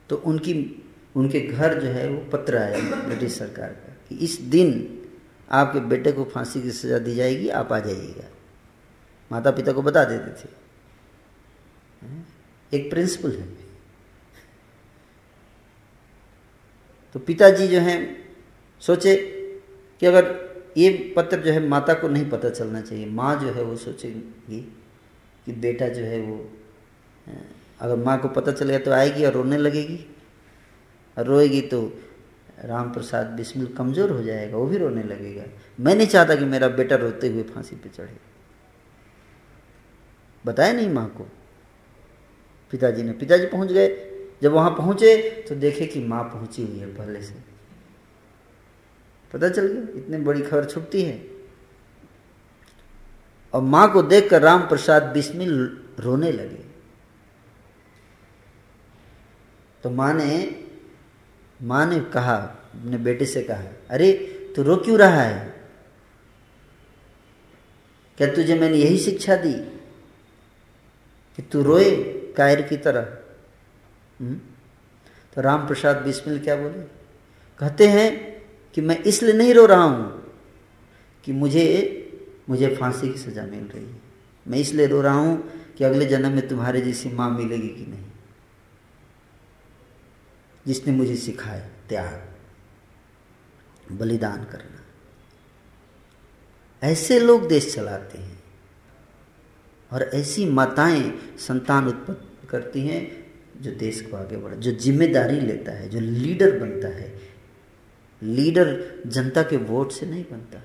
तो 0.09 0.16
उनकी, 0.16 0.82
उनके 1.16 1.40
घर 1.40 1.81
जो 1.81 1.89
है 1.89 2.09
वो 2.09 2.31
पत्र 2.31 2.59
आया 2.59 2.81
ब्रिटिश 2.81 3.39
सरकार 3.39 3.69
का 3.69 3.97
कि 4.09 4.15
इस 4.15 4.40
दिन 4.40 4.99
आपके 5.51 5.81
बेटे 5.81 6.12
को 6.12 6.24
फांसी 6.24 6.62
की 6.62 6.70
सजा 6.70 6.99
दी 6.99 7.15
जाएगी, 7.15 7.49
आप 7.49 7.73
आ 7.73 7.78
जाइएगा। 7.78 8.28
माता 9.32 9.51
पिता 9.51 9.73
को 9.73 9.82
बता 9.82 10.05
देते 10.05 10.44
थे। 10.44 10.49
एक 12.77 12.90
प्रिंसिपल 12.90 13.32
है। 13.32 13.49
तो 17.15 17.20
पिताजी 17.20 17.69
जो 17.69 17.81
हैं, 17.81 18.28
सोचे 18.81 19.16
कि 20.01 20.07
अगर 20.07 20.51
ये 20.77 20.90
पत्र 21.16 21.40
जो 21.40 21.53
है 21.53 21.66
माता 21.69 21.94
को 21.94 22.09
नहीं 22.09 22.28
पता 22.31 22.51
चलना 22.51 22.81
चाहिए। 22.81 23.07
माँ 23.09 23.35
जो 23.40 23.53
है 23.53 23.62
वो 23.62 23.77
सोचेगी 23.77 24.61
कि 25.47 25.53
बेटा 25.53 25.89
जो 25.89 26.03
है 26.03 26.20
वो 26.20 26.39
अगर 27.81 27.97
माँ 27.97 28.19
को 28.20 28.28
पता 28.31 28.53
चलेगा 28.53 28.78
तो 28.78 28.90
आएगी 28.93 29.24
और 29.24 29.32
रोने 29.32 29.59
लगेगी। 29.59 29.99
और 31.16 31.27
रोएगी 31.27 31.61
तो 31.62 31.81
राम 32.65 32.93
प्रसाद 32.93 33.27
बिस्मिल 33.28 33.66
कमज़ोर 33.69 34.11
हो 34.11 34.23
जाएगा, 34.23 34.57
वो 34.57 34.66
भी 34.66 34.78
रोने 34.78 35.03
लगेगा। 35.03 35.44
मैं 35.81 35.94
नहीं 35.94 36.07
चाहता 36.07 36.35
कि 36.35 36.44
मेरा 36.44 36.69
बेटा 36.70 36.97
रोते 36.97 37.28
हुए 37.28 37.43
फांसी 37.44 37.77
पे 37.77 37.89
चढ़े। 37.89 38.16
बताया 40.44 40.73
नहीं 40.73 40.89
माँ 40.89 41.07
को। 41.09 41.24
पिताजी 42.73 43.03
ने, 43.03 43.12
पिताजी 43.12 43.47
पहुँच 43.47 43.73
गए। 43.73 43.89
जब 44.43 44.53
वहाँ 44.53 44.70
पहुँचे 44.70 45.16
तो 45.49 45.55
देखे 45.55 45.86
कि 45.86 46.01
माँ 46.01 46.23
पहुँची 46.24 46.62
हुई 46.62 46.78
है 46.78 46.86
पहले 46.94 47.23
से। 47.23 47.35
पता 49.32 49.48
चल 49.48 49.66
गया, 49.66 49.82
इतनी 49.82 50.16
बड़ी 50.16 50.42
खबर 50.42 50.64
छुपती 50.64 51.02
है। 51.02 51.26
और 53.52 53.62
माँ 53.62 53.92
को 53.92 54.02
देखकर 54.02 54.42
राम 54.42 54.60
प्रसाद 54.60 55.02
बिस्मिल 55.02 55.84
रोने 56.00 56.32
लगे। 56.32 56.72
तो 59.82 59.90
माँ 59.90 60.14
ने 60.14 60.64
माँ 61.62 61.86
ने 61.86 62.00
कहा, 62.00 62.36
अपने 62.36 62.96
बेटे 62.96 63.26
से 63.26 63.42
कहा, 63.42 63.62
अरे, 63.90 64.12
तू 64.56 64.62
रो 64.62 64.76
क्यों 64.76 64.98
रहा 64.98 65.22
है? 65.22 65.68
क्या 68.18 68.34
तुझे 68.34 68.59
मैंने 68.59 68.76
यही 68.76 68.98
शिक्षा 68.98 69.36
दी 69.36 69.52
कि 71.36 71.42
तू 71.42 71.62
रोए 71.62 71.90
कायर 72.36 72.62
की 72.62 72.76
तरह? 72.76 73.18
हम्म? 74.20 74.40
तो 75.34 75.40
राम 75.40 75.66
प्रसाद 75.66 75.96
बिस्मिल 75.96 76.40
क्या 76.40 76.56
बोले? 76.56 76.82
कहते 77.59 77.86
हैं 77.86 78.31
कि 78.74 78.81
मैं 78.81 78.99
इसलिए 79.03 79.32
नहीं 79.32 79.55
रो 79.55 79.66
रहा 79.66 79.82
हूँ 79.82 80.35
कि 81.24 81.32
मुझे 81.32 81.99
मुझे 82.51 82.77
फांसी 82.77 83.09
की 83.12 83.19
सजा 83.19 83.43
मिल 83.43 83.65
रही 83.65 83.85
है। 83.85 84.01
मैं 84.47 84.59
इसलिए 84.59 84.86
रो 84.86 85.01
रहा 85.01 85.15
हूँ 85.15 85.53
कि 85.78 85.85
अगले 85.85 86.07
जन्म 86.07 86.32
में 86.32 86.49
तुम्हारे 86.49 86.81
जैसी 86.81 87.09
माँ 87.09 87.31
मिलेगी 87.31 87.69
कि 87.69 87.86
नहीं। 87.86 88.05
जिसने 90.66 90.93
मुझे 90.94 91.16
सिखाया 91.16 91.69
त्याग, 91.89 92.28
बलिदान 93.93 94.44
करना। 94.44 94.81
ऐसे 96.82 97.19
लोग 97.20 97.49
देश 97.49 97.74
चलाते 97.74 98.19
हैं 98.19 98.43
और 99.93 100.03
ऐसी 100.03 100.44
माताएँ 100.51 101.12
संतान 101.39 101.89
उत्पन्न 101.89 102.49
करती 102.49 102.86
हैं 102.86 103.03
जो 103.61 103.70
देश 103.70 104.01
को 104.01 104.16
आगे 104.16 104.36
बढ़ा, 104.36 104.55
जो 104.55 104.73
ज़िम्मेदारी 104.73 105.40
लेता 105.40 105.73
है, 105.73 105.89
जो 105.89 106.01
लीडर 106.01 106.59
बनता 106.59 106.89
है। 106.89 107.22
लीडर 108.23 109.03
जनता 109.07 109.43
के 109.43 109.57
वोट 109.57 109.93
से 109.93 110.07
नहीं 110.07 110.24
बनता। 110.31 110.62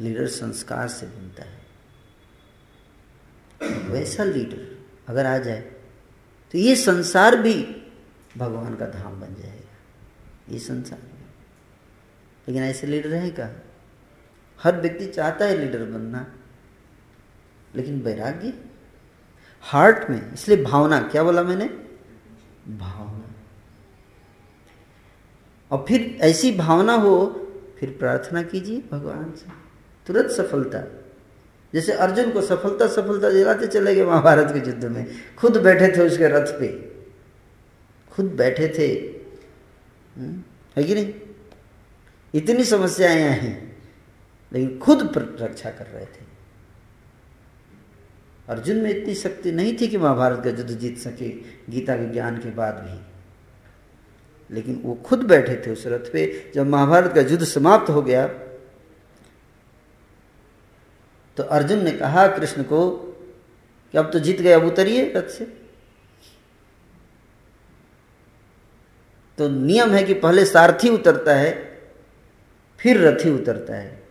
लीडर 0.00 0.26
संस्कार 0.28 0.88
से 0.88 1.06
बनता 1.06 1.42
है। 1.42 1.58
वैसा 3.88 4.24
लीडर 4.24 4.66
अगर 5.08 5.26
आ 5.26 5.36
जाए 5.38 5.60
तो 6.54 6.58
ये 6.58 6.76
संसार 6.76 7.36
भी 7.36 7.54
भगवान 8.36 8.74
का 8.76 8.86
धाम 8.88 9.20
बन 9.20 9.34
जाएगा। 9.34 10.52
ये 10.52 10.58
संसार 10.58 10.98
लेकिन 12.48 12.62
ऐसे 12.62 12.86
लीडर 12.86 13.12
है 13.14 13.30
क्या 13.30 13.50
हर 14.58 14.80
व्यक्ति 14.80 15.06
चाहता 15.06 15.44
है 15.44 15.56
लीडर 15.58 15.84
बनना, 15.84 16.26
लेकिन 17.74 18.00
वैराग्य? 18.00 18.52
हार्ट 19.64 20.08
में, 20.10 20.32
इसलिए 20.32 20.62
भावना, 20.64 21.00
क्या 21.02 21.22
बोला 21.22 21.42
मैंने? 21.42 21.68
भावना। 22.68 23.34
और 25.70 25.84
फिर 25.88 26.18
ऐसी 26.20 26.52
भावना 26.52 26.92
हो 26.92 27.46
फिर 27.80 27.96
प्रार्थना 27.98 28.42
कीजिए 28.42 28.82
भगवान 28.92 29.32
से। 29.36 29.52
तुरंत 30.06 30.30
सफलता। 30.30 31.02
जैसे 31.74 31.92
अर्जुन 31.92 32.30
को 32.30 32.40
सफलता 32.40 32.86
सफलता 32.86 33.30
दिलाते 33.30 33.66
चले 33.66 33.94
गए 33.94 34.04
महाभारत 34.04 34.52
के 34.52 34.70
युद्ध 34.70 34.84
में। 34.84 35.06
खुद 35.38 35.56
बैठे 35.56 35.88
थे 35.96 36.06
उसके 36.06 36.26
रथ 36.26 36.60
पे। 36.60 36.68
खुद 38.10 38.26
बैठे 38.26 38.68
थे। 38.68 38.84
हम्म, 40.20 40.42
है 40.76 40.84
कि 40.84 40.94
नहीं? 40.94 41.14
इतनी 42.34 42.64
समस्याएँ 42.64 43.20
हैं। 43.20 43.82
लेकिन 44.52 44.78
खुद 44.78 45.12
रक्षा 45.40 45.70
कर 45.70 45.86
रहे 45.86 46.04
थे। 46.04 46.29
अर्जुन 48.50 48.76
में 48.76 48.90
इतनी 48.90 49.14
शक्ति 49.14 49.52
नहीं 49.52 49.76
थी 49.80 49.88
कि 49.88 49.98
महाभारत 49.98 50.42
का 50.44 50.50
युद्ध 50.50 50.70
जीत 50.70 50.98
सके, 50.98 51.28
गीता 51.70 51.96
के 51.96 52.10
ज्ञान 52.12 52.38
के 52.38 52.50
बाद 52.50 52.74
भी। 52.74 54.54
लेकिन 54.54 54.80
वो 54.84 54.94
खुद 54.94 55.18
बैठे 55.18 55.56
थे 55.56 55.70
उस 55.70 55.86
रथ 55.86 56.12
पे। 56.12 56.52
जब 56.54 56.66
महाभारत 56.66 57.12
का 57.14 57.20
युद्ध 57.20 57.44
समाप्त 57.44 57.90
हो 57.90 58.02
गया 58.02 58.26
तो 61.36 61.42
अर्जुन 61.42 61.84
ने 61.84 61.90
कहा, 61.90 62.26
कृष्ण 62.28 62.62
को, 62.62 62.90
कि 63.92 63.98
अब 63.98 64.10
तो 64.12 64.18
जीत 64.18 64.40
गए, 64.40 64.52
अब 64.52 64.64
उतरिए 64.64 65.12
रथ 65.16 65.28
से। 65.28 65.44
तो 69.38 69.48
नियम 69.48 69.90
है 69.90 70.02
कि 70.04 70.14
पहले 70.14 70.44
सारथी 70.44 70.88
उतरता 70.88 71.34
है, 71.34 71.52
फिर 72.80 73.00
रथी 73.00 73.30
उतरता 73.30 73.74
है। 73.74 74.02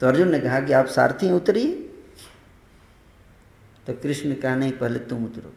तो 0.00 0.06
अर्जुन 0.06 0.30
ने 0.32 0.40
कहा 0.40 0.60
कि 0.60 0.72
आप 0.72 0.86
सारथी 0.86 1.30
उतरिए। 1.30 1.91
तो 3.86 3.92
कृष्ण 3.92 4.34
कहा, 4.34 4.54
नहीं, 4.54 4.72
पहले 4.72 4.98
तुम 4.98 5.24
उतरो। 5.24 5.50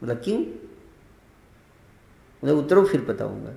बोला, 0.00 0.14
क्यों? 0.14 0.40
मतलब 2.44 2.58
उतरो, 2.58 2.84
फिर 2.84 3.00
बताऊँगा। 3.00 3.50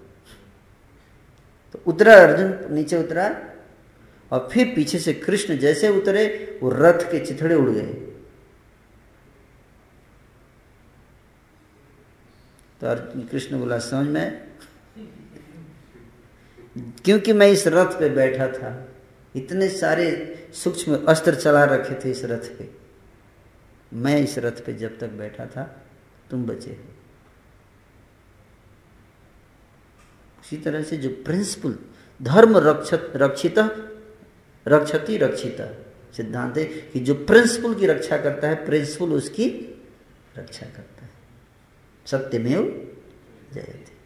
तो 1.73 1.81
उतरा 1.88 2.14
अर्जुन, 2.15 2.73
नीचे 2.73 2.97
उतरा 2.97 3.56
और 4.31 4.49
फिर 4.51 4.73
पीछे 4.76 4.99
से 4.99 5.14
कृष्ण 5.14 5.57
जैसे 5.57 5.89
उतरे, 5.89 6.60
वो 6.64 6.69
रथ 6.69 7.11
के 7.11 7.26
चिथड़े 7.26 7.56
उड़ 7.56 7.69
गए। 7.69 7.93
तो 12.81 12.88
अर्जुन, 12.88 13.23
कृष्ण 13.23 13.60
बोला, 13.60 13.80
समझ 13.80 14.07
में? 14.07 14.47
क्योंकि 16.77 17.34
मैं 17.34 17.47
इस 17.47 17.68
रथ 17.68 17.99
पे 17.99 18.10
बैठा 18.10 18.47
था, 18.47 18.88
इतने 19.35 19.69
सारे 19.69 20.35
सूक्ष्म 20.53 21.06
अस्त्र 21.06 21.35
चला 21.35 21.64
रखे 21.64 22.06
थे 22.06 22.11
इस 22.11 22.23
रथ 22.23 22.57
पे। 22.57 22.89
मैं 23.94 24.20
इस 24.20 24.38
रथ 24.38 24.66
पे 24.66 24.74
जब 24.74 24.99
तक 24.99 25.10
बैठा 25.10 25.45
था, 25.45 25.86
तुम 26.30 26.45
बचे 26.45 26.72
हो। 26.72 26.95
उसी 30.41 30.57
तरह 30.57 30.84
से 30.84 30.98
जो 30.98 31.10
प्रिंसिपल 31.10 31.76
धर्म 32.22 32.57
रक्षत, 32.57 33.11
रक्षित, 33.16 33.60
रक्षति 34.68 35.18
रक्षिता 35.18 35.86
सिद्धांत 36.14 36.57
है 36.57 36.66
कि 36.66 36.99
जो 36.99 37.14
प्रिंसिपल 37.14 37.76
की 37.76 37.86
रक्षा 37.86 38.18
करता 38.18 38.48
है 38.48 38.66
प्रिंसिपल 38.66 39.14
उसकी 39.14 39.49
रक्षा 40.38 40.66
करता 40.66 41.03
है। 41.03 41.10
सत्यमेव 42.06 42.64
जयते। 43.53 43.99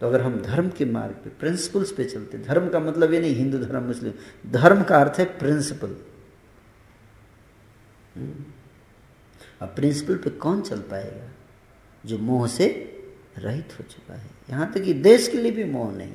तो 0.00 0.06
अगर 0.06 0.20
हम 0.20 0.42
धर्म 0.42 0.68
के 0.68 0.84
मार्ग 0.84 1.12
पे 1.12 1.30
प्रिंसिपल्स 1.30 1.92
पे 1.92 2.04
चलते, 2.04 2.38
धर्म 2.38 2.68
का 2.68 2.80
मतलब 2.80 3.12
ये 3.12 3.20
नहीं, 3.20 3.34
हिंदू 3.34 3.58
धर्म, 3.58 3.82
मुस्लिम, 3.82 4.12
धर्म 4.50 4.82
का 4.82 5.00
अर्थ 5.00 5.18
है 5.18 5.24
प्रिंसिपल। 5.38 5.96
अब 8.18 9.68
प्रिंसिपल 9.68 10.16
पे 10.16 10.30
कौन 10.30 10.60
चल 10.60 10.78
पाएगा? 10.78 11.28
जो 12.06 12.18
मोह 12.18 12.46
से 12.46 12.66
रहित 13.38 13.68
हो 13.72 13.84
चुका 13.84 14.14
है। 14.14 14.30
यहाँ 14.50 14.72
तक 14.72 14.82
कि 14.82 14.94
देश 14.94 15.28
के 15.28 15.38
लिए 15.38 15.52
भी 15.52 15.64
मोह 15.64 15.92
नहीं। 15.92 16.14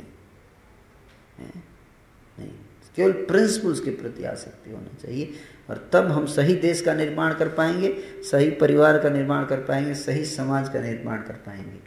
नहीं। 2.39 2.51
केवल 2.95 3.11
प्रिंसिपल्स 3.11 3.79
के 3.79 3.91
प्रति 3.91 4.23
आसक्ति 4.23 4.71
होना 4.71 5.01
चाहिए। 5.01 5.33
और 5.69 5.89
तब 5.93 6.05
हम 6.05 6.25
सही 6.25 6.55
देश 6.55 6.81
का 6.81 6.93
निर्माण 6.93 7.33
कर 7.33 7.49
पाएँगे, 7.49 7.97
सही 8.31 8.51
परिवार 8.51 8.99
का 8.99 9.09
निर्माण 9.09 9.45
कर 9.45 9.57
पाएँगे, 9.57 9.93
सही 9.93 10.25
समाज 10.25 10.69
का 10.69 10.81
निर्माण 10.81 11.17
कर 11.17 11.33
पाएँगे। 11.33 11.79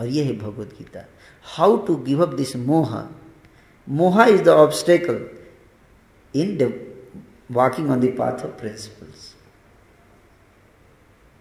और 0.00 0.06
यह 0.06 0.26
है 0.26 0.38
Bhagavad 0.38 0.66
Gita. 0.66 1.04
How 1.42 1.76
to 1.76 1.96
give 1.96 2.26
up 2.26 2.34
this 2.34 2.56
मोह 2.56 3.08
मोहा 3.88 4.24
is 4.24 4.42
the 4.42 4.48
obstacle 4.48 5.28
in 6.40 6.56
walking 7.50 7.90
on 7.90 8.00
the 8.00 8.14
path 8.18 8.44
of 8.44 8.60
principles 8.60 9.34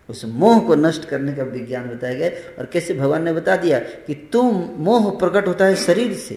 उस 0.09 0.25
मोह 0.25 0.59
को 0.59 0.75
नष्ट 0.75 1.05
करने 1.05 1.33
का 1.33 1.43
विज्ञान 1.43 1.89
बताया 1.89 2.13
गया 2.13 2.29
और 2.59 2.65
कैसे 2.65 2.93
भगवान 2.93 3.23
ने 3.23 3.33
बता 3.33 3.55
दिया 3.55 3.79
कि 3.79 4.13
तुम 4.33 4.69
मोह 4.77 5.09
प्रकट 5.11 5.47
होता 5.47 5.65
है 5.65 5.75
शरीर 5.75 6.13
से। 6.13 6.35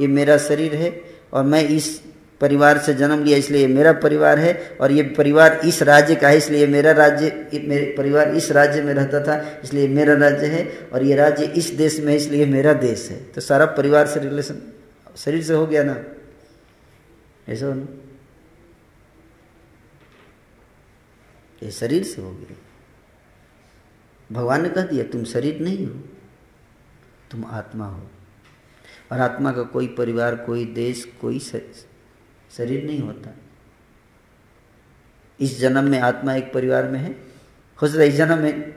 ये 0.00 0.06
मेरा 0.06 0.36
शरीर 0.38 0.74
है 0.74 0.90
और 1.32 1.44
मैं 1.44 1.62
इस 1.68 2.00
परिवार 2.40 2.78
से 2.78 2.94
जन्म 2.94 3.24
लिया, 3.24 3.38
इसलिए 3.38 3.66
मेरा 3.66 3.92
परिवार 3.92 4.38
है। 4.38 4.76
और 4.80 4.92
ये 4.92 5.02
परिवार 5.02 5.60
इस 5.64 5.82
राज्य 5.82 6.14
का 6.14 6.28
है, 6.28 6.36
इसलिए 6.36 6.66
मेरा 6.66 6.92
राज्य 6.92 7.48
मेरे 7.64 7.94
परिवार 7.98 8.34
इस 8.34 8.50
राज्य 8.52 8.82
में 8.82 8.92
रहता 8.94 9.20
था, 9.20 9.60
इसलिए 9.64 9.88
मेरा 9.88 10.14
राज्य 10.14 10.46
है। 10.46 10.66
और 10.92 11.02
ये 11.02 11.14
राज्य 11.14 11.44
इस 11.44 11.70
देश 11.70 12.00
में 12.00 12.14
इसलिए 12.16 12.46
मेरा 12.46 12.72
देश 12.72 13.08
है। 13.10 13.22
तो 13.24 13.40
सारा 13.40 13.66
परिवार 13.66 14.06
से 14.06 14.20
रिलेशन 14.20 14.62
शरीर 15.16 15.42
से 15.42 15.54
हो 15.54 15.66
गया 15.66 15.82
ना? 15.82 15.96
ऐसा 17.48 17.66
हो 17.66 17.72
ये 21.62 21.70
शरीर 21.70 22.04
से 22.04 22.22
हो 22.22 22.32
गया। 22.32 22.56
भगवान 24.32 24.62
ने 24.62 24.68
कह 24.68 24.82
दिया, 24.82 25.04
तुम 25.04 25.24
शरीर 25.24 25.60
नहीं 25.60 25.86
हो, 25.86 25.94
तुम 27.30 27.44
आत्मा 27.44 27.86
हो। 27.86 28.10
और 29.12 29.20
आत्मा 29.20 29.52
का 29.52 29.62
कोई 29.62 29.88
परिवार, 29.88 30.36
कोई 30.36 30.64
देश, 30.64 31.04
कोई 31.20 31.38
शरीर 31.38 32.84
नहीं 32.84 33.00
होता। 33.00 33.34
इस 35.40 35.58
जन्म 35.60 35.84
में 35.84 35.98
आत्मा 36.00 36.34
एक 36.34 36.52
परिवार 36.52 36.88
में 36.88 36.98
है। 37.00 37.12
हो 37.78 37.88
सकता 37.88 38.02
है 38.02 38.08
इस 38.08 38.14
जन्म 38.14 38.38
में 38.38 38.72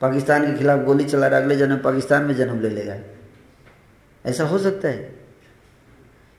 पाकिस्तान 0.00 0.52
के 0.52 0.58
खिलाफ 0.58 0.80
गोली 0.80 1.04
चला 1.04 1.26
रहा 1.26 1.40
अगले 1.40 1.56
जन्म 1.56 1.76
पाकिस्तान 1.76 2.24
में 2.24 2.34
जन्म 2.34 2.60
ले 2.60 2.68
लेगा। 2.68 2.98
ऐसा 4.26 4.44
हो 4.44 4.58
सकता 4.58 4.88
है। 4.88 5.21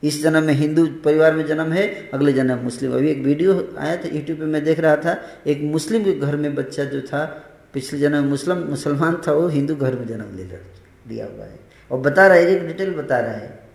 इस 0.03 0.21
जन्म 0.23 0.43
में 0.43 0.53
हिंदू 0.53 0.85
परिवार 1.03 1.35
में 1.35 1.45
जन्म 1.45 1.71
है, 1.73 1.87
अगले 2.13 2.33
जन्म 2.33 2.59
मुस्लिम। 2.59 2.93
अभी 2.93 3.09
एक 3.09 3.17
वीडियो 3.17 3.75
आया 3.77 3.95
था 3.97 4.09
यूट्यूब 4.09 4.39
पे 4.39 4.45
मैं 4.45 4.63
देख 4.63 4.79
रहा 4.79 4.95
था, 4.95 5.15
एक 5.47 5.61
मुस्लिम 5.61 6.03
के 6.03 6.13
घर 6.13 6.35
में 6.35 6.55
बच्चा 6.55 6.83
जो 6.83 7.01
था, 7.01 7.25
पिछले 7.73 7.99
जन्म 7.99 8.23
मुस्लिम, 8.23 8.57
मुसलमान 8.57 9.21
था, 9.27 9.31
वो 9.31 9.47
हिंदू 9.47 9.75
घर 9.75 9.99
में 9.99 10.07
जन्म 10.07 10.35
ले 10.37 10.43
लिया 10.43 11.25
हुआ 11.25 11.45
है। 11.45 11.59
और 11.91 11.99
बता 11.99 12.27
रहा 12.27 12.37
है, 12.37 12.47
एक 12.47 12.67
डिटेल 12.67 12.93
बता 12.93 13.19
रहा 13.19 13.31
है। 13.31 13.69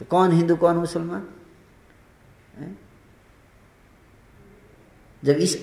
तो 0.00 0.04
कौन 0.04 0.32
हिंदू, 0.32 0.56
कौन 0.56 0.76
मुसलमान? 0.76 1.26
जब 5.22 5.36
इस 5.36 5.56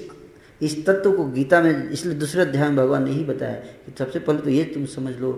इस 0.61 0.85
तत्व 0.85 1.11
को 1.11 1.23
गीता 1.25 1.61
में, 1.61 1.89
इसलिए 1.89 2.15
दूसरे 2.15 2.41
अध्याय 2.41 2.67
में 2.67 2.75
भगवान 2.77 3.03
ने 3.03 3.11
ही 3.11 3.23
बताया 3.23 3.53
कि 3.53 3.93
सबसे 3.99 4.19
पहले 4.19 4.39
तो 4.39 4.49
ये 4.49 4.63
तुम 4.63 4.85
समझ 4.85 5.15
लो, 5.17 5.31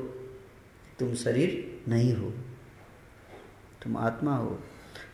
तुम 0.99 1.13
शरीर 1.15 1.81
नहीं 1.87 2.13
हो। 2.15 2.33
तुम 3.83 3.97
आत्मा 3.97 4.35
हो 4.35 4.59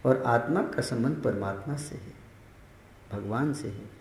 और 0.05 0.23
आत्मा 0.25 0.61
का 0.65 0.81
संबंध 0.81 1.21
परमात्मा 1.23 1.75
से 1.77 1.95
है, 1.95 2.13
भगवान 3.11 3.53
से 3.53 3.67
है। 3.67 3.97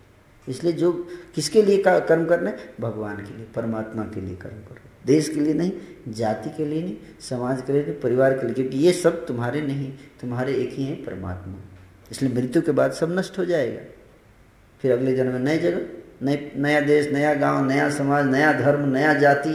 इसलिए 0.48 0.72
जो 0.72 0.92
किसके 1.34 1.62
लिए 1.62 1.82
कर्म 1.86 2.24
करना 2.26 2.50
है? 2.50 2.74
भगवान 2.80 3.16
के 3.16 3.36
लिए, 3.36 3.46
परमात्मा 3.46 4.02
के 4.04 4.20
लिए 4.20 4.36
कर्म 4.36 4.60
करो 4.68 4.86
देश 5.06 5.28
के 5.28 5.40
लिए 5.40 5.54
नहीं, 5.54 5.72
जाति 6.08 6.50
के 6.50 6.64
लिए 6.64 6.82
नहीं, 6.82 6.96
समाज 7.20 7.62
के 7.62 7.72
लिए 7.72 7.82
नहीं, 7.82 7.94
परिवार 8.00 8.38
के 8.38 8.46
लिए, 8.46 8.54
क्योंकि 8.54 8.78
ये 8.78 8.92
सब 8.92 9.26
तुम्हारे 9.26 9.60
नहीं, 9.60 9.90
तुम्हारे 10.20 10.54
एक 10.54 10.72
ही 10.72 10.84
हैं 10.84 11.04
परमात्मा। 11.04 11.54
इसलिए 12.10 12.32
मृत्यु 12.32 12.62
के 12.62 12.72
बाद 12.72 12.92
सब 12.92 13.18
नष्ट 13.18 13.38
हो 13.38 13.44
जाएगा। 13.44 13.80
फिर 14.80 14.92
अगले 14.92 15.14
जन्म 15.16 15.32
में 15.32 15.40
नए 15.40 15.58
जगह 15.58 15.80
नए, 16.22 16.52
नया 16.56 16.80
देश, 16.80 17.10
नया 17.12 17.34
गाँव, 17.34 17.64
नया 17.66 17.88
समाज, 17.90 18.26
नया 18.26 18.52
धर्म, 18.52 18.88
नया 18.88 19.12
जाति 19.14 19.50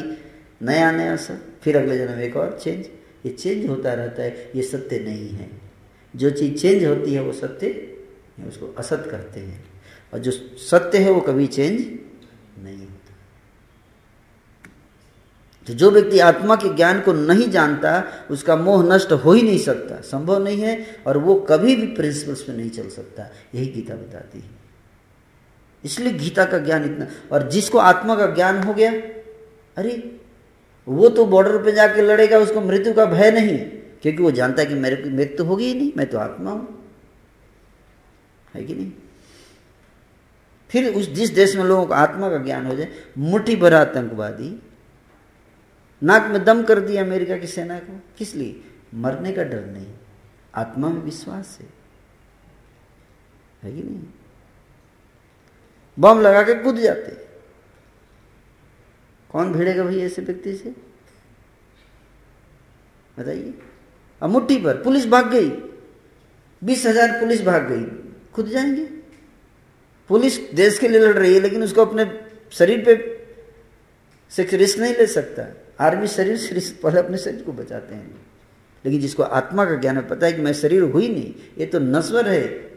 नया 0.62 0.92
नया 0.92 1.16
सब। 1.16 1.40
फिर 1.62 1.78
अगले 1.78 1.98
जन्म 1.98 2.20
एक 2.20 2.36
और 2.38 2.58
चेंज 2.64 2.86
ये 3.26 3.32
चेंज 3.32 3.70
होता 3.70 3.94
रहता 3.94 4.24
है, 4.24 4.52
ये 4.56 4.64
सत्य 4.64 5.00
नहीं 5.00 5.30
है। 5.30 5.50
जो 6.16 6.30
चीज़ 6.30 6.56
चेंज 6.56 6.86
होती 6.86 7.14
है, 7.14 7.22
वो 7.22 7.34
सत्य 7.34 7.98
उसको 8.48 8.76
असत 8.78 9.08
कहते 9.12 9.40
हैं। 9.40 9.66
और 10.14 10.20
जो 10.20 10.32
सत्य 10.58 10.98
है, 10.98 11.12
वो 11.12 11.22
कभी 11.22 11.48
चेंज 11.48 12.00
नहीं 12.64 12.78
होता। 12.78 13.16
तो 15.68 15.74
जो 15.74 15.92
व्यक्ति 15.92 16.20
आत्मा 16.20 16.56
के 16.56 16.74
ज्ञान 16.74 17.02
को 17.02 17.14
नहीं 17.14 17.50
जानता, 17.50 18.04
उसका 18.32 18.56
मोह 18.56 18.96
नष्ट 18.96 19.12
हो 19.12 19.32
ही 19.32 19.42
नहीं 19.42 19.60
सकता, 19.60 20.02
संभव 20.02 20.44
नहीं 20.44 20.62
है, 20.62 20.88
और 21.08 21.18
वो 21.18 21.36
कभी 21.36 21.76
भी 21.76 21.88
प्रिंसिपल्स 21.88 22.42
पे 22.42 22.58
नहीं 22.58 22.70
चल 22.70 22.90
सकता। 22.90 23.24
यही 23.56 23.68
गीता 23.68 23.96
बताती 23.96 24.40
है। 24.40 24.50
इसलिए 25.86 26.14
गीता 26.14 26.46
का 26.46 26.58
ज्ञान 26.58 26.86
इतना, 26.86 27.08
और 27.32 27.50
जिसको 27.50 27.78
आत्मा 27.78 28.16
का 28.16 28.26
ज्ञान 28.26 28.64
हो 28.64 28.74
गया, 28.74 28.92
अरे 29.78 30.20
वो 30.88 31.10
तो 31.10 31.26
बॉर्डर 31.26 31.64
पे 31.64 31.72
जाके 31.72 32.02
लड़ेगा, 32.02 32.38
उसको 32.38 32.62
मृत्यु 32.62 32.94
का 32.94 33.06
भय 33.06 33.32
नहीं, 33.32 33.60
क्योंकि 34.02 34.24
वो 34.24 34.32
जानता 34.32 34.62
है 34.62 34.68
कि 34.68 34.74
मेरे 34.74 34.96
को 34.96 35.10
मृत्यु 35.10 35.38
तो 35.38 35.44
होगी 35.44 35.66
ही 35.66 35.74
नहीं, 35.74 35.94
मैं 35.98 36.10
तो 36.10 36.18
आत्मा 36.18 36.52
हूँ। 36.52 36.92
है 38.54 38.64
कि 38.64 38.76
नहीं? 38.76 38.92
फिर 40.70 40.94
उस, 40.94 41.10
जिस 41.10 41.30
देश 41.30 41.56
में 41.56 41.64
लोगों 41.64 41.86
को 41.86 41.94
आत्मा 41.94 42.30
का 42.30 42.38
ज्ञान 42.38 42.66
हो 42.66 42.76
जाए, 42.76 42.88
मुट्ठी 43.18 43.56
भर 43.56 43.74
आतंकवादी, 43.74 44.62
नाक 46.04 46.28
में 46.28 46.44
दम 46.44 46.64
कर 46.64 46.80
दिया 46.80 47.04
अमेरिका 47.04 47.38
की 47.38 47.48
सेना 47.48 47.80
को, 47.80 48.02
किस 48.18 48.36
लिए? 48.36 48.62
मरने 48.94 49.32
का 49.32 49.44
डर 49.44 49.66
नहीं, 49.66 49.88
आत्मा 50.56 50.90
में 50.90 51.02
विश्वास 51.02 51.60
है। 51.62 51.68
है 53.64 53.72
कि 53.72 53.84
नहीं? 53.84 54.04
बम 56.00 56.22
लगा 56.22 56.44
के 56.44 56.54
कूद 56.54 56.76
जाते। 56.76 57.23
कौन 59.34 59.54
भिड़ेगा 59.54 59.84
भाई 59.84 60.00
ऐसे 60.00 60.22
व्यक्ति 60.22 60.56
से? 60.56 60.70
बताइए। 63.20 63.54
अब 64.22 64.30
मुट्ठी 64.30 64.58
पर 64.58 64.82
पुलिस 64.82 65.08
भाग 65.08 65.32
गई। 65.32 65.50
बीस 66.64 66.86
हज़ार 66.86 67.12
पुलिस 67.12 67.42
भाग 67.42 67.68
गई। 67.72 68.14
खुद 68.34 68.48
जाएँगे? 68.48 68.86
पुलिस 70.08 70.54
देश 70.54 70.80
के 70.80 70.88
लिए 70.88 71.00
लड़ 71.00 71.18
रही 71.18 71.34
है, 71.34 71.40
लेकिन 71.40 71.64
उसको 71.64 71.82
अपने 71.82 72.28
शरीर 72.52 72.86
पे 72.86 73.24
से 74.30 74.44
रिस्क 74.44 74.80
नहीं 74.80 74.94
ले 74.94 75.08
सकता। 75.08 75.64
आर्मी 75.86 76.08
शरीर 76.08 76.38
से 76.38 76.74
पहले 76.84 77.00
अपने 77.00 77.18
शरीर 77.18 77.42
को 77.42 77.54
बचाते 77.54 77.96
हैं। 77.96 78.16
लेकिन 78.86 79.02
जिसको 79.02 79.24
आत्मा 79.24 79.66
का 79.66 79.76
ज्ञान 79.76 79.98
है, 79.98 80.08
पता 80.08 80.26
है 80.26 80.34
कि 80.34 80.42
मैं 80.42 80.54
शरीर 80.54 80.82
हुई 80.82 81.08
नहीं, 81.08 81.36
ये 81.58 81.66
तो 81.66 81.80
नश्वर 81.80 82.30
है। 82.30 82.73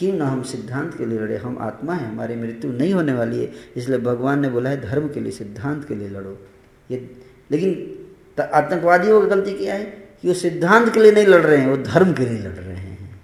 क्यों 0.00 0.12
ना 0.12 0.26
हम 0.26 0.42
सिद्धांत 0.42 0.96
के 0.98 1.06
लिए 1.06 1.18
लड़े? 1.18 1.36
हम 1.36 1.58
आत्मा 1.60 1.94
है 1.94 2.08
हमारी 2.08 2.36
मृत्यु 2.36 2.72
नहीं 2.72 2.94
होने 2.94 3.12
वाली 3.12 3.44
है। 3.44 3.52
इसलिए 3.76 3.98
भगवान 3.98 4.40
ने 4.40 4.48
बोला 4.48 4.70
है 4.70 4.80
धर्म 4.80 5.08
के 5.08 5.20
लिए 5.20 5.32
सिद्धांत 5.32 5.88
के 5.88 5.94
लिए 5.94 6.08
लड़ो। 6.08 6.46
ये 6.90 7.10
लेकिन 7.50 8.48
आतंकवादियों 8.54 9.20
की 9.22 9.26
गलती 9.26 9.52
क्या 9.52 9.74
है? 9.74 9.84
कि 10.22 10.28
वो 10.28 10.34
सिद्धांत 10.34 10.92
के 10.94 11.00
लिए 11.00 11.12
नहीं 11.12 11.26
लड़ 11.26 11.42
रहे 11.42 11.58
हैं 11.58 11.68
वो 11.68 11.76
धर्म 11.76 12.12
के 12.12 12.26
लिए 12.26 12.38
लड़ 12.38 12.48
रहे 12.48 12.76
हैं। 12.76 13.20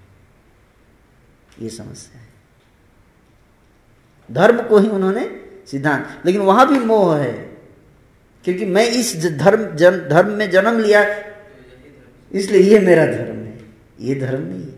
ये 1.60 1.68
समस्या 1.68 2.20
है। 2.20 2.28
धर्म 4.32 4.62
को 4.62 4.78
ही 4.78 4.88
उन्होंने 4.88 5.40
सिद्धांत 5.66 6.06
लेकिन 6.26 6.40
वहाँ 6.40 6.68
भी 6.72 6.78
मोह 6.78 7.16
है। 7.16 7.32
क्योंकि 8.44 8.64
मैं 8.64 8.86
इस 8.90 9.16
धर्म 9.38 9.76
जन, 9.76 10.08
धर्म 10.10 10.30
में 10.30 10.50
जन्म 10.50 10.78
लिया 10.78 11.04
इसलिए 12.32 12.62
ये 12.62 12.78
मेरा 12.80 13.06
धर्म 13.06 13.36
है। 13.36 13.58
ये 14.00 14.14
धर्म 14.14 14.42
नहीं 14.42 14.62
है। 14.62 14.75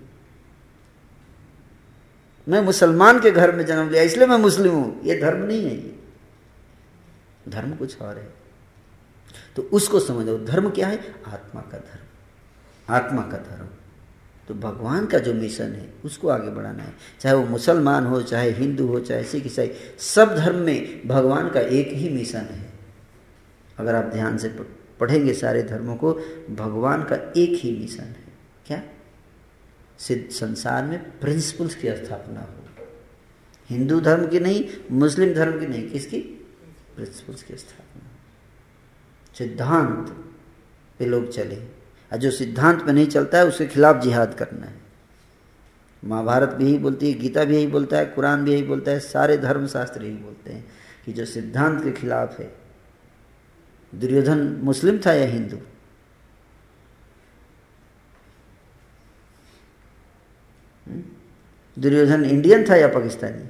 मैं 2.48 2.60
मुसलमान 2.60 3.20
के 3.20 3.30
घर 3.30 3.56
में 3.56 3.66
जन्म 3.66 3.90
लिया, 3.90 4.02
इसलिए 4.02 4.26
मैं 4.26 4.36
मुस्लिम 4.36 4.72
हूँ। 4.72 5.02
ये 5.04 5.20
धर्म 5.20 5.42
नहीं 5.42 5.64
है 5.64 5.74
ये। 5.74 5.98
धर्म 7.48 7.72
कुछ 7.72 8.00
और 8.00 8.18
है। 8.18 8.34
तो 9.56 9.62
उसको 9.62 10.00
समझो, 10.00 10.38
धर्म 10.38 10.70
क्या 10.70 10.88
है? 10.88 11.14
आत्मा 11.26 11.60
का 11.60 11.78
धर्म। 11.78 12.94
आत्मा 12.94 13.22
का 13.22 13.36
धर्म। 13.36 13.66
तो 14.48 14.54
भगवान 14.54 15.06
का 15.06 15.18
जो 15.18 15.34
मिशन 15.34 15.72
है, 15.72 15.92
उसको 16.04 16.28
आगे 16.28 16.50
बढ़ाना 16.50 16.82
है। 16.82 16.94
चाहे 17.20 17.34
वो 17.34 17.46
मुसलमान 17.46 18.06
हो, 18.06 18.22
चाहे 18.22 18.50
हिंदू 18.50 18.86
हो, 18.86 19.00
चाहे 19.00 19.24
सिख, 19.24 19.46
ईसाई, 19.46 19.70
सब 19.98 20.36
धर्म 20.36 20.56
में 20.56 21.08
भगवान 21.08 21.50
का 21.50 21.60
एक 21.60 21.88
ही 21.88 22.08
मिशन 22.08 22.38
है। 22.38 22.72
अगर 23.78 23.94
आप 23.94 24.04
ध्यान 24.04 24.38
से 24.38 24.48
पढ़ेंगे 25.00 25.34
सारे 25.34 25.62
धर्मों 25.62 25.96
को, 25.96 26.12
भगवान 26.50 27.02
का 27.02 27.16
एक 27.16 27.60
ही 27.64 27.78
मिशन 27.78 28.02
है। 28.02 28.24
क्या? 28.66 28.82
संसार 30.00 30.84
में 30.84 31.20
प्रिंसिपल्स 31.20 31.74
की 31.74 31.88
स्थापना 31.88 32.40
हो। 32.40 32.86
हिंदू 33.70 34.00
धर्म 34.00 34.28
की 34.28 34.40
नहीं, 34.40 34.68
मुस्लिम 34.92 35.34
धर्म 35.34 35.60
की 35.60 35.66
नहीं, 35.66 35.90
किसकी? 35.90 36.20
प्रिंसिपल्स 36.96 37.42
की 37.42 37.56
स्थापना 37.56 38.10
सिद्धांत 39.38 40.24
पे 40.98 41.06
लोग 41.06 41.30
चले। 41.30 41.56
और 42.12 42.16
जो 42.16 42.30
सिद्धांत 42.30 42.86
पे 42.86 42.92
नहीं 42.92 43.06
चलता 43.06 43.38
है, 43.38 43.46
उसके 43.46 43.66
खिलाफ 43.66 44.02
जिहाद 44.02 44.34
करना 44.34 44.66
है। 44.66 44.74
महाभारत 46.04 46.48
भी 46.48 46.64
यही 46.64 46.78
बोलती 46.78 47.12
है, 47.12 47.18
गीता 47.18 47.44
भी 47.44 47.54
यही 47.54 47.66
बोलता 47.66 47.96
है, 47.96 48.06
कुरान 48.06 48.44
भी 48.44 48.52
यही 48.52 48.62
बोलता 48.62 48.90
है, 48.90 49.00
सारे 49.00 49.36
धर्मशास्त्र 49.36 50.02
यही 50.02 50.16
बोलते 50.16 50.52
हैं 50.52 50.66
कि 51.06 51.12
जो 51.12 51.24
सिद्धांत 51.24 51.84
के 51.84 51.92
खिलाफ 51.92 52.40
है। 52.40 52.54
दुर्योधन 53.94 54.60
मुस्लिम 54.62 55.00
था 55.06 55.12
या 55.12 55.26
हिंदू? 55.26 55.56
दुर्योधन 61.78 62.24
इंडियन 62.24 62.70
था 62.70 62.76
या 62.76 62.88
पाकिस्तानी? 62.88 63.48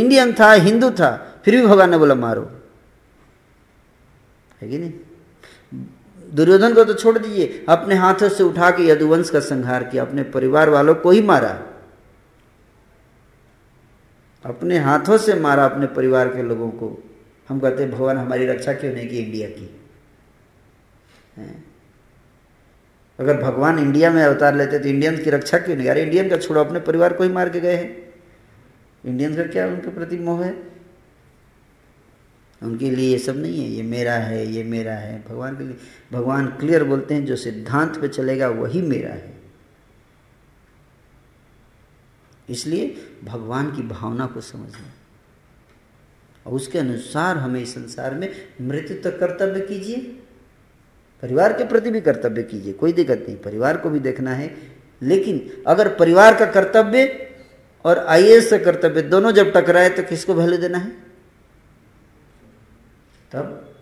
इंडियन 0.00 0.32
था, 0.32 0.52
हिंदू 0.52 0.90
था, 0.90 1.42
फिर 1.44 1.56
भी 1.56 1.66
भगवान 1.66 1.90
ने 1.90 1.98
बोला, 1.98 2.14
मारो। 2.14 2.52
है 4.62 4.68
कि 4.68 4.78
नहीं? 4.78 4.92
दुर्योधन 6.34 6.74
को 6.74 6.84
तो 6.84 6.94
छोड़ 6.94 7.18
दीजिए। 7.18 7.64
अपने 7.68 7.94
हाथों 7.94 8.28
से 8.28 8.42
उठा 8.42 8.70
के 8.70 8.88
यदुवंश 8.88 9.30
का 9.30 9.40
संहार 9.40 9.84
किया। 9.84 10.04
अपने 10.04 10.22
परिवार 10.22 10.70
वालों 10.70 10.94
को 10.94 11.10
ही 11.10 11.22
मारा। 11.22 11.62
अपने 14.44 14.78
हाथों 14.78 15.18
से 15.18 15.34
मारा 15.34 15.64
अपने 15.64 15.86
परिवार 15.86 16.28
के 16.28 16.42
लोगों 16.42 16.70
को। 16.70 17.04
हम 17.48 17.60
कहते 17.60 17.82
हैं, 17.82 17.92
भगवान 17.92 18.16
हमारी 18.16 18.46
रक्षा 18.46 18.72
क्यों 18.72 18.92
नहीं 18.92 19.08
की 19.08 19.18
इंडिया 19.18 19.48
की? 19.48 19.80
अगर 23.18 23.42
भगवान 23.42 23.78
इंडिया 23.78 24.10
में 24.10 24.22
अवतार 24.22 24.54
लेते 24.54 24.78
तो 24.78 24.88
इंडियंस 24.88 25.20
की 25.20 25.30
रक्षा 25.30 25.58
क्यों 25.58 25.76
नहीं? 25.76 25.88
अरे 25.88 26.02
इंडियन 26.02 26.28
का 26.28 26.36
छोड़ो, 26.36 26.64
अपने 26.64 26.80
परिवार 26.80 27.12
को 27.12 27.24
ही 27.24 27.30
मार 27.30 27.48
के 27.48 27.60
गए 27.60 27.76
हैं। 27.76 28.14
इंडियंस 29.06 29.36
का 29.36 29.42
क्या 29.42 29.66
उनके 29.66 29.90
प्रति 29.90 30.18
मोह 30.18 30.44
है? 30.44 30.72
उनके 32.62 32.90
लिए 32.90 33.12
ये 33.12 33.18
सब 33.18 33.36
नहीं 33.36 33.64
है, 33.64 33.70
ये 33.70 33.82
मेरा 33.82 34.12
है, 34.12 34.46
ये 34.46 34.64
मेरा 34.64 34.94
है। 34.94 35.24
भगवान 35.28 35.58
के 35.58 35.64
लिए, 35.64 35.76
भगवान 36.12 36.46
क्लियर 36.46 36.84
बोलते 36.84 37.14
हैं, 37.14 37.26
जो 37.26 37.36
सिद्धांत 37.36 38.00
पे 38.00 38.08
चलेगा 38.08 38.48
वही 38.48 38.82
मेरा 38.82 39.10
है। 39.10 39.42
इसलिए 42.48 42.96
भगवान 43.24 43.76
की 43.76 43.82
भावना 43.82 44.26
को 44.26 44.40
समझना। 44.40 44.92
और 46.46 46.52
उसके 46.52 46.78
अनुसार 46.78 47.36
हमें 47.36 47.60
इस 47.60 47.74
संसार 47.74 48.14
में 48.14 48.32
मृत्यु 48.60 48.96
तक 49.02 49.20
कर्तव्य 49.20 49.60
कीजिए। 49.60 50.21
परिवार 51.22 51.52
के 51.52 51.64
प्रति 51.64 51.90
भी 51.90 52.00
कर्तव्य 52.00 52.42
कीजिए, 52.42 52.72
कोई 52.72 52.92
दिक्कत 52.92 53.24
नहीं, 53.28 53.36
परिवार 53.38 53.76
को 53.76 53.90
भी 53.90 54.00
देखना 54.00 54.30
है। 54.32 54.54
लेकिन 55.02 55.64
अगर 55.66 55.88
परिवार 55.94 56.34
का 56.38 56.46
कर्तव्य 56.46 57.28
और 57.84 57.98
आई 57.98 58.40
का 58.40 58.58
कर्तव्य 58.60 59.02
दोनों 59.02 59.32
जब 59.32 59.52
टकराए 59.52 59.88
तो 59.90 60.02
किसको 60.02 60.34
वैल्यू 60.34 60.58
देना 60.58 60.78
है? 60.78 60.90
तब 63.32 63.74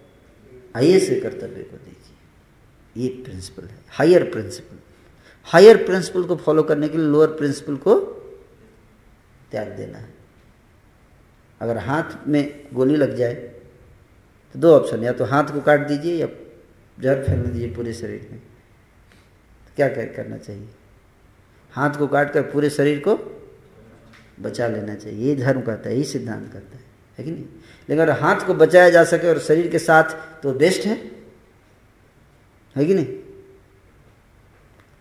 आई 0.76 0.98
से 1.00 1.20
कर्तव्य 1.20 1.62
को 1.62 1.76
दीजिए 1.76 3.02
ये 3.02 3.08
प्रिंसिपल 3.24 3.64
है 3.64 3.78
हायर 3.90 4.24
प्रिंसिपल 4.30 4.78
हायर 5.48 5.76
प्रिंसिपल 5.84 6.24
को 6.24 6.36
फॉलो 6.36 6.62
करने 6.62 6.88
के 6.88 6.98
लिए 6.98 7.06
लोअर 7.06 7.28
प्रिंसिपल 7.32 7.76
को 7.76 7.98
त्याग 9.50 9.68
देना 9.68 9.98
है। 9.98 10.08
अगर 11.60 11.78
हाथ 11.78 12.28
में 12.28 12.68
गोली 12.74 12.96
लग 12.96 13.16
जाए 13.16 13.34
तो 13.34 14.58
दो 14.58 14.74
ऑप्शन 14.74 15.04
या 15.04 15.12
तो 15.12 15.24
हाथ 15.24 15.52
को 15.52 15.60
काट 15.60 15.86
दीजिए 15.88 16.14
या 16.16 16.26
जहर 17.00 17.24
फैलने 17.24 17.48
दीजिए 17.48 17.74
पूरे 17.74 17.92
शरीर 17.92 18.28
में। 18.32 18.40
तो 19.66 19.72
क्या 19.76 19.88
करना 19.88 20.36
चाहिए? 20.36 20.68
हाथ 21.72 21.90
को 21.90 22.06
काट 22.06 22.32
कर 22.32 22.42
पूरे 22.42 22.70
शरीर 22.70 22.98
को 22.98 23.36
बचा 24.40 24.68
लेना 24.68 24.94
चाहिए। 24.94 25.28
ये 25.28 25.36
धर्म 25.36 25.60
कहता 25.60 25.88
है 25.88 25.94
यही 25.94 26.04
सिद्धांत 26.04 26.52
कहता 26.52 26.76
है। 26.76 26.84
है 27.18 27.24
कि 27.24 27.30
नहीं? 27.30 27.44
लेकिन 27.88 27.98
अगर 27.98 28.10
हाथ 28.10 28.36
को 28.46 28.54
बचाया 28.54 28.90
जा 28.90 29.04
सके 29.04 29.28
और 29.28 29.38
शरीर 29.38 29.68
के 29.68 29.78
साथ 29.78 30.04
तो 30.42 30.52
बेस्ट 30.52 30.86
है। 30.86 31.10
है 32.76 32.84
कि 32.84 32.94
नहीं? 32.94 33.18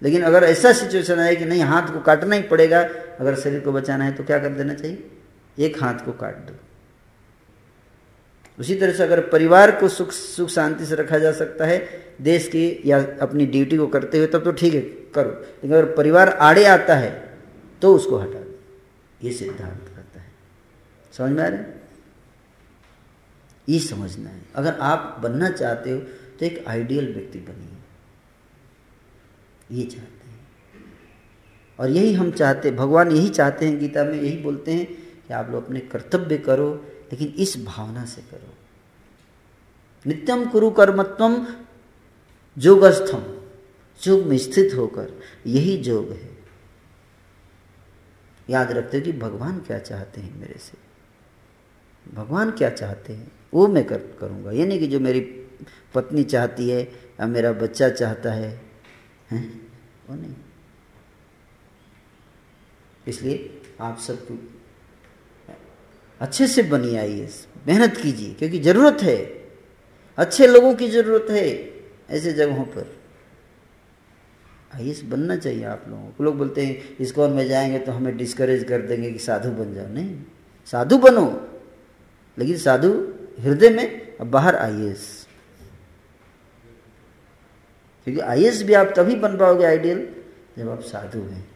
लेकिन 0.03 0.21
अगर 0.21 0.43
ऐसा 0.43 0.73
सिचुएशन 0.73 1.19
आए 1.19 1.35
कि 1.35 1.45
नहीं, 1.45 1.63
हाथ 1.63 1.93
को 1.93 1.99
काटना 1.99 2.35
ही 2.35 2.41
पड़ेगा, 2.41 2.81
अगर 3.19 3.35
शरीर 3.35 3.59
को 3.59 3.71
बचाना 3.71 4.05
है 4.05 4.11
तो 4.11 4.23
क्या 4.23 4.39
कर 4.39 4.49
देना 4.49 4.73
चाहिए? 4.73 5.11
एक 5.59 5.83
हाथ 5.83 5.93
को 5.93 6.11
काट 6.11 6.35
दो। 6.35 6.53
उसी 8.59 8.75
तरह 8.75 8.93
से 8.93 9.03
अगर 9.03 9.19
परिवार 9.27 9.71
को 9.71 9.87
सुख 9.87 10.11
सुख 10.11 10.49
शांति 10.49 10.85
से 10.85 10.95
रखा 10.95 11.17
जा 11.17 11.31
सकता 11.31 11.65
है, 11.65 11.87
देश 12.21 12.47
की 12.47 12.81
या 12.85 12.99
अपनी 13.21 13.45
ड्यूटी 13.45 13.77
को 13.77 13.87
करते 13.87 14.17
हुए, 14.17 14.27
तब 14.27 14.43
तो 14.43 14.51
ठीक 14.51 14.73
है, 14.73 14.81
करो। 15.15 15.31
लेकिन 15.31 15.71
अगर 15.71 15.85
परिवार 15.95 16.29
आड़े 16.29 16.65
आता 16.65 16.95
है 16.95 17.37
तो 17.81 17.95
उसको 17.95 18.17
हटा 18.17 18.39
दो। 18.39 18.59
ये 19.23 19.31
सिद्धांत 19.33 19.81
करता 19.95 20.19
है। 20.21 20.31
समझ 21.11 21.31
में 21.31 21.43
आ 21.43 21.47
रहा 21.47 21.59
है? 21.59 21.81
ये 23.69 23.79
समझना 23.79 24.29
है। 24.29 24.41
अगर 24.55 24.73
आप 24.73 25.19
बनना 25.23 25.49
चाहते 25.49 25.91
हो 25.91 25.99
तो 26.39 26.45
एक 26.45 26.63
आइडियल 26.67 27.13
व्यक्ति 27.13 27.39
बनिए। 27.39 27.77
ये 29.71 29.83
चाहते 29.83 30.29
हैं। 30.29 30.39
और 31.79 31.89
यही 31.89 32.13
हम 32.13 32.31
चाहते 32.31 32.71
भगवान 32.71 33.11
यही 33.11 33.29
चाहते 33.29 33.65
हैं, 33.65 33.79
गीता 33.79 34.03
में 34.03 34.21
यही 34.21 34.37
बोलते 34.37 34.71
हैं 34.71 34.85
कि 35.27 35.33
आप 35.33 35.49
लोग 35.51 35.65
अपने 35.65 35.79
कर्तव्य 35.79 36.37
करो 36.37 36.85
लेकिन 37.11 37.27
इस 37.27 37.65
भावना 37.65 38.05
से 38.05 38.21
करो। 38.21 38.53
नित्यम 40.07 40.49
कुरु 40.49 40.71
कर्मत्वम 40.71 41.47
जोगस्थम। 42.57 43.35
जोग 44.03 44.25
में 44.25 44.37
स्थित 44.37 44.73
होकर 44.75 45.19
यही 45.47 45.77
जोग 45.77 46.11
है। 46.11 46.37
याद 48.49 48.71
रखते 48.71 48.97
हो 48.97 49.03
कि 49.03 49.11
भगवान 49.11 49.59
क्या 49.59 49.79
चाहते 49.79 50.21
हैं 50.21 50.39
मेरे 50.39 50.59
से? 50.59 50.77
भगवान 52.13 52.51
क्या 52.51 52.69
चाहते 52.69 53.13
हैं? 53.13 53.31
वो 53.53 53.67
मैं 53.67 53.87
कर, 53.87 53.97
करूँगा। 53.97 54.51
ये 54.51 54.65
नहीं 54.65 54.79
कि 54.79 54.87
जो 54.87 54.99
मेरी 54.99 55.19
पत्नी 55.95 56.23
चाहती 56.23 56.69
है 56.69 56.81
या 56.83 57.27
मेरा 57.27 57.51
बच्चा 57.51 57.89
चाहता 57.89 58.31
है, 58.31 58.61
हैं? 59.31 59.67
वो 60.09 60.15
नहीं। 60.15 60.35
इसलिए 63.07 63.61
आप 63.81 63.97
सब 63.97 64.27
अच्छे 66.21 66.47
से 66.47 66.63
बनी 66.63 66.95
आई 66.95 67.27
मेहनत 67.67 67.97
कीजिए, 67.97 68.33
क्योंकि 68.33 68.59
ज़रूरत 68.59 68.97
है। 69.01 69.17
अच्छे 70.17 70.47
लोगों 70.47 70.73
की 70.75 70.87
ज़रूरत 70.89 71.29
है, 71.31 71.47
ऐसे 72.09 72.33
जगहों 72.33 72.65
पर। 72.65 72.97
आईएस 74.75 75.01
बनना 75.03 75.35
चाहिए 75.35 75.63
आप 75.63 75.85
लोगों 75.89 76.09
को। 76.09 76.23
लोग 76.23 76.37
बोलते 76.37 76.65
हैं 76.65 76.97
इसको 76.99 77.27
में 77.27 77.47
जाएँगे 77.47 77.79
तो 77.79 77.91
हमें 77.91 78.17
डिस्करेज 78.17 78.63
कर 78.63 78.81
देंगे 78.81 79.11
कि 79.11 79.19
साधु 79.19 79.49
बन 79.49 79.73
जाओ। 79.73 79.87
नहीं, 79.87 80.21
साधु 80.65 80.97
बनो, 80.97 81.25
लेकिन 82.37 82.57
साधु 82.57 82.91
हृदय 83.39 83.69
में 83.69 84.17
अब 84.17 84.27
बाहर 84.27 84.55
आई 84.55 84.93
क्योंकि 88.07 88.19
आई 88.19 88.49
भी 88.63 88.73
आप 88.73 88.93
तभी 88.95 89.15
बन 89.15 89.37
पाओगे 89.37 89.65
आइडियल, 89.65 90.07
जब 90.57 90.69
आप 90.69 90.81
साधु 90.81 91.19
हैं। 91.19 91.47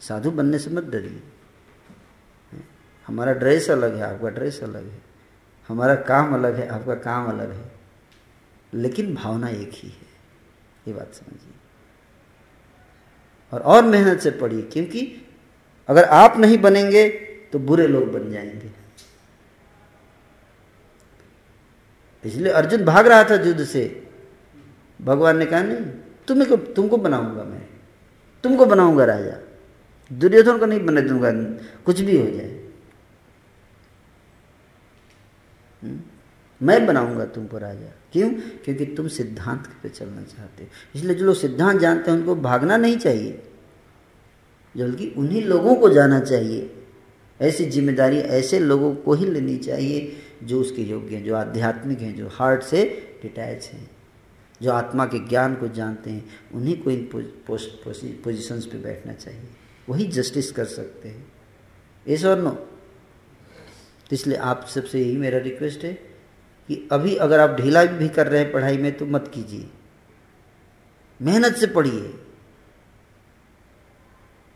साधु 0.00 0.30
बनने 0.30 0.58
से 0.58 0.70
मत 0.70 0.84
डरिए। 0.84 1.22
हमारा 3.12 3.32
ड्रेस 3.32 3.70
अलग 3.70 3.96
है, 3.96 4.14
आपका 4.14 4.28
ड्रेस 4.28 4.62
अलग 4.62 4.88
है। 4.88 5.02
हमारा 5.68 5.94
काम 5.94 6.34
अलग 6.34 6.56
है, 6.56 6.68
आपका 6.68 6.94
काम 6.94 7.26
अलग 7.26 7.52
है। 7.52 7.72
लेकिन 8.74 9.14
भावना 9.14 9.48
एक 9.48 9.70
ही 9.74 9.88
है। 9.88 10.06
ये 10.88 10.94
बात 10.94 11.14
समझिए। 11.14 11.52
और 13.52 13.60
और 13.60 13.84
मेहनत 13.84 14.20
से 14.20 14.30
पढ़िए, 14.30 14.62
क्योंकि 14.62 15.28
अगर 15.88 16.04
आप 16.04 16.38
नहीं 16.38 16.58
बनेंगे 16.58 17.08
तो 17.52 17.58
बुरे 17.58 17.86
लोग 17.86 18.12
बन 18.12 18.32
जाएँगे। 18.32 18.70
इसलिए 22.24 22.52
अर्जुन 22.52 22.84
भाग 22.84 23.06
रहा 23.06 23.24
था 23.24 23.34
युद्ध 23.34 23.64
से। 23.64 24.08
भगवान 25.02 25.36
ने 25.36 25.46
कहा, 25.46 25.62
नहीं, 25.62 25.76
तुम्हें 26.28 26.48
को, 26.48 26.56
तुमको 26.56 26.96
बनाऊँगा 26.96 27.44
मैं। 27.44 27.66
तुमको 28.42 28.66
बनाऊँगा 28.66 29.04
राजा। 29.04 29.36
दुर्योधन 30.12 30.58
को 30.58 30.66
नहीं 30.66 30.86
बने 30.86 31.00
दूँगा, 31.00 31.32
कुछ 31.84 32.00
भी 32.00 32.18
हो 32.18 32.30
जाए 32.30 32.46
हम्म? 32.46 32.62
मैं 35.84 36.86
बनाऊँगा 36.86 37.24
तुमको 37.24 37.58
राजा 37.58 37.92
क्यों? 38.12 38.30
क्योंकि 38.64 38.84
तुम 38.86 39.08
सिद्धांत 39.08 39.66
पे 39.82 39.88
चलना 39.88 40.22
चाहते 40.22 40.64
हो। 40.64 40.68
इसलिए 40.96 41.14
जो 41.14 41.24
लोग 41.24 41.36
सिद्धांत 41.36 41.80
जानते 41.80 42.10
हैं, 42.10 42.18
उनको 42.18 42.34
भागना 42.36 42.76
नहीं 42.76 42.96
चाहिए। 42.96 43.42
बल्कि 44.74 45.08
उन्हीं 45.18 45.42
लोगों 45.42 45.74
को 45.76 45.88
जाना 45.88 46.20
चाहिए। 46.20 46.70
ऐसी 47.40 47.64
ज़िम्मेदारी 47.64 48.18
ऐसे 48.18 48.58
लोगों 48.58 48.94
को 48.94 49.14
ही 49.14 49.26
लेनी 49.26 49.56
चाहिए, 49.56 50.12
जो 50.42 50.60
उसके 50.60 50.82
योग्य 50.82 51.16
हैं, 51.16 51.24
जो 51.24 51.34
आध्यात्मिक 51.36 52.00
हैं, 52.00 52.14
जो 52.16 52.28
हार्ट 52.28 52.62
से 52.62 52.84
डिटैच 53.22 53.64
हैं, 53.72 53.90
जो 54.62 54.70
आत्मा 54.70 55.06
के 55.06 55.18
ज्ञान 55.28 55.54
को 55.54 55.68
जानते 55.68 56.10
हैं। 56.10 56.24
उन्हीं 56.54 56.76
को 56.82 56.90
इन 56.90 57.08
पोजिशंस 58.24 58.66
पे 58.66 58.78
बैठना 58.78 59.12
चाहिए। 59.12 59.48
वही 59.88 60.06
जस्टिस 60.08 60.50
कर 60.52 60.64
सकते 60.64 61.08
हैं। 61.08 61.32
इस 62.06 62.24
और 62.24 62.38
नो 62.38 62.50
तो 64.10 64.16
इसलिए 64.16 64.38
आप 64.38 64.66
सबसे 64.66 65.00
यही 65.00 65.16
मेरा 65.16 65.38
रिक्वेस्ट 65.38 65.84
है 65.84 65.92
कि 66.68 66.88
अभी 66.92 67.16
अगर 67.16 67.40
आप 67.40 67.60
ढीला 67.60 67.84
भी 67.84 68.08
कर 68.08 68.26
रहे 68.26 68.42
हैं 68.42 68.52
पढ़ाई 68.52 68.78
में 68.78 68.96
तो 68.96 69.06
मत 69.06 69.30
कीजिए। 69.34 69.70
मेहनत 71.22 71.54
से 71.56 71.66
पढ़िए। 71.66 72.24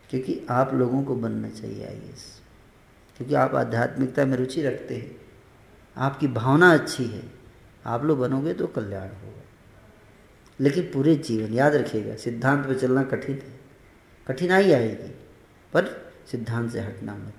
क्योंकि 0.09 0.45
आप 0.49 0.73
लोगों 0.73 1.03
को 1.03 1.15
बनना 1.15 1.49
चाहिए 1.49 1.85
आई 1.85 2.01
क्योंकि 3.17 3.35
आप 3.35 3.55
आध्यात्मिकता 3.55 4.25
में 4.25 4.37
रुचि 4.37 4.61
रखते 4.61 4.95
हैं। 4.95 5.21
आपकी 5.97 6.27
भावना 6.27 6.73
अच्छी 6.73 7.05
है। 7.05 7.31
आप 7.85 8.03
लोग 8.03 8.19
बनोगे 8.19 8.53
तो 8.53 8.67
कल्याण 8.67 9.07
होगा। 9.07 9.43
लेकिन 10.59 10.83
पूरे 10.83 11.15
जीवन 11.15 11.53
याद 11.53 11.75
रखिएगा, 11.75 12.15
सिद्धांत 12.15 12.65
पर 12.65 12.79
चलना 12.79 13.03
कठिन 13.03 13.35
है। 13.35 13.59
कठिनाई 14.27 14.71
आएगी, 14.71 15.15
पर 15.73 16.13
सिद्धांत 16.31 16.71
से 16.71 16.79
हटना 16.79 17.15
मत। 17.15 17.33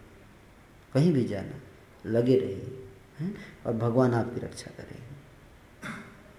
कहीं 0.94 1.12
भी 1.12 1.24
जाना। 1.24 1.67
लगे 2.06 2.38
रहिए 2.38 2.86
हैं? 3.18 3.34
और 3.66 3.72
भगवान 3.72 4.14
आपकी 4.14 4.40
रक्षा 4.40 4.70
करेंगे 4.76 5.06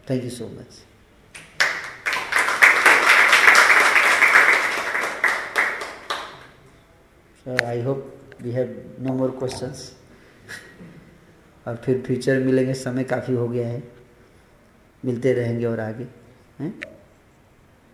thank 0.10 0.24
you 0.24 0.30
so 0.30 0.48
much 0.50 0.84
I 7.66 7.82
hope 7.82 8.14
we 8.42 8.52
have 8.52 8.96
no 9.00 9.14
more 9.14 9.32
questions 9.40 9.96
और 11.68 11.76
फिर 11.76 12.02
फ्यूचर 12.02 12.40
मिलेंगे, 12.40 12.74
समय 12.74 13.04
काफ़ी 13.04 13.34
हो 13.34 13.48
गया 13.48 13.68
है। 13.68 13.84
मिलते 15.04 15.34
रहेंगे 15.34 15.66
और 15.66 15.80
आगे, 15.80 16.08
हैं? 16.60 16.74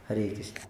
हरे 0.09 0.27
कृष्ण। 0.29 0.67